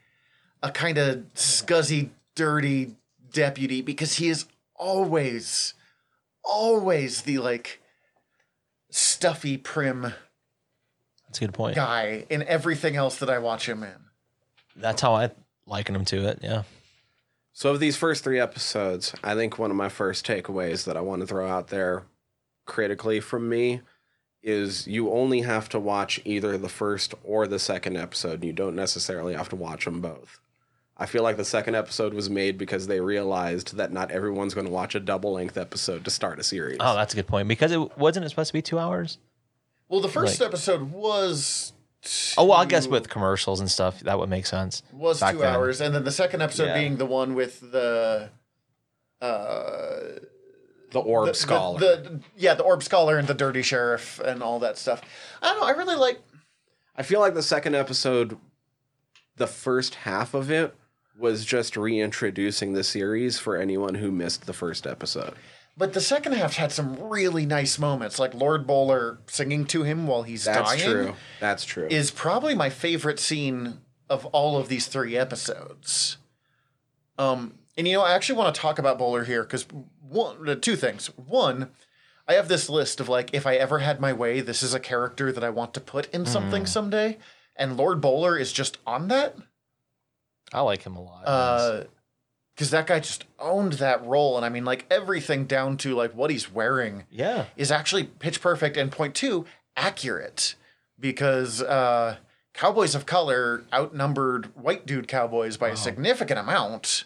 a 0.62 0.70
kind 0.72 0.98
of 0.98 1.24
scuzzy, 1.36 2.10
dirty 2.36 2.96
deputy 3.32 3.82
because 3.82 4.16
he 4.16 4.28
is 4.30 4.46
always, 4.76 5.74
always 6.44 7.22
the 7.24 7.38
like 7.38 7.80
stuffy, 8.90 9.58
prim 9.58 10.14
That's 11.28 11.38
a 11.40 11.42
good 11.42 11.54
point. 11.54 11.76
guy 11.76 12.26
in 12.30 12.44
everything 12.44 12.96
else 12.96 13.18
that 13.18 13.30
I 13.30 13.40
watch 13.40 13.68
him 13.68 13.84
in. 13.84 13.96
That's 14.76 15.02
how 15.02 15.14
I 15.16 15.32
liken 15.66 15.96
him 15.96 16.06
to 16.06 16.28
it. 16.28 16.40
Yeah. 16.42 16.64
So 17.54 17.70
of 17.70 17.80
these 17.80 17.96
first 17.96 18.24
3 18.24 18.40
episodes, 18.40 19.14
I 19.24 19.36
think 19.36 19.60
one 19.60 19.70
of 19.72 19.78
my 19.78 19.90
first 19.90 20.26
takeaways 20.26 20.86
that 20.86 20.98
I 20.98 21.02
want 21.02 21.22
to 21.22 21.28
throw 21.28 21.48
out 21.48 21.68
there 21.68 22.04
critically 22.66 23.20
from 23.20 23.48
me 23.48 23.82
is 24.42 24.88
you 24.88 25.12
only 25.12 25.42
have 25.42 25.70
to 25.70 25.80
watch 25.80 26.20
either 26.26 26.58
the 26.58 26.68
first 26.68 27.14
or 27.24 27.48
the 27.48 27.60
second 27.60 27.96
episode 27.96 28.44
you 28.44 28.52
don't 28.54 28.76
necessarily 28.76 29.36
have 29.36 29.50
to 29.50 29.56
watch 29.56 29.86
them 29.86 30.02
both. 30.02 30.40
I 30.98 31.06
feel 31.06 31.24
like 31.24 31.38
the 31.38 31.46
second 31.46 31.76
episode 31.76 32.14
was 32.14 32.30
made 32.30 32.58
because 32.58 32.88
they 32.88 33.00
realized 33.00 33.78
that 33.78 33.92
not 33.92 34.12
everyone's 34.12 34.54
going 34.54 34.68
to 34.68 34.74
watch 34.74 34.96
a 34.96 35.00
double 35.00 35.34
length 35.34 35.58
episode 35.58 36.04
to 36.06 36.12
start 36.12 36.40
a 36.40 36.44
series. 36.44 36.78
Oh, 36.80 36.96
that's 36.96 37.14
a 37.14 37.16
good 37.16 37.28
point. 37.28 37.48
Because 37.48 37.72
it 37.72 37.98
wasn't 37.98 38.26
it 38.26 38.30
supposed 38.30 38.50
to 38.50 38.54
be 38.54 38.62
two 38.62 38.80
hours? 38.80 39.18
Well, 39.90 40.02
the 40.02 40.10
first 40.10 40.40
Like- 40.40 40.48
episode 40.50 40.92
was. 40.92 41.74
Oh 42.38 42.46
well, 42.46 42.58
I 42.58 42.66
guess 42.66 42.88
with 42.88 43.08
commercials 43.10 43.60
and 43.62 43.72
stuff, 43.72 44.02
that 44.02 44.20
would 44.20 44.30
make 44.30 44.46
sense. 44.46 44.84
was 44.92 45.20
back 45.22 45.34
two 45.36 45.40
then. 45.40 45.54
hours, 45.56 45.80
and 45.82 45.96
then 45.96 46.04
the 46.04 46.12
second 46.12 46.42
episode 46.42 46.66
Yeah. 46.66 46.80
being 46.80 46.98
the 46.98 47.06
one 47.06 47.34
with 47.36 47.60
the. 47.72 48.30
Uh, 49.22 50.20
the 50.92 51.00
Orb 51.00 51.28
the, 51.28 51.34
Scholar. 51.34 51.80
The, 51.80 51.86
the- 52.10 52.20
yeah, 52.38 52.54
the 52.56 52.64
Orb 52.64 52.84
Scholar 52.84 53.18
and 53.18 53.28
the 53.28 53.34
Dirty 53.34 53.62
Sheriff 53.62 54.20
and 54.20 54.44
all 54.44 54.60
that 54.60 54.78
stuff. 54.78 55.02
I 55.42 55.48
don't 55.50 55.62
know. 55.62 55.66
I 55.68 55.72
really 55.72 55.96
like. 55.96 56.20
I 56.96 57.04
feel 57.04 57.20
like 57.20 57.34
the 57.34 57.42
second 57.42 57.74
episode, 57.76 58.38
the 59.38 59.48
first 59.48 59.96
half 59.96 60.34
of 60.34 60.52
it 60.52 60.76
was 61.18 61.46
just 61.46 61.76
reintroducing 61.78 62.74
the 62.74 62.84
series 62.84 63.40
for 63.40 63.56
anyone 63.56 63.96
who 63.96 64.12
missed 64.12 64.46
the 64.46 64.54
first 64.54 64.86
episode. 64.86 65.34
But 65.76 65.94
the 65.94 66.02
second 66.02 66.34
half 66.34 66.56
had 66.56 66.72
some 66.72 67.00
really 67.00 67.46
nice 67.46 67.80
moments, 67.80 68.20
like 68.20 68.34
Lord 68.36 68.68
Bowler 68.68 69.20
singing 69.28 69.66
to 69.66 69.84
him 69.84 70.06
while 70.06 70.22
he's 70.22 70.46
That's 70.46 70.70
dying. 70.70 70.80
That's 70.80 70.92
true. 70.92 71.16
That's 71.40 71.66
true. 71.66 71.88
Is 71.90 72.12
probably 72.12 72.54
my 72.54 72.70
favorite 72.70 73.20
scene 73.20 73.80
of 74.08 74.26
all 74.28 74.58
of 74.58 74.70
these 74.70 74.86
three 74.86 75.18
episodes. 75.18 76.18
Um, 77.18 77.56
and 77.76 77.88
you 77.88 77.94
know, 77.94 78.04
I 78.04 78.14
actually 78.14 78.38
want 78.38 78.54
to 78.54 78.62
talk 78.62 78.78
about 78.78 79.00
Bowler 79.00 79.24
here 79.24 79.42
because 79.44 79.66
one, 80.08 80.48
uh, 80.48 80.56
two 80.56 80.76
things. 80.76 81.08
One, 81.16 81.72
I 82.28 82.34
have 82.34 82.48
this 82.48 82.70
list 82.70 83.00
of 83.00 83.10
like, 83.10 83.34
if 83.34 83.48
I 83.48 83.56
ever 83.56 83.80
had 83.80 84.00
my 84.00 84.14
way, 84.14 84.42
this 84.42 84.62
is 84.62 84.76
a 84.76 84.80
character 84.80 85.32
that 85.32 85.44
I 85.44 85.50
want 85.50 85.74
to 85.74 85.82
put 85.82 86.14
in 86.14 86.26
something 86.26 86.66
someday, 86.66 87.18
and 87.56 87.78
Lord 87.78 88.00
Bowler 88.00 88.38
is 88.38 88.54
just 88.54 88.78
on 88.86 89.08
that. 89.08 89.36
I 90.54 90.62
like 90.62 90.84
him 90.84 90.96
a 90.96 91.02
lot. 91.02 91.24
Uh, 91.26 91.84
because 92.56 92.70
that 92.72 92.88
guy 92.88 93.00
just 93.00 93.26
owned 93.40 93.74
that 93.74 94.06
role, 94.06 94.36
and 94.38 94.46
I 94.46 94.50
mean, 94.50 94.66
like 94.66 94.86
everything 94.92 95.46
down 95.46 95.78
to 95.78 95.96
like 95.96 96.14
what 96.14 96.30
he's 96.30 96.52
wearing 96.52 97.04
Yeah. 97.10 97.46
is 97.56 97.72
actually 97.72 98.04
pitch 98.06 98.42
perfect, 98.42 98.78
and 98.78 98.92
point 98.92 99.16
two 99.16 99.46
accurate 99.76 100.56
because 101.00 101.62
uh, 101.62 102.18
cowboys 102.54 102.94
of 102.96 103.06
color 103.06 103.64
outnumbered 103.74 104.56
white 104.56 104.86
dude 104.86 105.08
cowboys 105.08 105.58
by 105.58 105.70
a 105.70 105.76
significant 105.76 106.40
amount. 106.40 107.06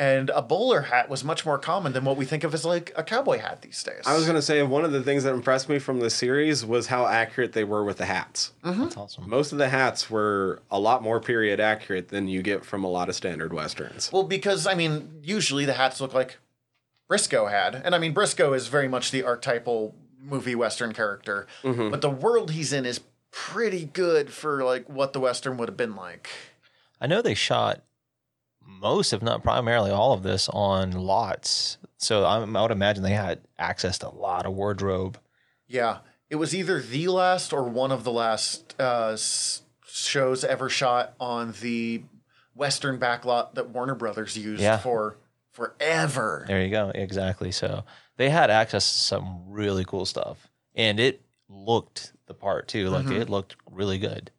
And 0.00 0.30
a 0.30 0.40
bowler 0.40 0.80
hat 0.80 1.10
was 1.10 1.22
much 1.22 1.44
more 1.44 1.58
common 1.58 1.92
than 1.92 2.06
what 2.06 2.16
we 2.16 2.24
think 2.24 2.42
of 2.42 2.54
as 2.54 2.64
like 2.64 2.90
a 2.96 3.02
cowboy 3.02 3.38
hat 3.38 3.60
these 3.60 3.82
days. 3.82 4.00
I 4.06 4.14
was 4.14 4.26
gonna 4.26 4.40
say 4.40 4.62
one 4.62 4.82
of 4.82 4.92
the 4.92 5.02
things 5.02 5.24
that 5.24 5.34
impressed 5.34 5.68
me 5.68 5.78
from 5.78 6.00
the 6.00 6.08
series 6.08 6.64
was 6.64 6.86
how 6.86 7.04
accurate 7.06 7.52
they 7.52 7.64
were 7.64 7.84
with 7.84 7.98
the 7.98 8.06
hats. 8.06 8.52
Mm-hmm. 8.64 8.84
That's 8.84 8.96
awesome. 8.96 9.28
Most 9.28 9.52
of 9.52 9.58
the 9.58 9.68
hats 9.68 10.08
were 10.08 10.62
a 10.70 10.80
lot 10.80 11.02
more 11.02 11.20
period 11.20 11.60
accurate 11.60 12.08
than 12.08 12.28
you 12.28 12.40
get 12.40 12.64
from 12.64 12.82
a 12.82 12.88
lot 12.88 13.10
of 13.10 13.14
standard 13.14 13.52
westerns. 13.52 14.10
Well, 14.10 14.22
because 14.22 14.66
I 14.66 14.72
mean, 14.72 15.20
usually 15.22 15.66
the 15.66 15.74
hats 15.74 16.00
look 16.00 16.14
like 16.14 16.38
Brisco 17.10 17.50
had, 17.50 17.74
and 17.74 17.94
I 17.94 17.98
mean, 17.98 18.14
Brisco 18.14 18.56
is 18.56 18.68
very 18.68 18.88
much 18.88 19.10
the 19.10 19.22
archetypal 19.22 19.94
movie 20.18 20.54
western 20.54 20.94
character, 20.94 21.46
mm-hmm. 21.62 21.90
but 21.90 22.00
the 22.00 22.08
world 22.08 22.52
he's 22.52 22.72
in 22.72 22.86
is 22.86 23.00
pretty 23.32 23.84
good 23.84 24.30
for 24.32 24.64
like 24.64 24.88
what 24.88 25.12
the 25.12 25.20
western 25.20 25.58
would 25.58 25.68
have 25.68 25.76
been 25.76 25.94
like. 25.94 26.30
I 27.02 27.06
know 27.06 27.20
they 27.20 27.34
shot 27.34 27.82
most, 28.80 29.12
if 29.12 29.22
not 29.22 29.42
primarily 29.42 29.90
all 29.90 30.12
of 30.12 30.22
this 30.22 30.48
on 30.50 30.92
lots. 30.92 31.78
So 31.98 32.24
I, 32.24 32.38
I 32.42 32.62
would 32.62 32.70
imagine 32.70 33.02
they 33.02 33.10
had 33.10 33.40
access 33.58 33.98
to 33.98 34.08
a 34.08 34.14
lot 34.14 34.46
of 34.46 34.52
wardrobe. 34.54 35.18
Yeah, 35.66 35.98
it 36.28 36.36
was 36.36 36.54
either 36.54 36.80
the 36.80 37.08
last 37.08 37.52
or 37.52 37.64
one 37.64 37.92
of 37.92 38.04
the 38.04 38.12
last 38.12 38.74
uh, 38.80 39.16
shows 39.86 40.44
ever 40.44 40.68
shot 40.68 41.14
on 41.20 41.54
the 41.60 42.02
western 42.54 42.98
backlot 42.98 43.54
that 43.54 43.70
Warner 43.70 43.94
Brothers 43.94 44.36
used 44.36 44.62
Yeah. 44.62 44.78
for 44.78 45.16
forever. 45.52 46.44
There 46.46 46.62
you 46.62 46.70
go. 46.70 46.90
Exactly. 46.94 47.52
So 47.52 47.84
they 48.16 48.30
had 48.30 48.50
access 48.50 48.90
to 48.92 48.98
some 48.98 49.42
really 49.48 49.84
cool 49.84 50.06
stuff. 50.06 50.48
And 50.74 50.98
it 51.00 51.20
looked 51.48 52.12
the 52.26 52.34
part 52.34 52.68
too. 52.68 52.88
Like 52.88 53.06
Mhm. 53.06 53.20
it 53.20 53.28
looked 53.30 53.56
really 53.70 53.98
good. 53.98 54.30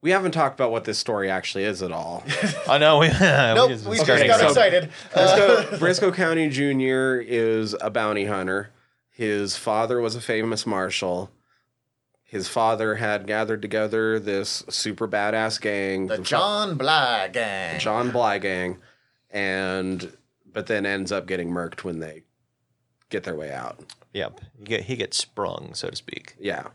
We 0.00 0.10
haven't 0.10 0.30
talked 0.32 0.54
about 0.58 0.70
what 0.70 0.84
this 0.84 0.98
story 0.98 1.28
actually 1.28 1.64
is 1.64 1.82
at 1.82 1.90
all. 1.90 2.22
I 2.68 2.78
know. 2.78 2.98
We, 2.98 3.08
Nope, 3.08 3.70
we 3.86 3.96
just 3.96 4.08
Okay, 4.08 4.26
got 4.28 4.40
so- 4.40 4.48
excited. 4.48 4.90
Uh, 5.14 5.64
Brisco, 5.64 5.78
Brisco 6.10 6.14
County 6.14 6.48
Jr. 6.48 7.20
is 7.20 7.74
a 7.80 7.90
bounty 7.90 8.26
hunter. 8.26 8.70
His 9.10 9.56
father 9.56 10.00
was 10.00 10.14
a 10.14 10.20
famous 10.20 10.64
marshal. 10.66 11.30
His 12.22 12.46
father 12.46 12.96
had 12.96 13.26
gathered 13.26 13.62
together 13.62 14.20
this 14.20 14.62
super 14.68 15.08
badass 15.08 15.60
gang, 15.60 16.06
the 16.06 16.18
John 16.18 16.76
Bly 16.76 17.28
gang. 17.32 17.80
John 17.80 18.10
Bly 18.12 18.38
gang, 18.38 18.78
and 19.30 20.12
but 20.52 20.66
then 20.66 20.84
ends 20.86 21.10
up 21.10 21.26
getting 21.26 21.50
murked 21.50 21.84
when 21.84 22.00
they 22.00 22.22
get 23.08 23.24
their 23.24 23.34
way 23.34 23.50
out. 23.50 23.80
Yep. 24.12 24.40
He, 24.66 24.78
he 24.82 24.96
gets 24.96 25.16
sprung, 25.16 25.72
so 25.74 25.88
to 25.88 25.96
speak. 25.96 26.36
Yeah. 26.38 26.68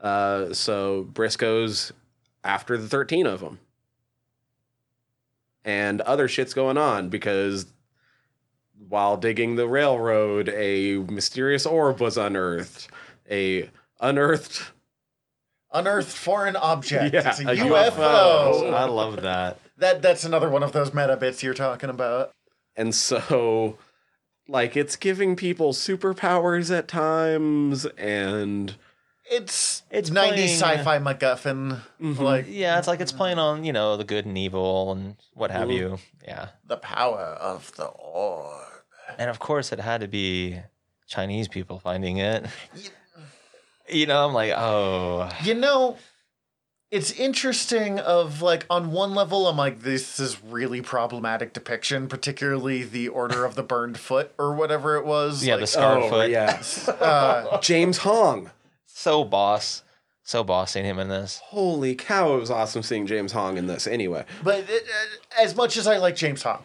Uh, 0.00 0.52
so 0.52 1.08
Brisco's 1.10 1.92
after 2.44 2.76
the 2.76 2.88
13 2.88 3.26
of 3.26 3.40
them. 3.40 3.58
And 5.64 6.00
other 6.00 6.28
shit's 6.28 6.54
going 6.54 6.76
on 6.76 7.08
because 7.08 7.66
while 8.88 9.16
digging 9.16 9.56
the 9.56 9.68
railroad, 9.68 10.48
a 10.48 10.96
mysterious 10.96 11.66
orb 11.66 12.00
was 12.00 12.16
unearthed. 12.16 12.88
A 13.30 13.70
unearthed. 14.00 14.72
Unearthed 15.72 16.10
foreign 16.10 16.56
object. 16.56 17.14
Yeah, 17.14 17.30
it's 17.30 17.40
a, 17.40 17.48
a 17.48 17.56
UFO. 17.56 18.72
I 18.72 18.84
love 18.84 19.22
that. 19.22 19.58
That 19.78 20.02
that's 20.02 20.24
another 20.24 20.50
one 20.50 20.62
of 20.62 20.72
those 20.72 20.92
meta 20.92 21.16
bits 21.16 21.42
you're 21.42 21.54
talking 21.54 21.88
about. 21.90 22.32
And 22.76 22.94
so, 22.94 23.78
like, 24.48 24.76
it's 24.76 24.96
giving 24.96 25.36
people 25.36 25.72
superpowers 25.72 26.76
at 26.76 26.88
times. 26.88 27.86
And 27.96 28.74
It's 29.30 29.82
It's 29.90 30.08
it's 30.08 30.10
90s 30.10 30.58
playing- 30.58 30.78
sci-fi 30.78 30.98
MacGuffin. 30.98 31.80
Mhm. 32.00 32.18
Like 32.18 32.46
Yeah, 32.48 32.78
it's 32.78 32.88
like 32.88 33.00
it's 33.00 33.12
playing 33.12 33.38
on, 33.38 33.64
you 33.64 33.72
know, 33.72 33.96
the 33.96 34.04
good 34.04 34.26
and 34.26 34.36
evil 34.36 34.92
and 34.92 35.16
what 35.34 35.50
have 35.50 35.68
Mhm. 35.68 35.74
you. 35.76 35.98
Yeah. 36.24 36.48
the 36.66 36.76
power 36.76 37.20
of 37.40 37.72
the 37.76 37.86
orb. 37.86 38.66
And 39.18 39.28
of 39.30 39.38
course, 39.38 39.72
it 39.72 39.80
had 39.80 40.00
to 40.00 40.08
be 40.08 40.60
Chinese 41.06 41.48
people 41.48 41.78
finding 41.78 42.18
it. 42.18 42.46
You 43.88 44.06
know, 44.06 44.24
I'm 44.26 44.32
like, 44.32 44.52
oh, 44.52 45.28
You 45.42 45.54
know, 45.54 45.98
it's 46.90 47.10
interesting 47.12 47.98
of 47.98 48.40
like 48.40 48.64
on 48.70 48.92
one 48.92 49.12
level 49.14 49.48
I'm 49.48 49.56
like 49.56 49.80
this 49.82 50.18
is 50.20 50.42
really 50.42 50.80
problematic 50.80 51.52
depiction, 51.52 52.06
particularly 52.08 52.84
the 52.84 53.08
Order 53.08 53.44
of 53.44 53.54
the 53.54 53.62
Burned 53.62 53.98
Foot 53.98 54.32
or 54.38 54.54
whatever 54.54 54.96
it 54.96 55.04
was. 55.04 55.44
yeah, 55.44 55.54
like, 55.54 55.62
the 55.62 55.66
scarred 55.66 56.04
foot. 56.08 56.12
Oh, 56.12 56.24
yeah. 56.24 56.62
uh, 57.00 57.58
James 57.60 57.98
Hong. 57.98 58.50
So 58.94 59.24
boss, 59.24 59.82
so 60.22 60.44
boss 60.44 60.72
seeing 60.72 60.84
him 60.84 60.98
in 60.98 61.08
this. 61.08 61.40
Holy 61.44 61.94
cow, 61.94 62.34
it 62.34 62.40
was 62.40 62.50
awesome 62.50 62.82
seeing 62.82 63.06
James 63.06 63.32
Hong 63.32 63.56
in 63.56 63.66
this 63.66 63.86
anyway. 63.86 64.24
But 64.44 64.68
it, 64.68 64.84
uh, 64.84 65.42
as 65.42 65.56
much 65.56 65.76
as 65.76 65.86
I 65.86 65.96
like 65.98 66.14
James 66.16 66.42
Hong, 66.42 66.62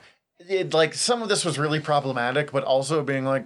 it, 0.48 0.74
like 0.74 0.94
some 0.94 1.22
of 1.22 1.30
this 1.30 1.44
was 1.46 1.58
really 1.58 1.80
problematic, 1.80 2.52
but 2.52 2.64
also 2.64 3.02
being 3.04 3.26
like 3.26 3.46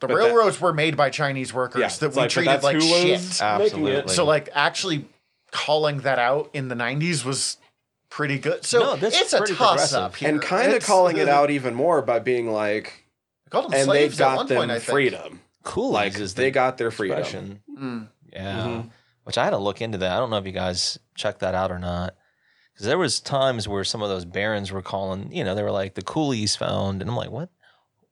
the 0.00 0.06
But 0.06 0.16
that- 0.16 0.24
railroads 0.24 0.60
were 0.60 0.72
made 0.72 0.96
by 0.96 1.10
Chinese 1.10 1.52
workers 1.52 1.80
Yeah, 1.80 1.88
that 1.88 2.06
it's 2.06 2.16
we 2.16 2.22
like, 2.22 2.30
treated 2.30 2.62
like 2.62 2.76
who 2.76 2.80
shit. 2.80 3.42
Absolutely. 3.42 4.12
So 4.14 4.24
like 4.24 4.48
actually 4.54 5.06
calling 5.50 5.98
that 6.00 6.18
out 6.18 6.50
in 6.54 6.68
the 6.68 6.74
'90s 6.74 7.24
was 7.24 7.58
pretty 8.08 8.38
good. 8.38 8.64
So 8.64 8.78
No, 8.80 8.96
this 8.96 9.14
is 9.14 9.20
it's 9.22 9.32
a 9.34 9.38
pretty 9.38 9.54
toss 9.54 9.92
up 9.92 10.12
progressive. 10.12 10.14
here, 10.20 10.28
and 10.30 10.40
kind 10.42 10.68
of 10.68 10.74
It's- 10.76 10.86
calling 10.86 11.16
it 11.16 11.28
out 11.28 11.50
even 11.50 11.74
more 11.74 12.00
by 12.02 12.20
being 12.20 12.50
like, 12.50 13.04
I 13.46 13.50
called 13.50 13.64
them 13.66 13.72
and 13.80 13.82
they 13.82 13.84
slaves 14.08 14.20
at 14.20 14.24
got 14.24 14.36
one 14.36 14.46
them 14.46 14.56
point. 14.58 14.70
I 14.70 14.74
think. 14.78 14.90
freedom. 14.90 15.40
Cool. 15.64 15.90
Like 15.90 16.18
is 16.18 16.34
they 16.34 16.50
got 16.50 16.78
their 16.78 16.90
freedom. 16.90 17.60
Mm. 17.78 18.08
Yeah. 18.32 18.56
Mhm. 18.66 18.90
Which 19.24 19.38
I 19.38 19.44
had 19.44 19.50
to 19.50 19.58
look 19.58 19.80
into 19.82 19.98
that. 19.98 20.12
I 20.12 20.18
don't 20.18 20.30
know 20.30 20.36
if 20.36 20.46
you 20.46 20.52
guys 20.52 20.98
checked 21.14 21.40
that 21.40 21.54
out 21.54 21.72
or 21.72 21.78
not. 21.78 22.14
Because 22.72 22.86
there 22.86 22.98
was 22.98 23.20
times 23.20 23.66
where 23.68 23.84
some 23.84 24.02
of 24.02 24.08
those 24.08 24.24
barons 24.24 24.70
were 24.72 24.82
calling, 24.82 25.32
you 25.32 25.44
know, 25.44 25.54
they 25.54 25.62
were 25.62 25.70
like 25.70 25.94
the 25.94 26.02
coolies 26.02 26.56
found, 26.56 27.00
and 27.00 27.10
I'm 27.10 27.16
like, 27.16 27.30
what? 27.30 27.48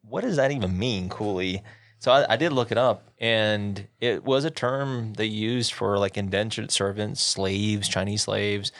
What 0.03 0.23
does 0.23 0.37
that 0.37 0.51
even 0.53 0.79
mean, 0.79 1.09
coolie? 1.09 1.63
So 1.99 2.11
I, 2.13 2.33
I 2.33 2.37
did 2.37 2.53
look 2.53 2.73
it 2.73 2.79
up, 2.79 3.09
and 3.19 3.87
it 4.01 4.25
was 4.25 4.45
a 4.45 4.51
term 4.51 5.15
they 5.15 5.27
used 5.27 5.73
for 5.73 5.99
like 5.99 6.17
indentured 6.17 6.71
servants, 6.71 7.23
slaves, 7.23 7.89
Chinese 7.89 8.23
slaves. 8.23 8.73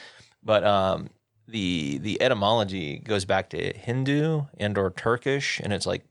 But 0.43 0.63
um, 0.63 1.09
the 1.47 1.99
the 1.99 2.21
etymology 2.21 2.97
goes 2.99 3.25
back 3.25 3.49
to 3.51 3.73
Hindu 3.77 4.43
and 4.57 4.77
or 4.77 4.89
Turkish, 4.91 5.59
and 5.63 5.71
it's 5.71 5.85
like 5.85 6.03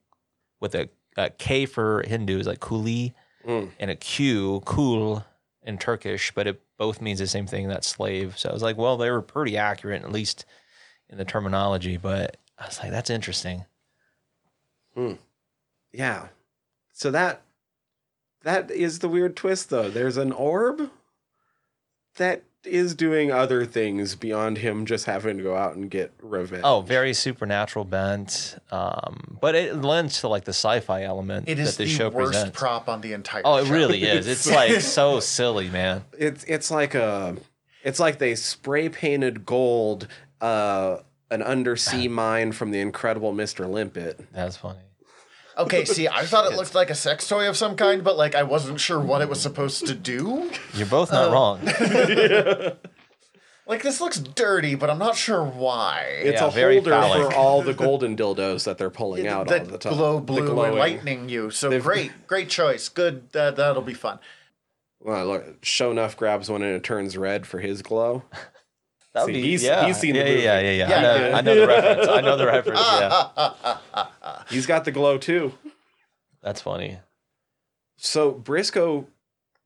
with 0.61 0.75
a, 0.75 0.89
a 1.17 1.31
K 1.31 1.67
for 1.67 2.03
Hindu 2.07 2.39
is 2.39 2.47
like 2.47 2.61
kuli, 2.61 3.15
Mm. 3.47 3.71
and 3.81 3.91
a 3.91 3.97
Q, 3.97 4.63
cool 4.65 5.25
in 5.65 5.77
Turkish, 5.77 6.33
but 6.33 6.47
it 6.47 6.61
both 6.79 7.01
means 7.01 7.19
the 7.19 7.27
same 7.27 7.47
thing. 7.47 7.69
That 7.69 7.85
slave. 7.85 8.39
So 8.39 8.49
I 8.49 8.53
was 8.53 8.63
like, 8.63 8.77
well, 8.77 8.97
they 8.97 9.11
were 9.11 9.21
pretty 9.23 9.57
accurate, 9.57 10.03
at 10.05 10.13
least 10.13 10.45
in 11.09 11.19
the 11.19 11.25
terminology. 11.25 11.97
But 11.97 12.37
I 12.59 12.67
was 12.67 12.79
like, 12.79 12.91
that's 12.93 13.11
interesting. 13.11 13.65
Yeah. 15.93 16.29
So 16.93 17.11
that 17.11 17.43
that 18.43 18.71
is 18.71 18.99
the 19.01 19.09
weird 19.09 19.37
twist 19.37 19.71
though. 19.71 19.89
There's 19.91 20.17
an 20.17 20.33
orb 20.33 20.91
that 22.17 22.43
is 22.65 22.95
doing 22.95 23.31
other 23.33 23.65
things 23.65 24.15
beyond 24.15 24.59
him 24.59 24.87
just 24.87 25.07
having 25.07 25.37
to 25.39 25.43
go 25.43 25.57
out 25.57 25.75
and 25.75 25.91
get 25.91 26.13
revenge. 26.23 26.63
Oh, 26.65 26.81
very 26.81 27.13
supernatural 27.15 27.85
bent, 27.85 28.57
um, 28.71 29.39
but 29.41 29.55
it 29.55 29.77
lends 29.83 30.21
to 30.21 30.29
like 30.29 30.45
the 30.45 30.51
sci-fi 30.53 31.03
element 31.03 31.49
It 31.49 31.57
that 31.57 31.63
is 31.63 31.77
this 31.77 31.77
the 31.77 31.87
show 31.97 32.09
worst 32.09 32.33
presents. 32.33 32.59
prop 32.59 32.89
on 32.89 33.01
the 33.01 33.13
entire. 33.13 33.43
oh, 33.45 33.57
it 33.57 33.67
show. 33.67 33.73
really 33.73 34.03
is. 34.05 34.27
It's 34.33 34.49
like 34.51 34.81
so 34.81 35.21
silly, 35.21 35.69
man. 35.69 36.05
it's 36.17 36.45
it's 36.45 36.71
like 36.71 36.95
a 36.95 37.37
it's 37.83 37.99
like 37.99 38.19
they 38.19 38.35
spray 38.37 38.89
painted 38.89 39.45
gold 39.45 40.07
uh 40.41 40.99
an 41.31 41.43
undersea 41.43 42.07
mine 42.23 42.53
from 42.53 42.71
the 42.71 42.81
incredible 42.81 43.33
Mr. 43.33 43.69
Limpet. 43.69 44.21
That's 44.33 44.57
funny. 44.57 44.79
Okay, 45.59 45.85
see, 45.87 46.09
I 46.09 46.25
thought 46.25 46.51
it 46.51 46.57
looked 46.57 46.75
like 46.75 46.91
a 46.91 46.95
sex 46.95 47.29
toy 47.29 47.49
of 47.49 47.57
some 47.57 47.77
kind, 47.77 48.03
but 48.05 48.17
like 48.17 48.35
I 48.35 48.43
wasn't 48.43 48.81
sure 48.81 48.99
what 49.01 49.21
it 49.23 49.29
was 49.29 49.41
supposed 49.41 49.87
to 49.87 49.95
do. 49.95 50.51
You're 50.75 50.87
both 50.87 51.13
not 51.13 51.33
wrong. 51.33 51.61
Like 53.65 53.85
this 53.85 54.01
looks 54.01 54.19
dirty, 54.19 54.75
but 54.75 54.91
I'm 54.91 54.99
not 54.99 55.15
sure 55.17 55.45
why. 55.45 56.03
It's 56.19 56.41
Yeah, 56.41 56.49
a 56.49 56.51
very 56.51 56.75
holder 56.77 56.91
phallic. 56.91 57.31
for 57.31 57.35
all 57.37 57.63
the 57.63 57.73
golden 57.73 58.17
dildos 58.17 58.65
that 58.65 58.77
they're 58.77 58.91
pulling 58.91 59.29
out 59.29 59.47
all 59.51 59.57
that 59.59 59.69
the 59.69 59.79
time. 59.79 59.93
glow 59.95 60.17
The 60.17 60.21
blue 60.23 60.39
and 60.39 60.49
glowing. 60.49 60.75
lightning 60.79 61.29
you. 61.29 61.51
So 61.51 61.71
They've- 61.71 61.83
great, 61.83 62.27
great 62.27 62.49
choice. 62.51 62.89
Good, 62.89 63.29
uh, 63.37 63.53
that'll 63.53 63.81
be 63.83 63.95
fun. 63.95 64.19
Well, 65.01 65.27
look, 65.27 65.63
Sho'nuff 65.63 66.17
grabs 66.17 66.51
one 66.51 66.63
and 66.63 66.75
it 66.75 66.83
turns 66.83 67.17
red 67.17 67.47
for 67.47 67.61
his 67.61 67.83
glow. 67.83 68.25
That 69.15 69.27
See, 69.27 69.33
would 69.33 69.33
be, 69.35 69.43
he's- 69.43 69.63
yeah, 69.63 69.87
he's 69.87 69.97
seen 69.99 70.15
the 70.15 70.19
yeah, 70.21 70.25
movie. 70.25 70.43
yeah, 70.43 70.61
yeah, 70.61 70.71
yeah, 70.73 70.89
Yeah, 70.89 70.97
I, 70.97 71.01
know, 71.01 71.29
yeah. 71.29 71.37
I 71.37 71.41
know 71.43 71.55
the 71.55 71.67
reference. 71.69 72.09
I 72.09 72.21
know 72.21 72.37
the 72.37 72.47
reference. 72.47 72.81
Yeah, 72.81 74.07
He's 74.49 74.67
got 74.67 74.85
the 74.85 74.93
glow 74.93 75.19
too. 75.19 75.53
that's 76.43 76.61
funny. 76.61 76.99
So 77.97 78.33
Brisco, 78.33 79.07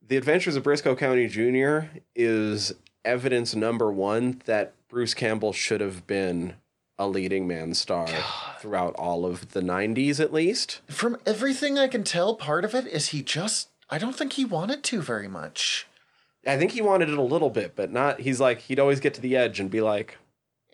the 0.05 0.17
Adventures 0.17 0.55
of 0.55 0.63
Brisco 0.63 0.97
County 0.97 1.27
Jr. 1.27 1.89
is 2.15 2.73
evidence 3.03 3.55
number 3.55 3.91
one 3.91 4.41
that 4.45 4.73
Bruce 4.89 5.13
Campbell 5.13 5.53
should 5.53 5.81
have 5.81 6.05
been 6.07 6.55
a 6.99 7.07
leading 7.07 7.47
man 7.47 7.73
star 7.73 8.07
throughout 8.59 8.95
all 8.95 9.25
of 9.25 9.51
the 9.51 9.61
90s 9.61 10.19
at 10.19 10.33
least. 10.33 10.81
From 10.87 11.17
everything 11.25 11.77
I 11.77 11.87
can 11.87 12.03
tell, 12.03 12.35
part 12.35 12.65
of 12.65 12.73
it 12.73 12.87
is 12.87 13.09
he 13.09 13.21
just. 13.21 13.69
I 13.89 13.97
don't 13.97 14.15
think 14.15 14.33
he 14.33 14.45
wanted 14.45 14.83
to 14.85 15.01
very 15.01 15.27
much. 15.27 15.87
I 16.45 16.57
think 16.57 16.71
he 16.71 16.81
wanted 16.81 17.09
it 17.09 17.17
a 17.17 17.21
little 17.21 17.49
bit, 17.49 17.75
but 17.75 17.91
not. 17.91 18.21
He's 18.21 18.39
like, 18.39 18.61
he'd 18.61 18.79
always 18.79 18.99
get 18.99 19.13
to 19.15 19.21
the 19.21 19.35
edge 19.35 19.59
and 19.59 19.69
be 19.69 19.81
like, 19.81 20.17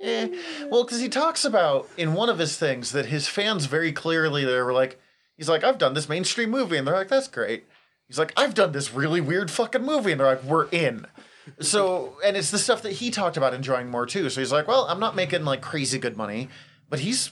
Eh. 0.04 0.28
Well, 0.70 0.84
because 0.84 1.00
he 1.00 1.08
talks 1.08 1.46
about 1.46 1.90
in 1.98 2.14
one 2.14 2.28
of 2.30 2.38
his 2.38 2.58
things 2.58 2.92
that 2.92 3.06
his 3.06 3.28
fans 3.30 3.66
very 3.66 3.94
clearly 3.94 4.44
they 4.44 4.62
were 4.62 4.74
like, 4.74 5.00
he's 5.38 5.48
like, 5.48 5.64
I've 5.64 5.78
done 5.78 5.94
this 5.94 6.10
mainstream 6.10 6.50
movie, 6.50 6.78
and 6.78 6.86
they're 6.86 6.94
like, 6.94 7.08
that's 7.08 7.30
great. 7.30 7.66
He's 8.08 8.20
like, 8.20 8.34
I've 8.36 8.54
done 8.54 8.74
this 8.74 8.94
really 8.94 9.22
weird 9.22 9.50
fucking 9.50 9.82
movie, 9.82 10.12
and 10.12 10.20
they're 10.20 10.28
like, 10.28 10.44
we're 10.44 10.68
in. 10.70 11.08
So, 11.60 12.18
and 12.24 12.36
it's 12.36 12.52
the 12.52 12.60
stuff 12.60 12.82
that 12.82 12.94
he 12.94 13.12
talked 13.12 13.38
about 13.38 13.54
enjoying 13.54 13.90
more 13.90 14.06
too. 14.06 14.30
So 14.30 14.42
he's 14.42 14.52
like, 14.52 14.68
well, 14.68 14.86
I'm 14.90 15.00
not 15.00 15.16
making 15.16 15.46
like 15.46 15.62
crazy 15.62 16.00
good 16.00 16.18
money, 16.18 16.50
but 16.90 17.00
he's 17.00 17.32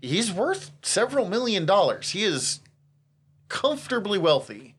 he's 0.00 0.30
worth 0.30 0.70
several 0.82 1.28
million 1.28 1.66
dollars. 1.66 2.10
He 2.10 2.24
is 2.24 2.60
comfortably 3.48 4.18
wealthy. 4.18 4.74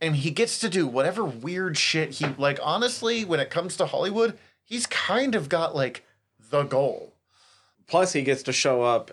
And 0.00 0.16
he 0.16 0.30
gets 0.30 0.60
to 0.60 0.68
do 0.68 0.86
whatever 0.86 1.24
weird 1.24 1.76
shit 1.76 2.14
he 2.14 2.26
like 2.38 2.60
honestly 2.62 3.24
when 3.24 3.40
it 3.40 3.50
comes 3.50 3.76
to 3.76 3.86
Hollywood, 3.86 4.38
he's 4.64 4.86
kind 4.86 5.34
of 5.34 5.48
got 5.48 5.74
like 5.74 6.04
the 6.50 6.62
goal. 6.64 7.14
plus 7.86 8.12
he 8.12 8.22
gets 8.22 8.42
to 8.44 8.52
show 8.52 8.82
up 8.82 9.10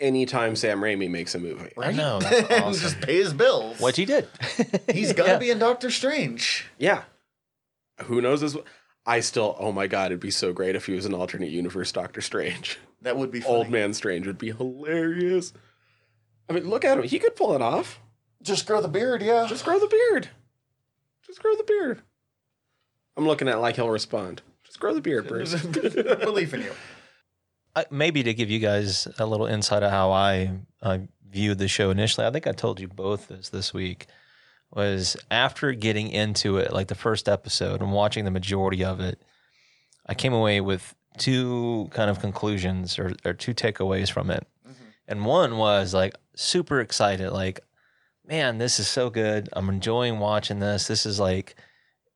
anytime 0.00 0.54
Sam 0.56 0.80
Raimi 0.80 1.10
makes 1.10 1.34
a 1.34 1.38
movie. 1.38 1.72
Right? 1.76 1.94
know, 1.94 2.20
that's 2.20 2.50
awesome. 2.62 2.80
just 2.82 3.00
pay 3.00 3.16
his 3.16 3.32
bills. 3.32 3.80
What 3.80 3.96
he 3.96 4.04
did. 4.04 4.28
He's 4.92 5.12
gonna 5.12 5.32
Yeah. 5.32 5.38
be 5.38 5.50
in 5.50 5.58
Doctor 5.58 5.90
Strange. 5.90 6.66
Yeah. 6.78 7.02
Who 8.04 8.20
knows 8.20 8.40
this? 8.40 8.56
I 9.04 9.20
still, 9.20 9.56
oh 9.58 9.72
my 9.72 9.86
god, 9.86 10.06
it'd 10.06 10.20
be 10.20 10.30
so 10.30 10.52
great 10.52 10.76
if 10.76 10.86
he 10.86 10.92
was 10.92 11.04
an 11.06 11.14
alternate 11.14 11.50
universe 11.50 11.90
Doctor 11.92 12.20
Strange. 12.20 12.78
That 13.02 13.16
would 13.16 13.30
be 13.30 13.40
funny. 13.40 13.54
Old 13.54 13.70
Man 13.70 13.92
Strange 13.94 14.26
would 14.26 14.38
be 14.38 14.50
hilarious. 14.52 15.52
I 16.48 16.52
mean, 16.52 16.68
look 16.68 16.84
at 16.84 16.98
him. 16.98 17.04
He 17.04 17.18
could 17.18 17.34
pull 17.36 17.54
it 17.54 17.62
off. 17.62 18.00
Just 18.42 18.66
grow 18.66 18.80
the 18.80 18.88
beard, 18.88 19.22
yeah. 19.22 19.46
Just 19.48 19.64
grow 19.64 19.78
the 19.78 19.86
beard. 19.88 20.28
Just 21.26 21.40
grow 21.42 21.54
the 21.56 21.64
beard. 21.64 22.02
I'm 23.16 23.26
looking 23.26 23.48
at 23.48 23.60
like 23.60 23.76
he'll 23.76 23.90
respond. 23.90 24.42
Just 24.78 24.80
grow 24.80 24.94
the 24.94 25.00
beard, 25.00 25.26
Bruce. 25.28 25.60
believe 25.60 26.54
in 26.54 26.62
you. 26.62 26.72
I- 27.74 27.86
maybe 27.90 28.22
to 28.22 28.32
give 28.32 28.48
you 28.48 28.60
guys 28.60 29.08
a 29.18 29.26
little 29.26 29.46
insight 29.46 29.82
of 29.82 29.90
how 29.90 30.12
I, 30.12 30.52
I 30.80 31.08
viewed 31.28 31.58
the 31.58 31.66
show 31.66 31.90
initially, 31.90 32.24
I 32.26 32.30
think 32.30 32.46
I 32.46 32.52
told 32.52 32.78
you 32.78 32.86
both 32.86 33.26
this 33.26 33.48
this 33.48 33.74
week. 33.74 34.06
Was 34.70 35.16
after 35.30 35.72
getting 35.72 36.10
into 36.10 36.58
it, 36.58 36.72
like 36.72 36.88
the 36.88 36.94
first 36.94 37.28
episode 37.28 37.80
and 37.80 37.90
watching 37.90 38.24
the 38.24 38.30
majority 38.30 38.84
of 38.84 39.00
it, 39.00 39.20
I 40.06 40.14
came 40.14 40.34
away 40.34 40.60
with 40.60 40.94
two 41.16 41.88
kind 41.90 42.10
of 42.10 42.20
conclusions 42.20 42.98
or, 42.98 43.14
or 43.24 43.32
two 43.32 43.54
takeaways 43.54 44.10
from 44.10 44.30
it. 44.30 44.46
Mm-hmm. 44.68 44.84
And 45.08 45.24
one 45.24 45.56
was 45.56 45.94
like 45.94 46.14
super 46.36 46.80
excited, 46.80 47.30
like, 47.32 47.60
man, 48.26 48.58
this 48.58 48.78
is 48.78 48.86
so 48.86 49.08
good. 49.08 49.48
I'm 49.54 49.70
enjoying 49.70 50.18
watching 50.18 50.60
this. 50.60 50.86
This 50.86 51.06
is 51.06 51.18
like 51.18 51.56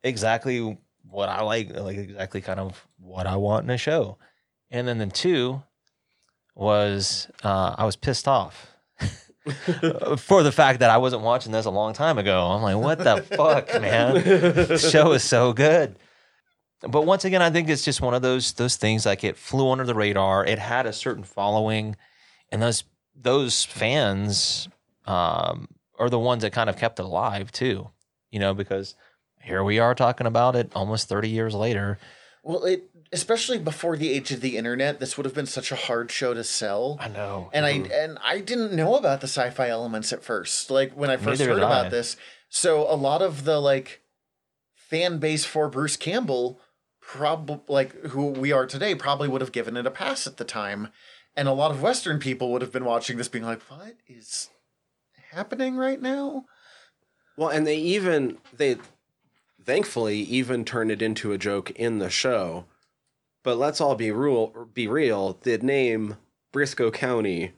exactly 0.04 0.76
what 1.12 1.28
I 1.28 1.42
like, 1.42 1.76
like 1.76 1.98
exactly 1.98 2.40
kind 2.40 2.58
of 2.58 2.86
what 2.98 3.26
I 3.26 3.36
want 3.36 3.64
in 3.64 3.70
a 3.70 3.78
show. 3.78 4.18
And 4.70 4.88
then 4.88 4.98
the 4.98 5.06
two 5.06 5.62
was 6.54 7.28
uh, 7.44 7.74
I 7.76 7.84
was 7.84 7.96
pissed 7.96 8.26
off 8.26 8.74
for 10.18 10.42
the 10.42 10.52
fact 10.52 10.80
that 10.80 10.90
I 10.90 10.98
wasn't 10.98 11.22
watching 11.22 11.52
this 11.52 11.66
a 11.66 11.70
long 11.70 11.92
time 11.92 12.18
ago. 12.18 12.46
I'm 12.46 12.62
like, 12.62 12.76
what 12.76 12.98
the 12.98 13.22
fuck, 13.36 13.80
man? 13.80 14.14
This 14.14 14.90
show 14.90 15.12
is 15.12 15.22
so 15.22 15.52
good. 15.52 15.96
But 16.80 17.02
once 17.02 17.24
again, 17.24 17.42
I 17.42 17.50
think 17.50 17.68
it's 17.68 17.84
just 17.84 18.00
one 18.00 18.14
of 18.14 18.22
those 18.22 18.54
those 18.54 18.76
things 18.76 19.06
like 19.06 19.22
it 19.22 19.36
flew 19.36 19.70
under 19.70 19.84
the 19.84 19.94
radar. 19.94 20.44
It 20.44 20.58
had 20.58 20.86
a 20.86 20.92
certain 20.92 21.22
following, 21.22 21.96
and 22.50 22.60
those 22.60 22.84
those 23.14 23.64
fans 23.64 24.68
um, 25.06 25.68
are 25.98 26.10
the 26.10 26.18
ones 26.18 26.42
that 26.42 26.52
kind 26.52 26.68
of 26.68 26.76
kept 26.76 26.98
it 26.98 27.04
alive 27.04 27.52
too. 27.52 27.90
You 28.30 28.40
know, 28.40 28.54
because 28.54 28.96
here 29.42 29.62
we 29.64 29.78
are 29.78 29.94
talking 29.94 30.26
about 30.26 30.56
it 30.56 30.70
almost 30.74 31.08
30 31.08 31.28
years 31.28 31.54
later. 31.54 31.98
Well, 32.42 32.64
it 32.64 32.88
especially 33.12 33.58
before 33.58 33.96
the 33.96 34.10
age 34.10 34.30
of 34.30 34.40
the 34.40 34.56
internet, 34.56 34.98
this 34.98 35.16
would 35.16 35.26
have 35.26 35.34
been 35.34 35.46
such 35.46 35.70
a 35.70 35.76
hard 35.76 36.10
show 36.10 36.34
to 36.34 36.42
sell. 36.42 36.96
I 36.98 37.08
know. 37.08 37.50
And 37.52 37.66
I 37.66 37.74
mm-hmm. 37.74 37.92
and 37.92 38.18
I 38.22 38.40
didn't 38.40 38.72
know 38.72 38.96
about 38.96 39.20
the 39.20 39.28
sci-fi 39.28 39.68
elements 39.68 40.12
at 40.12 40.24
first. 40.24 40.70
Like 40.70 40.92
when 40.92 41.10
I 41.10 41.16
first 41.16 41.40
Neither 41.40 41.52
heard 41.52 41.62
about 41.62 41.86
I. 41.86 41.90
this. 41.90 42.16
So 42.48 42.82
a 42.90 42.96
lot 42.96 43.22
of 43.22 43.44
the 43.44 43.60
like 43.60 44.02
fan 44.74 45.18
base 45.18 45.44
for 45.44 45.68
Bruce 45.68 45.96
Campbell 45.96 46.60
probably 47.00 47.60
like 47.68 47.92
who 48.06 48.26
we 48.26 48.52
are 48.52 48.66
today 48.66 48.94
probably 48.94 49.28
would 49.28 49.40
have 49.40 49.52
given 49.52 49.76
it 49.76 49.86
a 49.86 49.90
pass 49.90 50.26
at 50.26 50.38
the 50.38 50.44
time. 50.44 50.88
And 51.36 51.48
a 51.48 51.52
lot 51.52 51.70
of 51.70 51.82
western 51.82 52.18
people 52.18 52.52
would 52.52 52.62
have 52.62 52.72
been 52.72 52.84
watching 52.84 53.16
this 53.16 53.28
being 53.28 53.44
like, 53.44 53.62
"What 53.62 53.94
is 54.06 54.50
happening 55.30 55.76
right 55.76 56.00
now?" 56.00 56.44
Well, 57.36 57.48
and 57.48 57.66
they 57.66 57.76
even 57.76 58.38
they 58.52 58.76
thankfully 59.64 60.18
even 60.18 60.64
turned 60.64 60.90
it 60.90 61.02
into 61.02 61.32
a 61.32 61.38
joke 61.38 61.70
in 61.72 61.98
the 61.98 62.10
show. 62.10 62.66
But 63.44 63.56
let's 63.58 63.80
all 63.80 63.94
be 63.94 64.10
real 64.10 64.68
be 64.72 64.86
real, 64.86 65.38
the 65.42 65.58
name 65.58 66.16
Brisco 66.52 66.92
County 66.92 67.52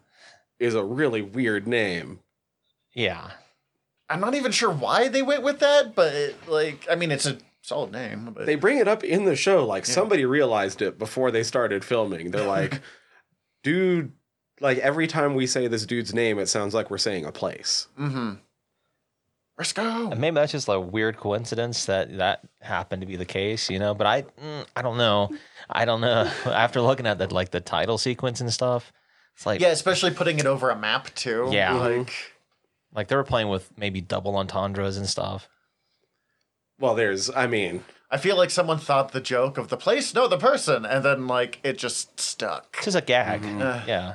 is 0.59 0.75
a 0.75 0.85
really 0.85 1.21
weird 1.23 1.67
name. 1.67 2.21
Yeah. 2.95 3.31
I'm 4.09 4.21
not 4.21 4.35
even 4.35 4.53
sure 4.53 4.71
why 4.71 5.09
they 5.09 5.23
went 5.23 5.43
with 5.43 5.61
that, 5.61 5.95
but 5.95 6.15
it, 6.15 6.49
like 6.49 6.87
I 6.91 6.95
mean 6.95 7.11
it's 7.11 7.27
a 7.27 7.39
solid 7.63 7.93
name, 7.93 8.31
but 8.35 8.47
They 8.47 8.55
bring 8.57 8.79
it 8.79 8.89
up 8.89 9.03
in 9.05 9.25
the 9.25 9.37
show 9.37 9.67
like 9.67 9.87
somebody 9.87 10.25
realized 10.25 10.81
it 10.83 10.99
before 10.99 11.31
they 11.31 11.43
started 11.43 11.85
filming. 11.85 12.31
They're 12.31 12.47
like, 12.47 12.81
"Dude, 13.63 14.13
like 14.61 14.79
every 14.79 15.07
time 15.07 15.35
we 15.35 15.47
say 15.47 15.67
this 15.67 15.87
dude's 15.87 16.15
name, 16.15 16.39
it 16.39 16.49
sounds 16.49 16.75
like 16.75 16.91
we're 16.91 16.99
saying 16.99 17.25
a 17.25 17.33
place." 17.33 17.89
Mhm. 17.99 18.39
Brisco. 19.59 20.11
And 20.11 20.21
maybe 20.21 20.35
that's 20.35 20.53
just 20.53 20.69
a 20.69 20.81
weird 20.81 21.17
coincidence 21.17 21.85
that 21.87 22.17
that 22.19 22.41
happened 22.61 23.03
to 23.03 23.07
be 23.07 23.17
the 23.17 23.25
case, 23.25 23.71
you 23.71 23.79
know. 23.79 23.95
But 23.95 24.07
I, 24.07 24.23
mm, 24.23 24.67
I 24.75 24.83
don't 24.83 24.97
know. 24.99 25.31
I 25.71 25.85
don't 25.85 26.01
know. 26.01 26.31
After 26.47 26.81
looking 26.81 27.07
at 27.07 27.19
the 27.19 27.33
like 27.33 27.51
the 27.51 27.61
title 27.61 27.97
sequence 27.99 28.41
and 28.41 28.53
stuff, 28.53 28.93
it's 29.37 29.47
like 29.47 29.61
Yeah, 29.61 29.69
especially 29.69 30.11
putting 30.11 30.39
it 30.39 30.47
over 30.47 30.71
a 30.71 30.77
map 30.77 31.15
too. 31.15 31.49
Yeah. 31.53 31.75
Like 31.75 32.13
like 32.95 33.09
they 33.09 33.17
were 33.17 33.25
playing 33.25 33.49
with 33.49 33.71
maybe 33.79 34.01
double 34.01 34.37
entendres 34.37 34.97
and 34.97 35.09
stuff. 35.09 35.49
Well, 36.81 36.95
there's 36.97 37.31
I 37.31 37.47
mean, 37.47 37.85
I 38.11 38.17
feel 38.17 38.37
like 38.37 38.51
someone 38.51 38.79
thought 38.79 39.13
the 39.13 39.21
joke 39.21 39.57
of 39.59 39.69
the 39.69 39.77
place, 39.77 40.15
no, 40.15 40.27
the 40.27 40.37
person, 40.39 40.85
and 40.85 41.05
then 41.05 41.27
like 41.29 41.61
it 41.63 41.79
just 41.79 42.19
stuck. 42.19 42.75
It's 42.79 42.87
just 42.87 42.97
a 42.97 43.01
gag. 43.03 43.43
Mm-hmm. 43.43 43.63
Uh, 43.63 43.81
Yeah. 43.87 44.15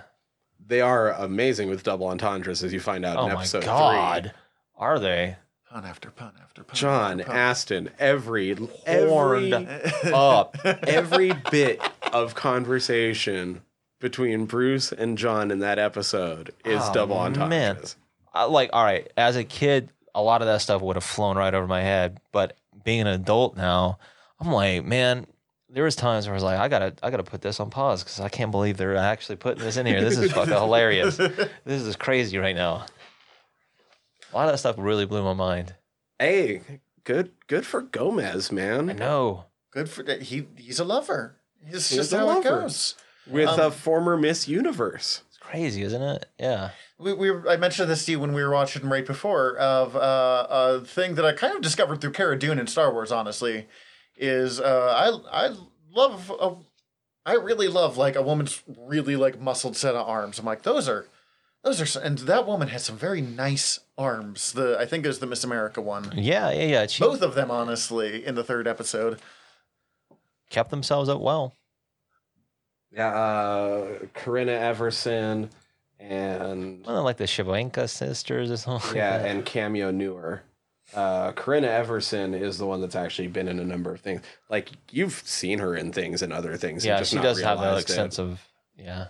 they 0.67 0.81
are 0.81 1.11
amazing 1.13 1.69
with 1.69 1.83
double 1.83 2.07
entendres 2.07 2.61
as 2.63 2.73
you 2.73 2.79
find 2.81 3.05
out 3.05 3.17
Oh 3.17 3.27
in 3.27 3.33
my 3.33 3.39
episode 3.39 3.63
god. 3.63 4.23
3. 4.23 4.31
Are 4.79 4.97
they 4.97 5.35
Pun 5.69 5.85
after 5.85 6.09
pun 6.09 6.31
after 6.41 6.63
pun. 6.63 6.75
John 6.75 7.19
after 7.19 7.31
pun. 7.31 7.39
Astin, 7.39 7.89
every 7.99 8.55
horned 8.55 9.53
every 9.53 9.73
up? 10.13 10.57
every 10.65 11.31
bit 11.51 11.79
of 12.11 12.33
conversation 12.33 13.61
between 13.99 14.45
Bruce 14.45 14.91
and 14.91 15.17
John 15.17 15.51
in 15.51 15.59
that 15.59 15.77
episode 15.77 16.53
is 16.65 16.81
Oh, 16.83 16.93
double 16.93 17.17
man. 17.17 17.25
entendres. 17.39 17.97
I, 18.33 18.45
like, 18.45 18.69
all 18.73 18.83
right. 18.83 19.11
As 19.17 19.35
a 19.35 19.43
kid, 19.43 19.89
a 20.15 20.23
lot 20.23 20.41
of 20.41 20.47
that 20.47 20.61
stuff 20.61 20.81
would 20.81 20.95
have 20.95 21.03
flown 21.03 21.37
right 21.37 21.53
over 21.53 21.67
my 21.67 21.81
head. 21.81 22.19
But 22.31 22.57
being 22.83 23.01
an 23.01 23.07
adult 23.07 23.55
now, 23.57 23.99
I'm 24.39 24.51
like, 24.51 24.83
man. 24.85 25.27
There 25.71 25.83
was 25.83 25.95
times 25.95 26.25
where 26.25 26.33
I 26.33 26.35
was 26.35 26.41
like, 26.41 26.57
I 26.57 26.67
gotta, 26.67 26.95
I 27.03 27.11
gotta 27.11 27.21
put 27.21 27.41
this 27.43 27.59
on 27.59 27.69
pause 27.69 28.01
because 28.03 28.19
I 28.19 28.27
can't 28.27 28.49
believe 28.49 28.77
they're 28.77 28.95
actually 28.95 29.35
putting 29.35 29.63
this 29.63 29.77
in 29.77 29.85
here. 29.85 30.01
This 30.01 30.17
is 30.17 30.31
fucking 30.31 30.51
hilarious. 30.59 31.17
This 31.63 31.83
is 31.83 31.95
crazy 31.95 32.39
right 32.39 32.55
now. 32.55 32.85
A 34.31 34.35
lot 34.35 34.45
of 34.47 34.51
that 34.53 34.57
stuff 34.59 34.75
really 34.77 35.05
blew 35.05 35.23
my 35.23 35.33
mind. 35.33 35.75
Hey, 36.19 36.61
good 37.03 37.31
good 37.47 37.65
for 37.65 37.81
Gomez, 37.81 38.51
man. 38.51 38.89
I 38.89 38.93
know. 38.93 39.45
Good 39.71 39.89
for 39.89 40.03
that. 40.03 40.23
He 40.23 40.47
he's 40.57 40.79
a 40.79 40.83
lover. 40.85 41.35
It's 41.65 41.89
He's 41.89 41.97
just 41.97 42.13
a 42.13 42.17
how 42.19 42.23
it 42.23 42.33
lover. 42.35 42.61
goes. 42.61 42.95
With 43.27 43.49
Um, 43.49 43.59
a 43.59 43.71
former 43.71 44.17
Miss 44.17 44.47
Universe. 44.47 45.23
It's 45.27 45.37
crazy, 45.37 45.83
isn't 45.83 46.01
it? 46.01 46.25
Yeah. 46.39 46.71
We, 46.97 47.13
we 47.13 47.31
I 47.49 47.57
mentioned 47.57 47.89
this 47.89 48.05
to 48.05 48.11
you 48.11 48.19
when 48.19 48.33
we 48.33 48.43
were 48.43 48.49
watching 48.51 48.87
right 48.89 49.05
before 49.05 49.55
of 49.57 49.95
uh, 49.95 50.47
a 50.49 50.81
thing 50.81 51.15
that 51.15 51.25
I 51.25 51.33
kind 51.33 51.55
of 51.55 51.61
discovered 51.61 52.01
through 52.01 52.11
Cara 52.11 52.37
Dune 52.37 52.59
and 52.59 52.69
Star 52.69 52.91
Wars. 52.91 53.11
Honestly, 53.11 53.67
is 54.17 54.59
uh, 54.59 55.21
I 55.31 55.47
I 55.47 55.55
love 55.91 56.31
a, 56.39 56.55
I 57.25 57.33
really 57.35 57.67
love 57.67 57.97
like 57.97 58.15
a 58.15 58.21
woman's 58.21 58.61
really 58.67 59.15
like 59.15 59.39
muscled 59.39 59.77
set 59.77 59.95
of 59.95 60.07
arms. 60.07 60.39
I'm 60.39 60.45
like 60.45 60.63
those 60.63 60.89
are 60.89 61.07
those 61.63 61.79
are 61.81 61.83
s- 61.85 61.95
and 61.95 62.17
that 62.19 62.45
woman 62.47 62.67
has 62.69 62.83
some 62.85 62.97
very 62.97 63.21
nice 63.21 63.79
arms. 63.97 64.53
The 64.53 64.77
I 64.79 64.85
think 64.85 65.03
it 65.05 65.07
was 65.07 65.19
the 65.19 65.27
Miss 65.27 65.43
America 65.43 65.81
one. 65.81 66.11
Yeah, 66.15 66.51
yeah, 66.51 66.63
yeah. 66.65 66.87
She 66.87 67.03
Both 67.03 67.21
of 67.21 67.35
them, 67.35 67.51
honestly, 67.51 68.25
in 68.25 68.35
the 68.35 68.43
third 68.43 68.67
episode. 68.67 69.19
kept 70.49 70.69
themselves 70.71 71.09
up 71.09 71.19
well. 71.21 71.53
Yeah, 72.91 73.07
uh 73.15 73.87
Corinna 74.13 74.53
Everson 74.53 75.49
and 75.99 76.85
Wasn't 76.85 77.03
like 77.05 77.17
the 77.17 77.25
Shavanka 77.25 77.87
sisters 77.89 78.49
or 78.51 78.57
something? 78.57 78.95
yeah, 78.95 79.17
like 79.17 79.25
and 79.25 79.45
Cameo 79.45 79.91
Newer. 79.91 80.41
Uh, 80.95 81.31
Corinna 81.33 81.67
Everson 81.67 82.33
is 82.33 82.57
the 82.57 82.65
one 82.65 82.81
that's 82.81 82.95
actually 82.95 83.27
been 83.27 83.47
in 83.47 83.59
a 83.59 83.63
number 83.63 83.93
of 83.93 83.99
things. 84.01 84.21
Like 84.49 84.71
you've 84.91 85.21
seen 85.23 85.59
her 85.59 85.75
in 85.75 85.91
things 85.91 86.23
and 86.23 86.33
other 86.33 86.57
things. 86.57 86.83
yeah, 86.83 86.97
just 86.97 87.11
she 87.11 87.17
not 87.17 87.21
does 87.23 87.41
have 87.41 87.59
that 87.59 87.63
like 87.63 87.67
realized 87.67 87.89
it. 87.91 87.93
sense 87.93 88.17
of 88.17 88.39
Yeah. 88.75 89.07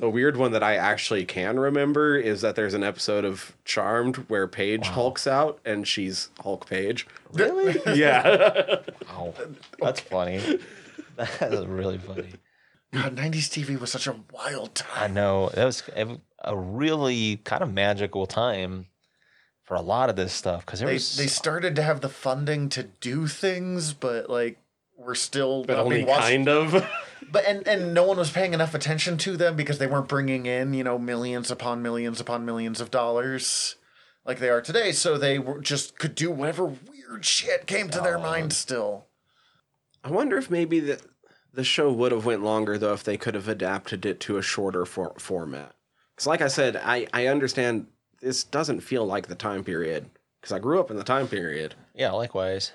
The 0.00 0.08
weird 0.10 0.36
one 0.38 0.52
that 0.52 0.62
I 0.62 0.76
actually 0.76 1.24
can 1.26 1.58
remember 1.60 2.16
is 2.16 2.40
that 2.40 2.56
there's 2.56 2.72
an 2.74 2.82
episode 2.82 3.24
of 3.24 3.54
Charmed 3.66 4.16
where 4.28 4.46
Paige 4.48 4.86
hulks 4.88 5.26
out 5.26 5.60
and 5.64 5.86
she's 5.86 6.30
Hulk 6.40 6.66
Paige. 6.68 7.06
Really? 7.32 7.76
Yeah. 7.98 8.76
Oh, 9.10 9.34
that's 9.80 10.00
funny. 10.00 10.38
That 11.16 11.52
is 11.52 11.66
really 11.66 11.98
funny. 11.98 12.30
God, 12.94 13.14
90s 13.14 13.50
TV 13.50 13.78
was 13.78 13.92
such 13.92 14.06
a 14.06 14.16
wild 14.32 14.74
time. 14.74 14.88
I 14.96 15.00
time. 15.02 15.14
know 15.14 15.50
that 15.50 15.64
was 15.66 15.82
a- 15.94 16.18
a 16.42 16.56
really 16.56 17.36
kind 17.44 17.62
of 17.62 17.70
magical 17.72 18.26
time 18.26 18.86
for 19.64 19.74
a 19.74 19.82
lot 19.82 20.08
of 20.08 20.16
this 20.16 20.32
stuff 20.32 20.64
because 20.64 20.80
there 20.80 20.88
They, 20.88 20.94
was 20.94 21.16
they 21.16 21.26
started 21.26 21.76
to 21.76 21.82
have 21.82 22.00
the 22.00 22.08
funding 22.08 22.70
to 22.70 22.84
do 22.84 23.26
things, 23.26 23.92
but 23.92 24.30
like 24.30 24.58
we're 24.96 25.14
still 25.14 25.62
but 25.64 25.76
not 25.76 25.84
only 25.84 25.96
being 25.96 26.08
watched- 26.08 26.22
kind 26.22 26.48
of. 26.48 26.88
But 27.30 27.44
and 27.46 27.66
and 27.66 27.92
no 27.94 28.04
one 28.04 28.16
was 28.16 28.30
paying 28.30 28.54
enough 28.54 28.74
attention 28.74 29.16
to 29.18 29.36
them 29.36 29.56
because 29.56 29.78
they 29.78 29.86
weren't 29.86 30.08
bringing 30.08 30.46
in 30.46 30.72
you 30.74 30.84
know 30.84 30.98
millions 30.98 31.50
upon 31.50 31.82
millions 31.82 32.20
upon 32.20 32.44
millions 32.44 32.80
of 32.80 32.90
dollars 32.90 33.76
like 34.24 34.38
they 34.38 34.48
are 34.48 34.60
today. 34.62 34.92
So 34.92 35.18
they 35.18 35.38
were 35.38 35.60
just 35.60 35.98
could 35.98 36.14
do 36.14 36.30
whatever 36.30 36.64
weird 36.64 37.24
shit 37.24 37.66
came 37.66 37.88
to 37.90 38.00
their 38.00 38.18
Oh. 38.18 38.22
mind. 38.22 38.52
Still, 38.52 39.06
I 40.04 40.10
wonder 40.10 40.38
if 40.38 40.50
maybe 40.50 40.80
the 40.80 41.00
the 41.52 41.64
show 41.64 41.92
would 41.92 42.12
have 42.12 42.24
went 42.24 42.42
longer 42.42 42.78
though 42.78 42.92
if 42.92 43.04
they 43.04 43.16
could 43.16 43.34
have 43.34 43.48
adapted 43.48 44.06
it 44.06 44.20
to 44.20 44.38
a 44.38 44.42
shorter 44.42 44.86
for- 44.86 45.14
format. 45.18 45.74
Because, 46.14 46.26
like 46.26 46.40
I 46.42 46.48
said, 46.48 46.76
I 46.76 47.06
I 47.12 47.26
understand 47.26 47.86
this 48.20 48.44
doesn't 48.44 48.80
feel 48.80 49.04
like 49.06 49.26
the 49.26 49.34
time 49.34 49.64
period 49.64 50.10
because 50.40 50.52
I 50.52 50.58
grew 50.58 50.78
up 50.80 50.90
in 50.90 50.96
the 50.96 51.04
time 51.04 51.28
period. 51.28 51.74
yeah, 51.94 52.12
likewise. 52.12 52.72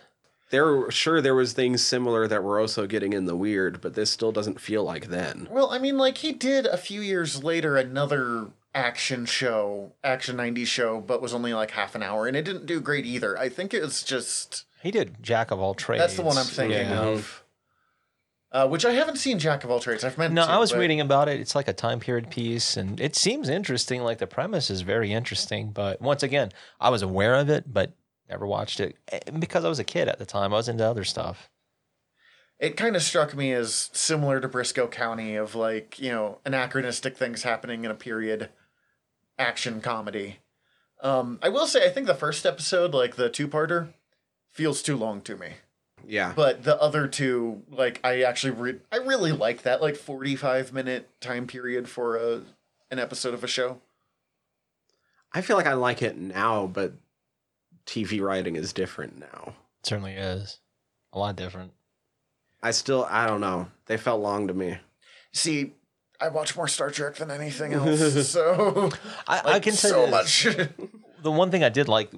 There, 0.55 0.89
sure, 0.89 1.19
there 1.21 1.35
was 1.35 1.51
things 1.51 1.85
similar 1.85 2.27
that 2.29 2.41
were 2.43 2.59
also 2.61 2.87
getting 2.87 3.11
in 3.11 3.25
the 3.25 3.35
weird, 3.35 3.81
but 3.81 3.93
this 3.93 4.09
still 4.09 4.31
doesn't 4.31 4.61
feel 4.61 4.83
like 4.85 5.07
then. 5.07 5.47
well, 5.51 5.69
I 5.71 5.79
mean, 5.79 5.97
like 5.97 6.19
he 6.19 6.31
did 6.31 6.65
a 6.65 6.77
few 6.77 7.01
years 7.01 7.43
later 7.43 7.75
another 7.75 8.47
action 8.73 9.25
show, 9.25 9.91
action 10.01 10.37
'90s 10.37 10.67
show, 10.67 11.01
but 11.01 11.21
was 11.21 11.33
only 11.33 11.53
like 11.53 11.71
half 11.71 11.93
an 11.95 12.01
hour, 12.03 12.25
and 12.27 12.37
it 12.37 12.43
didn't 12.45 12.65
do 12.65 12.79
great 12.79 13.05
either. 13.05 13.37
I 13.37 13.49
think 13.49 13.73
it 13.73 13.81
was 13.81 14.01
just 14.01 14.63
He 14.81 14.91
did 14.91 15.21
Jack 15.21 15.51
of 15.51 15.59
all 15.59 15.73
trades. 15.73 16.01
that's 16.01 16.15
the 16.15 16.21
one 16.21 16.37
I'm 16.37 16.45
thinking 16.45 16.87
Yeah. 16.87 17.01
of. 17.01 17.41
Uh, 18.51 18.65
which 18.65 18.85
I 18.85 18.91
haven't 18.93 19.17
seen 19.17 19.37
Jack 19.37 19.65
of 19.65 19.71
all 19.71 19.81
trades. 19.81 20.05
I've 20.05 20.17
meant 20.17 20.33
No, 20.33 20.45
to, 20.45 20.51
I 20.51 20.57
was 20.57 20.71
but- 20.71 20.79
reading 20.79 21.01
about 21.01 21.27
it. 21.27 21.41
It's 21.41 21.55
like 21.55 21.67
a 21.67 21.73
time 21.73 21.99
period 21.99 22.29
piece, 22.29 22.77
and 22.77 23.01
it 23.01 23.13
seems 23.17 23.49
interesting. 23.49 24.01
Like 24.03 24.19
the 24.19 24.27
premise 24.27 24.69
is 24.69 24.79
very 24.81 25.11
interesting, 25.11 25.71
but 25.71 25.99
once 26.01 26.23
again, 26.23 26.51
I 26.79 26.89
was 26.89 27.01
aware 27.01 27.35
of 27.35 27.49
it, 27.49 27.65
but 27.73 27.91
never 28.29 28.45
watched 28.47 28.79
it 28.79 28.97
Eh, 29.11 29.19
because 29.39 29.65
I 29.65 29.69
was 29.69 29.79
a 29.79 29.83
kid 29.83 30.07
at 30.07 30.19
the 30.19 30.25
time. 30.25 30.53
I 30.53 30.57
was 30.57 30.69
into 30.69 30.85
other 30.85 31.03
stuff. 31.03 31.49
it 32.59 32.77
kind 32.77 32.95
of 32.95 33.01
struck 33.03 33.35
me 33.35 33.51
as 33.51 33.89
similar 33.93 34.39
to 34.39 34.47
Brisco 34.49 34.89
County 34.89 35.35
of 35.35 35.55
like, 35.55 35.99
you 35.99 36.09
know, 36.11 36.39
anachronistic 36.45 37.17
things 37.17 37.43
happening 37.43 37.83
in 37.85 37.91
a 37.91 37.95
period 37.95 38.49
action 39.37 39.81
comedy. 39.81 40.37
Um, 41.01 41.39
I 41.43 41.49
will 41.49 41.67
say, 41.67 41.85
I 41.85 41.89
think 41.89 42.07
the 42.07 42.15
first 42.15 42.45
episode, 42.45 42.93
like 42.93 43.15
the 43.15 43.29
two 43.29 43.47
parter, 43.47 43.89
feels 44.51 44.81
too 44.81 44.95
long 44.95 45.21
to 45.21 45.35
me. 45.35 45.49
Yeah, 46.07 46.33
But 46.35 46.63
the 46.63 46.79
other 46.79 47.07
two, 47.07 47.63
like, 47.69 47.99
I 48.03 48.21
actually, 48.21 48.51
re- 48.51 48.79
I 48.91 48.97
really 48.97 49.31
like 49.31 49.63
that, 49.63 49.81
like, 49.81 49.95
45 49.95 50.71
minute 50.71 51.09
time 51.19 51.47
period 51.47 51.89
for 51.89 52.15
a, 52.15 52.41
an 52.91 52.99
episode 52.99 53.33
of 53.33 53.43
a 53.43 53.47
show. 53.47 53.81
I 55.33 55.41
feel 55.41 55.57
like 55.57 55.65
I 55.65 55.73
like 55.73 56.03
it 56.03 56.15
now, 56.15 56.67
but 56.67 56.93
TV 57.85 58.21
writing 58.21 58.55
is 58.55 58.73
different 58.73 59.19
now. 59.19 59.53
It 59.81 59.87
certainly 59.87 60.13
is 60.13 60.59
a 61.13 61.19
lot 61.19 61.35
different. 61.35 61.71
I 62.63 62.71
still, 62.71 63.05
I 63.09 63.27
don't 63.27 63.41
know. 63.41 63.67
They 63.85 63.97
felt 63.97 64.21
long 64.21 64.47
to 64.47 64.53
me. 64.53 64.77
See, 65.33 65.73
I 66.19 66.29
watch 66.29 66.55
more 66.55 66.67
Star 66.67 66.89
Trek 66.89 67.15
than 67.15 67.29
anything 67.29 67.73
else, 67.75 68.27
so 68.29 68.91
I, 69.27 69.39
I 69.39 69.51
like, 69.51 69.63
can 69.63 69.73
say 69.73 69.89
so 69.89 70.07
this. 70.07 70.45
much. 70.45 70.57
the 71.21 71.31
one 71.31 71.51
thing 71.51 71.63
I 71.63 71.69
did 71.69 71.87
like 71.87 72.11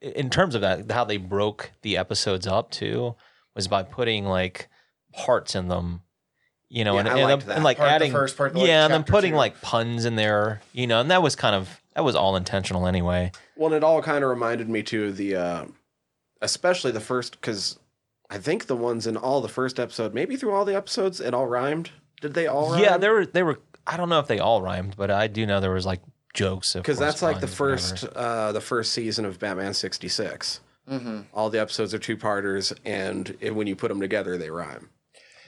in 0.00 0.28
terms 0.30 0.54
of 0.54 0.60
that, 0.60 0.90
how 0.92 1.04
they 1.04 1.16
broke 1.16 1.72
the 1.82 1.96
episodes 1.96 2.46
up 2.46 2.70
too, 2.70 3.16
was 3.54 3.66
by 3.68 3.82
putting 3.82 4.26
like 4.26 4.68
parts 5.12 5.54
in 5.54 5.68
them. 5.68 6.02
You 6.68 6.84
know, 6.84 6.94
Yeah, 6.94 7.00
and, 7.00 7.08
I 7.08 7.12
and, 7.18 7.22
liked 7.22 7.42
and, 7.44 7.50
that. 7.52 7.62
like 7.62 7.76
Part 7.78 7.88
the 7.88 7.94
adding, 7.94 8.12
first 8.12 8.36
part, 8.36 8.54
like, 8.54 8.66
yeah, 8.66 8.84
and 8.84 8.92
then 8.92 9.04
putting 9.04 9.32
two. 9.32 9.36
like 9.38 9.60
puns 9.60 10.04
in 10.04 10.16
there. 10.16 10.60
You 10.72 10.86
know, 10.86 11.00
and 11.00 11.10
that 11.10 11.22
was 11.22 11.34
kind 11.36 11.54
of 11.54 11.80
that 11.94 12.04
was 12.04 12.16
all 12.16 12.36
intentional 12.36 12.86
anyway. 12.86 13.32
Well, 13.56 13.68
and 13.68 13.76
it 13.76 13.84
all 13.84 14.02
kind 14.02 14.24
of 14.24 14.30
reminded 14.30 14.68
me 14.68 14.82
too 14.82 15.06
of 15.06 15.16
the, 15.16 15.36
uh, 15.36 15.64
especially 16.40 16.92
the 16.92 17.00
first, 17.00 17.32
because 17.32 17.78
I 18.30 18.38
think 18.38 18.66
the 18.66 18.76
ones 18.76 19.06
in 19.06 19.16
all 19.16 19.40
the 19.40 19.48
first 19.48 19.78
episode, 19.78 20.14
maybe 20.14 20.36
through 20.36 20.52
all 20.52 20.64
the 20.64 20.74
episodes, 20.74 21.20
it 21.20 21.34
all 21.34 21.46
rhymed. 21.46 21.90
Did 22.20 22.34
they 22.34 22.46
all 22.46 22.72
rhyme? 22.72 22.82
Yeah, 22.82 22.96
they 22.96 23.08
were 23.08 23.26
they 23.26 23.42
were. 23.42 23.60
I 23.86 23.96
don't 23.96 24.08
know 24.08 24.18
if 24.18 24.26
they 24.26 24.38
all 24.38 24.62
rhymed, 24.62 24.96
but 24.96 25.10
I 25.10 25.26
do 25.26 25.44
know 25.44 25.60
there 25.60 25.70
was 25.70 25.84
like 25.84 26.00
jokes 26.32 26.72
because 26.72 26.98
that's 26.98 27.22
like 27.22 27.40
the 27.40 27.46
first, 27.46 28.04
uh, 28.04 28.50
the 28.52 28.60
first 28.60 28.92
season 28.92 29.24
of 29.24 29.38
Batman 29.38 29.74
sixty 29.74 30.08
six. 30.08 30.60
mm-hmm. 30.90 31.20
All 31.32 31.50
the 31.50 31.60
episodes 31.60 31.92
are 31.92 31.98
two 31.98 32.16
parters, 32.16 32.72
and 32.84 33.36
it, 33.40 33.54
when 33.54 33.66
you 33.66 33.76
put 33.76 33.88
them 33.88 34.00
together, 34.00 34.38
they 34.38 34.50
rhyme. 34.50 34.88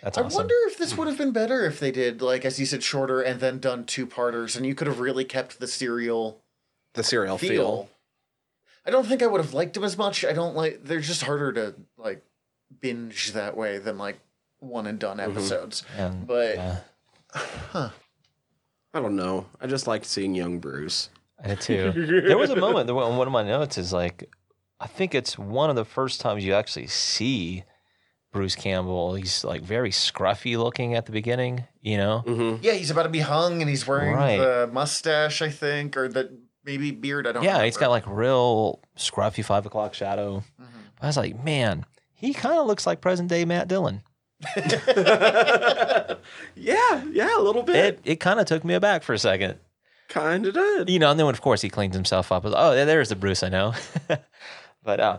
That's 0.06 0.18
I 0.18 0.22
awesome. 0.22 0.36
wonder 0.38 0.54
if 0.68 0.78
this 0.78 0.96
would 0.96 1.08
have 1.08 1.18
been 1.18 1.32
better 1.32 1.66
if 1.66 1.80
they 1.80 1.90
did, 1.90 2.22
like 2.22 2.44
as 2.44 2.60
you 2.60 2.64
said, 2.66 2.84
shorter 2.84 3.20
and 3.20 3.40
then 3.40 3.58
done 3.58 3.84
two 3.84 4.06
parters, 4.06 4.54
and 4.54 4.64
you 4.64 4.72
could 4.72 4.86
have 4.86 5.00
really 5.00 5.24
kept 5.24 5.58
the 5.58 5.66
serial 5.66 6.40
The 6.92 7.02
serial 7.02 7.38
feel. 7.38 7.50
feel. 7.50 7.88
I 8.86 8.90
don't 8.90 9.04
think 9.04 9.20
I 9.20 9.26
would 9.26 9.40
have 9.40 9.52
liked 9.52 9.74
them 9.74 9.82
as 9.82 9.98
much. 9.98 10.24
I 10.24 10.32
don't 10.32 10.54
like. 10.54 10.84
They're 10.84 11.00
just 11.00 11.24
harder 11.24 11.52
to 11.54 11.74
like 11.98 12.22
binge 12.80 13.32
that 13.32 13.56
way 13.56 13.78
than 13.78 13.98
like 13.98 14.20
one 14.60 14.86
and 14.86 14.96
done 15.00 15.16
mm-hmm. 15.16 15.32
episodes. 15.32 15.82
And, 15.96 16.24
But 16.24 16.54
yeah, 16.54 16.78
I 17.74 17.90
don't 19.00 19.16
know. 19.16 19.46
I 19.60 19.66
just 19.66 19.88
liked 19.88 20.06
seeing 20.06 20.36
young 20.36 20.60
Bruce. 20.60 21.10
I 21.42 21.48
did 21.48 21.60
too. 21.62 22.22
there 22.28 22.38
was 22.38 22.50
a 22.50 22.54
moment. 22.56 22.86
there- 22.86 22.94
One 22.94 23.26
of 23.26 23.32
my 23.32 23.42
notes 23.42 23.76
is 23.76 23.92
like, 23.92 24.30
I 24.78 24.86
think 24.86 25.16
it's 25.16 25.36
one 25.36 25.68
of 25.68 25.74
the 25.74 25.84
first 25.84 26.20
times 26.20 26.44
you 26.44 26.54
actually 26.54 26.86
see 26.86 27.64
Bruce 28.32 28.54
Campbell. 28.56 29.14
He's 29.14 29.44
like 29.44 29.62
very 29.62 29.90
scruffy 29.90 30.58
looking 30.58 30.94
at 30.94 31.06
the 31.06 31.12
beginning. 31.12 31.64
You 31.80 31.96
know, 31.98 32.22
Mm-hmm. 32.26 32.62
yeah, 32.64 32.72
he's 32.72 32.90
about 32.90 33.04
to 33.04 33.08
be 33.08 33.20
hung, 33.20 33.60
and 33.62 33.68
he's 33.70 33.86
wearing 33.86 34.14
Right. 34.14 34.38
the 34.38 34.68
mustache, 34.72 35.40
I 35.42 35.50
think, 35.50 35.96
or 35.96 36.08
the 36.08 36.36
maybe 36.64 36.90
beard. 36.90 37.26
I 37.26 37.32
don't. 37.32 37.42
Know. 37.44 37.48
Yeah, 37.48 37.64
he's 37.64 37.76
got 37.76 37.90
like 37.90 38.04
real 38.06 38.80
scruffy 38.98 39.44
five 39.44 39.64
o'clock 39.66 39.94
shadow. 39.94 40.42
Mhm. 40.60 40.66
I 41.00 41.06
was 41.06 41.16
like, 41.16 41.42
man, 41.44 41.84
he 42.14 42.32
kind 42.34 42.58
of 42.58 42.66
looks 42.66 42.86
like 42.86 43.00
present 43.00 43.28
day 43.28 43.44
Matt 43.44 43.68
Dillon. 43.68 44.02
yeah, 46.54 47.02
yeah, 47.10 47.38
a 47.38 47.40
little 47.40 47.62
bit. 47.62 47.76
It 47.76 48.00
it 48.04 48.16
kind 48.20 48.40
of 48.40 48.46
took 48.46 48.64
me 48.64 48.74
aback 48.74 49.02
for 49.02 49.12
a 49.14 49.18
second. 49.18 49.58
kind 50.08 50.46
of 50.46 50.54
did. 50.54 50.88
you 50.90 50.98
know, 50.98 51.10
and 51.10 51.18
then 51.18 51.26
of 51.26 51.40
course 51.40 51.60
he 51.62 51.68
cleans 51.68 51.94
himself 51.94 52.30
up. 52.32 52.44
Oh, 52.46 52.74
there's 52.74 53.08
the 53.08 53.16
Bruce 53.16 53.42
I 53.42 53.48
know. 53.48 53.74
but 54.82 55.00
uh, 55.00 55.18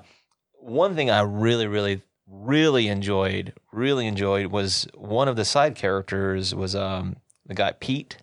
one 0.60 0.96
thing 0.96 1.10
I 1.10 1.22
really, 1.22 1.68
really, 1.68 2.02
really 2.30 2.88
enjoyed, 2.88 3.54
really 3.72 4.06
enjoyed 4.08 4.48
was 4.48 4.88
one 4.94 5.28
of 5.28 5.36
the 5.36 5.46
side 5.46 5.76
characters 5.76 6.54
was 6.54 6.76
um, 6.76 7.18
the 7.46 7.54
guy 7.54 7.74
Pete. 7.80 8.18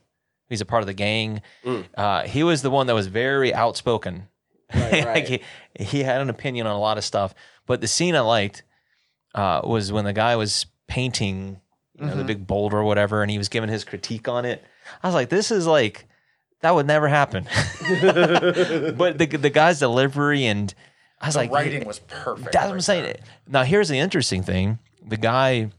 He's 0.49 0.61
a 0.61 0.67
part 0.67 0.83
of 0.83 0.87
the 0.87 0.95
gang. 0.95 1.43
Mm. 1.65 1.87
Uh, 1.97 2.23
he 2.25 2.43
was 2.43 2.63
the 2.63 2.71
one 2.71 2.87
that 2.87 2.95
was 2.95 3.07
very 3.07 3.53
outspoken. 3.55 4.29
Right, 4.75 5.05
Like, 5.07 5.27
he, 5.27 5.41
he 5.79 6.03
had 6.03 6.21
an 6.21 6.31
opinion 6.31 6.67
on 6.67 6.77
a 6.77 6.81
lot 6.81 6.99
of 6.99 7.05
stuff. 7.05 7.35
But 7.67 7.81
the 7.81 7.89
scene 7.89 8.15
I 8.15 8.21
liked 8.21 8.63
uh, 9.35 9.63
was 9.65 9.91
when 9.91 10.05
the 10.05 10.13
guy 10.13 10.37
was 10.37 10.67
painting, 10.87 11.61
you 11.99 12.07
know, 12.07 12.15
the 12.15 12.25
big 12.25 12.47
boulder 12.47 12.79
or 12.79 12.85
whatever, 12.85 13.23
and 13.23 13.31
he 13.31 13.39
was 13.39 13.49
giving 13.49 13.71
his 13.71 13.85
critique 13.85 14.29
on 14.29 14.45
it. 14.45 14.63
I 15.03 15.09
was 15.09 15.15
like, 15.15 15.31
this 15.31 15.51
is 15.51 15.67
like 15.67 16.07
that 16.61 16.75
would 16.75 16.87
never 16.87 17.09
happen. 17.09 17.45
but 17.85 19.19
the 19.19 19.27
the 19.27 19.51
guy's 19.51 19.79
delivery 19.79 20.47
and 20.47 20.75
I 21.25 21.29
was 21.29 21.35
The 21.35 21.41
like, 21.41 21.51
writing 21.53 21.85
was 21.87 21.99
perfect. 22.01 22.53
that's 22.53 22.67
what 22.67 22.75
I'm 22.75 22.81
saying. 22.81 23.03
there. 23.05 23.17
Now 23.49 23.63
here's 23.63 23.89
the 23.89 23.99
interesting 23.99 24.43
thing: 24.43 24.79
the 25.07 25.17
guy 25.17 25.71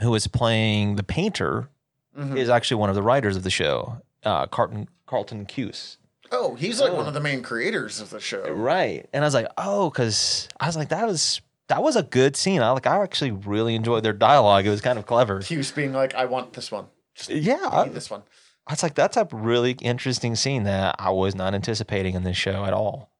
who 0.00 0.10
was 0.10 0.26
playing 0.26 0.96
the 0.96 1.02
painter 1.02 1.68
Mhm. 2.16 2.36
is 2.36 2.48
actually 2.48 2.76
one 2.78 2.88
of 2.90 2.94
the 2.96 3.02
writers 3.02 3.36
of 3.36 3.42
the 3.44 3.50
show, 3.50 4.02
uh, 4.24 4.46
Carlton 4.46 4.88
Carlton 5.06 5.46
Cuse. 5.46 5.96
Oh, 6.30 6.54
he's 6.56 6.80
like 6.80 6.90
Oh. 6.90 6.96
one 6.96 7.06
of 7.06 7.14
the 7.14 7.20
main 7.20 7.42
creators 7.42 8.00
of 8.00 8.10
the 8.10 8.20
show. 8.20 8.42
Right. 8.50 9.08
And 9.14 9.24
I 9.24 9.26
was 9.26 9.32
like, 9.34 9.46
oh, 9.56 9.88
because 9.88 10.48
I 10.60 10.66
was 10.66 10.76
like, 10.76 10.90
that 10.90 11.06
was 11.06 11.40
that 11.68 11.82
was 11.82 11.96
a 11.96 12.02
good 12.02 12.36
scene. 12.36 12.60
I 12.62 12.70
like 12.70 12.86
I 12.86 13.02
actually 13.02 13.30
really 13.30 13.74
enjoyed 13.74 14.02
their 14.02 14.12
dialogue. 14.12 14.66
It 14.66 14.70
was 14.70 14.80
kind 14.80 14.98
of 14.98 15.06
clever. 15.06 15.40
Hughes 15.40 15.70
being 15.72 15.92
like, 15.92 16.14
"I 16.14 16.24
want 16.26 16.52
this 16.54 16.70
one. 16.72 16.86
Just 17.14 17.30
Yeah. 17.30 17.68
I, 17.70 17.88
this 17.88 18.10
one." 18.10 18.22
I 18.66 18.72
was 18.72 18.82
like, 18.82 18.94
that's 18.94 19.16
a 19.16 19.26
really 19.32 19.72
interesting 19.80 20.34
scene 20.36 20.64
that 20.64 20.96
I 20.98 21.08
was 21.10 21.34
not 21.34 21.54
anticipating 21.54 22.14
in 22.14 22.22
this 22.24 22.36
show 22.36 22.64
at 22.66 22.74
all. 22.74 23.10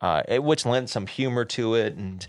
Uh, 0.00 0.22
it, 0.28 0.42
which 0.44 0.64
lent 0.64 0.88
some 0.90 1.06
humor 1.06 1.44
to 1.44 1.74
it 1.74 1.94
and 1.96 2.26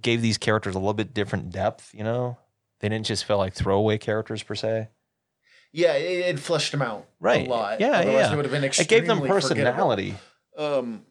gave 0.00 0.20
these 0.20 0.36
characters 0.38 0.74
a 0.74 0.78
little 0.78 0.92
bit 0.94 1.14
different 1.14 1.50
depth, 1.50 1.90
you 1.94 2.04
know? 2.04 2.36
They 2.80 2.88
didn't 2.88 3.06
just 3.06 3.24
feel 3.24 3.38
like 3.38 3.54
throwaway 3.54 3.96
characters 3.98 4.42
per 4.42 4.54
se. 4.54 4.88
Yeah, 5.72 5.94
it, 5.94 6.36
it 6.36 6.38
fleshed 6.38 6.72
him 6.74 6.82
out 6.82 7.06
Right. 7.20 7.46
a 7.46 7.50
lot. 7.50 7.80
Yeah, 7.80 7.88
Otherwise 8.00 8.12
yeah. 8.14 8.32
It 8.32 8.36
would 8.36 8.44
have 8.44 8.52
been 8.52 8.64
It 8.64 8.88
gave 8.88 9.06
them 9.06 9.20
personality. 9.22 10.14
Um, 10.56 11.04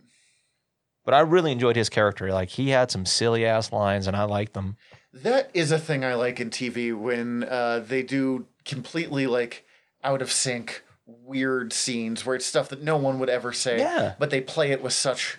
But 1.06 1.14
I 1.14 1.20
really 1.22 1.52
enjoyed 1.52 1.76
his 1.76 1.90
character. 1.90 2.32
Like 2.32 2.50
he 2.50 2.70
had 2.70 2.92
some 2.92 3.06
silly 3.06 3.46
ass 3.46 3.72
lines 3.72 4.08
and 4.08 4.16
I 4.16 4.24
liked 4.24 4.54
them. 4.54 4.78
that 5.14 5.50
is 5.54 5.72
a 5.72 5.80
thing 5.80 6.06
I 6.06 6.14
like 6.16 6.40
in 6.40 6.50
TV 6.52 6.96
when 6.96 7.44
uh, 7.44 7.80
they 7.80 8.04
do 8.04 8.46
completely 8.66 9.26
like 9.28 9.66
out 10.04 10.22
of 10.22 10.32
sync, 10.32 10.84
weird 11.06 11.74
scenes 11.74 12.26
where 12.26 12.36
it's 12.36 12.46
stuff 12.46 12.70
that 12.70 12.84
no 12.84 12.98
one 12.98 13.18
would 13.20 13.30
ever 13.30 13.52
say. 13.52 13.80
Yeah. 13.80 14.14
But 14.20 14.30
they 14.30 14.42
play 14.42 14.72
it 14.72 14.82
with 14.84 14.94
such 14.94 15.38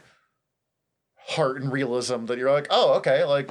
heart 1.28 1.60
and 1.60 1.70
realism 1.72 2.24
that 2.26 2.38
you're 2.38 2.52
like, 2.52 2.66
oh, 2.70 2.94
okay, 2.94 3.24
like 3.24 3.50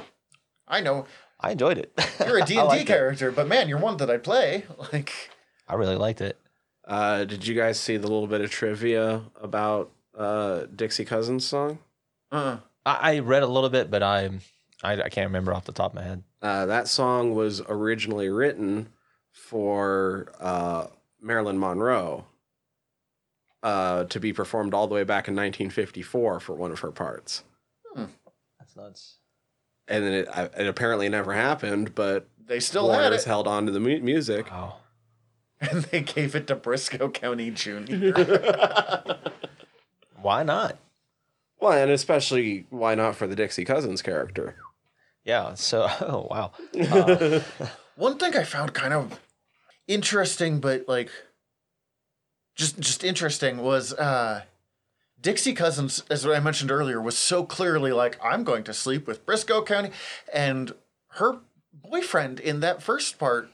I 0.66 0.80
know 0.80 1.06
I 1.40 1.52
enjoyed 1.52 1.78
it. 1.78 1.92
you're 2.26 2.38
a 2.38 2.42
I 2.44 2.46
D&D 2.46 2.62
liked 2.62 2.82
it. 2.82 2.86
character, 2.86 3.30
but 3.30 3.46
man, 3.48 3.68
you're 3.68 3.78
one 3.78 3.96
that 3.98 4.10
I 4.10 4.18
play. 4.18 4.64
Like, 4.92 5.12
I 5.68 5.74
really 5.74 5.96
liked 5.96 6.20
it. 6.20 6.38
Uh, 6.86 7.24
did 7.24 7.46
you 7.46 7.54
guys 7.54 7.78
see 7.78 7.96
the 7.98 8.08
little 8.08 8.26
bit 8.26 8.40
of 8.40 8.50
trivia 8.50 9.22
about 9.40 9.90
uh, 10.16 10.64
Dixie 10.74 11.04
Cousins 11.04 11.46
song? 11.46 11.78
uh, 12.32 12.56
I, 12.86 13.16
I 13.16 13.18
read 13.20 13.42
a 13.42 13.46
little 13.46 13.68
bit, 13.70 13.90
but 13.90 14.02
I, 14.02 14.30
I 14.82 14.92
I 15.02 15.08
can't 15.10 15.26
remember 15.28 15.52
off 15.52 15.64
the 15.66 15.72
top 15.72 15.92
of 15.92 15.96
my 15.96 16.02
head. 16.02 16.22
Uh, 16.40 16.66
that 16.66 16.88
song 16.88 17.34
was 17.34 17.60
originally 17.68 18.28
written 18.30 18.88
for 19.30 20.32
uh, 20.40 20.86
Marilyn 21.20 21.58
Monroe 21.58 22.24
uh, 23.62 24.04
to 24.04 24.20
be 24.20 24.32
performed 24.32 24.72
all 24.74 24.86
the 24.86 24.94
way 24.94 25.04
back 25.04 25.28
in 25.28 25.34
1954 25.34 26.40
for 26.40 26.54
one 26.54 26.70
of 26.72 26.80
her 26.80 26.90
parts. 26.90 27.44
That's 28.78 28.88
nuts. 28.88 29.16
And 29.88 30.04
then 30.04 30.12
it, 30.12 30.28
I- 30.32 30.50
it 30.60 30.66
apparently 30.66 31.08
never 31.08 31.32
happened, 31.32 31.94
but 31.94 32.28
they 32.46 32.60
still 32.60 32.90
had 32.90 33.00
Warner's 33.00 33.22
it, 33.24 33.28
held 33.28 33.46
on 33.48 33.66
to 33.66 33.72
the 33.72 33.80
mu- 33.80 34.00
music. 34.00 34.50
Wow. 34.50 34.76
and 35.60 35.82
they 35.84 36.00
gave 36.02 36.34
it 36.36 36.46
to 36.46 36.56
Brisco 36.56 37.12
County 37.12 37.50
Jr. 37.50 39.18
Why 40.22 40.42
not? 40.42 40.78
Well, 41.60 41.72
and 41.72 41.90
especially 41.90 42.66
why 42.70 42.94
not 42.94 43.16
for 43.16 43.26
the 43.26 43.34
Dixie 43.34 43.64
Cousins 43.64 44.00
character? 44.02 44.54
Yeah. 45.24 45.54
So, 45.54 45.88
oh 46.00 46.28
wow. 46.30 46.52
Uh, 46.80 47.40
One 47.96 48.16
thing 48.18 48.36
I 48.36 48.44
found 48.44 48.74
kind 48.74 48.94
of 48.94 49.18
interesting, 49.88 50.60
but 50.60 50.84
like 50.86 51.10
just 52.54 52.78
just 52.78 53.02
interesting 53.02 53.58
was 53.58 53.92
uh 53.92 54.42
Dixie 55.20 55.52
Cousins, 55.52 56.04
as 56.10 56.24
I 56.24 56.40
mentioned 56.40 56.70
earlier, 56.70 57.00
was 57.00 57.18
so 57.18 57.44
clearly 57.44 57.92
like, 57.92 58.18
I'm 58.22 58.44
going 58.44 58.64
to 58.64 58.74
sleep 58.74 59.06
with 59.06 59.26
Brisco 59.26 59.64
County. 59.66 59.90
And 60.32 60.74
her 61.12 61.40
boyfriend 61.72 62.38
in 62.40 62.60
that 62.60 62.82
first 62.82 63.18
part 63.18 63.50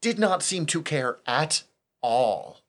did 0.00 0.18
not 0.18 0.42
seem 0.42 0.66
to 0.66 0.82
care 0.82 1.18
at 1.26 1.62
all. 2.02 2.60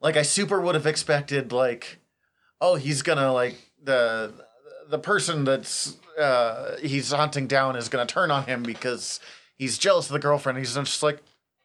Like 0.00 0.16
I 0.16 0.22
super 0.22 0.60
would 0.60 0.74
have 0.74 0.86
expected, 0.86 1.50
like, 1.52 1.98
oh, 2.60 2.76
he's 2.76 3.02
gonna 3.02 3.32
like 3.32 3.56
the 3.82 4.32
the 4.88 4.98
person 4.98 5.44
that's 5.44 5.96
uh 6.18 6.76
he's 6.82 7.10
hunting 7.10 7.46
down 7.46 7.74
is 7.74 7.88
gonna 7.88 8.06
turn 8.06 8.30
on 8.30 8.44
him 8.44 8.62
because 8.62 9.18
he's 9.56 9.78
jealous 9.78 10.06
of 10.06 10.12
the 10.12 10.18
girlfriend. 10.18 10.58
He's 10.58 10.74
just 10.74 11.02
like, 11.02 11.22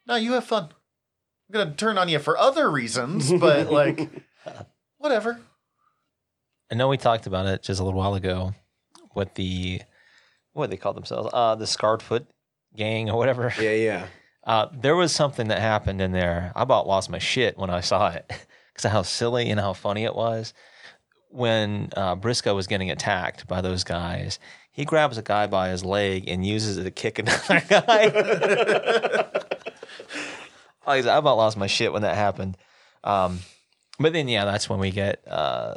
no, 0.08 0.16
you 0.16 0.34
have 0.34 0.46
fun. 0.46 0.64
I'm 0.64 1.54
gonna 1.54 1.76
turn 1.76 1.98
on 1.98 2.10
you 2.10 2.20
for 2.20 2.38
other 2.38 2.70
reasons, 2.72 3.32
but 3.32 3.72
like, 3.72 4.10
whatever. 5.00 5.40
I 6.72 6.76
know 6.76 6.88
we 6.88 6.98
talked 6.98 7.26
about 7.26 7.48
it 7.48 7.64
just 7.64 7.80
a 7.80 7.84
little 7.84 7.98
while 7.98 8.14
ago. 8.14 8.54
What 9.14 9.36
the 9.36 9.82
what 10.54 10.68
do 10.68 10.72
they 10.72 10.78
call 10.78 10.94
themselves? 10.94 11.30
Uh, 11.34 11.56
the 11.56 11.66
Scarred 11.66 12.02
Foot 12.04 12.28
Gang 12.76 13.10
or 13.10 13.18
whatever. 13.18 13.52
Yeah, 13.60 13.72
yeah. 13.72 14.08
Uh, 14.42 14.68
there 14.74 14.96
was 14.96 15.12
something 15.12 15.50
that 15.50 15.60
happened 15.60 16.02
in 16.02 16.12
there. 16.12 16.52
I 16.56 16.64
about 16.64 16.88
lost 16.88 17.10
my 17.10 17.20
shit 17.20 17.58
when 17.58 17.70
I 17.70 17.82
saw 17.82 18.10
it 18.10 18.26
because 18.74 18.86
of 18.86 18.92
how 18.92 19.02
silly 19.04 19.52
and 19.52 19.60
how 19.60 19.74
funny 19.74 20.06
it 20.06 20.16
was. 20.16 20.54
When 21.30 21.90
uh, 21.96 22.16
Brisco 22.16 22.56
was 22.56 22.66
getting 22.66 22.90
attacked 22.90 23.48
by 23.48 23.62
those 23.62 23.84
guys, 23.84 24.40
he 24.72 24.86
grabs 24.86 25.18
a 25.20 25.22
guy 25.22 25.46
by 25.46 25.70
his 25.70 25.86
leg 25.86 26.28
and 26.30 26.44
uses 26.44 26.78
it 26.78 26.86
to 26.86 26.90
kick 26.90 27.20
another 27.20 27.62
guy. 27.70 29.30
I 30.88 30.98
about 30.98 31.38
lost 31.38 31.58
my 31.58 31.68
shit 31.68 31.94
when 31.94 32.02
that 32.02 32.16
happened. 32.16 32.58
Um, 33.04 33.40
but 34.00 34.14
then, 34.14 34.28
yeah, 34.28 34.46
that's 34.46 34.70
when 34.70 34.80
we 34.80 34.92
get 34.92 35.22
uh, 35.28 35.76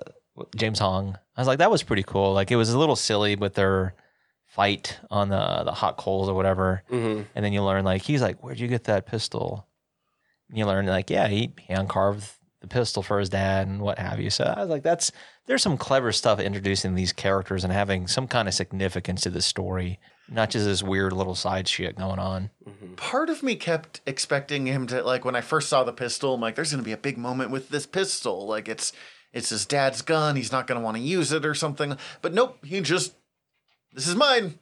James 0.56 0.78
Hong. 0.78 1.16
I 1.36 1.40
was 1.40 1.48
like, 1.48 1.58
that 1.58 1.70
was 1.70 1.82
pretty 1.82 2.02
cool. 2.02 2.32
Like, 2.32 2.50
it 2.50 2.56
was 2.56 2.70
a 2.70 2.78
little 2.78 2.96
silly 2.96 3.36
with 3.36 3.54
their 3.54 3.94
fight 4.46 4.98
on 5.10 5.30
the 5.30 5.62
the 5.64 5.72
hot 5.72 5.96
coals 5.96 6.28
or 6.28 6.34
whatever. 6.34 6.82
hmm 6.88 7.22
And 7.34 7.44
then 7.44 7.52
you 7.52 7.62
learn 7.62 7.84
like 7.84 8.02
he's 8.02 8.20
like, 8.20 8.42
"Where'd 8.42 8.60
you 8.60 8.68
get 8.68 8.84
that 8.84 9.06
pistol?" 9.06 9.66
And 10.48 10.58
you 10.58 10.66
learn 10.66 10.84
like, 10.86 11.08
yeah, 11.08 11.28
he 11.28 11.54
hand 11.68 11.88
carved 11.88 12.30
the 12.60 12.68
pistol 12.68 13.02
for 13.02 13.18
his 13.18 13.30
dad 13.30 13.66
and 13.66 13.80
what 13.80 13.98
have 13.98 14.20
you. 14.20 14.28
So 14.30 14.44
I 14.44 14.60
was 14.60 14.68
like, 14.68 14.82
that's 14.82 15.10
there's 15.46 15.62
some 15.62 15.78
clever 15.78 16.12
stuff 16.12 16.38
introducing 16.38 16.94
these 16.94 17.12
characters 17.12 17.64
and 17.64 17.72
having 17.72 18.06
some 18.06 18.28
kind 18.28 18.46
of 18.46 18.52
significance 18.54 19.22
to 19.22 19.30
the 19.30 19.40
story, 19.42 19.98
not 20.32 20.50
just 20.50 20.64
this 20.64 20.82
weird 20.82 21.12
little 21.12 21.34
side 21.34 21.68
shit 21.68 21.96
going 21.96 22.18
on. 22.18 22.50
Mm-hmm. 22.68 22.94
Part 22.94 23.28
of 23.30 23.42
me 23.42 23.54
kept 23.56 24.00
expecting 24.06 24.66
him 24.66 24.86
to 24.88 25.02
like 25.02 25.24
when 25.24 25.36
I 25.36 25.40
first 25.40 25.68
saw 25.68 25.84
the 25.84 25.92
pistol, 25.92 26.34
I'm 26.34 26.40
like, 26.40 26.54
there's 26.54 26.70
gonna 26.70 26.82
be 26.82 26.92
a 26.92 26.96
big 26.96 27.18
moment 27.18 27.50
with 27.50 27.68
this 27.68 27.86
pistol. 27.86 28.46
Like 28.46 28.68
it's 28.68 28.92
it's 29.32 29.50
his 29.50 29.66
dad's 29.66 30.02
gun, 30.02 30.36
he's 30.36 30.52
not 30.52 30.66
gonna 30.66 30.80
want 30.80 30.96
to 30.96 31.02
use 31.02 31.32
it 31.32 31.44
or 31.44 31.54
something. 31.54 31.96
But 32.20 32.34
nope, 32.34 32.64
he 32.64 32.80
just 32.80 33.14
this 33.92 34.06
is 34.08 34.16
mine. 34.16 34.58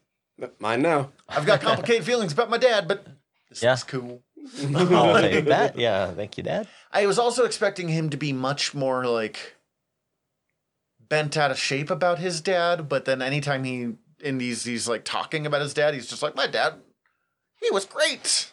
Mine 0.58 0.82
now. 0.82 1.10
I've 1.28 1.46
got 1.46 1.60
complicated 1.60 2.04
feelings 2.06 2.32
about 2.32 2.50
my 2.50 2.58
dad, 2.58 2.88
but 2.88 3.06
this 3.48 3.62
Yeah. 3.62 3.74
is 3.74 3.84
cool. 3.84 4.22
oh, 4.74 5.14
hey, 5.16 5.42
that 5.42 5.78
yeah, 5.78 6.10
thank 6.12 6.36
you, 6.38 6.42
Dad. 6.42 6.66
I 6.90 7.06
was 7.06 7.18
also 7.18 7.44
expecting 7.44 7.88
him 7.88 8.08
to 8.10 8.16
be 8.16 8.32
much 8.32 8.74
more 8.74 9.04
like 9.04 9.56
bent 10.98 11.36
out 11.36 11.50
of 11.50 11.58
shape 11.58 11.90
about 11.90 12.18
his 12.18 12.40
dad, 12.40 12.88
but 12.88 13.04
then 13.04 13.20
anytime 13.20 13.64
he 13.64 13.94
in 14.22 14.38
these 14.38 14.64
these 14.64 14.88
like 14.88 15.04
talking 15.04 15.46
about 15.46 15.62
his 15.62 15.74
dad, 15.74 15.94
he's 15.94 16.06
just 16.06 16.22
like, 16.22 16.36
My 16.36 16.46
dad, 16.46 16.74
he 17.60 17.70
was 17.70 17.84
great. 17.84 18.52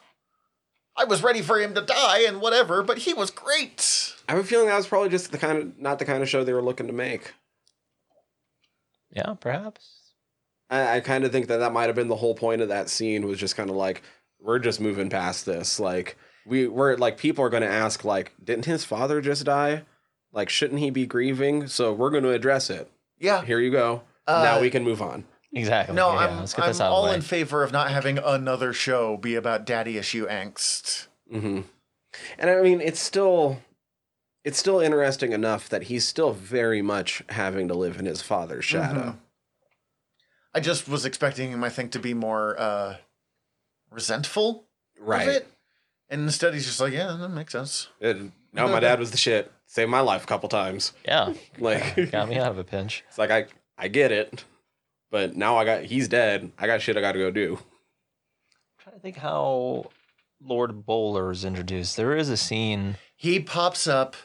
I 0.96 1.04
was 1.04 1.22
ready 1.22 1.42
for 1.42 1.60
him 1.60 1.76
to 1.76 1.82
die 1.82 2.22
and 2.28 2.42
whatever, 2.42 2.82
but 2.82 3.00
he 3.00 3.14
was 3.14 3.30
great. 3.30 4.16
I 4.28 4.34
have 4.34 4.44
a 4.44 4.48
feeling 4.48 4.68
that 4.68 4.76
was 4.76 4.88
probably 4.88 5.10
just 5.10 5.32
the 5.32 5.38
kind 5.38 5.58
of 5.58 5.80
not 5.80 6.00
the 6.00 6.06
kind 6.06 6.24
of 6.24 6.30
show 6.30 6.44
they 6.44 6.54
were 6.54 6.62
looking 6.62 6.88
to 6.88 6.94
make. 6.94 7.34
Yeah, 9.12 9.36
perhaps. 9.40 9.98
I, 10.70 10.98
I 10.98 11.00
kind 11.00 11.24
of 11.24 11.32
think 11.32 11.48
that 11.48 11.58
that 11.58 11.72
might 11.72 11.86
have 11.86 11.96
been 11.96 12.08
the 12.08 12.16
whole 12.16 12.36
point 12.36 12.62
of 12.62 12.70
that 12.70 12.90
scene 12.90 13.28
was 13.28 13.40
just 13.40 13.56
kind 13.56 13.70
of 13.70 13.76
like 13.76 14.02
we're 14.40 14.60
just 14.60 14.82
moving 14.82 15.10
past 15.10 15.46
this. 15.46 15.80
Like 15.80 16.18
we 16.46 16.68
we're 16.68 16.96
like 16.96 17.18
people 17.18 17.46
are 17.46 17.50
going 17.50 17.64
to 17.64 17.70
ask 17.70 18.04
like 18.04 18.34
didn't 18.44 18.66
his 18.66 18.84
father 18.84 19.22
just 19.22 19.46
die? 19.46 19.84
Like 20.34 20.50
shouldn't 20.50 20.80
he 20.80 20.90
be 20.90 21.06
grieving? 21.06 21.68
So 21.68 21.94
we're 21.94 22.10
going 22.10 22.24
to 22.24 22.32
address 22.32 22.70
it. 22.70 22.92
Yeah. 23.20 23.44
Here 23.44 23.60
you 23.60 23.72
go. 23.72 24.02
Uh, 24.26 24.44
now 24.44 24.60
we 24.60 24.70
can 24.70 24.84
move 24.84 25.02
on. 25.02 25.26
Exactly. 25.58 25.96
No, 25.96 26.12
yeah, 26.14 26.46
I'm, 26.58 26.62
I'm 26.62 26.82
all 26.82 27.12
in 27.12 27.22
favor 27.22 27.64
of 27.64 27.72
not 27.72 27.90
having 27.90 28.18
another 28.18 28.74
show 28.74 29.18
be 29.18 29.36
about 29.36 29.66
daddy 29.66 29.98
issue 29.98 30.28
angst. 30.28 31.08
hmm 31.30 31.62
And 32.38 32.50
I 32.50 32.62
mean, 32.62 32.80
it's 32.82 33.00
still 33.00 33.60
it's 34.44 34.58
still 34.58 34.80
interesting 34.80 35.34
enough 35.34 35.68
that 35.70 35.84
he's 35.84 36.08
still 36.08 36.32
very 36.32 36.82
much 36.82 37.22
having 37.30 37.68
to 37.68 37.74
live 37.74 38.00
in 38.00 38.06
his 38.06 38.22
father's 38.22 38.64
shadow. 38.66 39.00
Mhm. 39.02 39.18
I 40.54 40.60
just 40.60 40.88
was 40.88 41.06
expecting 41.06 41.52
him, 41.52 41.64
I 41.64 41.70
think, 41.70 41.92
to 41.92 42.00
be 42.00 42.14
more 42.14 42.60
uh, 42.60 42.96
resentful 43.92 44.66
Right. 45.00 45.28
of 45.28 45.34
it. 45.36 45.48
And 46.10 46.22
instead, 46.22 46.54
he's 46.54 46.66
just 46.66 46.80
like, 46.80 46.94
yeah, 46.94 47.16
that 47.20 47.30
makes 47.30 47.52
sense. 47.52 47.90
And, 48.02 48.32
no, 48.54 48.68
my 48.68 48.80
dad 48.80 49.00
was 49.00 49.12
the 49.12 49.18
shit. 49.18 49.52
Saved 49.66 49.92
my 49.92 50.00
life 50.00 50.24
a 50.24 50.28
couple 50.28 50.48
times. 50.50 50.94
yeah, 51.06 51.34
Like 51.60 52.10
got 52.12 52.30
me 52.30 52.38
out 52.38 52.52
of 52.52 52.58
a 52.58 52.64
pinch. 52.64 53.04
It's 53.10 53.18
like 53.18 53.30
I 53.32 53.46
I 53.78 53.90
get 53.90 54.12
it, 54.12 54.46
but 55.12 55.36
now 55.36 55.58
I 55.58 55.66
got 55.66 55.84
he's 55.84 56.08
dead. 56.08 56.52
I 56.58 56.68
got 56.68 56.82
shit 56.82 56.98
I 56.98 57.02
got 57.02 57.14
to 57.14 57.20
go 57.20 57.32
do. 57.32 57.58
I'm 57.60 58.84
trying 58.84 58.96
to 58.96 59.02
think 59.02 59.18
how 59.18 59.90
Lord 60.44 60.86
Bowler 60.86 61.32
is 61.32 61.44
introduced. 61.46 61.98
There 61.98 62.16
is 62.16 62.30
a 62.30 62.38
scene. 62.38 62.96
He 63.16 63.40
pops 63.40 63.88
up 63.88 64.16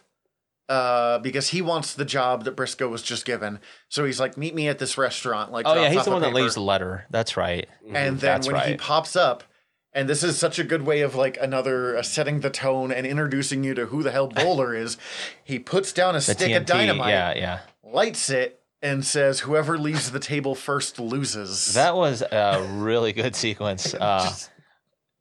uh, 0.68 1.18
because 1.18 1.48
he 1.48 1.60
wants 1.62 1.94
the 1.94 2.04
job 2.04 2.44
that 2.44 2.56
Brisco 2.56 2.88
was 2.88 3.02
just 3.02 3.24
given. 3.24 3.58
So 3.88 4.04
he's 4.04 4.20
like, 4.20 4.36
meet 4.36 4.54
me 4.54 4.68
at 4.68 4.78
this 4.78 4.96
restaurant. 4.96 5.52
Like, 5.52 5.66
Oh 5.66 5.74
yeah, 5.74 5.90
he's 5.90 6.04
the 6.04 6.10
a 6.10 6.12
one 6.14 6.22
that 6.22 6.32
leaves 6.32 6.54
the 6.54 6.60
letter. 6.62 7.06
That's 7.10 7.36
right. 7.36 7.66
And 7.86 7.94
then 7.94 8.16
That's 8.18 8.46
when 8.50 8.68
he 8.68 8.76
pops 8.76 9.16
up, 9.16 9.42
and 9.92 10.08
this 10.08 10.22
is 10.22 10.38
such 10.38 10.58
a 10.58 10.64
good 10.64 10.82
way 10.82 11.00
of 11.02 11.14
like 11.14 11.36
another 11.40 11.96
uh, 11.98 12.02
setting 12.02 12.40
the 12.40 12.48
tone 12.50 12.92
and 12.92 13.06
introducing 13.06 13.64
you 13.64 13.74
to 13.74 13.86
who 13.86 14.02
the 14.02 14.10
hell 14.12 14.28
Bowler 14.28 14.74
is. 14.74 14.96
He 15.44 15.58
puts 15.58 15.92
down 15.92 16.10
a 16.14 16.18
The 16.18 16.20
stick 16.22 16.38
TNT. 16.52 16.56
of 16.58 16.66
dynamite, 16.66 17.08
Yeah, 17.10 17.34
yeah. 17.34 17.58
lights 17.82 18.30
it, 18.30 18.61
and 18.82 19.04
says, 19.04 19.40
"Whoever 19.40 19.78
leaves 19.78 20.10
the 20.10 20.18
table 20.20 20.54
first 20.54 20.98
loses." 20.98 21.74
That 21.74 21.94
was 21.96 22.22
a 22.22 22.66
really 22.78 23.12
good 23.12 23.34
sequence. 23.36 23.94
Uh, 24.00 24.30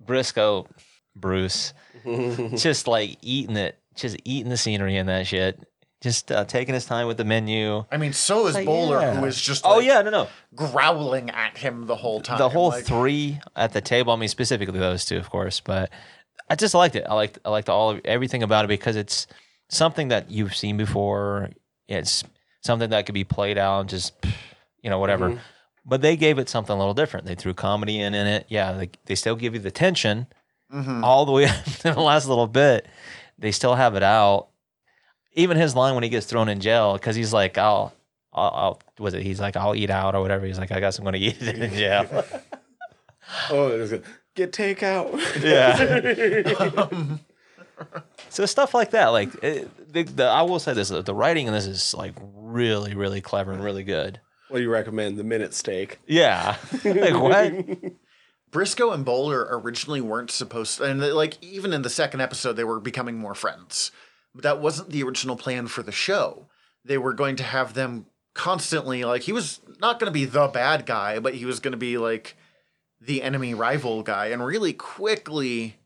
Brisco, 0.03 0.67
Bruce, 1.15 1.73
just 2.57 2.87
like 2.87 3.17
eating 3.21 3.55
it, 3.57 3.77
just 3.95 4.17
eating 4.25 4.49
the 4.49 4.57
scenery 4.57 4.97
and 4.97 5.09
that 5.09 5.27
shit. 5.27 5.59
Just 6.01 6.31
uh, 6.31 6.45
taking 6.45 6.73
his 6.73 6.85
time 6.87 7.05
with 7.05 7.17
the 7.17 7.23
menu. 7.23 7.85
I 7.91 7.97
mean, 7.97 8.11
so 8.13 8.47
is 8.47 8.55
Like, 8.55 8.65
Bowler, 8.65 8.99
yeah. 9.01 9.13
who 9.19 9.25
is 9.25 9.39
just 9.39 9.63
Oh 9.63 9.77
like, 9.77 9.85
yeah, 9.85 10.01
no, 10.01 10.09
no. 10.09 10.27
growling 10.55 11.29
at 11.29 11.59
him 11.59 11.85
the 11.85 11.95
whole 11.95 12.21
time. 12.21 12.39
the 12.39 12.49
whole 12.49 12.69
like, 12.69 12.85
three 12.85 13.39
at 13.55 13.73
the 13.73 13.81
table. 13.81 14.11
I 14.11 14.15
mean, 14.15 14.27
specifically 14.29 14.79
those 14.79 15.05
two, 15.05 15.17
of 15.17 15.29
course, 15.29 15.59
but 15.59 15.91
I 16.49 16.55
just 16.55 16.73
liked 16.73 16.95
it. 16.95 17.05
I 17.07 17.13
liked 17.13 17.37
I 17.45 17.49
liked 17.51 17.69
all 17.69 17.91
of 17.91 18.01
everything 18.03 18.41
about 18.41 18.65
it 18.65 18.69
because 18.69 18.95
it's 18.95 19.27
something 19.69 20.07
that 20.07 20.31
you've 20.31 20.55
seen 20.55 20.75
before. 20.75 21.51
It's 21.87 22.23
something 22.61 22.89
that 22.91 23.05
could 23.05 23.13
be 23.13 23.23
played 23.23 23.57
out, 23.57 23.81
and 23.81 23.89
just 23.89 24.13
you 24.81 24.89
know 24.89 24.99
whatever. 24.99 25.29
Mm-hmm. 25.29 25.39
But 25.85 26.01
they 26.01 26.15
gave 26.15 26.37
it 26.37 26.47
something 26.47 26.73
a 26.73 26.77
little 26.77 26.93
different. 26.93 27.25
They 27.25 27.35
threw 27.35 27.53
comedy 27.53 27.99
in 27.99 28.13
in 28.13 28.27
it. 28.27 28.45
Yeah, 28.49 28.73
they 28.73 28.89
they 29.05 29.15
still 29.15 29.35
give 29.35 29.53
you 29.53 29.59
the 29.59 29.71
tension, 29.71 30.27
mm-hmm. 30.73 31.03
all 31.03 31.25
the 31.25 31.31
way 31.31 31.45
up 31.49 31.65
to 31.65 31.93
the 31.93 31.99
last 31.99 32.27
little 32.27 32.47
bit. 32.47 32.87
They 33.37 33.51
still 33.51 33.75
have 33.75 33.95
it 33.95 34.03
out. 34.03 34.47
Even 35.33 35.57
his 35.57 35.75
line 35.75 35.95
when 35.95 36.03
he 36.03 36.09
gets 36.09 36.25
thrown 36.25 36.49
in 36.49 36.59
jail, 36.59 36.93
because 36.93 37.15
he's 37.15 37.33
like, 37.33 37.57
"I'll, 37.57 37.93
I'll, 38.33 38.51
I'll," 38.53 38.81
was 38.99 39.13
it? 39.13 39.23
He's 39.23 39.39
like, 39.39 39.55
"I'll 39.55 39.75
eat 39.75 39.89
out" 39.89 40.13
or 40.13 40.21
whatever. 40.21 40.45
He's 40.45 40.59
like, 40.59 40.71
"I 40.71 40.79
guess 40.79 40.99
I'm 40.99 41.05
going 41.05 41.13
to 41.19 41.19
eat 41.19 41.41
it 41.41 41.57
in 41.57 41.73
jail." 41.73 42.25
Oh, 43.49 43.69
it 43.69 43.77
was 43.77 43.91
good. 43.91 44.03
Get 44.35 44.51
takeout. 44.51 45.13
yeah. 45.41 47.17
so 48.29 48.45
stuff 48.45 48.73
like 48.73 48.91
that, 48.91 49.07
like 49.07 49.29
it, 49.41 49.93
the, 49.93 50.03
the, 50.03 50.25
I 50.25 50.41
will 50.41 50.59
say 50.59 50.73
this: 50.73 50.89
the 50.89 51.15
writing 51.15 51.47
in 51.47 51.53
this 51.53 51.65
is 51.65 51.93
like 51.93 52.13
really, 52.51 52.95
really 52.95 53.21
clever 53.21 53.51
and 53.51 53.63
really 53.63 53.83
good. 53.83 54.19
what 54.49 54.57
do 54.57 54.63
you 54.63 54.69
recommend? 54.69 55.17
The 55.17 55.23
minute 55.23 55.53
steak. 55.53 55.99
Yeah. 56.07 56.57
like 56.83 57.19
what? 57.19 57.53
Brisco 58.51 58.93
and 58.93 59.05
Bowler 59.05 59.47
originally 59.49 60.01
weren't 60.01 60.29
supposed 60.29 60.77
to, 60.77 60.83
and 60.83 61.01
like 61.01 61.41
even 61.41 61.71
in 61.73 61.83
the 61.83 61.89
second 61.89 62.21
episode, 62.21 62.53
they 62.53 62.63
were 62.63 62.79
becoming 62.79 63.17
more 63.17 63.35
friends. 63.35 63.91
But 64.33 64.43
that 64.43 64.61
wasn't 64.61 64.89
the 64.89 65.03
original 65.03 65.35
plan 65.35 65.67
for 65.67 65.83
the 65.83 65.91
show. 65.91 66.47
They 66.83 66.97
were 66.97 67.13
going 67.13 67.35
to 67.37 67.43
have 67.43 67.73
them 67.73 68.05
constantly, 68.33 69.03
like, 69.03 69.23
he 69.23 69.33
was 69.33 69.59
not 69.79 69.99
going 69.99 70.07
to 70.07 70.13
be 70.13 70.25
the 70.25 70.47
bad 70.47 70.85
guy, 70.85 71.19
but 71.19 71.35
he 71.35 71.45
was 71.45 71.59
going 71.59 71.73
to 71.73 71.77
be 71.77 71.97
like 71.97 72.37
the 72.99 73.21
enemy 73.21 73.53
rival 73.53 74.03
guy. 74.03 74.27
And 74.27 74.45
really 74.45 74.73
quickly, 74.73 75.77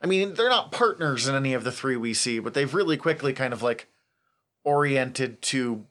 I 0.00 0.06
mean, 0.06 0.34
they're 0.34 0.48
not 0.48 0.72
partners 0.72 1.28
in 1.28 1.34
any 1.34 1.54
of 1.54 1.64
the 1.64 1.72
three 1.72 1.96
we 1.96 2.14
see, 2.14 2.38
but 2.38 2.54
they've 2.54 2.74
really 2.74 2.96
quickly 2.96 3.32
kind 3.32 3.52
of 3.52 3.62
like 3.62 3.88
oriented 4.64 5.40
to 5.42 5.86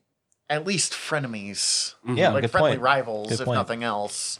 at 0.49 0.65
least 0.65 0.93
frenemies 0.93 1.93
Yeah, 2.07 2.29
like 2.31 2.41
good 2.43 2.51
friendly 2.51 2.71
point. 2.71 2.81
rivals, 2.81 3.29
Good 3.29 3.39
if 3.41 3.45
point. 3.45 3.55
nothing 3.57 3.83
else. 3.83 4.39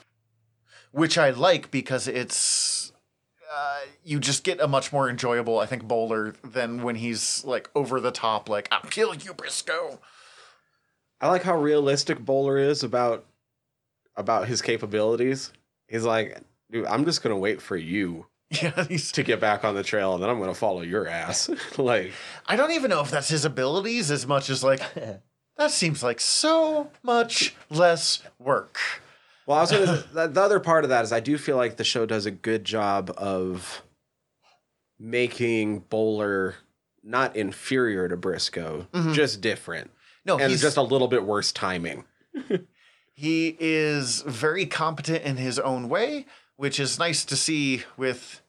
Which 0.91 1.17
I 1.17 1.29
like 1.29 1.69
because 1.71 2.07
it's 2.07 2.91
uh, 3.51 3.79
you 4.03 4.19
just 4.19 4.43
get 4.43 4.59
a 4.59 4.67
much 4.67 4.91
more 4.93 5.09
enjoyable, 5.09 5.59
I 5.59 5.65
think, 5.65 5.83
bowler 5.83 6.33
than 6.43 6.81
when 6.83 6.95
he's 6.95 7.43
like 7.45 7.69
over 7.75 7.99
the 7.99 8.11
top, 8.11 8.47
like 8.49 8.67
"I'll 8.71 8.81
kill 8.89 9.13
you, 9.13 9.33
Brisco." 9.33 9.99
I 11.21 11.27
like 11.27 11.43
how 11.43 11.57
realistic 11.57 12.19
Bowler 12.19 12.57
is 12.57 12.83
about 12.83 13.25
about 14.15 14.47
his 14.47 14.61
capabilities. 14.61 15.51
He's 15.87 16.03
like, 16.05 16.39
dude, 16.71 16.85
I'm 16.85 17.05
just 17.05 17.21
gonna 17.21 17.37
wait 17.37 17.61
for 17.61 17.75
you 17.77 18.25
Yeah, 18.61 18.83
he's. 18.85 19.11
to 19.11 19.21
get 19.23 19.39
back 19.39 19.63
on 19.63 19.75
the 19.75 19.83
trail, 19.83 20.15
and 20.15 20.23
then 20.23 20.29
I'm 20.29 20.39
gonna 20.39 20.53
follow 20.55 20.81
your 20.81 21.07
ass. 21.07 21.49
like, 21.77 22.11
I 22.47 22.55
don't 22.55 22.71
even 22.71 22.89
know 22.89 23.01
if 23.01 23.11
that's 23.11 23.29
his 23.29 23.45
abilities 23.45 24.09
as 24.09 24.25
much 24.25 24.49
as 24.49 24.63
like 24.63 24.81
that 25.57 25.69
seems 25.71 26.01
like 26.01 26.19
so 26.19 26.89
much 27.03 27.55
less 27.69 28.23
work. 28.39 28.79
well, 29.45 29.57
I 29.57 29.61
was 29.61 29.71
gonna. 29.71 30.03
the, 30.13 30.27
the 30.27 30.41
other 30.41 30.59
part 30.59 30.83
of 30.83 30.89
that 30.89 31.03
is 31.05 31.11
I 31.11 31.19
do 31.19 31.37
feel 31.37 31.57
like 31.57 31.77
the 31.77 31.83
show 31.83 32.05
does 32.07 32.25
a 32.25 32.31
good 32.31 32.63
job 32.65 33.13
of 33.17 33.83
making 34.99 35.79
Bowler 35.89 36.55
not 37.03 37.35
inferior 37.35 38.07
to 38.09 38.17
Brisco, 38.17 38.87
just 39.13 39.41
different, 39.41 39.89
No, 40.25 40.33
and 40.33 40.41
Mm-hmm. 40.43 40.49
he's 40.51 40.61
just 40.61 40.77
a 40.77 40.81
little 40.81 41.07
bit 41.07 41.23
worse 41.23 41.51
timing. 41.51 42.03
He 43.13 43.55
is 43.59 44.21
very 44.21 44.65
competent 44.65 45.23
in 45.23 45.37
his 45.37 45.59
own 45.59 45.87
way, 45.89 46.25
which 46.59 46.77
is 46.77 46.99
nice 46.99 47.23
to 47.23 47.37
see 47.37 47.83
with 47.95 48.41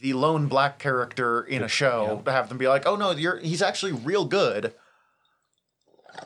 the 0.00 0.14
lone 0.14 0.46
black 0.46 0.78
character 0.78 1.42
in 1.42 1.62
a 1.62 1.68
show 1.68 2.22
to 2.24 2.32
have 2.32 2.48
them 2.48 2.56
be 2.56 2.66
like, 2.66 2.86
"Oh 2.86 2.96
no, 2.96 3.10
you're 3.10 3.38
he's 3.38 3.60
actually 3.60 3.92
real 3.92 4.24
good." 4.24 4.72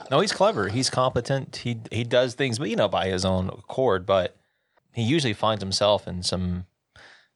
No, 0.08 0.20
he's 0.20 0.32
clever. 0.32 0.68
He's 0.68 0.88
competent. 0.88 1.56
He 1.56 1.80
he 1.90 2.04
does 2.04 2.34
things, 2.34 2.60
but 2.60 2.70
you 2.70 2.76
know, 2.76 2.86
by 2.88 3.08
his 3.08 3.24
own 3.24 3.48
accord. 3.48 4.06
But 4.06 4.36
he 4.92 5.02
usually 5.02 5.32
finds 5.32 5.62
himself 5.62 6.06
in 6.06 6.22
some 6.22 6.66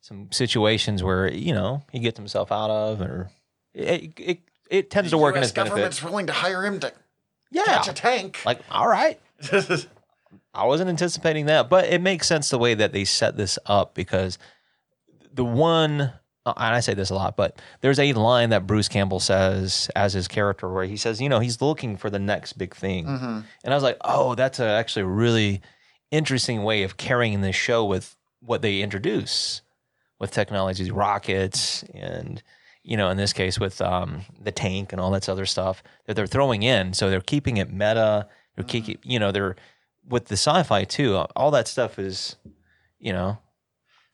some 0.01 0.31
situations 0.31 1.03
where 1.03 1.29
you 1.33 1.53
know 1.53 1.83
he 1.91 1.99
gets 1.99 2.17
himself 2.17 2.53
out 2.53 2.71
of, 2.71 3.01
or 3.01 3.31
it 3.75 4.13
it, 4.19 4.39
it 4.71 4.91
tends 4.91 5.11
to 5.11 5.19
work 5.19 5.35
in 5.35 5.41
US 5.43 5.47
his 5.47 5.53
benefit. 5.53 5.71
government's 5.71 6.03
willing 6.03 6.27
to 6.29 6.33
hire 6.33 6.65
him 6.65 6.79
to 6.81 6.93
Yeah, 7.51 7.65
catch 7.65 7.89
a 7.89 7.93
tank. 7.93 8.39
like 8.47 8.61
all 8.71 8.87
right. 8.87 9.21
I 10.55 10.65
wasn't 10.65 10.91
anticipating 10.91 11.47
that, 11.47 11.69
but 11.69 11.87
it 11.87 12.01
makes 12.01 12.27
sense 12.27 12.49
the 12.49 12.59
way 12.59 12.75
that 12.75 12.93
they 12.93 13.05
set 13.05 13.37
this 13.37 13.59
up 13.67 13.95
because 13.95 14.39
the 15.33 15.45
one, 15.45 16.13
uh, 16.47 16.55
and 16.57 16.75
I 16.75 16.81
say 16.81 16.95
this 16.95 17.11
a 17.11 17.15
lot, 17.15 17.37
but 17.37 17.61
there's 17.81 17.99
a 17.99 18.13
line 18.13 18.51
that 18.51 18.67
Bruce 18.67 18.89
Campbell 18.89 19.21
says 19.21 19.91
as 19.97 20.13
his 20.13 20.29
character 20.29 20.73
where 20.73 20.85
he 20.85 20.97
says, 20.97 21.21
you 21.21 21.29
know, 21.29 21.41
he's 21.41 21.61
looking 21.61 21.97
for 21.97 22.09
the 22.09 22.19
next 22.19 22.55
big 22.55 22.75
thing. 22.75 23.07
Mm-hmm. 23.07 23.41
And 23.65 23.75
I 23.75 23.75
was 23.75 23.83
like, 23.83 23.99
oh, 24.03 24.35
that's 24.35 24.61
a, 24.61 24.67
actually 24.67 25.03
a 25.03 25.07
really 25.07 25.61
interesting 26.11 26.63
way 26.63 26.85
of 26.85 26.97
carrying 26.97 27.41
this 27.41 27.57
show 27.57 27.85
with 27.85 28.17
what 28.41 28.63
they 28.63 28.81
introduce 28.81 29.63
with 30.21 30.31
technologies, 30.31 30.91
rockets, 30.91 31.83
and 31.95 32.43
you 32.85 32.99
know, 32.99 33.09
in 33.09 33.17
this 33.17 33.33
case 33.33 33.59
with 33.59 33.81
um, 33.81 34.21
the 34.41 34.53
tank 34.53 34.93
and 34.93 35.01
all 35.01 35.11
that 35.11 35.29
other 35.29 35.47
stuff 35.47 35.83
that 36.05 36.15
they're 36.15 36.27
throwing 36.27 36.63
in. 36.63 36.93
So 36.93 37.09
they're 37.09 37.23
keeping 37.23 37.57
it 37.57 37.73
meta. 37.73 38.29
They're 38.55 38.65
mm-hmm. 38.65 38.85
keeping, 38.85 38.99
you 39.11 39.19
know, 39.19 39.33
they're 39.33 39.57
with 40.09 40.27
the 40.27 40.37
sci-fi 40.37 40.85
too. 40.85 41.17
All 41.37 41.51
that 41.53 41.69
stuff 41.69 41.99
is, 41.99 42.37
you 42.99 43.13
know, 43.13 43.39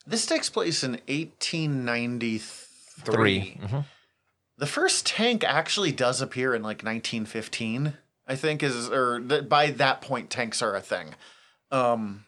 this 0.06 0.26
takes 0.26 0.48
place 0.50 0.82
in 0.82 1.00
1893. 1.08 3.02
three. 3.04 3.58
Mhm. 3.62 3.84
The 4.58 4.66
first 4.66 5.06
tank 5.06 5.42
actually 5.44 5.92
does 5.92 6.20
appear 6.20 6.54
in 6.54 6.62
like 6.62 6.82
1915, 6.82 7.96
I 8.26 8.36
think 8.36 8.62
is 8.62 8.88
or 8.90 9.20
th- 9.20 9.48
by 9.48 9.70
that 9.70 10.00
point 10.02 10.28
tanks 10.30 10.60
are 10.62 10.76
a 10.76 10.80
thing. 10.82 11.14
Um 11.70 12.26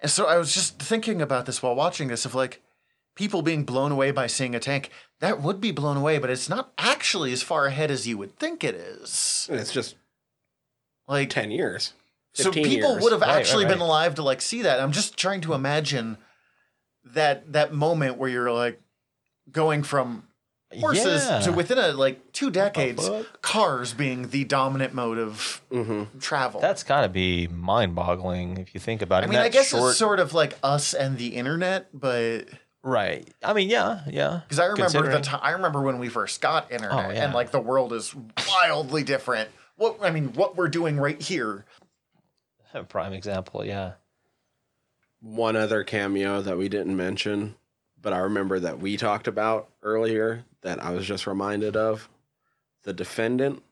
and 0.00 0.10
so 0.10 0.26
I 0.26 0.36
was 0.38 0.54
just 0.54 0.78
thinking 0.78 1.20
about 1.22 1.46
this 1.46 1.62
while 1.62 1.74
watching 1.74 2.08
this 2.08 2.24
of 2.24 2.34
like 2.34 2.62
people 3.14 3.42
being 3.42 3.64
blown 3.64 3.92
away 3.92 4.10
by 4.10 4.26
seeing 4.26 4.54
a 4.54 4.60
tank. 4.60 4.90
That 5.20 5.40
would 5.42 5.60
be 5.60 5.70
blown 5.72 5.96
away, 5.98 6.18
but 6.18 6.30
it's 6.30 6.48
not 6.48 6.72
actually 6.78 7.32
as 7.32 7.42
far 7.42 7.66
ahead 7.66 7.90
as 7.90 8.06
you 8.08 8.16
would 8.18 8.38
think 8.38 8.64
it 8.64 8.74
is. 8.74 9.46
It's 9.50 9.72
just 9.72 9.96
Like 11.06 11.28
ten 11.30 11.50
years. 11.50 11.92
So 12.34 12.50
people 12.50 12.70
years. 12.92 13.02
would 13.02 13.12
have 13.12 13.20
Right, 13.20 13.28
right, 13.28 13.36
actually 13.38 13.66
been 13.66 13.80
alive 13.80 14.14
to 14.16 14.22
like 14.22 14.40
see 14.40 14.62
that. 14.62 14.80
I'm 14.80 14.92
just 14.92 15.16
trying 15.16 15.40
to 15.42 15.54
imagine 15.54 16.16
that 17.04 17.52
that 17.52 17.72
moment 17.72 18.16
where 18.18 18.30
you're 18.30 18.52
like 18.52 18.80
going 19.50 19.82
from 19.82 20.24
horses 20.80 21.24
Yeah. 21.26 21.40
to 21.40 21.52
within 21.52 21.76
a 21.78 21.88
like 21.92 22.32
two 22.32 22.50
decades 22.50 23.10
cars 23.42 23.92
being 23.92 24.28
the 24.30 24.44
dominant 24.44 24.94
mode 24.94 25.18
of 25.18 25.60
Mm-hmm. 25.70 26.18
travel 26.20 26.60
That's 26.60 26.82
got 26.82 27.02
to 27.02 27.08
be 27.10 27.46
mind-boggling 27.48 28.56
if 28.58 28.72
you 28.72 28.80
think 28.80 29.02
about 29.02 29.22
it. 29.22 29.26
i 29.26 29.30
mean 29.30 29.38
i 29.40 29.48
guess 29.50 29.68
short, 29.68 29.90
it's 29.90 29.98
sort 29.98 30.18
of 30.20 30.32
like 30.32 30.56
us 30.62 30.94
and 30.94 31.18
the 31.18 31.28
internet 31.34 31.88
but 31.92 32.44
right. 32.82 33.28
I 33.44 33.52
mean, 33.52 33.68
yeah, 33.68 34.00
yeah. 34.08 34.40
because 34.48 34.58
i 34.60 34.64
remember 34.66 35.10
the 35.10 35.20
time 35.20 35.40
i 35.42 35.50
remember 35.50 35.82
when 35.82 35.98
we 35.98 36.08
first 36.08 36.40
got 36.40 36.70
internet 36.72 37.04
Oh, 37.06 37.10
yeah. 37.10 37.24
and 37.24 37.34
like 37.34 37.50
the 37.50 37.60
world 37.60 37.92
is 37.92 38.14
wildly 38.48 39.02
different 39.02 39.50
what 39.76 39.98
i 40.02 40.10
mean 40.10 40.32
what 40.34 40.56
we're 40.56 40.68
doing 40.68 40.96
right 40.98 41.20
here 41.20 41.66
A 42.74 42.84
prime 42.84 43.12
example, 43.12 43.64
yeah. 43.64 43.92
One 45.20 45.56
other 45.56 45.84
cameo 45.84 46.42
that 46.42 46.58
we 46.58 46.68
didn't 46.68 46.96
mention, 46.96 47.54
but 48.00 48.12
I 48.12 48.18
remember 48.18 48.58
that 48.60 48.80
we 48.80 48.96
talked 48.96 49.28
about 49.28 49.68
earlier 49.82 50.44
that 50.62 50.82
I 50.82 50.90
was 50.90 51.06
just 51.06 51.26
reminded 51.26 51.76
of. 51.76 52.08
The 52.84 52.92
defendant 52.92 53.62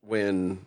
when 0.00 0.66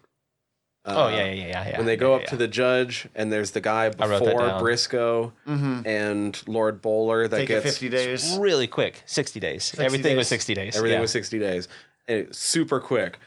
oh 0.85 1.07
uh, 1.07 1.09
yeah, 1.09 1.25
yeah, 1.25 1.47
yeah, 1.47 1.69
yeah. 1.69 1.77
when 1.77 1.85
they 1.85 1.97
go 1.97 2.11
yeah, 2.11 2.15
up 2.15 2.21
yeah. 2.21 2.29
to 2.29 2.37
the 2.37 2.47
judge 2.47 3.07
and 3.13 3.31
there's 3.31 3.51
the 3.51 3.59
guy 3.59 3.91
I 3.99 4.07
wrote 4.07 4.23
that 4.23 4.37
before. 4.37 4.61
Brisco 4.61 5.31
mm-hmm. 5.45 5.81
and 5.85 6.41
Lord 6.47 6.81
Bowler 6.81 7.27
that 7.27 7.35
take 7.35 7.47
gets 7.49 7.65
50 7.65 7.89
days 7.89 8.37
really 8.39 8.67
quick, 8.67 9.03
sixty 9.05 9.41
days. 9.41 9.75
Everything 9.77 10.15
was 10.15 10.29
sixty 10.29 10.53
days. 10.53 10.77
everything 10.77 10.95
yeah. 10.95 11.01
was 11.01 11.11
60 11.11 11.39
days 11.39 11.67
and 12.07 12.19
it- 12.19 12.35
super 12.35 12.79
quick. 12.79 13.19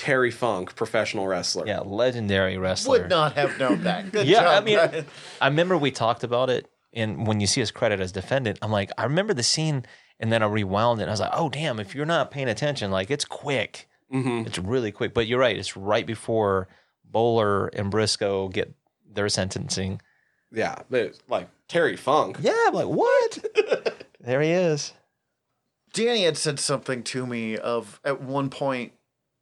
Terry 0.00 0.30
Funk, 0.30 0.74
professional 0.76 1.26
wrestler. 1.28 1.66
yeah, 1.66 1.80
legendary 1.80 2.56
wrestler. 2.56 3.00
would 3.02 3.10
not 3.10 3.34
have 3.34 3.58
known 3.58 3.82
that 3.84 4.10
good 4.12 4.26
Yeah, 4.26 4.48
I 4.48 4.60
mean- 4.62 4.76
Brian. 4.78 5.06
I 5.42 5.48
remember 5.48 5.76
we 5.76 5.90
talked 5.90 6.24
about 6.24 6.48
it, 6.48 6.70
and 6.94 7.26
when 7.26 7.38
you 7.38 7.46
see 7.46 7.60
his 7.60 7.70
credit 7.70 8.00
as 8.00 8.10
defendant, 8.10 8.58
I'm 8.62 8.70
like, 8.72 8.90
I 8.96 9.04
remember 9.04 9.34
the 9.34 9.42
scene, 9.42 9.84
and 10.18 10.32
then 10.32 10.42
I 10.42 10.46
rewound 10.46 11.00
it. 11.00 11.02
And 11.02 11.10
I 11.10 11.12
was 11.12 11.20
like, 11.20 11.32
oh 11.34 11.50
damn! 11.50 11.78
If 11.78 11.94
you're 11.94 12.06
not 12.06 12.30
paying 12.30 12.48
attention, 12.48 12.90
like 12.90 13.10
it's 13.10 13.26
quick, 13.26 13.88
hmm 14.10 14.44
it's 14.46 14.58
really 14.58 14.90
quick. 14.90 15.12
But 15.12 15.26
you're 15.26 15.38
right; 15.38 15.56
it's 15.58 15.76
right 15.76 16.06
before 16.06 16.68
Bowler 17.04 17.66
and 17.68 17.92
Brisco 17.92 18.50
get 18.50 18.72
their 19.06 19.28
sentencing. 19.28 20.00
Yeah, 20.50 20.76
but 20.88 21.12
like 21.28 21.48
Terry 21.68 21.96
Funk. 21.98 22.38
Yeah, 22.40 22.56
I'm 22.68 22.72
like, 22.74 22.86
what? 22.86 24.04
there 24.20 24.40
he 24.40 24.50
is. 24.50 24.94
Danny 25.92 26.24
had 26.24 26.38
said 26.38 26.58
something 26.58 27.02
to 27.02 27.26
me 27.26 27.58
of 27.58 28.00
at 28.04 28.22
one 28.22 28.48
point 28.48 28.92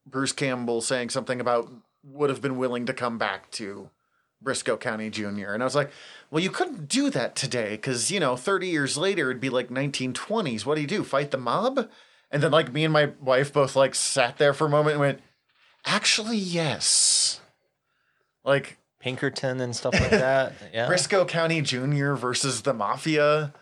Bruce 0.09 0.33
Campbell 0.33 0.81
saying 0.81 1.11
something 1.11 1.41
about 1.41 1.71
would 2.05 2.31
have 2.31 2.41
been 2.41 2.59
willing 2.59 2.87
to 2.87 2.93
come 2.93 3.19
back 3.19 3.51
to 3.53 3.91
Brisco 4.43 4.79
County 4.79 5.11
Jr. 5.11 5.53
And 5.53 5.63
I 5.63 5.67
was 5.67 5.75
like, 5.75 5.91
well, 6.31 6.43
you 6.43 6.51
couldn't 6.51 6.89
do 6.89 7.11
that 7.11 7.35
today 7.35 7.71
because, 7.73 8.11
you 8.11 8.21
know, 8.21 8.37
30 8.37 8.69
years 8.69 8.97
later, 8.97 9.31
it'd 9.31 9.41
be 9.41 9.51
like 9.51 9.69
1920s. 9.69 10.65
What 10.65 10.77
do 10.77 10.81
you 10.81 10.87
do? 10.87 11.03
Fight 11.05 11.31
the 11.31 11.39
mob? 11.39 11.89
And 12.31 12.43
then, 12.43 12.51
like, 12.53 12.73
me 12.73 12.85
and 12.85 12.93
my 12.93 13.13
wife 13.21 13.53
both, 13.53 13.75
like, 13.75 13.95
sat 13.95 14.37
there 14.39 14.53
for 14.53 14.67
a 14.67 14.71
moment 14.71 14.93
and 14.93 15.01
went, 15.01 15.21
actually, 15.87 16.37
yes. 16.37 17.41
Like, 18.45 18.77
Pinkerton 19.01 19.61
and 19.61 19.75
stuff 19.75 19.95
like 19.95 20.11
that. 20.11 20.53
Yeah. 20.73 20.89
Brisco 20.89 21.27
County 21.27 21.63
Jr. 21.63 22.15
versus 22.15 22.63
the 22.63 22.75
Mafia. 22.75 23.53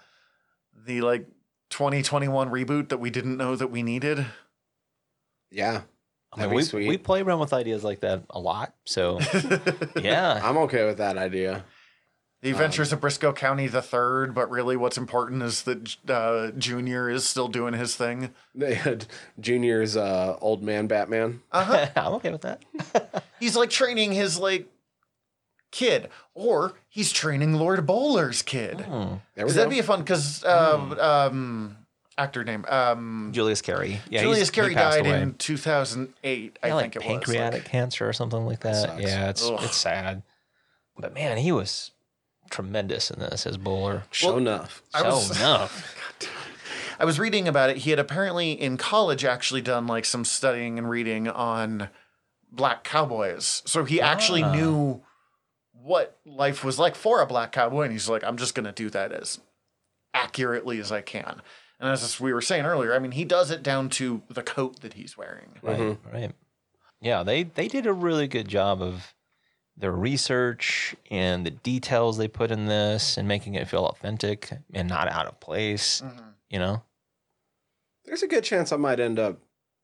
the 0.87 1.01
like 1.01 1.27
2021 1.71 2.51
reboot 2.51 2.89
that 2.91 2.99
we 2.99 3.11
didn't 3.11 3.37
know 3.37 3.55
that 3.57 3.69
we 3.69 3.83
needed. 3.83 4.27
Yeah, 5.51 5.83
I 6.37 6.41
That'd 6.41 6.51
mean, 6.51 6.51
be 6.51 6.57
we 6.57 6.63
sweet. 6.65 6.89
we 6.89 6.99
play 6.99 7.23
around 7.23 7.41
with 7.41 7.53
ideas 7.55 7.83
like 7.83 8.01
that 8.01 8.23
a 8.31 8.39
lot. 8.39 8.75
So 8.85 9.19
yeah, 10.01 10.41
I'm 10.45 10.59
okay 10.59 10.85
with 10.85 10.99
that 10.99 11.17
idea. 11.17 11.65
The 12.43 12.51
Adventures 12.51 12.93
of 12.93 13.01
Brisco 13.01 13.35
County 13.35 13.67
the 13.67 13.81
third, 13.81 14.35
but 14.35 14.51
really 14.51 14.77
what's 14.77 14.99
important 14.99 15.43
is 15.43 15.63
that 15.63 15.97
uh, 16.09 16.51
Junior 16.53 17.09
is 17.09 17.25
still 17.27 17.49
doing 17.49 17.73
his 17.73 17.97
thing. 17.97 18.35
They 18.55 18.75
had 18.87 19.07
Junior's 19.41 19.97
uh, 19.97 20.37
old 20.41 20.63
man 20.63 20.87
Batman. 20.87 21.41
Uh-huh. 21.51 21.89
I'm 21.97 22.13
okay 22.15 22.31
with 22.31 22.43
that. 22.43 22.63
he's 23.41 23.57
like 23.57 23.71
training 23.71 24.13
his 24.13 24.39
like 24.39 24.69
kid, 25.73 26.11
or 26.35 26.75
he's 26.89 27.11
training 27.11 27.55
Lord 27.55 27.85
Bowler's 27.87 28.43
kid. 28.43 28.79
There 28.79 29.21
we 29.39 29.45
go. 29.45 29.49
that'd 29.49 29.71
be 29.71 29.81
fun 29.83 30.01
because 30.01 30.45
uh, 30.45 31.29
um, 31.33 31.77
actor 32.19 32.45
name 32.45 32.65
um, 32.69 33.31
Julius 33.33 33.61
Carry. 33.63 34.01
Yeah, 34.11 34.23
Julius 34.23 34.39
he's- 34.39 34.51
Carry 34.51 34.75
died 34.75 35.07
away. 35.07 35.21
in 35.23 35.35
2008. 35.35 36.59
I 36.63 36.69
yeah, 36.69 36.81
think 36.81 36.97
it 36.97 37.03
pancreatic 37.03 37.53
was. 37.53 37.63
Like, 37.65 37.71
cancer 37.71 38.09
or 38.09 38.13
something 38.13 38.45
like 38.47 38.61
that. 38.61 38.75
sucks. 38.77 39.03
Yeah, 39.03 39.29
it's 39.31 39.45
Ugh. 39.45 39.59
it's 39.63 39.77
sad. 39.77 40.23
But 40.99 41.13
man, 41.15 41.37
he 41.39 41.53
was 41.53 41.91
tremendous 42.51 43.11
in 43.11 43.21
this 43.21 43.47
as 43.47 43.57
Bowler. 43.59 44.05
Show 44.11 44.29
well, 44.29 44.39
enough. 44.39 44.83
I 44.95 45.01
So 45.03 45.09
was- 45.11 45.37
enough. 45.39 45.95
I 46.99 47.05
was 47.05 47.19
reading 47.19 47.47
about 47.47 47.69
it. 47.69 47.79
He 47.79 47.91
had 47.91 47.99
apparently 47.99 48.53
in 48.53 48.79
college 48.79 49.23
actually 49.25 49.61
done 49.61 49.87
like 49.87 50.07
some 50.07 50.25
studying 50.25 50.79
and 50.79 50.89
reading 50.89 51.29
on 51.29 51.91
black 52.51 52.85
cowboys. 52.85 53.63
So 53.67 53.85
he 53.85 54.01
actually 54.01 54.43
Ah. 54.43 54.53
knew 54.55 55.03
what 55.75 56.17
life 56.25 56.65
was 56.65 56.79
like 56.79 56.95
for 56.95 57.21
a 57.21 57.27
black 57.27 57.53
cowboy. 57.53 57.83
And 57.83 57.93
he's 57.93 58.09
like, 58.09 58.25
I'm 58.25 58.39
just 58.39 58.55
going 58.55 58.65
to 58.65 58.73
do 58.73 58.89
that 58.91 59.13
as 59.13 59.39
accurately 60.15 60.81
as 60.81 60.91
I 60.91 61.03
can. 61.03 61.43
And 61.79 61.91
as 61.91 62.19
we 62.19 62.33
were 62.33 62.41
saying 62.41 62.65
earlier, 62.65 62.95
I 62.95 62.99
mean, 62.99 63.13
he 63.13 63.25
does 63.25 63.51
it 63.51 63.63
down 63.63 63.91
to 63.91 64.23
the 64.31 64.43
coat 64.43 64.81
that 64.81 64.95
he's 64.95 65.17
wearing. 65.17 65.59
Right, 65.63 65.79
Mhm. 65.79 65.99
right. 66.13 66.33
Yeah, 67.01 67.23
they 67.23 67.43
they 67.43 67.69
did 67.69 67.87
a 67.87 67.93
really 67.93 68.27
good 68.29 68.49
job 68.49 68.81
of 68.81 69.15
their 69.77 69.93
research 69.93 70.97
and 71.11 71.45
the 71.45 71.51
details 71.51 72.17
they 72.17 72.29
put 72.29 72.51
in 72.51 72.65
this 72.65 73.19
and 73.19 73.29
making 73.29 73.55
it 73.55 73.69
feel 73.69 73.85
authentic 73.85 74.51
and 74.73 74.89
not 74.89 75.07
out 75.09 75.27
of 75.27 75.39
place. 75.39 76.01
Mm-hmm. 76.01 76.29
You 76.49 76.59
know, 76.61 76.83
There's 78.07 78.23
a 78.23 78.27
good 78.29 78.45
chance 78.45 78.73
I 78.73 78.77
might 78.77 79.01
end 79.01 79.19
up 79.19 79.39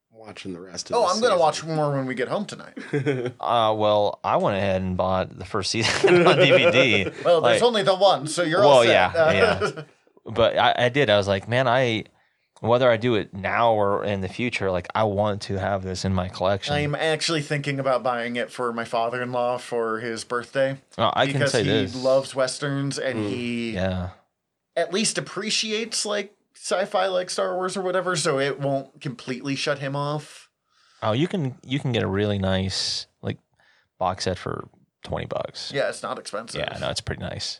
watching 0.09 0.53
the 0.53 0.59
rest 0.61 0.89
of. 0.89 0.95
Oh, 0.95 1.05
I'm 1.05 1.19
going 1.19 1.33
to 1.33 1.37
watch 1.37 1.63
more 1.63 1.91
when 1.91 2.05
we 2.07 2.15
get 2.15 2.27
home 2.29 2.45
tonight. 2.45 2.77
uh, 3.39 3.73
well, 3.77 4.19
I 4.23 4.37
went 4.37 4.57
ahead 4.57 4.81
and 4.81 4.95
bought 4.97 5.37
the 5.37 5.45
first 5.45 5.69
season 5.71 6.25
on 6.27 6.37
DVD. 6.37 7.13
Well, 7.23 7.41
there's 7.41 7.61
Like- 7.61 7.67
only 7.67 7.83
the 7.83 7.95
one, 7.95 8.25
so 8.27 8.41
you're 8.43 8.61
Well, 8.61 8.69
all 8.69 8.83
set. 8.83 9.13
yeah, 9.13 9.31
yeah. 9.31 9.81
but 10.25 10.57
I, 10.57 10.73
I 10.85 10.89
did. 10.89 11.09
I 11.09 11.17
was 11.17 11.27
like, 11.27 11.47
man, 11.47 11.67
I 11.67 12.05
whether 12.61 12.89
I 12.89 12.95
do 12.95 13.15
it 13.15 13.33
now 13.33 13.73
or 13.73 14.05
in 14.05 14.21
the 14.21 14.29
future, 14.29 14.71
like 14.71 14.87
I 14.95 15.03
want 15.03 15.41
to 15.43 15.59
have 15.59 15.83
this 15.83 16.05
in 16.05 16.13
my 16.13 16.29
collection. 16.29 16.73
I'm 16.73 16.95
actually 16.95 17.41
thinking 17.41 17.77
about 17.79 18.03
buying 18.03 18.37
it 18.37 18.49
for 18.51 18.71
my 18.71 18.85
father-in-law 18.85 19.57
for 19.57 19.99
his 19.99 20.23
birthday. 20.23 20.77
Oh, 20.97 21.11
I 21.13 21.25
can 21.25 21.33
because 21.33 21.51
say 21.51 21.63
he 21.63 21.69
this. 21.69 21.95
loves 21.95 22.33
westerns 22.33 22.97
and 22.97 23.19
Mm, 23.19 23.29
he 23.29 23.71
yeah. 23.71 24.11
at 24.77 24.93
least 24.93 25.17
appreciates 25.17 26.05
like 26.05 26.33
sci-fi 26.55 27.07
like 27.07 27.29
Star 27.29 27.53
Wars 27.55 27.75
or 27.75 27.81
whatever, 27.81 28.15
so 28.15 28.39
it 28.39 28.61
won't 28.61 29.01
completely 29.01 29.55
shut 29.55 29.79
him 29.79 29.93
off. 29.95 30.49
Oh, 31.01 31.11
you 31.11 31.27
can 31.27 31.57
you 31.65 31.79
can 31.79 31.91
get 31.91 32.01
a 32.03 32.07
really 32.07 32.39
nice 32.39 33.07
like 33.21 33.39
box 33.99 34.23
set 34.23 34.37
for 34.37 34.69
twenty 35.03 35.25
bucks. 35.25 35.69
Yeah, 35.75 35.89
it's 35.89 36.01
not 36.01 36.17
expensive. 36.17 36.61
Yeah, 36.61 36.77
no, 36.79 36.89
it's 36.89 37.01
pretty 37.01 37.21
nice. 37.21 37.59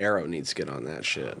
Arrow 0.00 0.24
needs 0.26 0.48
to 0.50 0.54
get 0.54 0.70
on 0.70 0.84
that 0.84 1.04
shit. 1.04 1.36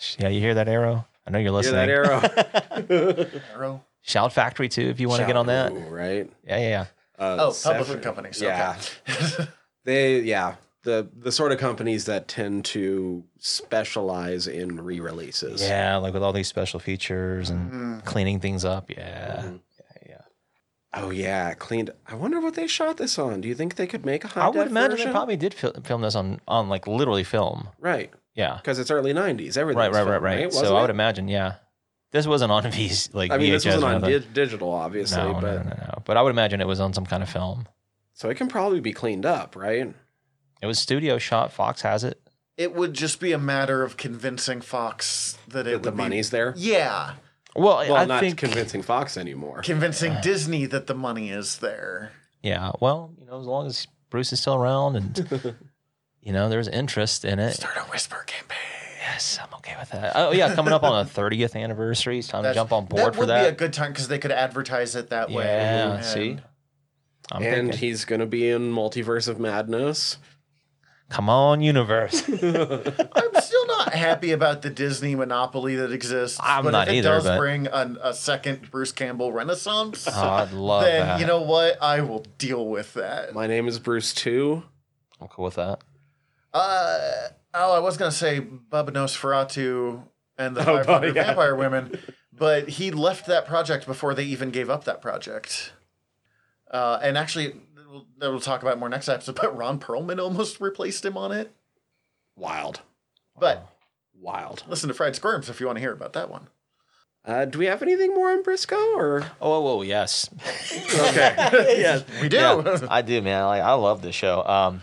Gosh, 0.00 0.16
yeah, 0.18 0.28
you 0.28 0.40
hear 0.40 0.54
that 0.54 0.66
arrow? 0.68 1.06
I 1.26 1.30
know 1.30 1.38
you're 1.38 1.52
Hear 1.62 1.72
listening. 1.72 1.86
that 1.86 3.28
arrow? 3.28 3.40
Arrow. 3.54 3.84
Shout 4.02 4.32
Factory 4.32 4.68
too, 4.70 4.88
if 4.88 4.98
you 4.98 5.08
want 5.10 5.20
to 5.20 5.26
get 5.26 5.36
on 5.36 5.46
that. 5.46 5.72
Ooh, 5.72 5.76
right? 5.90 6.30
Yeah, 6.46 6.58
yeah, 6.58 6.68
yeah. 6.68 6.86
Uh, 7.18 7.36
Oh, 7.38 7.50
Sever- 7.52 7.78
publishing 7.80 8.00
companies. 8.02 8.40
Yeah, 8.40 8.76
Okay. 9.08 9.44
they 9.84 10.20
yeah 10.20 10.54
the 10.84 11.06
the 11.14 11.30
sort 11.30 11.52
of 11.52 11.58
companies 11.58 12.06
that 12.06 12.26
tend 12.28 12.64
to 12.66 13.22
specialize 13.38 14.46
in 14.46 14.80
re-releases. 14.82 15.60
Yeah, 15.62 15.96
like 15.98 16.14
with 16.14 16.22
all 16.22 16.32
these 16.32 16.48
special 16.48 16.80
features 16.80 17.50
and 17.50 17.70
Mhm. 17.70 18.04
cleaning 18.06 18.40
things 18.40 18.64
up. 18.64 18.88
Yeah, 18.90 19.42
Mhm. 19.44 19.60
yeah, 19.78 20.08
yeah. 20.08 20.20
Oh 20.94 21.10
yeah, 21.10 21.52
cleaned. 21.52 21.90
I 22.06 22.14
wonder 22.14 22.40
what 22.40 22.54
they 22.54 22.66
shot 22.66 22.96
this 22.96 23.18
on. 23.18 23.42
Do 23.42 23.48
you 23.48 23.54
think 23.54 23.74
they 23.76 23.86
could 23.86 24.06
make 24.06 24.24
a 24.24 24.28
high 24.28 24.46
I 24.46 24.48
would 24.48 24.68
imagine 24.68 24.92
version? 24.92 25.06
they 25.08 25.12
probably 25.12 25.36
did 25.36 25.52
fil- 25.52 25.76
film 25.84 26.00
this 26.00 26.14
on 26.14 26.40
on 26.48 26.70
like 26.70 26.86
literally 26.86 27.24
film. 27.24 27.68
right 27.78 28.10
Yeah, 28.40 28.56
because 28.56 28.78
it's 28.78 28.90
early 28.90 29.12
'90s. 29.12 29.56
Everything 29.56 29.78
right, 29.78 29.92
right, 29.92 30.06
right, 30.06 30.22
right. 30.22 30.52
So 30.52 30.76
I 30.76 30.80
would 30.80 30.90
imagine, 30.90 31.28
yeah, 31.28 31.54
this 32.10 32.26
wasn't 32.26 32.50
on 32.52 32.70
V's 32.72 33.12
like 33.14 33.30
I 33.30 33.36
mean, 33.38 33.50
VHS 33.52 33.52
this 33.52 33.66
wasn't 33.66 33.84
on 34.04 34.10
di- 34.10 34.18
digital, 34.32 34.70
obviously, 34.72 35.22
no, 35.22 35.34
but 35.34 35.42
no, 35.42 35.62
no, 35.62 35.70
no. 35.70 36.02
But 36.04 36.16
I 36.16 36.22
would 36.22 36.30
imagine 36.30 36.60
it 36.60 36.66
was 36.66 36.80
on 36.80 36.92
some 36.92 37.06
kind 37.06 37.22
of 37.22 37.28
film. 37.28 37.66
so 38.14 38.28
it 38.30 38.36
can 38.36 38.48
probably 38.48 38.80
be 38.80 38.92
cleaned 38.92 39.26
up, 39.26 39.54
right? 39.56 39.94
It 40.62 40.66
was 40.66 40.78
studio 40.78 41.18
shot. 41.18 41.52
Fox 41.52 41.82
has 41.82 42.04
it. 42.04 42.20
It 42.56 42.74
would 42.74 42.92
just 42.94 43.20
be 43.20 43.32
a 43.32 43.38
matter 43.38 43.82
of 43.82 43.96
convincing 43.96 44.60
Fox 44.60 45.38
that 45.48 45.66
it 45.66 45.70
That 45.70 45.82
the 45.82 45.90
would 45.90 45.96
be- 45.96 46.02
money's 46.02 46.30
there. 46.30 46.52
Yeah, 46.56 47.14
Well, 47.56 47.78
Well, 47.78 47.96
I 47.96 48.04
not 48.04 48.20
think 48.20 48.36
convincing 48.38 48.82
Fox 48.82 49.16
anymore. 49.16 49.62
convincing 49.62 50.12
uh. 50.12 50.20
Disney 50.20 50.66
that 50.66 50.86
the 50.86 50.94
money 50.94 51.30
is 51.30 51.58
there. 51.58 52.12
Yeah, 52.42 52.72
well, 52.80 53.12
you 53.18 53.26
know, 53.26 53.40
as 53.40 53.46
long 53.46 53.66
as 53.66 53.86
Bruce 54.10 54.32
is 54.32 54.40
still 54.40 54.54
around 54.56 54.96
and 54.96 55.56
you 56.22 56.32
know 56.32 56.48
there's 56.48 56.68
interest 56.68 57.24
in 57.24 57.38
it. 57.38 57.54
Start 57.54 57.76
a 57.76 57.80
whisper 57.90 58.22
campaign. 58.26 58.58
Yes, 59.00 59.38
I'm 59.42 59.52
okay 59.56 59.74
with 59.78 59.90
that. 59.90 60.12
Oh 60.14 60.32
yeah, 60.32 60.54
coming 60.54 60.72
up 60.74 60.82
on 60.82 61.04
the 61.06 61.10
30th 61.10 61.56
anniversary. 61.56 62.18
It's 62.18 62.28
time 62.28 62.42
to 62.44 62.52
jump 62.54 62.72
on 62.72 62.84
board 62.86 63.06
that 63.06 63.14
for 63.14 63.20
would 63.20 63.28
that. 63.30 63.42
be 63.42 63.48
a 63.48 63.52
good 63.52 63.72
time 63.72 63.92
because 63.92 64.08
they 64.08 64.18
could 64.18 64.30
advertise 64.32 64.94
it 64.94 65.10
that 65.10 65.30
way. 65.30 65.44
yeah, 65.44 65.94
and- 65.94 66.04
see, 66.04 66.38
I'm 67.32 67.42
and 67.42 67.68
thinking, 67.70 67.78
he's 67.78 68.04
gonna 68.04 68.26
be 68.26 68.48
in 68.48 68.72
Multiverse 68.72 69.26
of 69.28 69.40
Madness. 69.40 70.18
come 71.08 71.28
on, 71.30 71.60
universe. 71.62 72.22
I'm 72.28 73.40
still 73.40 73.66
not 73.68 73.94
happy 73.94 74.32
about 74.32 74.62
the 74.62 74.70
Disney 74.70 75.14
monopoly 75.14 75.76
that 75.76 75.92
exists. 75.92 76.38
I'm 76.42 76.64
but 76.64 76.70
not 76.72 76.88
if 76.88 76.94
it 76.94 76.96
either, 76.98 77.08
does 77.08 77.24
but- 77.24 77.38
bring 77.38 77.66
an, 77.68 77.98
a 78.02 78.12
second 78.12 78.70
Bruce 78.70 78.92
Campbell 78.92 79.32
renaissance, 79.32 80.06
Oh, 80.12 80.12
I'd 80.28 80.52
love 80.52 80.84
then 80.84 81.06
that. 81.06 81.20
you 81.20 81.26
know 81.26 81.40
what? 81.40 81.82
I 81.82 82.02
will 82.02 82.24
deal 82.38 82.66
with 82.68 82.92
that. 82.94 83.34
My 83.34 83.46
name 83.46 83.66
is 83.66 83.78
Bruce 83.78 84.12
Two. 84.12 84.62
I'm 85.20 85.28
cool 85.28 85.46
with 85.46 85.54
that. 85.54 85.80
Uh, 86.52 87.28
oh, 87.54 87.72
I 87.74 87.78
was 87.78 87.96
gonna 87.96 88.10
say 88.10 88.40
Bubba 88.40 88.90
Nosferatu 88.90 90.02
and 90.38 90.56
the 90.56 90.60
Oh, 90.68 90.76
500 90.82 91.06
yeah. 91.16 91.24
Vampire 91.26 91.54
Women, 91.56 91.98
but 92.32 92.68
he 92.70 92.90
left 92.90 93.26
that 93.26 93.46
project 93.46 93.86
before 93.86 94.14
they 94.14 94.24
even 94.24 94.50
gave 94.50 94.68
up 94.70 94.84
that 94.84 95.00
project. 95.02 95.72
Uh, 96.70 96.98
and 97.02 97.18
actually, 97.18 97.54
we'll, 97.88 98.06
we'll 98.20 98.40
talk 98.40 98.62
about 98.62 98.74
it 98.74 98.78
more 98.78 98.88
next 98.88 99.08
episode. 99.08 99.36
But 99.40 99.56
Ron 99.56 99.78
Perlman 99.80 100.18
almost 100.20 100.60
replaced 100.60 101.04
him 101.04 101.16
on 101.16 101.32
it. 101.32 101.52
Wild, 102.36 102.80
But 103.38 103.66
wild. 104.18 104.62
listen 104.68 104.88
to 104.88 104.94
Fried 104.94 105.14
Squirms 105.16 105.48
if 105.50 105.60
you 105.60 105.66
want 105.66 105.76
to 105.76 105.80
hear 105.80 105.92
about 105.92 106.14
that 106.14 106.30
one. 106.30 106.48
Uh, 107.22 107.44
do 107.44 107.58
we 107.58 107.66
have 107.66 107.82
anything 107.82 108.14
more 108.14 108.30
on 108.30 108.42
Brisco 108.42 108.96
or? 108.96 109.22
Oh, 109.42 109.60
whoa, 109.60 109.76
whoa, 109.76 109.82
yes. 109.82 110.30
Okay. 110.94 111.34
yes. 111.80 112.02
We 112.22 112.30
do. 112.30 112.36
Yeah, 112.38 112.78
I 112.88 113.02
do, 113.02 113.20
man. 113.20 113.44
Like 113.44 113.60
I 113.62 113.74
love 113.74 114.00
this 114.00 114.14
show. 114.14 114.42
Um, 114.42 114.82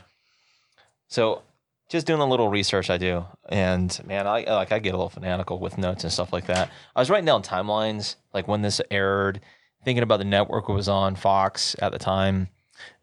so 1.07 1.41
just 1.89 2.05
doing 2.07 2.19
a 2.21 2.25
little 2.25 2.49
research 2.49 2.89
I 2.89 2.97
do, 2.97 3.25
and 3.49 3.97
man, 4.05 4.27
I 4.27 4.43
like 4.43 4.71
I 4.71 4.79
get 4.79 4.93
a 4.93 4.97
little 4.97 5.09
fanatical 5.09 5.59
with 5.59 5.77
notes 5.77 6.03
and 6.03 6.11
stuff 6.11 6.33
like 6.33 6.47
that. 6.47 6.69
I 6.95 6.99
was 6.99 7.09
writing 7.09 7.25
down 7.25 7.43
timelines, 7.43 8.15
like 8.33 8.47
when 8.47 8.61
this 8.61 8.81
aired, 8.91 9.39
thinking 9.85 10.03
about 10.03 10.17
the 10.17 10.25
network 10.25 10.69
it 10.69 10.73
was 10.73 10.89
on 10.89 11.15
Fox 11.15 11.75
at 11.79 11.91
the 11.91 11.99
time, 11.99 12.49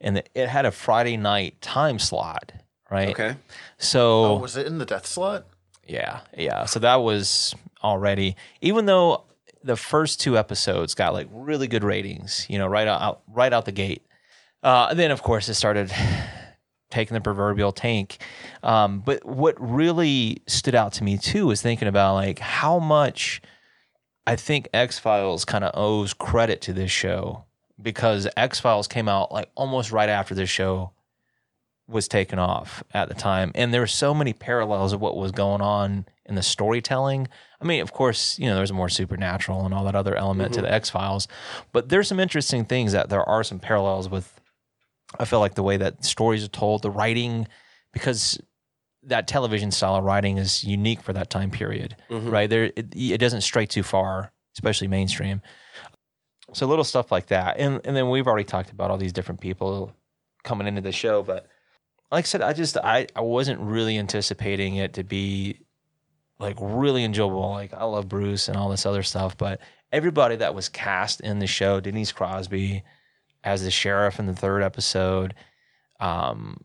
and 0.00 0.22
it 0.34 0.48
had 0.48 0.66
a 0.66 0.70
Friday 0.70 1.16
night 1.16 1.60
time 1.60 1.98
slot, 1.98 2.52
right? 2.90 3.08
Okay. 3.10 3.36
So 3.78 4.24
Oh, 4.24 4.36
was 4.38 4.56
it 4.56 4.66
in 4.66 4.78
the 4.78 4.86
death 4.86 5.06
slot? 5.06 5.46
yeah, 5.86 6.20
yeah. 6.36 6.64
So 6.66 6.78
that 6.80 6.96
was 6.96 7.54
already, 7.82 8.36
even 8.60 8.86
though 8.86 9.24
the 9.62 9.76
first 9.76 10.20
two 10.20 10.36
episodes 10.36 10.94
got 10.94 11.14
like 11.14 11.26
really 11.32 11.68
good 11.68 11.84
ratings, 11.84 12.44
you 12.50 12.58
know, 12.58 12.66
right 12.66 12.86
out 12.86 13.22
right 13.28 13.52
out 13.52 13.64
the 13.64 13.72
gate. 13.72 14.02
Uh, 14.62 14.92
then 14.94 15.10
of 15.10 15.22
course 15.22 15.48
it 15.48 15.54
started 15.54 15.90
taking 16.94 17.14
the 17.14 17.20
proverbial 17.20 17.72
tank. 17.72 18.18
Um, 18.62 19.00
but 19.00 19.24
what 19.24 19.54
really 19.58 20.42
stood 20.46 20.74
out 20.74 20.92
to 20.94 21.04
me 21.04 21.18
too 21.18 21.50
is 21.50 21.60
thinking 21.60 21.88
about 21.88 22.14
like 22.14 22.38
how 22.38 22.78
much 22.78 23.42
I 24.26 24.36
think 24.36 24.68
X 24.72 24.98
Files 24.98 25.44
kind 25.44 25.64
of 25.64 25.72
owes 25.74 26.14
credit 26.14 26.60
to 26.62 26.72
this 26.72 26.90
show 26.90 27.44
because 27.80 28.26
X 28.36 28.60
Files 28.60 28.88
came 28.88 29.08
out 29.08 29.32
like 29.32 29.50
almost 29.54 29.92
right 29.92 30.08
after 30.08 30.34
this 30.34 30.48
show 30.48 30.92
was 31.86 32.08
taken 32.08 32.38
off 32.38 32.82
at 32.94 33.08
the 33.08 33.14
time. 33.14 33.52
And 33.54 33.72
there 33.74 33.80
were 33.80 33.86
so 33.86 34.14
many 34.14 34.32
parallels 34.32 34.92
of 34.92 35.00
what 35.00 35.16
was 35.16 35.32
going 35.32 35.60
on 35.60 36.06
in 36.24 36.34
the 36.34 36.42
storytelling. 36.42 37.28
I 37.60 37.64
mean, 37.64 37.82
of 37.82 37.92
course, 37.92 38.38
you 38.38 38.46
know, 38.46 38.56
there's 38.56 38.72
more 38.72 38.88
supernatural 38.88 39.66
and 39.66 39.74
all 39.74 39.84
that 39.84 39.94
other 39.94 40.16
element 40.16 40.54
to 40.54 40.62
the 40.62 40.72
X 40.72 40.88
Files, 40.88 41.28
but 41.72 41.90
there's 41.90 42.08
some 42.08 42.20
interesting 42.20 42.64
things 42.64 42.92
that 42.92 43.10
there 43.10 43.26
are 43.28 43.44
some 43.44 43.58
parallels 43.58 44.08
with. 44.08 44.40
I 45.18 45.24
feel 45.24 45.40
like 45.40 45.54
the 45.54 45.62
way 45.62 45.76
that 45.76 46.04
stories 46.04 46.44
are 46.44 46.48
told, 46.48 46.82
the 46.82 46.90
writing, 46.90 47.46
because 47.92 48.38
that 49.04 49.28
television 49.28 49.70
style 49.70 49.96
of 49.96 50.04
writing 50.04 50.38
is 50.38 50.64
unique 50.64 51.02
for 51.02 51.12
that 51.12 51.30
time 51.30 51.50
period, 51.50 51.96
Mhm. 52.10 52.30
right? 52.32 52.48
There, 52.48 52.64
it, 52.76 52.94
it 52.96 53.18
doesn't 53.18 53.42
stray 53.42 53.66
too 53.66 53.82
far, 53.82 54.32
especially 54.54 54.88
mainstream. 54.88 55.42
So 56.52 56.66
little 56.66 56.84
stuff 56.84 57.10
like 57.10 57.26
that, 57.28 57.58
and 57.58 57.80
and 57.84 57.96
then 57.96 58.10
we've 58.10 58.26
already 58.26 58.44
talked 58.44 58.70
about 58.70 58.90
all 58.90 58.96
these 58.98 59.12
different 59.12 59.40
people 59.40 59.92
coming 60.44 60.66
into 60.66 60.80
the 60.82 60.92
show, 60.92 61.22
but 61.22 61.46
like 62.12 62.24
I 62.24 62.26
said, 62.26 62.42
I 62.42 62.52
just 62.52 62.76
I 62.76 63.06
I 63.16 63.22
wasn't 63.22 63.60
really 63.60 63.98
anticipating 63.98 64.76
it 64.76 64.92
to 64.94 65.02
be 65.04 65.60
like 66.38 66.56
really 66.60 67.02
enjoyable. 67.02 67.50
Like 67.50 67.72
I 67.74 67.84
love 67.84 68.08
Bruce 68.08 68.48
and 68.48 68.56
all 68.56 68.68
this 68.68 68.86
other 68.86 69.02
stuff, 69.02 69.36
but 69.36 69.60
everybody 69.90 70.36
that 70.36 70.54
was 70.54 70.68
cast 70.68 71.20
in 71.22 71.38
the 71.40 71.46
show, 71.46 71.80
Denise 71.80 72.12
Crosby 72.12 72.84
as 73.44 73.62
the 73.62 73.70
sheriff 73.70 74.18
in 74.18 74.26
the 74.26 74.34
third 74.34 74.62
episode, 74.62 75.34
um, 76.00 76.58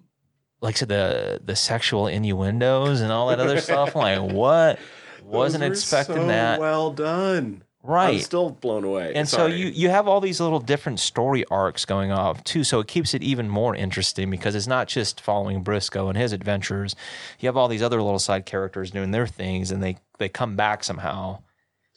like 0.61 0.75
I 0.75 0.77
said, 0.79 0.89
the 0.89 1.41
the 1.43 1.55
sexual 1.55 2.07
innuendos 2.07 3.01
and 3.01 3.11
all 3.11 3.27
that 3.27 3.39
other 3.39 3.59
stuff. 3.59 3.95
I'm 3.95 4.21
like, 4.21 4.31
what? 4.33 4.79
Wasn't 5.23 5.63
expecting 5.63 6.15
so 6.15 6.27
that. 6.27 6.59
Well 6.59 6.91
done. 6.91 7.63
I'm 7.83 7.89
right. 7.89 8.21
still 8.21 8.49
blown 8.49 8.83
away. 8.83 9.13
And 9.15 9.27
Sorry. 9.27 9.51
so 9.51 9.55
you 9.55 9.67
you 9.67 9.89
have 9.89 10.07
all 10.07 10.19
these 10.19 10.41
little 10.41 10.59
different 10.59 10.99
story 10.99 11.45
arcs 11.49 11.85
going 11.85 12.11
off 12.11 12.43
too. 12.43 12.63
So 12.63 12.79
it 12.79 12.87
keeps 12.87 13.13
it 13.13 13.23
even 13.23 13.47
more 13.47 13.75
interesting 13.75 14.29
because 14.29 14.53
it's 14.53 14.67
not 14.67 14.87
just 14.87 15.21
following 15.21 15.63
Brisco 15.63 16.09
and 16.09 16.17
his 16.17 16.33
adventures. 16.33 16.95
You 17.39 17.47
have 17.47 17.55
all 17.55 17.67
these 17.69 17.81
other 17.81 18.01
little 18.01 18.19
side 18.19 18.45
characters 18.45 18.91
doing 18.91 19.11
their 19.11 19.27
things, 19.27 19.71
and 19.71 19.81
they 19.81 19.97
they 20.17 20.27
come 20.27 20.57
back 20.57 20.83
somehow, 20.83 21.39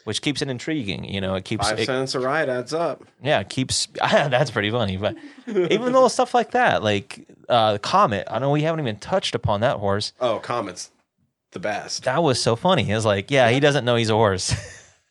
which 0.05 0.23
keeps 0.23 0.43
it 0.43 0.49
intriguing. 0.49 1.05
You 1.05 1.20
know, 1.20 1.35
it 1.35 1.45
keeps 1.45 1.69
five 1.69 1.79
it, 1.79 1.87
cents 1.87 2.15
a 2.15 2.20
ride 2.20 2.49
adds 2.49 2.73
up. 2.74 3.05
yeah, 3.23 3.41
it 3.41 3.49
keeps 3.49 3.87
that's 3.95 4.51
pretty 4.51 4.70
funny. 4.70 4.97
But 4.97 5.16
even 5.47 5.93
little 5.93 6.09
stuff 6.09 6.35
like 6.35 6.53
that, 6.53 6.83
like 6.83 7.27
uh, 7.49 7.74
the 7.74 7.79
comet. 7.79 8.27
I 8.31 8.39
know 8.39 8.51
we 8.51 8.62
haven't 8.62 8.81
even 8.81 8.97
touched 8.97 9.35
upon 9.35 9.61
that 9.61 9.79
horse. 9.79 10.12
Oh, 10.20 10.39
Comet's 10.39 10.91
the 11.53 11.61
best. 11.61 12.05
That 12.05 12.23
was 12.23 12.41
so 12.41 12.57
funny. 12.57 12.91
It 12.91 12.95
was 12.95 13.05
like, 13.05 13.31
yeah, 13.31 13.51
he 13.51 13.61
doesn't 13.61 13.85
know 13.85 13.97
he's 13.97 14.11
a 14.11 14.15
horse, 14.15 14.55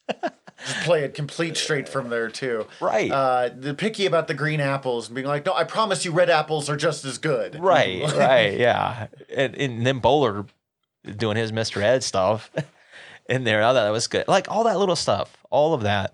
Just 0.67 0.81
play 0.81 1.03
it 1.03 1.15
complete 1.15 1.57
straight 1.57 1.89
from 1.89 2.09
there 2.09 2.29
too. 2.29 2.67
right? 2.79 3.09
Uh, 3.11 3.49
the 3.55 3.73
picky 3.73 4.05
about 4.05 4.27
the 4.27 4.35
green 4.35 4.59
apples 4.59 5.07
and 5.07 5.15
being 5.15 5.25
like, 5.25 5.43
no, 5.45 5.53
I 5.53 5.63
promise 5.63 6.05
you, 6.05 6.11
red 6.11 6.29
apples 6.29 6.69
are 6.69 6.75
just 6.77 7.03
as 7.03 7.17
good. 7.17 7.59
Right, 7.59 8.03
right, 8.15 8.59
yeah. 8.59 9.07
And, 9.35 9.55
and 9.55 9.85
then 9.85 9.99
Bowler 9.99 10.45
doing 11.17 11.35
his 11.35 11.51
Mr. 11.51 11.81
Ed 11.81 12.03
stuff 12.03 12.51
in 13.31 13.45
there. 13.45 13.63
I 13.63 13.67
thought 13.67 13.85
that 13.85 13.89
was 13.89 14.07
good. 14.07 14.27
Like 14.27 14.47
all 14.49 14.65
that 14.65 14.77
little 14.77 14.95
stuff, 14.95 15.35
all 15.49 15.73
of 15.73 15.81
that. 15.81 16.13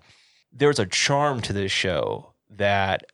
There's 0.52 0.78
a 0.78 0.86
charm 0.86 1.42
to 1.42 1.52
this 1.52 1.70
show 1.70 2.32
that, 2.56 3.04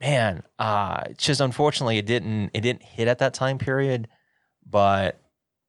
man, 0.00 0.42
uh, 0.58 1.04
just 1.16 1.40
unfortunately 1.40 1.98
it 1.98 2.06
didn't 2.06 2.50
it 2.54 2.62
didn't 2.62 2.82
hit 2.82 3.06
at 3.06 3.18
that 3.18 3.34
time 3.34 3.58
period. 3.58 4.08
But 4.68 5.20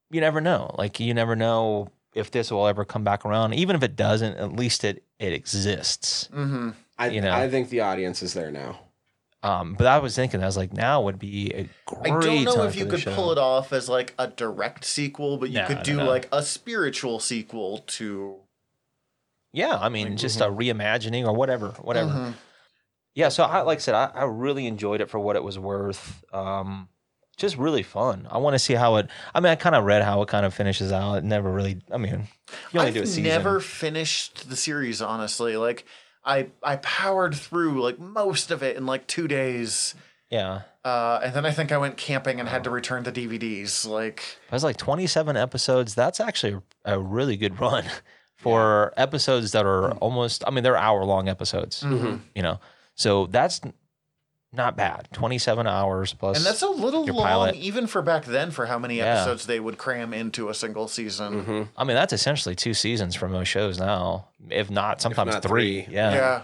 you 0.09 0.21
never 0.21 0.41
know. 0.41 0.73
Like 0.77 0.99
you 0.99 1.13
never 1.13 1.35
know 1.35 1.89
if 2.13 2.31
this 2.31 2.49
will 2.49 2.65
ever 2.65 2.85
come 2.85 3.03
back 3.03 3.25
around. 3.25 3.53
Even 3.53 3.75
if 3.75 3.83
it 3.83 3.95
doesn't, 3.95 4.37
at 4.37 4.53
least 4.53 4.83
it 4.83 5.03
it 5.19 5.33
exists. 5.33 6.29
Mm-hmm. 6.33 6.69
I, 6.97 7.09
You 7.09 7.21
know. 7.21 7.33
I 7.33 7.49
think 7.49 7.69
the 7.69 7.81
audience 7.81 8.23
is 8.23 8.33
there 8.33 8.51
now. 8.51 8.79
Um, 9.45 9.75
but 9.75 9.85
I 9.87 9.99
was 9.99 10.15
thinking, 10.15 10.41
I 10.41 10.45
was 10.47 10.57
like, 10.57 10.73
now 10.73 11.01
would 11.03 11.19
be 11.19 11.51
a 11.53 11.69
great. 11.85 12.13
I 12.13 12.43
don't 12.43 12.45
know 12.45 12.63
if 12.63 12.75
you 12.75 12.85
could 12.87 13.01
show. 13.01 13.13
pull 13.13 13.31
it 13.31 13.37
off 13.37 13.71
as 13.73 13.87
like 13.87 14.13
a 14.17 14.27
direct 14.27 14.83
sequel, 14.85 15.37
but 15.37 15.49
you 15.49 15.59
No, 15.59 15.67
could 15.67 15.83
do 15.83 15.97
no. 15.97 16.05
like 16.05 16.27
a 16.31 16.41
spiritual 16.43 17.19
sequel 17.19 17.79
to. 17.87 18.37
Yeah, 19.53 19.77
I 19.79 19.89
mean, 19.89 20.09
Like, 20.09 20.17
just 20.17 20.39
mhm. 20.39 20.47
a 20.47 20.49
reimagining 20.73 21.25
or 21.25 21.33
whatever, 21.33 21.69
whatever. 21.81 22.09
Mhm. 22.11 22.33
Yeah, 23.13 23.29
so 23.29 23.43
I 23.43 23.61
like 23.61 23.77
I 23.77 23.81
said, 23.81 23.95
I, 23.95 24.11
I 24.13 24.23
really 24.25 24.67
enjoyed 24.67 24.99
it 24.99 25.09
for 25.09 25.19
what 25.19 25.35
it 25.35 25.43
was 25.43 25.57
worth. 25.57 26.23
Um, 26.33 26.89
just 27.37 27.55
really 27.57 27.83
fun. 27.83 28.27
I 28.31 28.37
want 28.39 28.55
to 28.55 28.59
see 28.59 28.73
how 28.73 28.95
it. 28.95 29.09
I 29.33 29.39
mean, 29.41 29.51
I 29.51 29.55
kind 29.55 29.75
of 29.75 29.83
read 29.85 30.01
how 30.03 30.21
it 30.21 30.27
kind 30.27 30.45
of 30.45 30.53
finishes 30.53 30.91
out. 30.91 31.15
It 31.19 31.23
never 31.23 31.51
really. 31.51 31.81
I 31.91 31.97
mean, 31.97 32.27
you 32.73 32.79
only 32.79 32.89
I've 32.89 32.93
do 32.95 33.03
a 33.03 33.05
season. 33.05 33.23
never 33.23 33.59
finished 33.59 34.49
the 34.49 34.55
series 34.55 35.01
honestly. 35.01 35.55
Like 35.55 35.85
I 36.25 36.47
I 36.63 36.77
powered 36.77 37.35
through 37.35 37.81
like 37.81 37.99
most 37.99 38.51
of 38.51 38.63
it 38.63 38.77
in 38.77 38.85
like 38.85 39.07
two 39.07 39.27
days, 39.27 39.95
Yeah, 40.29 40.61
uh, 40.83 41.19
and 41.23 41.33
then 41.33 41.45
I 41.45 41.51
think 41.51 41.71
I 41.71 41.77
went 41.77 41.97
camping 41.97 42.39
and 42.39 42.49
had 42.49 42.63
to 42.63 42.69
return 42.69 43.03
the 43.03 43.11
DVDs. 43.11 43.87
Like 43.87 44.23
I 44.51 44.55
was 44.55 44.63
like 44.63 44.77
twenty-seven 44.77 45.37
episodes. 45.37 45.93
That's 45.95 46.19
actually 46.19 46.61
a 46.83 46.99
really 46.99 47.37
good 47.37 47.59
run 47.59 47.85
for 48.37 48.93
episodes 48.97 49.51
that 49.51 49.65
are 49.65 49.91
almost. 49.93 50.43
I 50.47 50.51
mean, 50.51 50.63
they're 50.63 50.77
hour-long 50.77 51.29
episodes. 51.29 51.83
Mm-hmm. 51.83 52.17
You 52.33 52.41
know, 52.41 52.59
so 52.95 53.27
that's 53.27 53.61
not 54.55 54.75
bad. 54.77 55.07
Twenty-seven 55.13 55.67
hours 55.67 56.13
plus. 56.13 56.37
And 56.37 56.45
that's 56.45 56.61
a 56.61 56.69
little 56.69 57.05
long, 57.05 57.25
pilot. 57.25 57.55
even 57.55 57.87
for 57.87 58.01
back 58.01 58.25
then, 58.25 58.51
for 58.51 58.65
how 58.65 58.77
many 58.79 58.97
Yeah. 58.97 59.15
episodes 59.15 59.45
they 59.45 59.59
would 59.59 59.77
cram 59.77 60.13
into 60.13 60.49
a 60.49 60.53
single 60.53 60.87
season. 60.87 61.41
Mm-hmm. 61.43 61.61
I 61.77 61.83
mean, 61.83 61.95
that's 61.95 62.13
essentially 62.13 62.55
two 62.55 62.73
seasons 62.73 63.15
for 63.15 63.27
most 63.27 63.47
shows 63.47 63.79
now, 63.79 64.27
if 64.49 64.69
not 64.69 65.01
sometimes 65.01 65.33
not 65.33 65.43
three. 65.43 65.83
three. 65.83 65.93
Yeah. 65.93 66.13
Yeah. 66.13 66.41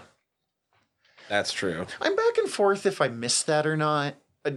That's 1.28 1.52
true. 1.52 1.86
I'm 2.00 2.16
back 2.16 2.38
and 2.38 2.48
forth 2.50 2.84
if 2.86 3.00
I 3.00 3.08
missed 3.08 3.46
that 3.46 3.66
or 3.66 3.76
not. 3.76 4.14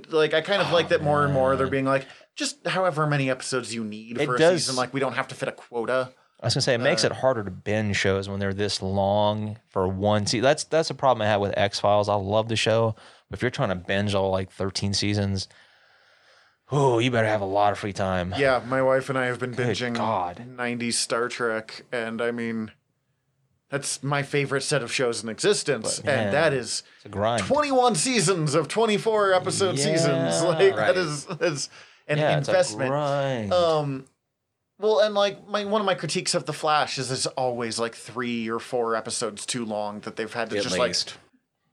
Like, 0.09 0.33
I 0.33 0.41
kind 0.41 0.61
of 0.61 0.71
like 0.71 0.89
that 0.89 1.03
more 1.03 1.23
and 1.23 1.33
more. 1.33 1.55
They're 1.55 1.67
being 1.67 1.85
like, 1.85 2.07
just 2.35 2.65
however 2.67 3.05
many 3.07 3.29
episodes 3.29 3.73
you 3.73 3.83
need 3.83 4.19
It 4.19 4.25
for 4.25 4.35
a 4.35 4.39
does- 4.39 4.63
season. 4.65 4.75
Like, 4.75 4.93
we 4.93 4.99
don't 4.99 5.13
have 5.13 5.27
to 5.29 5.35
fit 5.35 5.47
a 5.47 5.51
quota. 5.51 6.11
I 6.41 6.47
was 6.47 6.53
gonna 6.53 6.63
say 6.63 6.73
it 6.73 6.79
makes 6.79 7.03
Uh, 7.03 7.07
it 7.07 7.13
harder 7.13 7.43
to 7.43 7.49
binge 7.49 7.95
shows 7.95 8.27
when 8.27 8.39
they're 8.39 8.53
this 8.53 8.81
long 8.81 9.57
for 9.69 9.87
one 9.87 10.25
season. 10.27 10.43
That's 10.43 10.65
that's 10.65 10.89
a 10.89 10.93
problem 10.93 11.21
I 11.25 11.27
have 11.29 11.39
with 11.39 11.57
X 11.57 11.79
Files. 11.79 12.09
I 12.09 12.15
love 12.15 12.49
the 12.49 12.57
show, 12.57 12.95
but 13.29 13.37
if 13.37 13.41
you're 13.41 13.51
trying 13.51 13.69
to 13.69 13.75
binge 13.75 14.13
all 14.13 14.31
like 14.31 14.51
13 14.51 14.93
seasons, 14.93 15.47
oh, 16.71 16.99
you 16.99 17.11
better 17.11 17.27
have 17.27 17.41
a 17.41 17.45
lot 17.45 17.71
of 17.71 17.79
free 17.79 17.93
time. 17.93 18.33
Yeah, 18.37 18.61
my 18.67 18.81
wife 18.81 19.09
and 19.09 19.17
I 19.17 19.25
have 19.25 19.39
been 19.39 19.51
Good 19.51 19.75
binging 19.77 19.95
God. 19.95 20.43
90s 20.57 20.93
Star 20.93 21.27
Trek. 21.29 21.83
And 21.91 22.21
I 22.21 22.31
mean, 22.31 22.71
that's 23.69 24.01
my 24.03 24.23
favorite 24.23 24.61
set 24.61 24.81
of 24.83 24.91
shows 24.91 25.23
in 25.23 25.29
existence. 25.29 25.99
But, 25.99 26.13
and 26.13 26.33
that 26.33 26.53
is 26.53 26.83
It's 26.97 27.05
a 27.05 27.09
grind. 27.09 27.43
21 27.43 27.95
seasons 27.95 28.55
of 28.55 28.67
24 28.67 29.33
episode 29.33 29.77
seasons. 29.77 30.01
Yeah. 30.05 30.43
Like, 30.47 30.75
Right. 30.75 30.93
that 30.93 30.97
is, 30.97 31.27
is 31.41 31.69
an 32.07 32.17
yeah, 32.19 32.37
it's 32.37 32.47
a 32.47 32.51
investment. 32.51 32.89
grind. 32.89 33.53
Um, 33.53 34.05
well, 34.77 34.99
and 34.99 35.15
like 35.15 35.47
my 35.47 35.63
one 35.65 35.81
of 35.81 35.85
my 35.85 35.95
critiques 35.95 36.35
of 36.35 36.45
the 36.45 36.51
Flash 36.53 36.97
is 36.99 37.09
it's 37.09 37.25
always 37.27 37.79
like 37.79 37.95
three 37.95 38.49
or 38.49 38.59
four 38.59 38.95
episodes 38.95 39.45
too 39.45 39.63
long 39.65 40.01
that 40.01 40.15
they've 40.17 40.31
had 40.33 40.49
to 40.49 40.57
At 40.57 40.63
just 40.63 40.77
least. 40.77 41.07
like 41.07 41.17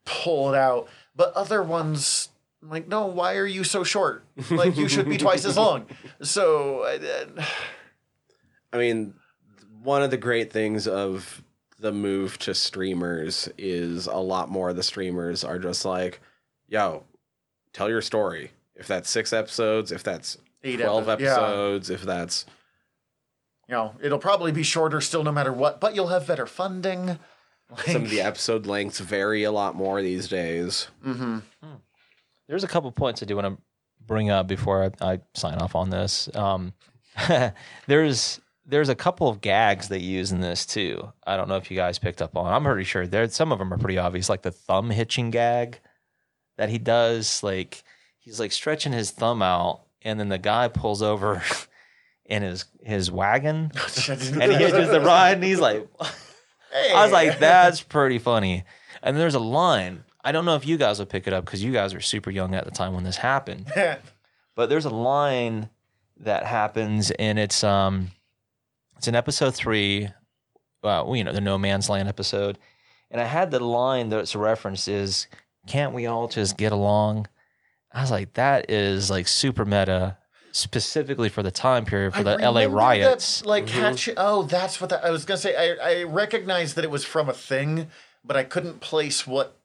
pull 0.05 0.55
it 0.55 0.57
out. 0.57 0.89
But 1.15 1.33
other 1.35 1.63
ones, 1.63 2.31
like, 2.63 2.89
no, 2.89 3.07
why 3.07 3.37
are 3.37 3.47
you 3.47 3.65
so 3.65 3.85
short? 3.85 4.25
Like 4.51 4.77
you 4.77 4.89
should 4.89 5.09
be 5.09 5.19
twice 5.19 5.45
as 5.45 5.57
long. 5.57 5.87
So 6.23 6.83
uh, 6.83 7.43
I 8.73 8.79
mean, 8.79 9.15
one 9.83 10.03
of 10.03 10.11
the 10.11 10.17
great 10.17 10.53
things 10.53 10.87
of 10.87 11.43
the 11.79 11.93
move 11.93 12.39
to 12.39 12.55
streamers 12.55 13.49
is 13.59 14.07
a 14.07 14.17
lot 14.17 14.49
more 14.49 14.71
of 14.71 14.77
the 14.77 14.83
streamers 14.83 15.43
are 15.43 15.59
just 15.59 15.85
like, 15.85 16.21
yo, 16.69 17.05
tell 17.73 17.89
your 17.89 18.01
story. 18.01 18.53
If 18.77 18.87
that's 18.87 19.11
six 19.11 19.33
episodes, 19.33 19.93
if 19.93 20.03
that's 20.03 20.39
eight 20.65 20.81
12 20.81 21.09
epi- 21.09 21.25
yeah. 21.25 21.33
episodes, 21.33 21.91
if 21.91 22.03
that's. 22.03 22.47
You 23.69 23.75
know, 23.75 23.95
it'll 24.03 24.19
probably 24.19 24.53
be 24.53 24.63
shorter 24.63 25.01
still, 25.01 25.25
no 25.25 25.33
matter 25.33 25.53
what. 25.53 25.81
But 25.81 25.95
you'll 25.95 26.09
have 26.09 26.27
better 26.27 26.47
funding. 26.47 27.19
Like, 27.77 27.87
Some 27.87 28.05
of 28.05 28.11
the 28.11 28.21
episode 28.21 28.67
lengths 28.67 29.01
vary 29.01 29.45
a 29.45 29.53
lot 29.53 29.75
more 29.75 30.03
these 30.03 30.29
days. 30.29 30.89
hmm 31.03 31.39
There's 32.49 32.65
a 32.65 32.69
couple 32.69 32.91
points 32.93 33.23
I 33.23 33.27
do 33.27 33.37
want 33.37 33.57
to 33.57 33.63
bring 34.07 34.31
up 34.31 34.47
before 34.47 34.91
I, 35.01 35.13
I 35.13 35.21
sign 35.35 35.59
off 35.59 35.75
on 35.75 35.91
this. 35.91 36.29
Um, 36.35 36.73
there's 37.87 38.41
there's 38.65 38.89
a 38.89 38.95
couple 38.95 39.29
of 39.29 39.41
gags 39.41 39.89
they 39.89 39.99
use 39.99 40.33
in 40.33 40.41
this 40.41 40.65
too. 40.67 41.13
I 41.27 41.37
don't 41.37 41.49
know 41.49 41.57
if 41.57 41.71
you 41.71 41.77
guys 41.77 41.99
picked 41.99 42.23
up 42.23 42.37
on. 42.37 42.53
I'm 42.53 42.65
pretty 42.65 42.85
sure 42.85 43.07
there 43.07 43.29
some 43.29 43.53
of 43.53 43.59
them 43.59 43.73
are 43.73 43.79
pretty 43.79 43.99
obvious, 43.99 44.29
like 44.29 44.43
the 44.43 44.51
thumb 44.53 44.91
hitching 44.91 45.31
gag 45.31 45.81
that 46.59 46.69
he 46.69 46.79
does. 46.79 47.43
Like 47.43 47.83
he's 48.19 48.39
like 48.41 48.53
stretching 48.53 48.93
his 48.93 49.11
thumb 49.11 49.43
out, 49.43 49.83
and 50.03 50.19
then 50.19 50.29
the 50.29 50.39
guy 50.39 50.69
pulls 50.69 51.03
over 51.03 51.43
in 52.27 52.43
his 52.43 52.65
his 52.83 53.11
wagon, 53.11 53.73
and 54.09 54.21
he 54.53 54.59
hitches 54.59 54.91
the 54.91 55.01
ride, 55.05 55.35
and 55.35 55.45
he's 55.45 55.61
like, 55.61 55.87
I 56.75 57.03
was 57.03 57.13
like, 57.13 57.39
that's 57.39 57.83
pretty 57.83 58.19
funny. 58.19 58.65
And 59.03 59.17
there's 59.17 59.35
a 59.35 59.41
line. 59.41 60.05
I 60.25 60.33
don't 60.33 60.45
know 60.45 60.55
if 60.55 60.67
you 60.67 60.77
guys 60.77 60.99
will 60.99 61.07
pick 61.07 61.27
it 61.27 61.33
up 61.33 61.45
because 61.45 61.63
you 61.63 61.73
guys 61.73 61.95
were 61.95 62.01
super 62.01 62.31
young 62.31 62.55
at 62.55 62.65
the 62.65 62.71
time 62.71 62.95
when 62.95 63.05
this 63.05 63.17
happened. 63.17 63.71
But 64.55 64.69
there's 64.69 64.85
a 64.85 64.91
line 64.91 65.71
that 66.19 66.45
happens, 66.45 67.11
and 67.13 67.39
it's 67.39 67.65
um, 67.65 68.11
it's 68.99 69.09
in 69.09 69.15
episode 69.15 69.55
three. 69.55 70.09
Well, 70.83 71.17
you 71.17 71.25
know, 71.25 71.33
the 71.33 71.41
No 71.41 71.57
Man's 71.57 71.89
Land 71.89 72.09
episode, 72.09 72.59
and 73.11 73.21
I 73.21 73.25
had 73.25 73.51
the 73.51 73.65
line 73.65 74.11
that 74.11 74.17
that's 74.17 74.37
referenced 74.37 74.89
is, 74.89 75.27
"Can't 75.67 75.95
we 75.95 76.07
all 76.07 76.29
just 76.29 76.59
get 76.59 76.73
along?" 76.73 77.29
I 77.93 78.01
was 78.01 78.11
like, 78.11 78.35
that 78.35 78.71
is 78.71 79.11
like 79.11 79.29
super 79.29 79.65
meta, 79.65 80.19
specifically 80.53 81.29
for 81.29 81.43
the 81.43 81.51
time 81.51 81.85
period 81.85 82.13
for 82.13 82.21
I 82.21 82.23
the 82.23 82.37
LA 82.39 82.61
remember 82.61 82.77
riots. 82.77 83.41
That, 83.41 83.49
like 83.49 83.65
Mhm. 83.67 83.69
catch. 83.69 84.09
Oh, 84.17 84.43
that's 84.45 84.81
what 84.81 84.91
that, 84.91 85.05
I 85.05 85.11
was 85.11 85.25
gonna 85.25 85.39
say. 85.39 85.57
I 85.57 86.01
I 86.01 86.03
recognized 86.05 86.77
that 86.77 86.85
it 86.85 86.91
was 86.91 87.05
from 87.05 87.29
a 87.29 87.33
thing, 87.33 87.89
but 88.25 88.37
I 88.37 88.45
couldn't 88.45 88.81
place 88.81 89.27
what 89.27 89.57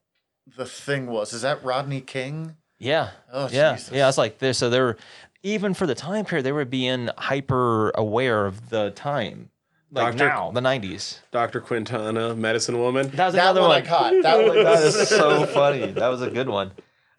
the 0.56 0.66
thing 0.66 1.08
was. 1.08 1.34
Is 1.34 1.42
that 1.42 1.64
Rodney 1.64 2.02
King? 2.02 2.56
Yeah. 2.80 3.10
Oh, 3.34 3.50
yeah, 3.52 3.74
Jesus. 3.76 3.92
yeah. 3.94 4.08
It's 4.08 4.18
like 4.18 4.40
there. 4.40 4.54
So 4.54 4.70
there, 4.70 4.84
were 4.86 4.98
even 5.44 5.74
for 5.74 5.86
the 5.88 5.96
time 5.96 6.26
period, 6.26 6.46
they 6.46 6.52
were 6.52 6.66
being 6.66 7.10
hyper 7.18 7.92
aware 7.96 8.46
of 8.46 8.70
the 8.70 8.92
time. 8.92 9.50
Like 9.92 10.18
Doctor- 10.18 10.28
now, 10.28 10.52
the 10.52 10.62
nineties. 10.62 11.22
Dr. 11.32 11.60
Quintana, 11.62 12.36
medicine 12.36 12.78
woman. 12.80 13.10
That 13.12 13.28
was 13.28 13.36
That 13.36 13.44
another 13.44 13.62
one 13.62 13.72
I 13.72 13.82
caught. 13.82 14.14
That 14.22 14.46
one 14.46 14.56
that 14.64 14.84
is 14.84 15.08
so 15.10 15.46
funny. 15.54 15.92
That 15.92 16.08
was 16.10 16.22
a 16.22 16.30
good 16.30 16.50
one. 16.50 16.72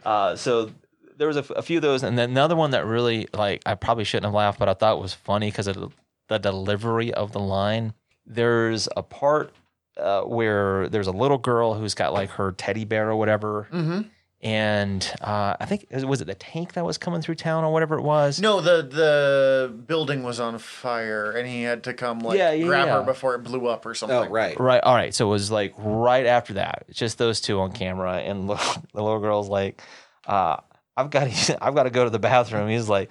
Uh, 0.04 0.36
so 0.36 0.70
there 1.18 1.28
was 1.28 1.36
a, 1.36 1.40
f- 1.40 1.50
a 1.50 1.62
few 1.62 1.76
of 1.78 1.82
those, 1.82 2.02
and 2.02 2.16
then 2.16 2.30
another 2.30 2.56
one 2.56 2.70
that 2.70 2.86
really 2.86 3.28
like 3.34 3.62
I 3.66 3.74
probably 3.74 4.04
shouldn't 4.04 4.24
have 4.26 4.34
laughed, 4.34 4.58
but 4.58 4.68
I 4.68 4.74
thought 4.74 5.00
was 5.00 5.12
funny 5.14 5.50
because 5.50 5.66
of 5.66 5.92
the 6.28 6.38
delivery 6.38 7.12
of 7.12 7.32
the 7.32 7.40
line. 7.40 7.92
There's 8.26 8.88
a 8.96 9.02
part 9.02 9.52
uh, 9.98 10.22
where 10.22 10.88
there's 10.88 11.06
a 11.08 11.12
little 11.12 11.38
girl 11.38 11.74
who's 11.74 11.94
got 11.94 12.12
like 12.12 12.30
her 12.30 12.52
teddy 12.52 12.84
bear 12.84 13.10
or 13.10 13.16
whatever, 13.16 13.66
Mm-hmm. 13.72 14.02
and 14.42 15.12
uh, 15.20 15.56
I 15.58 15.64
think 15.66 15.86
was 15.90 16.20
it 16.20 16.26
the 16.26 16.34
tank 16.36 16.74
that 16.74 16.84
was 16.84 16.98
coming 16.98 17.20
through 17.20 17.34
town 17.34 17.64
or 17.64 17.72
whatever 17.72 17.98
it 17.98 18.02
was. 18.02 18.40
No, 18.40 18.60
the 18.60 18.82
the 18.82 19.72
building 19.86 20.22
was 20.22 20.38
on 20.38 20.58
fire, 20.58 21.32
and 21.32 21.48
he 21.48 21.62
had 21.62 21.82
to 21.84 21.94
come 21.94 22.20
like 22.20 22.38
Yeah, 22.38 22.52
yeah, 22.52 22.66
grab 22.66 22.86
yeah. 22.86 22.94
her 22.98 23.02
before 23.02 23.34
it 23.34 23.38
blew 23.42 23.66
up 23.66 23.84
or 23.86 23.94
something. 23.94 24.16
Oh, 24.16 24.28
right. 24.28 24.58
Right. 24.60 24.82
All 24.82 24.94
right. 24.94 25.12
So 25.14 25.26
it 25.26 25.30
was 25.30 25.50
like 25.50 25.74
right 25.76 26.26
after 26.26 26.54
that, 26.54 26.84
just 26.92 27.18
those 27.18 27.40
two 27.40 27.58
on 27.60 27.72
camera, 27.72 28.18
and 28.18 28.48
the 28.48 28.54
the 28.94 29.02
little 29.02 29.18
girl's 29.20 29.48
like, 29.48 29.82
uh, 30.26 30.58
"I've 30.98 31.10
got 31.10 31.30
to, 31.30 31.58
I've 31.64 31.74
got 31.74 31.84
to 31.84 31.90
go 31.90 32.04
to 32.04 32.10
the 32.10 32.18
bathroom." 32.18 32.68
He's 32.68 32.88
like, 32.88 33.10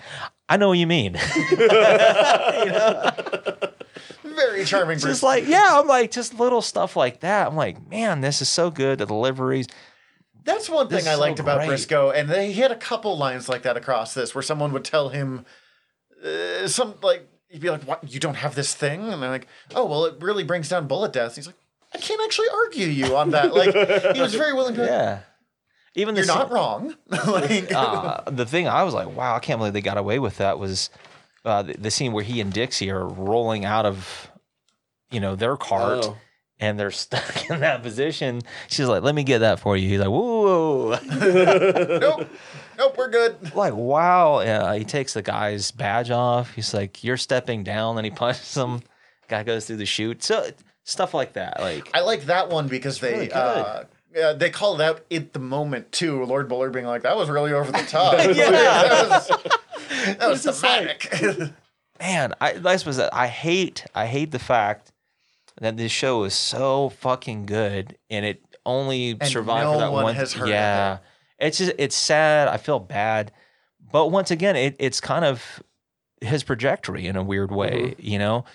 "I 0.50 0.58
know 0.58 0.68
what 0.70 0.78
you 0.78 0.88
mean." 0.88 1.18
you 1.50 1.68
know, 1.68 3.12
Very 4.24 4.66
charming. 4.66 5.00
just 5.00 5.24
like 5.24 5.48
yeah, 5.48 5.70
I'm 5.72 5.88
like 5.88 6.12
just 6.12 6.40
little 6.40 6.62
stuff 6.62 6.96
like 6.96 7.22
that. 7.22 7.48
I'm 7.48 7.56
like, 7.56 7.90
man, 7.90 8.22
this 8.22 8.42
is 8.42 8.50
so 8.50 8.70
good. 8.70 9.00
The 9.00 9.06
deliveries. 9.06 9.68
That's 10.44 10.70
one 10.70 10.88
thing 10.88 11.08
I 11.08 11.16
so 11.16 11.20
liked 11.20 11.40
about 11.40 11.60
great. 11.60 11.72
Brisco, 11.72 12.14
and 12.16 12.30
they 12.30 12.52
he 12.52 12.62
had 12.62 12.72
a 12.72 12.76
couple 12.76 13.18
lines 13.18 13.50
like 13.50 13.64
that 13.64 13.76
across 13.78 14.14
this, 14.14 14.36
where 14.36 14.42
someone 14.42 14.72
would 14.74 14.86
tell 14.86 15.10
him 15.10 15.46
uh, 16.24 16.68
some 16.68 16.96
like 17.02 17.28
he'd 17.50 17.62
be 17.62 17.70
like, 17.70 17.84
"What? 17.84 18.12
You 18.12 18.20
don't 18.20 18.36
have 18.36 18.56
this 18.56 18.74
thing?" 18.74 19.12
And 19.12 19.22
they're 19.22 19.30
like, 19.30 19.48
"Oh, 19.76 19.86
well, 19.86 20.06
it 20.06 20.16
really 20.22 20.44
brings 20.44 20.70
down 20.70 20.88
bullet 20.88 21.12
deaths." 21.14 21.36
He's 21.36 21.48
like, 21.48 21.58
"I 21.94 21.98
can't 21.98 22.22
actually 22.24 22.48
argue 22.54 22.88
you 22.88 23.16
on 23.18 23.32
that." 23.32 23.54
Like 23.54 23.74
he 24.16 24.22
was 24.22 24.36
very 24.36 24.54
willing 24.54 24.76
to. 24.76 24.86
Yeah. 24.86 25.20
Even 25.98 26.16
You're 26.16 26.28
not 26.28 26.52
wrong. 26.52 26.96
like, 27.08 27.74
uh, 27.74 28.22
the 28.28 28.46
thing 28.46 28.68
I 28.68 28.84
was 28.84 28.94
like, 28.94 29.14
wow, 29.16 29.36
I 29.36 29.40
can't 29.40 29.58
believe 29.60 29.74
they 29.74 29.82
got 29.82 29.98
away 29.98 30.20
with 30.20 30.38
that 30.38 30.60
was 30.60 30.92
uh, 31.44 31.64
the, 31.64 31.74
the 31.74 31.90
scene 31.90 32.14
where 32.14 32.24
he 32.24 32.40
and 32.40 32.54
Dixie 32.54 32.92
are 32.92 33.08
rolling 33.08 33.66
out 33.66 33.88
of, 33.88 34.32
you 35.10 35.20
know, 35.20 35.36
their 35.36 35.58
cart. 35.58 36.06
Oh. 36.06 36.18
and 36.60 36.80
they're 36.80 36.92
stuck 37.06 37.50
in 37.50 37.62
that 37.62 37.82
position. 37.82 38.42
She's 38.68 38.88
like, 38.88 39.02
"Let 39.02 39.16
me 39.16 39.24
get 39.24 39.40
that 39.40 39.60
for 39.60 39.76
you." 39.76 39.90
He's 39.90 40.00
like, 40.00 40.10
"Whoa!" 40.10 41.00
nope, 42.00 42.30
nope, 42.78 42.96
we're 42.96 43.10
good. 43.10 43.56
like, 43.56 43.74
wow. 43.74 44.42
Yeah, 44.42 44.76
he 44.76 44.84
takes 44.86 45.14
the 45.16 45.24
guy's 45.24 45.72
badge 45.72 46.12
off. 46.12 46.54
He's 46.54 46.76
like, 46.76 47.04
"You're 47.04 47.18
stepping 47.18 47.64
down," 47.64 47.98
and 47.98 48.06
he 48.06 48.12
punches 48.12 48.56
him. 48.56 48.82
Guy 49.28 49.42
goes 49.42 49.66
through 49.66 49.78
the 49.78 49.86
chute. 49.88 50.22
So 50.22 50.50
stuff 50.84 51.16
like 51.16 51.34
that. 51.34 51.60
Like, 51.60 51.90
I 51.96 52.02
like 52.02 52.26
that 52.26 52.50
one 52.50 52.68
because 52.68 53.00
they 53.00 53.30
really. 53.34 53.86
Uh, 54.18 54.20
yeah, 54.20 54.34
they 54.34 54.50
call 54.50 54.80
it 54.80 54.84
out 54.84 55.02
at 55.12 55.34
the 55.34 55.40
moment 55.40 55.92
too. 55.92 56.24
Lord 56.26 56.50
Bowler 56.50 56.70
being 56.70 56.86
like, 56.86 57.04
"That 57.04 57.16
was 57.16 57.30
really 57.30 57.54
over 57.54 57.72
the 57.72 57.78
top." 57.88 58.14
Yeah. 58.18 58.52
that 58.52 59.10
was, 59.10 59.28
that 60.18 60.30
was 60.30 60.46
It's 60.46 60.64
like- 60.64 61.14
man, 62.00 62.34
I 62.42 62.54
that's 62.54 62.86
was 62.86 63.00
I 63.00 63.28
hate 63.28 63.86
I 63.96 64.06
hate 64.08 64.32
the 64.32 64.40
fact 64.40 64.92
that 65.60 65.78
this 65.78 65.92
show 65.92 66.24
is 66.24 66.34
so 66.36 66.90
fucking 66.90 67.46
good 67.48 67.98
and 68.10 68.26
it 68.26 68.44
only 68.66 69.12
And 69.12 69.26
survived 69.26 69.66
no 69.66 69.74
for 69.74 69.80
that 69.80 69.92
one 69.92 70.04
one. 70.04 70.16
has 70.16 70.34
heard 70.34 70.44
of 70.44 70.50
yeah, 70.50 70.98
it's 71.40 71.58
just 71.58 71.74
it's 71.78 71.96
sad. 71.96 72.48
I 72.48 72.58
feel 72.58 72.80
bad, 72.80 73.32
but 73.92 74.08
once 74.12 74.30
again, 74.32 74.56
it, 74.56 74.76
it's 74.80 75.00
kind 75.02 75.26
of 75.26 75.64
his 76.22 76.44
trajectory 76.44 77.08
in 77.08 77.16
a 77.16 77.24
weird 77.24 77.52
way. 77.52 77.96
You 77.98 78.20
know, 78.20 78.46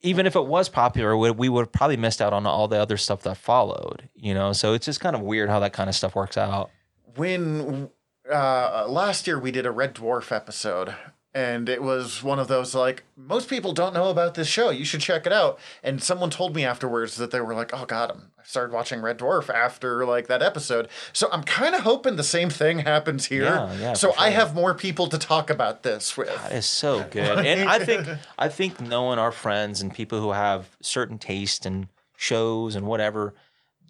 even 0.00 0.26
if 0.26 0.36
it 0.36 0.46
was 0.46 0.68
popular, 0.68 1.16
we, 1.16 1.48
would 1.48 1.62
have 1.62 1.72
probably 1.72 1.96
missed 1.96 2.20
out 2.20 2.32
on 2.32 2.46
all 2.46 2.68
the 2.68 2.80
other 2.80 2.96
stuff 2.96 3.22
that 3.22 3.36
followed. 3.36 4.08
You 4.14 4.34
know, 4.34 4.52
so 4.52 4.74
it's 4.74 4.86
just 4.86 5.00
kind 5.00 5.16
of 5.16 5.22
weird 5.22 5.48
how 5.48 5.60
that 5.60 5.72
kind 5.72 5.88
of 5.88 5.94
stuff 5.94 6.14
works 6.14 6.36
out. 6.36 6.70
when 7.16 7.90
uh, 8.30 8.86
last 8.88 9.26
year 9.26 9.38
we 9.38 9.50
did 9.50 9.66
a 9.66 9.70
Red 9.70 9.94
Dwarf 9.94 10.34
episode, 10.34 10.94
and 11.34 11.68
it 11.68 11.82
was 11.82 12.22
one 12.22 12.38
of 12.38 12.48
those 12.48 12.74
like 12.74 13.04
most 13.16 13.50
people 13.50 13.72
don't 13.72 13.92
know 13.92 14.08
about 14.08 14.34
this 14.34 14.48
show. 14.48 14.70
You 14.70 14.84
should 14.84 15.00
check 15.00 15.26
it 15.26 15.32
out. 15.32 15.58
And 15.82 16.02
someone 16.02 16.30
told 16.30 16.56
me 16.56 16.64
afterwards 16.64 17.16
that 17.16 17.30
they 17.30 17.40
were 17.40 17.54
like, 17.54 17.70
"Oh 17.74 17.84
God, 17.84 18.10
I'm, 18.10 18.30
I 18.38 18.44
started 18.44 18.72
watching 18.72 19.02
Red 19.02 19.18
Dwarf 19.18 19.50
after 19.50 20.06
like 20.06 20.26
that 20.28 20.42
episode." 20.42 20.88
So 21.12 21.28
I'm 21.30 21.42
kind 21.42 21.74
of 21.74 21.82
hoping 21.82 22.16
the 22.16 22.24
same 22.24 22.48
thing 22.48 22.80
happens 22.80 23.26
here. 23.26 23.44
Yeah, 23.44 23.74
yeah, 23.78 23.92
so 23.92 24.12
for 24.12 24.20
I 24.20 24.30
have 24.30 24.54
more 24.54 24.74
people 24.74 25.06
to 25.08 25.18
talk 25.18 25.50
about 25.50 25.82
this 25.82 26.16
with. 26.16 26.28
That 26.28 26.52
is 26.52 26.66
so 26.66 27.04
good, 27.10 27.44
and 27.44 27.68
I 27.68 27.78
think 27.78 28.08
I 28.38 28.48
think 28.48 28.80
knowing 28.80 29.18
our 29.18 29.32
friends 29.32 29.82
and 29.82 29.92
people 29.92 30.20
who 30.20 30.32
have 30.32 30.76
certain 30.80 31.18
taste 31.18 31.66
and 31.66 31.88
shows 32.16 32.74
and 32.74 32.86
whatever, 32.86 33.34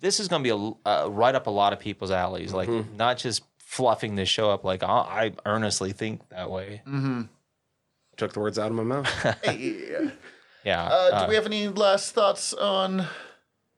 this 0.01 0.21
is 0.21 0.29
going 0.29 0.43
to 0.43 0.55
be 0.55 0.77
a 0.87 0.89
uh, 0.91 1.09
right 1.09 1.35
up 1.35 1.47
a 1.47 1.51
lot 1.51 1.73
of 1.73 1.79
people's 1.79 2.11
alleys. 2.11 2.53
Like 2.53 2.69
not 2.97 3.19
just 3.19 3.43
fluffing 3.69 4.15
this 4.15 4.31
show 4.31 4.51
up. 4.51 4.65
Like 4.65 4.83
I, 4.83 4.87
I 4.89 5.33
earnestly 5.45 5.93
think 5.93 6.27
that 6.31 6.51
way. 6.51 6.81
Took 8.17 8.33
the 8.33 8.41
words 8.41 8.59
out 8.59 8.71
of 8.71 8.77
my 8.77 8.83
mouth. 8.83 9.07
Hey, 9.45 10.11
Yeah. 10.65 10.85
uh, 10.85 10.89
uh, 11.13 11.23
do 11.25 11.29
we 11.29 11.35
have 11.35 11.45
any 11.47 11.69
last 11.69 12.13
thoughts 12.15 12.55
on? 12.55 13.07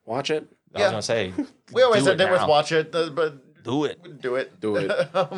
Watch 0.05 0.31
it. 0.31 0.47
I 0.73 0.79
yeah. 0.79 0.85
was 0.85 0.91
gonna 0.91 1.01
say, 1.01 1.33
We 1.73 1.83
always 1.83 2.05
do 2.05 2.11
end 2.11 2.21
it 2.21 2.29
it 2.29 2.31
with 2.31 2.47
watch 2.47 2.71
it, 2.71 2.95
uh, 2.95 3.09
but 3.09 3.63
do 3.63 3.83
it. 3.83 4.21
do 4.21 4.35
it. 4.35 4.61
Do 4.61 4.75
it. 4.77 4.89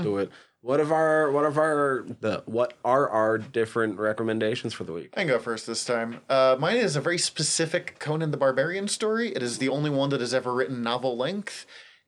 Do 0.04 0.18
it. 0.20 0.32
What 0.62 0.80
of 0.80 0.92
our 0.92 1.32
what 1.32 1.46
of 1.46 1.58
our 1.58 2.06
the 2.22 2.44
what 2.46 2.76
are 2.86 3.10
our 3.10 3.38
different 3.40 3.98
recommendations 4.00 4.74
for 4.74 4.84
the 4.84 4.94
week? 4.94 5.10
I 5.18 5.22
can 5.22 5.28
go 5.28 5.40
first 5.40 5.66
this 5.66 5.84
time. 5.84 6.22
Uh, 6.30 6.56
mine 6.60 6.78
is 6.78 6.96
a 6.96 7.02
very 7.02 7.18
specific 7.18 7.98
Conan 8.00 8.30
the 8.32 8.38
Barbarian 8.38 8.88
story. 8.88 9.30
It 9.36 9.42
is 9.42 9.58
the 9.58 9.68
only 9.68 9.90
one 9.90 10.10
that 10.12 10.22
is 10.22 10.34
ever 10.34 10.54
written 10.54 10.82
novel 10.84 11.18
length. 11.18 11.66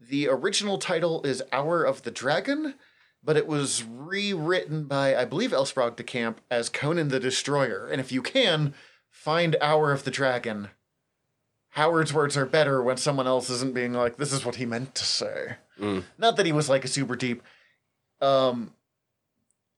The 0.10 0.28
original 0.28 0.78
title 0.78 1.24
is 1.24 1.42
Hour 1.52 1.84
of 1.84 2.04
the 2.04 2.12
Dragon, 2.12 2.76
but 3.24 3.38
it 3.38 3.48
was 3.48 3.84
rewritten 3.84 4.86
by, 4.86 5.16
I 5.16 5.26
believe, 5.26 5.52
L. 5.52 5.66
Sprague 5.66 5.96
de 5.96 6.04
Camp 6.04 6.42
as 6.52 6.70
Conan 6.70 7.08
the 7.08 7.20
Destroyer. 7.20 7.88
And 7.88 8.00
if 8.00 8.12
you 8.12 8.22
can, 8.22 8.74
find 9.10 9.56
Hour 9.62 9.92
of 9.92 10.04
the 10.04 10.12
Dragon. 10.12 10.70
Howard's 11.70 12.14
words 12.14 12.38
are 12.38 12.46
better 12.46 12.82
when 12.84 12.98
someone 12.98 13.28
else 13.28 13.50
isn't 13.50 13.74
being 13.74 13.94
like, 13.94 14.18
this 14.18 14.32
is 14.32 14.46
what 14.46 14.56
he 14.56 14.66
meant 14.66 14.96
to 14.96 15.04
say. 15.04 15.56
Not 16.18 16.38
that 16.38 16.46
he 16.46 16.52
was 16.54 16.70
like 16.70 16.86
a 16.86 16.90
super 16.90 17.16
deep. 17.16 17.42
Um, 18.22 18.74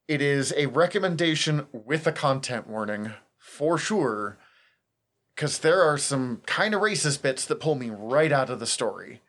it 0.07 0.21
is 0.21 0.53
a 0.55 0.67
recommendation 0.67 1.67
with 1.71 2.05
a 2.05 2.11
content 2.11 2.67
warning 2.67 3.13
for 3.37 3.77
sure 3.77 4.37
because 5.35 5.59
there 5.59 5.81
are 5.81 5.97
some 5.97 6.41
kind 6.45 6.73
of 6.73 6.81
racist 6.81 7.21
bits 7.21 7.45
that 7.45 7.59
pull 7.59 7.75
me 7.75 7.89
right 7.89 8.31
out 8.31 8.49
of 8.49 8.59
the 8.59 8.67
story 8.67 9.21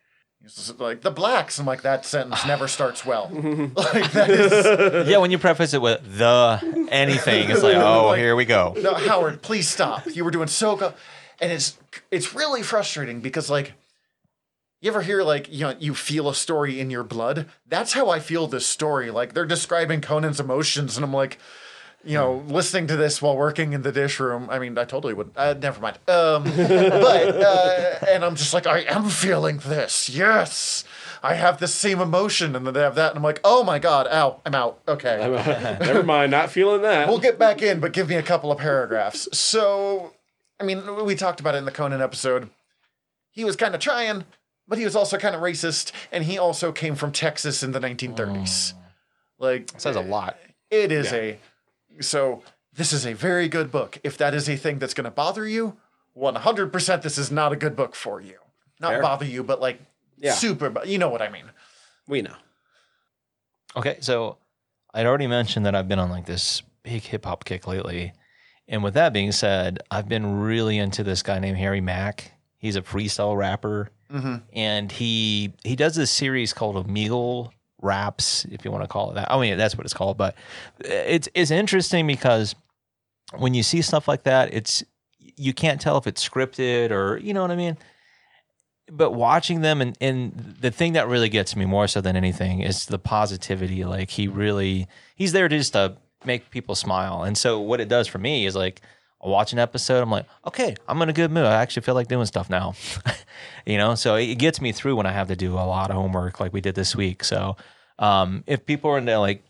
It's 0.45 0.79
like 0.79 1.03
the 1.03 1.11
blacks. 1.11 1.59
I'm 1.59 1.67
like 1.67 1.83
that 1.83 2.07
sentence 2.07 2.47
never 2.47 2.69
starts 2.69 3.05
well. 3.05 3.29
Like 3.77 4.13
that 4.13 4.31
is 4.31 5.09
Yeah, 5.09 5.19
when 5.19 5.31
you 5.31 5.39
preface 5.39 5.75
it 5.75 5.83
with 5.83 6.01
the 6.19 6.87
anything, 6.91 7.51
it's 7.51 7.63
like, 7.63 7.77
oh, 7.77 8.09
Like- 8.09 8.19
here 8.19 8.35
we 8.37 8.45
go. 8.45 8.75
no 8.79 8.95
howard 8.95 9.43
please 9.43 9.69
stop. 9.69 10.05
You 10.07 10.25
were 10.25 10.31
doing 10.31 10.49
so 10.49 10.77
good 10.77 10.95
and 11.41 11.53
it's 11.53 11.77
it's 12.11 12.35
really 12.35 12.63
frustrating 12.63 13.21
because 13.21 13.51
like 13.51 13.73
you 14.81 14.91
ever 14.91 15.03
hear 15.03 15.23
like 15.23 15.53
you 15.53 15.61
know 15.67 15.75
you 15.79 15.95
feel 15.95 16.29
a 16.29 16.35
story 16.35 16.81
in 16.81 16.89
your 16.91 17.05
blood? 17.05 17.47
That's 17.67 17.93
how 17.93 18.09
i 18.11 18.21
feel 18.21 18.47
this 18.47 18.67
story. 18.67 19.11
Like 19.11 19.35
they're 19.35 19.45
describing 19.45 20.01
conan's 20.01 20.41
emotions 20.41 20.97
and 20.97 21.05
i'm 21.05 21.13
like 21.13 21.39
you 22.05 22.15
know 22.15 22.45
listening 22.47 22.87
to 22.87 22.97
this 22.97 23.21
while 23.21 23.37
working 23.37 23.73
in 23.73 23.83
the 23.83 23.91
dish 23.93 24.21
room 24.21 24.49
i 24.51 24.59
mean 24.59 24.79
i 24.79 24.85
totally 24.85 25.13
would 25.13 25.31
uh, 25.37 25.55
never 25.61 25.81
mind 25.81 25.99
um 26.09 26.45
but 26.57 27.37
uh 27.43 27.95
and 28.09 28.25
i'm 28.25 28.37
just 28.37 28.55
like 28.55 28.67
i 28.67 28.81
am 28.81 29.09
feeling 29.09 29.59
this 29.59 30.09
yes 30.09 30.85
i 31.25 31.35
have 31.35 31.59
the 31.59 31.67
same 31.67 32.01
emotion 32.01 32.55
and 32.55 32.65
then 32.65 32.73
they 32.75 32.81
have 32.81 32.95
that 32.95 33.11
and 33.11 33.17
i'm 33.19 33.23
like 33.25 33.41
oh 33.43 33.65
my 33.65 33.81
god 33.81 34.07
ow 34.13 34.41
i'm 34.47 34.55
out 34.55 34.81
okay 34.87 35.19
Never 35.81 36.03
mind, 36.05 36.31
not 36.31 36.51
feeling 36.51 36.83
that. 36.83 37.09
we'll 37.09 37.19
get 37.19 37.39
back 37.39 37.63
in, 37.63 37.81
but 37.81 37.93
give 37.93 38.09
me 38.09 38.15
a 38.15 38.23
couple 38.23 38.51
of 38.53 38.59
paragraphs. 38.59 39.29
So, 39.37 40.13
I 40.61 40.65
mean, 40.65 41.05
we 41.05 41.15
talked 41.15 41.41
about 41.41 41.55
it 41.55 41.59
in 41.59 41.65
the 41.65 41.71
Conan 41.71 42.01
episode. 42.03 42.49
He 43.31 43.45
was 43.45 43.55
kind 43.57 43.75
of 43.75 43.81
trying, 43.81 44.25
but 44.67 44.79
he 44.79 44.85
was 44.85 44.97
also 44.97 45.19
kind 45.19 45.35
of 45.35 45.41
racist, 45.41 45.93
and 46.13 46.25
he 46.25 46.39
also 46.39 46.73
came 46.73 46.95
from 46.97 47.13
Texas 47.13 47.63
in 47.63 47.73
the 47.73 47.81
1930s. 47.81 48.73
Like, 49.39 49.71
Says 49.79 49.97
a 49.97 50.01
lot. 50.01 50.37
it 50.71 50.91
is 50.93 51.13
a. 51.13 51.39
So, 52.01 52.43
this 52.75 52.93
is 52.93 53.05
a 53.07 53.13
very 53.13 53.49
good 53.49 53.71
book. 53.73 53.99
If 54.05 54.17
that 54.19 54.35
is 54.35 54.49
a 54.49 54.57
thing 54.57 54.79
that's 54.79 54.95
going 54.95 55.05
to 55.05 55.11
bother 55.11 55.47
you, 55.47 55.77
100% 56.17 57.03
this 57.03 57.19
is 57.19 57.31
not 57.31 57.53
a 57.53 57.57
good 57.57 57.75
book 57.77 57.95
for 57.95 58.21
you. 58.21 58.39
Not 58.81 58.93
Fair. 58.93 59.03
bother 59.03 59.25
you, 59.25 59.43
but 59.43 59.61
like 59.61 59.81
Yeah. 60.17 60.33
super, 60.33 60.71
bo- 60.71 60.85
you 60.85 60.99
know 60.99 61.09
what 61.09 61.23
I 61.23 61.29
mean. 61.29 61.45
we 62.07 62.23
know. 62.23 62.35
Okay, 63.77 63.99
so 64.01 64.39
I'd 64.95 65.07
already 65.07 65.27
mentioned 65.27 65.67
that 65.67 65.75
I've 65.75 65.89
been 65.89 65.99
on 65.99 66.11
like 66.11 66.27
this 66.27 66.63
big 66.83 67.03
hip 67.03 67.25
hop 67.27 67.45
kick 67.45 67.67
lately. 67.67 68.13
And 68.67 68.83
with 68.83 68.95
that 68.95 69.13
being 69.13 69.33
said, 69.33 69.81
I've 69.91 70.09
been 70.09 70.41
really 70.41 70.79
into 70.79 71.03
this 71.05 71.23
guy 71.23 71.39
named 71.39 71.59
Harry 71.59 71.81
Mack. 71.81 72.33
He's 72.59 72.77
a 72.77 72.83
freestyle 72.83 73.37
rapper, 73.37 73.89
mm-hmm. 74.13 74.37
and 74.53 74.91
he 74.91 75.53
he 75.63 75.77
does 75.77 75.95
this 75.95 76.11
series 76.11 76.53
called 76.53 76.75
Omegle 76.77 77.51
raps, 77.81 78.45
if 78.47 78.65
you 78.65 78.71
want 78.71 78.85
to 78.85 78.89
call 78.89 79.11
it 79.11 79.15
that. 79.15 79.31
I 79.31 79.41
mean, 79.41 79.57
that's 79.57 79.77
what 79.77 79.85
it's 79.85 79.95
called, 79.95 80.17
but 80.17 80.35
it's 80.81 81.29
it's 81.35 81.51
interesting 81.51 82.07
because 82.07 82.55
when 83.37 83.55
you 83.55 83.63
see 83.63 83.83
stuff 83.83 84.09
like 84.09 84.25
that, 84.25 84.53
it's 84.53 84.83
you 85.37 85.53
can't 85.53 85.81
tell 85.81 85.97
if 85.99 86.07
it's 86.07 86.27
scripted 86.27 86.91
or 86.91 87.19
you 87.19 87.35
know 87.35 87.43
what 87.43 87.51
I 87.51 87.57
mean. 87.57 87.77
But 88.91 89.13
watching 89.13 89.61
them 89.61 89.83
and, 89.83 89.97
and 90.01 90.57
the 90.61 90.71
thing 90.71 90.95
that 90.95 91.09
really 91.09 91.29
gets 91.29 91.55
me 91.55 91.67
more 91.67 91.87
so 91.89 92.01
than 92.01 92.17
anything 92.17 92.61
is 92.61 92.87
the 92.87 92.99
positivity. 92.99 93.85
Like 93.85 94.11
he 94.11 94.29
really 94.29 94.89
he's 95.15 95.33
there 95.33 95.49
just 95.49 95.75
to 95.75 95.97
make 96.25 96.51
people 96.51 96.75
smile. 96.75 97.23
And 97.23 97.37
so 97.37 97.61
what 97.61 97.81
it 97.81 97.89
does 97.89 98.09
for 98.09 98.19
me 98.19 98.47
is 98.47 98.57
like 98.57 98.81
I 99.23 99.29
watch 99.29 99.53
an 99.53 99.59
episode, 99.59 100.01
I'm 100.01 100.11
like, 100.11 100.27
okay, 100.47 100.77
I'm 100.87 101.03
in 101.03 101.09
a 101.09 101.13
good 101.13 101.33
mood. 101.33 101.45
I 101.45 101.61
actually 101.61 101.83
feel 101.83 101.95
like 101.97 102.07
doing 102.07 102.27
stuff 102.27 102.49
now. 102.49 102.75
you 103.67 103.77
know, 103.77 103.97
so 103.97 104.15
it 104.15 104.37
gets 104.37 104.61
me 104.61 104.71
through 104.71 104.95
when 104.95 105.07
I 105.07 105.13
have 105.13 105.29
to 105.29 105.37
do 105.37 105.55
a 105.55 105.67
lot 105.67 105.91
of 105.91 105.97
homework 105.97 106.39
like 106.39 106.53
we 106.53 106.61
did 106.61 106.77
this 106.77 106.95
week. 106.95 107.25
So 107.25 107.57
um, 107.99 108.45
if 108.47 108.65
people 108.65 108.91
are 108.91 108.99
into 108.99 109.19
like 109.19 109.43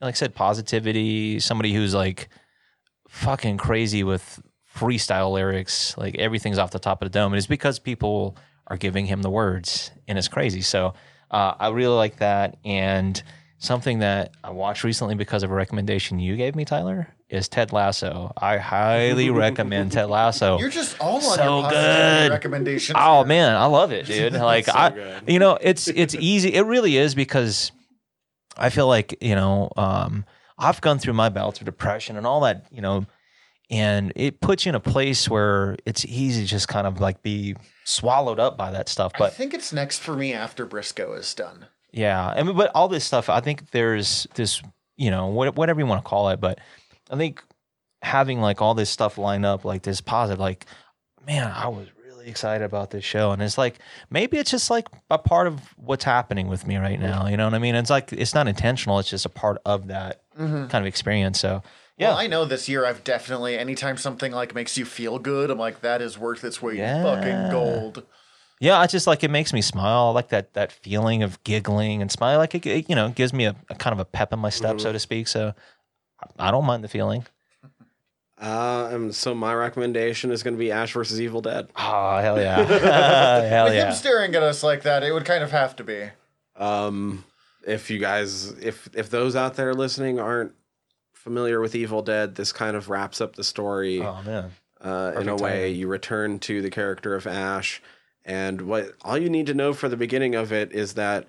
like 0.00 0.14
I 0.14 0.16
said, 0.16 0.34
positivity, 0.34 1.40
somebody 1.40 1.72
who's 1.72 1.94
like 1.94 2.28
fucking 3.08 3.56
crazy 3.56 4.04
with 4.04 4.40
freestyle 4.76 5.32
lyrics, 5.32 5.96
like 5.96 6.16
everything's 6.18 6.58
off 6.58 6.72
the 6.72 6.78
top 6.78 7.00
of 7.02 7.10
the 7.10 7.18
dome, 7.18 7.32
and 7.32 7.38
it's 7.38 7.46
because 7.46 7.78
people 7.78 8.36
are 8.66 8.76
giving 8.76 9.06
him 9.06 9.22
the 9.22 9.30
words, 9.30 9.90
and 10.06 10.18
it's 10.18 10.28
crazy. 10.28 10.60
So 10.60 10.94
uh, 11.30 11.54
I 11.58 11.68
really 11.70 11.94
like 11.94 12.18
that, 12.18 12.58
and 12.64 13.20
something 13.64 14.00
that 14.00 14.32
I 14.44 14.50
watched 14.50 14.84
recently 14.84 15.14
because 15.14 15.42
of 15.42 15.50
a 15.50 15.54
recommendation 15.54 16.18
you 16.18 16.36
gave 16.36 16.54
me, 16.54 16.64
Tyler, 16.64 17.08
is 17.28 17.48
Ted 17.48 17.72
Lasso. 17.72 18.32
I 18.36 18.58
highly 18.58 19.30
recommend 19.30 19.92
Ted 19.92 20.08
Lasso. 20.10 20.58
You're 20.60 20.68
just 20.70 21.00
all 21.00 21.16
on 21.16 21.22
So 21.22 21.60
your 21.60 21.70
good. 21.70 22.30
recommendations. 22.30 22.96
Oh 23.00 23.20
here. 23.20 23.26
man, 23.26 23.56
I 23.56 23.66
love 23.66 23.90
it, 23.92 24.06
dude. 24.06 24.32
Like 24.44 24.68
I, 24.68 24.90
good. 24.90 25.22
you 25.26 25.38
know, 25.38 25.58
it's 25.60 25.88
it's 25.88 26.14
easy. 26.14 26.54
It 26.54 26.62
really 26.62 26.96
is 26.96 27.14
because 27.14 27.72
I 28.56 28.68
feel 28.70 28.86
like 28.86 29.16
you 29.20 29.34
know 29.34 29.70
um, 29.76 30.24
I've 30.58 30.80
gone 30.80 30.98
through 30.98 31.14
my 31.14 31.28
bouts 31.30 31.58
of 31.60 31.64
depression 31.64 32.16
and 32.16 32.26
all 32.26 32.40
that, 32.42 32.66
you 32.70 32.82
know, 32.82 33.06
and 33.70 34.12
it 34.14 34.40
puts 34.40 34.66
you 34.66 34.68
in 34.70 34.74
a 34.74 34.80
place 34.80 35.28
where 35.28 35.76
it's 35.86 36.04
easy 36.04 36.42
to 36.42 36.46
just 36.48 36.68
kind 36.68 36.86
of 36.86 37.00
like 37.00 37.22
be 37.22 37.56
swallowed 37.84 38.38
up 38.38 38.56
by 38.58 38.70
that 38.72 38.88
stuff. 38.88 39.12
But 39.18 39.32
I 39.32 39.34
think 39.34 39.54
it's 39.54 39.72
next 39.72 40.00
for 40.00 40.14
me 40.14 40.32
after 40.34 40.66
Brisco 40.66 41.18
is 41.18 41.32
done. 41.34 41.66
Yeah, 41.94 42.26
I 42.26 42.42
mean, 42.42 42.56
but 42.56 42.72
all 42.74 42.88
this 42.88 43.04
stuff, 43.04 43.28
I 43.28 43.40
think 43.40 43.70
there's 43.70 44.26
this, 44.34 44.60
you 44.96 45.10
know, 45.10 45.28
what, 45.28 45.54
whatever 45.54 45.80
you 45.80 45.86
want 45.86 46.04
to 46.04 46.08
call 46.08 46.28
it, 46.30 46.40
but 46.40 46.58
I 47.08 47.16
think 47.16 47.40
having 48.02 48.40
like 48.40 48.60
all 48.60 48.74
this 48.74 48.90
stuff 48.90 49.16
lined 49.16 49.46
up, 49.46 49.64
like 49.64 49.82
this 49.82 50.00
positive, 50.00 50.40
like, 50.40 50.66
man, 51.24 51.50
I 51.50 51.68
was 51.68 51.86
really 52.04 52.26
excited 52.26 52.64
about 52.64 52.90
this 52.90 53.04
show, 53.04 53.30
and 53.30 53.40
it's 53.40 53.56
like 53.56 53.78
maybe 54.10 54.38
it's 54.38 54.50
just 54.50 54.70
like 54.70 54.88
a 55.08 55.18
part 55.18 55.46
of 55.46 55.60
what's 55.76 56.04
happening 56.04 56.48
with 56.48 56.66
me 56.66 56.78
right 56.78 56.98
now. 56.98 57.28
You 57.28 57.36
know 57.36 57.44
what 57.44 57.54
I 57.54 57.60
mean? 57.60 57.76
It's 57.76 57.90
like 57.90 58.12
it's 58.12 58.34
not 58.34 58.48
intentional; 58.48 58.98
it's 58.98 59.08
just 59.08 59.24
a 59.24 59.30
part 59.30 59.58
of 59.64 59.86
that 59.86 60.22
mm-hmm. 60.36 60.66
kind 60.66 60.82
of 60.82 60.86
experience. 60.86 61.38
So 61.38 61.62
yeah, 61.96 62.08
Well, 62.08 62.18
I 62.18 62.26
know 62.26 62.44
this 62.44 62.68
year 62.68 62.84
I've 62.84 63.04
definitely 63.04 63.56
anytime 63.56 63.96
something 63.96 64.32
like 64.32 64.52
makes 64.52 64.76
you 64.76 64.84
feel 64.84 65.20
good, 65.20 65.50
I'm 65.50 65.58
like 65.58 65.80
that 65.82 66.02
is 66.02 66.18
worth 66.18 66.42
its 66.42 66.60
weight 66.60 66.78
Yeah. 66.78 66.98
in 66.98 67.02
fucking 67.04 67.50
gold. 67.52 68.04
Yeah, 68.64 68.80
I 68.80 68.86
just 68.86 69.06
like 69.06 69.22
it 69.22 69.30
makes 69.30 69.52
me 69.52 69.60
smile. 69.60 70.06
I 70.06 70.10
like 70.12 70.28
that 70.30 70.54
that 70.54 70.72
feeling 70.72 71.22
of 71.22 71.42
giggling 71.44 72.00
and 72.00 72.10
smile. 72.10 72.38
Like 72.38 72.54
it, 72.54 72.64
it, 72.64 72.88
you 72.88 72.96
know, 72.96 73.10
gives 73.10 73.34
me 73.34 73.44
a, 73.44 73.54
a 73.68 73.74
kind 73.74 73.92
of 73.92 74.00
a 74.00 74.06
pep 74.06 74.32
in 74.32 74.38
my 74.38 74.48
step, 74.48 74.80
so 74.80 74.90
to 74.90 74.98
speak. 74.98 75.28
So 75.28 75.52
I 76.38 76.50
don't 76.50 76.64
mind 76.64 76.82
the 76.82 76.88
feeling. 76.88 77.26
Uh, 78.36 78.90
and 78.90 79.14
so 79.14 79.32
my 79.32 79.54
recommendation 79.54 80.32
is 80.32 80.42
going 80.42 80.52
to 80.52 80.58
be 80.58 80.72
Ash 80.72 80.92
versus 80.92 81.20
Evil 81.20 81.40
Dead. 81.40 81.68
Oh 81.76 82.18
hell 82.18 82.38
yeah, 82.38 82.56
hell 83.48 83.66
With 83.66 83.74
him 83.74 83.92
staring 83.92 84.34
at 84.34 84.42
us 84.42 84.64
like 84.64 84.82
that, 84.82 85.04
it 85.04 85.12
would 85.12 85.24
kind 85.24 85.44
of 85.44 85.52
have 85.52 85.76
to 85.76 85.84
be. 85.84 86.10
Um, 86.56 87.24
if 87.64 87.90
you 87.90 88.00
guys, 88.00 88.50
if 88.60 88.90
if 88.92 89.08
those 89.08 89.36
out 89.36 89.54
there 89.54 89.72
listening 89.72 90.18
aren't 90.18 90.52
familiar 91.12 91.60
with 91.60 91.76
Evil 91.76 92.02
Dead, 92.02 92.34
this 92.34 92.50
kind 92.50 92.76
of 92.76 92.90
wraps 92.90 93.20
up 93.20 93.36
the 93.36 93.44
story. 93.44 94.02
Oh 94.02 94.20
man, 94.24 94.50
uh, 94.80 95.12
in 95.16 95.28
a 95.28 95.36
way. 95.36 95.68
timing. 95.68 95.76
You 95.76 95.86
return 95.86 96.38
to 96.40 96.60
the 96.60 96.70
character 96.70 97.14
of 97.14 97.28
Ash, 97.28 97.80
and 98.24 98.62
what 98.62 98.92
all 99.02 99.18
you 99.18 99.28
need 99.28 99.46
to 99.46 99.54
know 99.54 99.72
for 99.72 99.88
the 99.88 99.96
beginning 99.96 100.34
of 100.34 100.52
it 100.52 100.72
is 100.72 100.94
that 100.94 101.26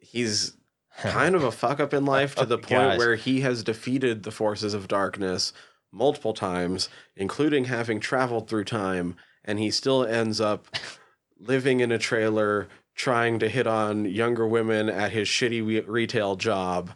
he's 0.00 0.56
kind 0.98 1.34
of 1.34 1.42
a 1.44 1.52
fuck 1.52 1.80
up 1.80 1.94
in 1.94 2.04
life 2.04 2.34
to 2.34 2.44
the 2.44 2.58
point 2.58 2.68
Gosh. 2.68 2.98
where 2.98 3.16
he 3.16 3.40
has 3.40 3.62
defeated 3.62 4.22
the 4.22 4.30
forces 4.30 4.74
of 4.74 4.88
darkness 4.88 5.52
multiple 5.92 6.32
times, 6.32 6.88
including 7.16 7.66
having 7.66 8.00
traveled 8.00 8.48
through 8.48 8.64
time, 8.64 9.14
and 9.44 9.58
he 9.58 9.70
still 9.70 10.04
ends 10.04 10.40
up 10.40 10.66
living 11.38 11.80
in 11.80 11.92
a 11.92 11.98
trailer 11.98 12.68
trying 12.94 13.38
to 13.38 13.48
hit 13.48 13.66
on 13.66 14.04
younger 14.04 14.46
women 14.46 14.88
at 14.88 15.12
his 15.12 15.28
shitty 15.28 15.64
we- 15.64 15.80
retail 15.80 16.36
job 16.36 16.92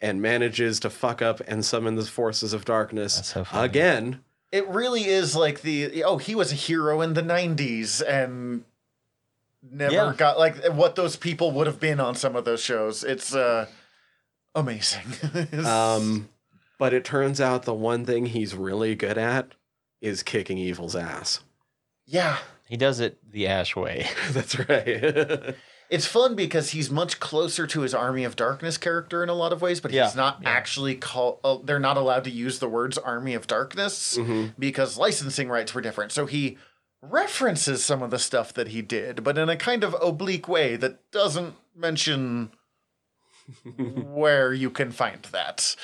and 0.00 0.22
manages 0.22 0.78
to 0.80 0.90
fuck 0.90 1.22
up 1.22 1.40
and 1.46 1.64
summon 1.64 1.94
the 1.96 2.04
forces 2.04 2.52
of 2.52 2.64
darkness 2.64 3.20
so 3.24 3.44
again 3.52 4.20
It 4.52 4.66
really 4.68 5.04
is 5.04 5.34
like 5.36 5.62
the 5.62 6.02
oh, 6.04 6.18
he 6.18 6.34
was 6.34 6.52
a 6.52 6.56
hero 6.56 7.00
in 7.00 7.14
the 7.14 7.22
'90s 7.22 8.02
and 8.06 8.64
never 9.62 9.92
Yeah. 9.94 10.14
got 10.16 10.38
like 10.38 10.64
what 10.72 10.94
those 10.94 11.16
people 11.16 11.50
would 11.52 11.66
have 11.66 11.80
been 11.80 12.00
on 12.00 12.14
some 12.14 12.36
of 12.36 12.44
those 12.44 12.60
shows. 12.62 13.02
It's 13.04 13.34
uh 13.34 13.66
amazing. 14.54 15.02
Um, 15.64 16.28
but 16.78 16.94
it 16.94 17.04
turns 17.04 17.40
out 17.40 17.64
the 17.64 17.74
one 17.74 18.04
thing 18.04 18.26
he's 18.26 18.54
really 18.54 18.94
good 18.94 19.18
at 19.18 19.48
is 20.00 20.22
kicking 20.22 20.58
evil's 20.58 20.94
ass. 20.94 21.40
yeah, 22.06 22.38
he 22.68 22.76
does 22.76 23.00
it 23.00 23.18
the 23.30 23.46
Ash 23.48 23.74
way. 23.74 24.06
That's 24.30 24.56
right. 24.68 25.54
it's 25.90 26.06
fun 26.06 26.36
because 26.36 26.70
he's 26.70 26.90
much 26.90 27.18
closer 27.18 27.66
to 27.66 27.80
his 27.80 27.94
Army 27.94 28.22
of 28.24 28.36
Darkness 28.36 28.76
character 28.78 29.22
in 29.24 29.28
a 29.28 29.34
lot 29.34 29.52
of 29.52 29.60
ways, 29.62 29.80
but 29.80 29.90
Yeah, 29.90 30.04
he's 30.06 30.14
not 30.14 30.38
yeah. 30.42 30.50
actually 30.50 30.94
called. 30.94 31.40
Uh, 31.42 31.58
they're 31.64 31.80
not 31.80 31.96
allowed 31.96 32.24
to 32.24 32.30
use 32.30 32.58
the 32.60 32.68
words 32.68 32.96
Army 32.98 33.34
of 33.34 33.46
Darkness 33.48 34.16
Mhm. 34.16 34.54
because 34.58 34.96
licensing 34.98 35.48
rights 35.48 35.74
were 35.74 35.80
different. 35.80 36.12
So 36.12 36.26
he 36.26 36.58
references 37.02 37.84
some 37.84 38.02
of 38.02 38.10
the 38.10 38.18
stuff 38.18 38.52
that 38.54 38.68
he 38.68 38.82
did, 38.82 39.22
but 39.22 39.38
in 39.38 39.48
a 39.48 39.56
kind 39.56 39.84
of 39.84 39.94
oblique 40.02 40.48
way 40.48 40.76
that 40.76 41.10
doesn't 41.10 41.54
mention 41.76 42.50
where 43.74 44.52
you 44.52 44.70
can 44.70 44.90
find 44.90 45.22
that. 45.32 45.76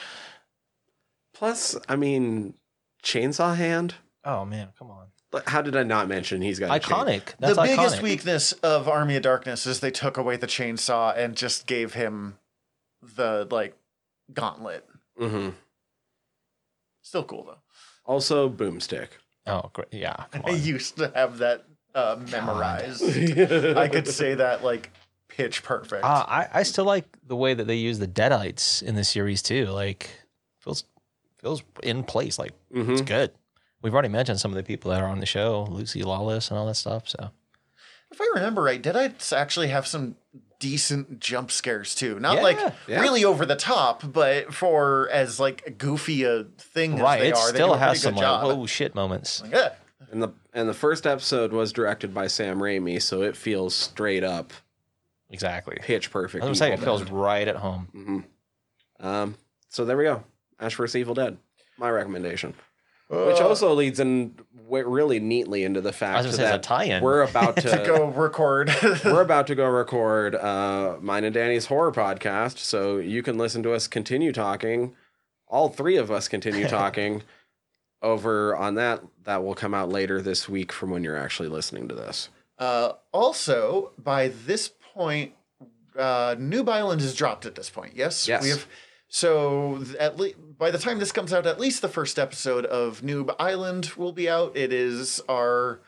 Plus, 1.32 1.76
I 1.88 1.96
mean, 1.96 2.54
Chainsaw 3.02 3.56
Hand. 3.56 3.94
Oh 4.24 4.44
man, 4.44 4.68
come 4.78 4.90
on, 4.90 5.06
Like, 5.32 5.48
How 5.48 5.60
did 5.62 5.76
I 5.76 5.82
not 5.82 6.08
mention 6.08 6.40
he's 6.42 6.58
got 6.58 6.74
a 6.74 6.80
chain- 6.80 6.96
iconic. 6.96 7.34
That's 7.38 7.56
the 7.56 7.62
biggest 7.62 8.02
weakness 8.02 8.52
of 8.52 8.88
Army 8.88 9.16
of 9.16 9.22
Darkness 9.22 9.66
is 9.66 9.80
they 9.80 9.90
took 9.90 10.16
away 10.16 10.36
the 10.36 10.46
chainsaw 10.46 11.16
and 11.16 11.36
just 11.36 11.66
gave 11.66 11.94
him 11.94 12.38
the 13.02 13.46
like 13.50 13.76
gauntlet. 14.32 14.86
Mm-hmm. 15.20 15.50
Still 17.02 17.24
cool 17.24 17.44
though. 17.44 17.58
Also, 18.06 18.48
Boomstick. 18.48 19.08
Oh 19.46 19.70
great, 19.72 19.88
yeah. 19.92 20.24
Come 20.32 20.42
I 20.46 20.50
used 20.50 20.96
to 20.96 21.12
have 21.14 21.38
that 21.38 21.64
uh, 21.94 22.16
memorized. 22.30 23.02
I 23.76 23.88
could 23.88 24.08
say 24.08 24.34
that 24.36 24.64
like 24.64 24.90
pitch 25.28 25.62
perfect. 25.62 26.04
Uh, 26.04 26.24
I 26.26 26.48
I 26.52 26.62
still 26.62 26.84
like 26.84 27.04
the 27.26 27.36
way 27.36 27.54
that 27.54 27.66
they 27.66 27.76
use 27.76 27.98
the 27.98 28.08
Deadites 28.08 28.82
in 28.82 28.94
the 28.94 29.04
series 29.04 29.42
too. 29.42 29.66
Like 29.66 30.10
feels 30.60 30.84
feels 31.38 31.62
in 31.82 32.04
place. 32.04 32.38
Like 32.38 32.52
it's 32.70 33.02
Mhm. 33.02 33.06
good. 33.06 33.32
We've 33.82 33.92
already 33.92 34.08
mentioned 34.08 34.40
some 34.40 34.50
of 34.50 34.56
the 34.56 34.62
people 34.62 34.90
that 34.92 35.02
are 35.02 35.08
on 35.08 35.20
the 35.20 35.26
show, 35.26 35.66
Lucy 35.70 36.02
Lawless 36.02 36.48
and 36.50 36.58
all 36.58 36.66
that 36.66 36.76
stuff. 36.76 37.06
So 37.08 37.30
if 38.12 38.20
I 38.20 38.30
remember 38.34 38.62
right, 38.62 38.80
did 38.80 38.96
I 38.96 39.12
actually 39.32 39.68
have 39.68 39.86
some 39.86 40.16
decent 40.60 41.20
jump 41.20 41.50
scares 41.50 41.94
too? 41.94 42.18
Not 42.20 42.36
Yeah, 42.36 42.42
like 42.42 42.58
yeah. 42.88 43.00
really 43.00 43.24
over 43.24 43.44
the 43.44 43.56
top, 43.56 44.02
but 44.12 44.52
for 44.54 45.08
as 45.12 45.38
like 45.40 45.76
goofy 45.78 46.24
a 46.24 46.44
thing 46.58 46.96
right, 46.98 47.20
as 47.20 47.22
they 47.22 47.28
it 47.28 47.34
are, 47.36 47.52
they 47.52 47.58
still 47.58 47.72
do 47.74 47.78
has 47.80 48.00
some 48.02 48.14
good 48.14 48.20
like 48.20 48.26
job. 48.26 48.58
whoa 48.58 48.66
shit 48.66 48.94
moments. 48.94 49.42
Like, 49.42 49.52
eh. 49.54 49.70
And 50.12 50.22
the 50.22 50.28
and 50.52 50.68
the 50.68 50.74
first 50.74 51.06
episode 51.06 51.52
was 51.52 51.72
directed 51.72 52.14
by 52.14 52.28
Sam 52.28 52.58
Raimi, 52.60 53.02
so 53.02 53.22
it 53.22 53.36
feels 53.36 53.74
straight 53.74 54.22
up 54.22 54.52
Exactly. 55.30 55.76
pitch 55.80 56.10
perfect. 56.10 56.44
I'm 56.44 56.52
gonna 56.52 56.72
it 56.72 56.78
feels 56.80 57.10
right 57.10 57.48
at 57.48 57.56
home. 57.56 57.88
Mhm. 59.00 59.04
Um, 59.04 59.34
so 59.70 59.84
there 59.84 59.96
we 59.96 60.04
go. 60.04 60.22
Ash 60.60 60.76
vs. 60.76 60.94
Evil 60.94 61.14
Dead. 61.14 61.36
My 61.78 61.90
recommendation. 61.90 62.54
Which 63.08 63.40
also 63.40 63.74
leads 63.74 64.00
in 64.00 64.34
w- 64.64 64.86
really 64.88 65.20
neatly 65.20 65.62
into 65.62 65.80
the 65.80 65.90
I 65.90 65.92
fact 65.92 66.16
was 66.26 66.26
gonna 66.26 66.36
say 66.36 66.42
it's 66.44 66.48
a 66.48 66.52
that 66.56 66.62
tie-in. 66.62 67.02
we're 67.02 67.22
about 67.22 67.56
to, 67.58 67.62
to 67.62 67.82
go 67.86 68.06
record. 68.06 68.70
we're 69.04 69.20
about 69.22 69.46
to 69.48 69.54
go 69.54 69.66
record 69.68 70.34
uh, 70.34 70.96
mine 71.00 71.24
and 71.24 71.34
Danny's 71.34 71.66
horror 71.66 71.92
podcast, 71.92 72.58
so 72.58 72.96
you 72.96 73.22
can 73.22 73.36
listen 73.38 73.62
to 73.62 73.72
us 73.72 73.86
continue 73.86 74.32
talking. 74.32 74.94
All 75.46 75.68
three 75.68 75.96
of 75.96 76.10
us 76.10 76.28
continue 76.28 76.66
talking 76.68 77.22
over 78.02 78.56
on 78.56 78.74
that. 78.76 79.02
That 79.24 79.44
will 79.44 79.54
come 79.54 79.74
out 79.74 79.90
later 79.90 80.20
this 80.20 80.48
week 80.48 80.72
from 80.72 80.90
when 80.90 81.04
you're 81.04 81.16
actually 81.16 81.48
listening 81.48 81.88
to 81.88 81.94
this. 81.94 82.30
Uh, 82.58 82.92
also, 83.12 83.92
by 83.98 84.28
this 84.46 84.68
point, 84.94 85.32
uh, 85.98 86.34
Noob 86.36 86.68
Island 86.68 87.00
is 87.02 87.14
dropped 87.14 87.46
at 87.46 87.54
this 87.54 87.68
point. 87.70 87.92
Yes, 87.94 88.26
Yes. 88.28 88.42
We 88.42 88.48
have. 88.50 88.66
So 89.14 89.84
at 90.00 90.18
least 90.18 90.34
by 90.58 90.72
the 90.72 90.78
time 90.78 90.98
this 90.98 91.12
comes 91.12 91.32
out, 91.32 91.46
at 91.46 91.60
least 91.60 91.82
the 91.82 91.88
first 91.88 92.18
episode 92.18 92.66
of 92.66 93.00
Noob 93.00 93.32
Island 93.38 93.92
will 93.96 94.10
be 94.10 94.28
out. 94.28 94.56
It 94.56 94.72
is 94.72 95.22
our 95.28 95.78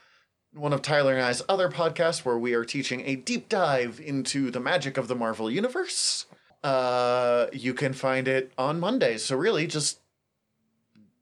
one 0.52 0.72
of 0.72 0.80
Tyler 0.80 1.14
and 1.14 1.22
I's 1.22 1.42
other 1.48 1.68
podcasts 1.68 2.24
where 2.24 2.38
we 2.38 2.54
are 2.54 2.64
teaching 2.64 3.02
a 3.04 3.16
deep 3.16 3.48
dive 3.48 4.00
into 4.00 4.52
the 4.52 4.60
magic 4.60 4.96
of 4.96 5.08
the 5.08 5.16
Marvel 5.16 5.50
universe. 5.50 6.26
uh, 6.62 7.48
you 7.52 7.74
can 7.74 7.94
find 7.94 8.28
it 8.28 8.52
on 8.56 8.78
Mondays. 8.78 9.24
So 9.24 9.36
really, 9.36 9.66
just 9.66 9.98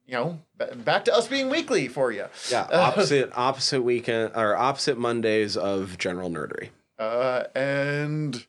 you 0.05 0.13
know, 0.13 0.41
b- 0.59 0.75
back 0.75 1.05
to 1.05 1.13
us 1.15 1.27
being 1.27 1.49
weekly 1.49 1.87
for 1.87 2.11
you. 2.11 2.27
Yeah, 2.51 2.67
opposite 2.71 3.31
opposite 3.35 3.81
weekend 3.81 4.33
or 4.35 4.55
opposite 4.55 4.99
Mondays 4.99 5.57
of 5.57 5.97
general 5.97 6.29
nerdery. 6.29 6.69
Uh, 6.99 7.45
and 7.55 8.45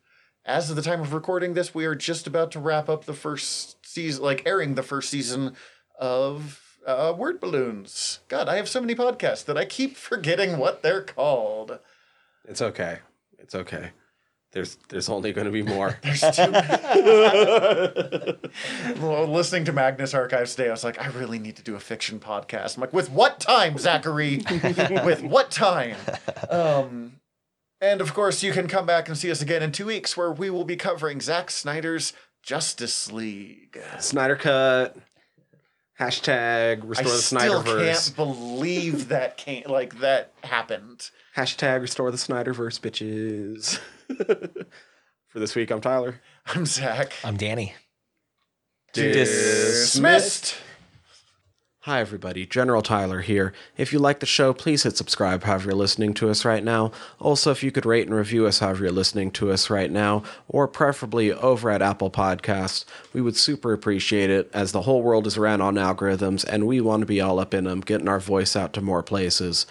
as 0.46 0.70
of 0.70 0.76
the 0.76 0.82
time 0.82 1.00
of 1.00 1.12
recording 1.12 1.54
this, 1.54 1.74
we 1.74 1.84
are 1.84 1.96
just 1.96 2.26
about 2.26 2.52
to 2.52 2.60
wrap 2.60 2.88
up 2.88 3.04
the 3.04 3.12
first 3.12 3.84
season, 3.84 4.22
like 4.22 4.46
airing 4.46 4.76
the 4.76 4.82
first 4.82 5.10
season 5.10 5.54
of 5.98 6.78
uh, 6.86 7.12
Word 7.16 7.40
Balloons. 7.40 8.20
God, 8.28 8.48
I 8.48 8.56
have 8.56 8.68
so 8.68 8.80
many 8.80 8.94
podcasts 8.94 9.44
that 9.46 9.58
I 9.58 9.64
keep 9.64 9.96
forgetting 9.96 10.58
what 10.58 10.82
they're 10.82 11.02
called. 11.02 11.80
It's 12.44 12.62
okay. 12.62 13.00
It's 13.38 13.56
okay. 13.56 13.90
There's 14.52 14.78
there's 14.88 15.08
only 15.10 15.32
going 15.32 15.46
to 15.46 15.50
be 15.50 15.62
more. 15.62 15.98
There's 16.02 16.20
too 16.20 16.50
well, 19.02 19.26
listening 19.26 19.64
to 19.66 19.72
Magnus 19.72 20.14
Archives 20.14 20.54
today, 20.54 20.68
I 20.68 20.70
was 20.70 20.84
like, 20.84 20.98
I 20.98 21.08
really 21.08 21.38
need 21.38 21.56
to 21.56 21.62
do 21.62 21.74
a 21.74 21.80
fiction 21.80 22.20
podcast. 22.20 22.76
I'm 22.76 22.80
like, 22.80 22.94
with 22.94 23.10
what 23.10 23.38
time, 23.38 23.76
Zachary? 23.76 24.40
with 25.04 25.22
what 25.22 25.50
time? 25.50 25.96
Um, 26.48 27.20
and 27.80 28.00
of 28.00 28.14
course, 28.14 28.42
you 28.42 28.52
can 28.52 28.68
come 28.68 28.86
back 28.86 29.08
and 29.08 29.16
see 29.16 29.30
us 29.30 29.42
again 29.42 29.62
in 29.62 29.72
two 29.72 29.86
weeks, 29.86 30.16
where 30.16 30.32
we 30.32 30.50
will 30.50 30.64
be 30.64 30.76
covering 30.76 31.20
Zack 31.20 31.50
Snyder's 31.50 32.12
Justice 32.42 33.12
League. 33.12 33.78
Snyder 33.98 34.36
cut. 34.36 34.96
Hashtag 35.98 36.82
I 36.82 36.86
restore 36.86 37.10
the 37.10 37.18
still 37.18 37.62
Snyderverse. 37.62 37.86
can't 37.86 38.16
believe 38.16 39.08
that 39.08 39.38
came 39.38 39.64
like 39.66 40.00
that 40.00 40.32
happened. 40.44 41.10
Hashtag 41.34 41.80
restore 41.80 42.10
the 42.10 42.18
Snyderverse, 42.18 42.78
bitches. 42.80 43.78
For 45.28 45.38
this 45.38 45.54
week, 45.54 45.70
I'm 45.70 45.80
Tyler. 45.80 46.20
I'm 46.46 46.66
Zach. 46.66 47.12
I'm 47.24 47.36
Danny. 47.36 47.74
Dismissed. 48.92 50.56
Hi, 51.86 52.00
everybody. 52.00 52.46
General 52.46 52.82
Tyler 52.82 53.20
here. 53.20 53.52
If 53.76 53.92
you 53.92 54.00
like 54.00 54.18
the 54.18 54.26
show, 54.26 54.52
please 54.52 54.82
hit 54.82 54.96
subscribe 54.96 55.44
however 55.44 55.66
you're 55.66 55.78
listening 55.78 56.14
to 56.14 56.28
us 56.28 56.44
right 56.44 56.64
now. 56.64 56.90
Also, 57.20 57.52
if 57.52 57.62
you 57.62 57.70
could 57.70 57.86
rate 57.86 58.08
and 58.08 58.16
review 58.16 58.44
us 58.44 58.58
however 58.58 58.82
you're 58.82 58.92
listening 58.92 59.30
to 59.30 59.52
us 59.52 59.70
right 59.70 59.88
now, 59.88 60.24
or 60.48 60.66
preferably 60.66 61.32
over 61.32 61.70
at 61.70 61.82
Apple 61.82 62.10
Podcasts, 62.10 62.84
we 63.12 63.20
would 63.20 63.36
super 63.36 63.72
appreciate 63.72 64.30
it 64.30 64.50
as 64.52 64.72
the 64.72 64.82
whole 64.82 65.00
world 65.00 65.28
is 65.28 65.36
around 65.36 65.60
on 65.60 65.76
algorithms 65.76 66.42
and 66.42 66.66
we 66.66 66.80
want 66.80 67.02
to 67.02 67.06
be 67.06 67.20
all 67.20 67.38
up 67.38 67.54
in 67.54 67.62
them, 67.62 67.82
getting 67.82 68.08
our 68.08 68.18
voice 68.18 68.56
out 68.56 68.72
to 68.72 68.80
more 68.80 69.04
places. 69.04 69.64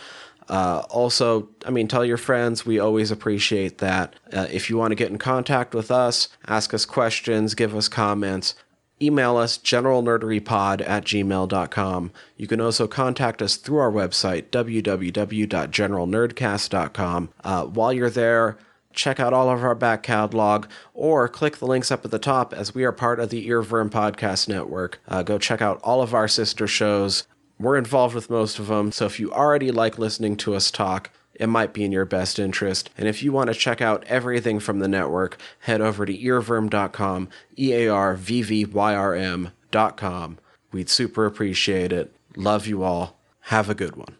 Uh, 0.48 0.84
also, 0.90 1.50
I 1.66 1.72
mean, 1.72 1.90
tell 1.90 2.06
your 2.06 2.18
friends. 2.18 2.66
We 2.66 2.80
always 2.80 3.12
appreciate 3.12 3.80
that. 3.80 4.16
Uh, 4.32 4.48
if 4.50 4.70
you 4.70 4.78
want 4.78 4.92
to 4.92 4.96
get 4.96 5.10
in 5.10 5.18
contact 5.18 5.74
with 5.74 5.92
us, 5.92 6.30
ask 6.48 6.74
us 6.74 6.86
questions, 6.86 7.56
give 7.56 7.76
us 7.76 7.90
comments, 7.90 8.54
email 9.02 9.38
us 9.38 9.58
generalnerderypod 9.58 10.88
at 10.88 11.06
gmail.com. 11.06 12.12
You 12.38 12.48
can 12.48 12.62
also 12.62 12.88
contact 12.88 13.42
us 13.42 13.58
through 13.58 13.78
our 13.78 13.92
website, 13.92 14.50
www.generalnerdcast.com. 14.50 17.30
Uh, 17.44 17.66
while 17.66 17.94
you're 17.94 18.10
there, 18.10 18.58
check 18.94 19.20
out 19.20 19.34
all 19.34 19.50
of 19.50 19.64
our 19.64 19.76
back 19.76 20.04
catalog 20.04 20.68
or 20.94 21.28
click 21.28 21.58
the 21.58 21.68
links 21.68 21.92
up 21.92 22.06
at 22.06 22.12
the 22.12 22.20
top 22.20 22.54
as 22.54 22.74
we 22.74 22.84
are 22.84 22.92
part 22.92 23.20
of 23.20 23.30
the 23.30 23.48
Earworm 23.48 23.90
Podcast 23.90 24.48
Network. 24.48 25.02
Uh, 25.08 25.24
go 25.24 25.38
check 25.38 25.62
out 25.62 25.80
all 25.84 26.02
of 26.02 26.14
our 26.14 26.28
sister 26.28 26.68
shows. 26.68 27.28
We're 27.60 27.78
involved 27.78 28.16
with 28.16 28.30
most 28.30 28.60
of 28.60 28.68
them, 28.68 28.92
so 28.92 29.06
if 29.06 29.20
you 29.20 29.32
already 29.32 29.72
like 29.72 29.98
listening 29.98 30.36
to 30.38 30.56
us 30.56 30.72
talk, 30.72 31.10
it 31.36 31.48
might 31.48 31.74
be 31.74 31.84
in 31.84 31.92
your 31.92 32.06
best 32.06 32.40
interest. 32.40 32.90
And 32.98 33.08
if 33.08 33.22
you 33.22 33.32
want 33.32 33.48
to 33.50 33.54
check 33.54 33.82
out 33.82 34.04
everything 34.06 34.60
from 34.60 34.80
the 34.80 34.88
network, 34.88 35.38
head 35.60 35.82
over 35.82 36.06
to 36.06 36.18
earworm.com, 36.18 37.30
E 37.58 37.74
A 37.74 37.88
R 37.90 38.16
V 38.16 38.42
V 38.42 38.66
Y 38.66 38.96
R 38.96 39.16
M.com. 39.16 40.38
We'd 40.72 40.90
super 40.90 41.26
appreciate 41.26 41.94
it. 41.94 42.14
Love 42.36 42.68
you 42.68 42.84
all. 42.84 43.20
Have 43.42 43.70
a 43.70 43.76
good 43.76 43.96
one. 43.96 44.18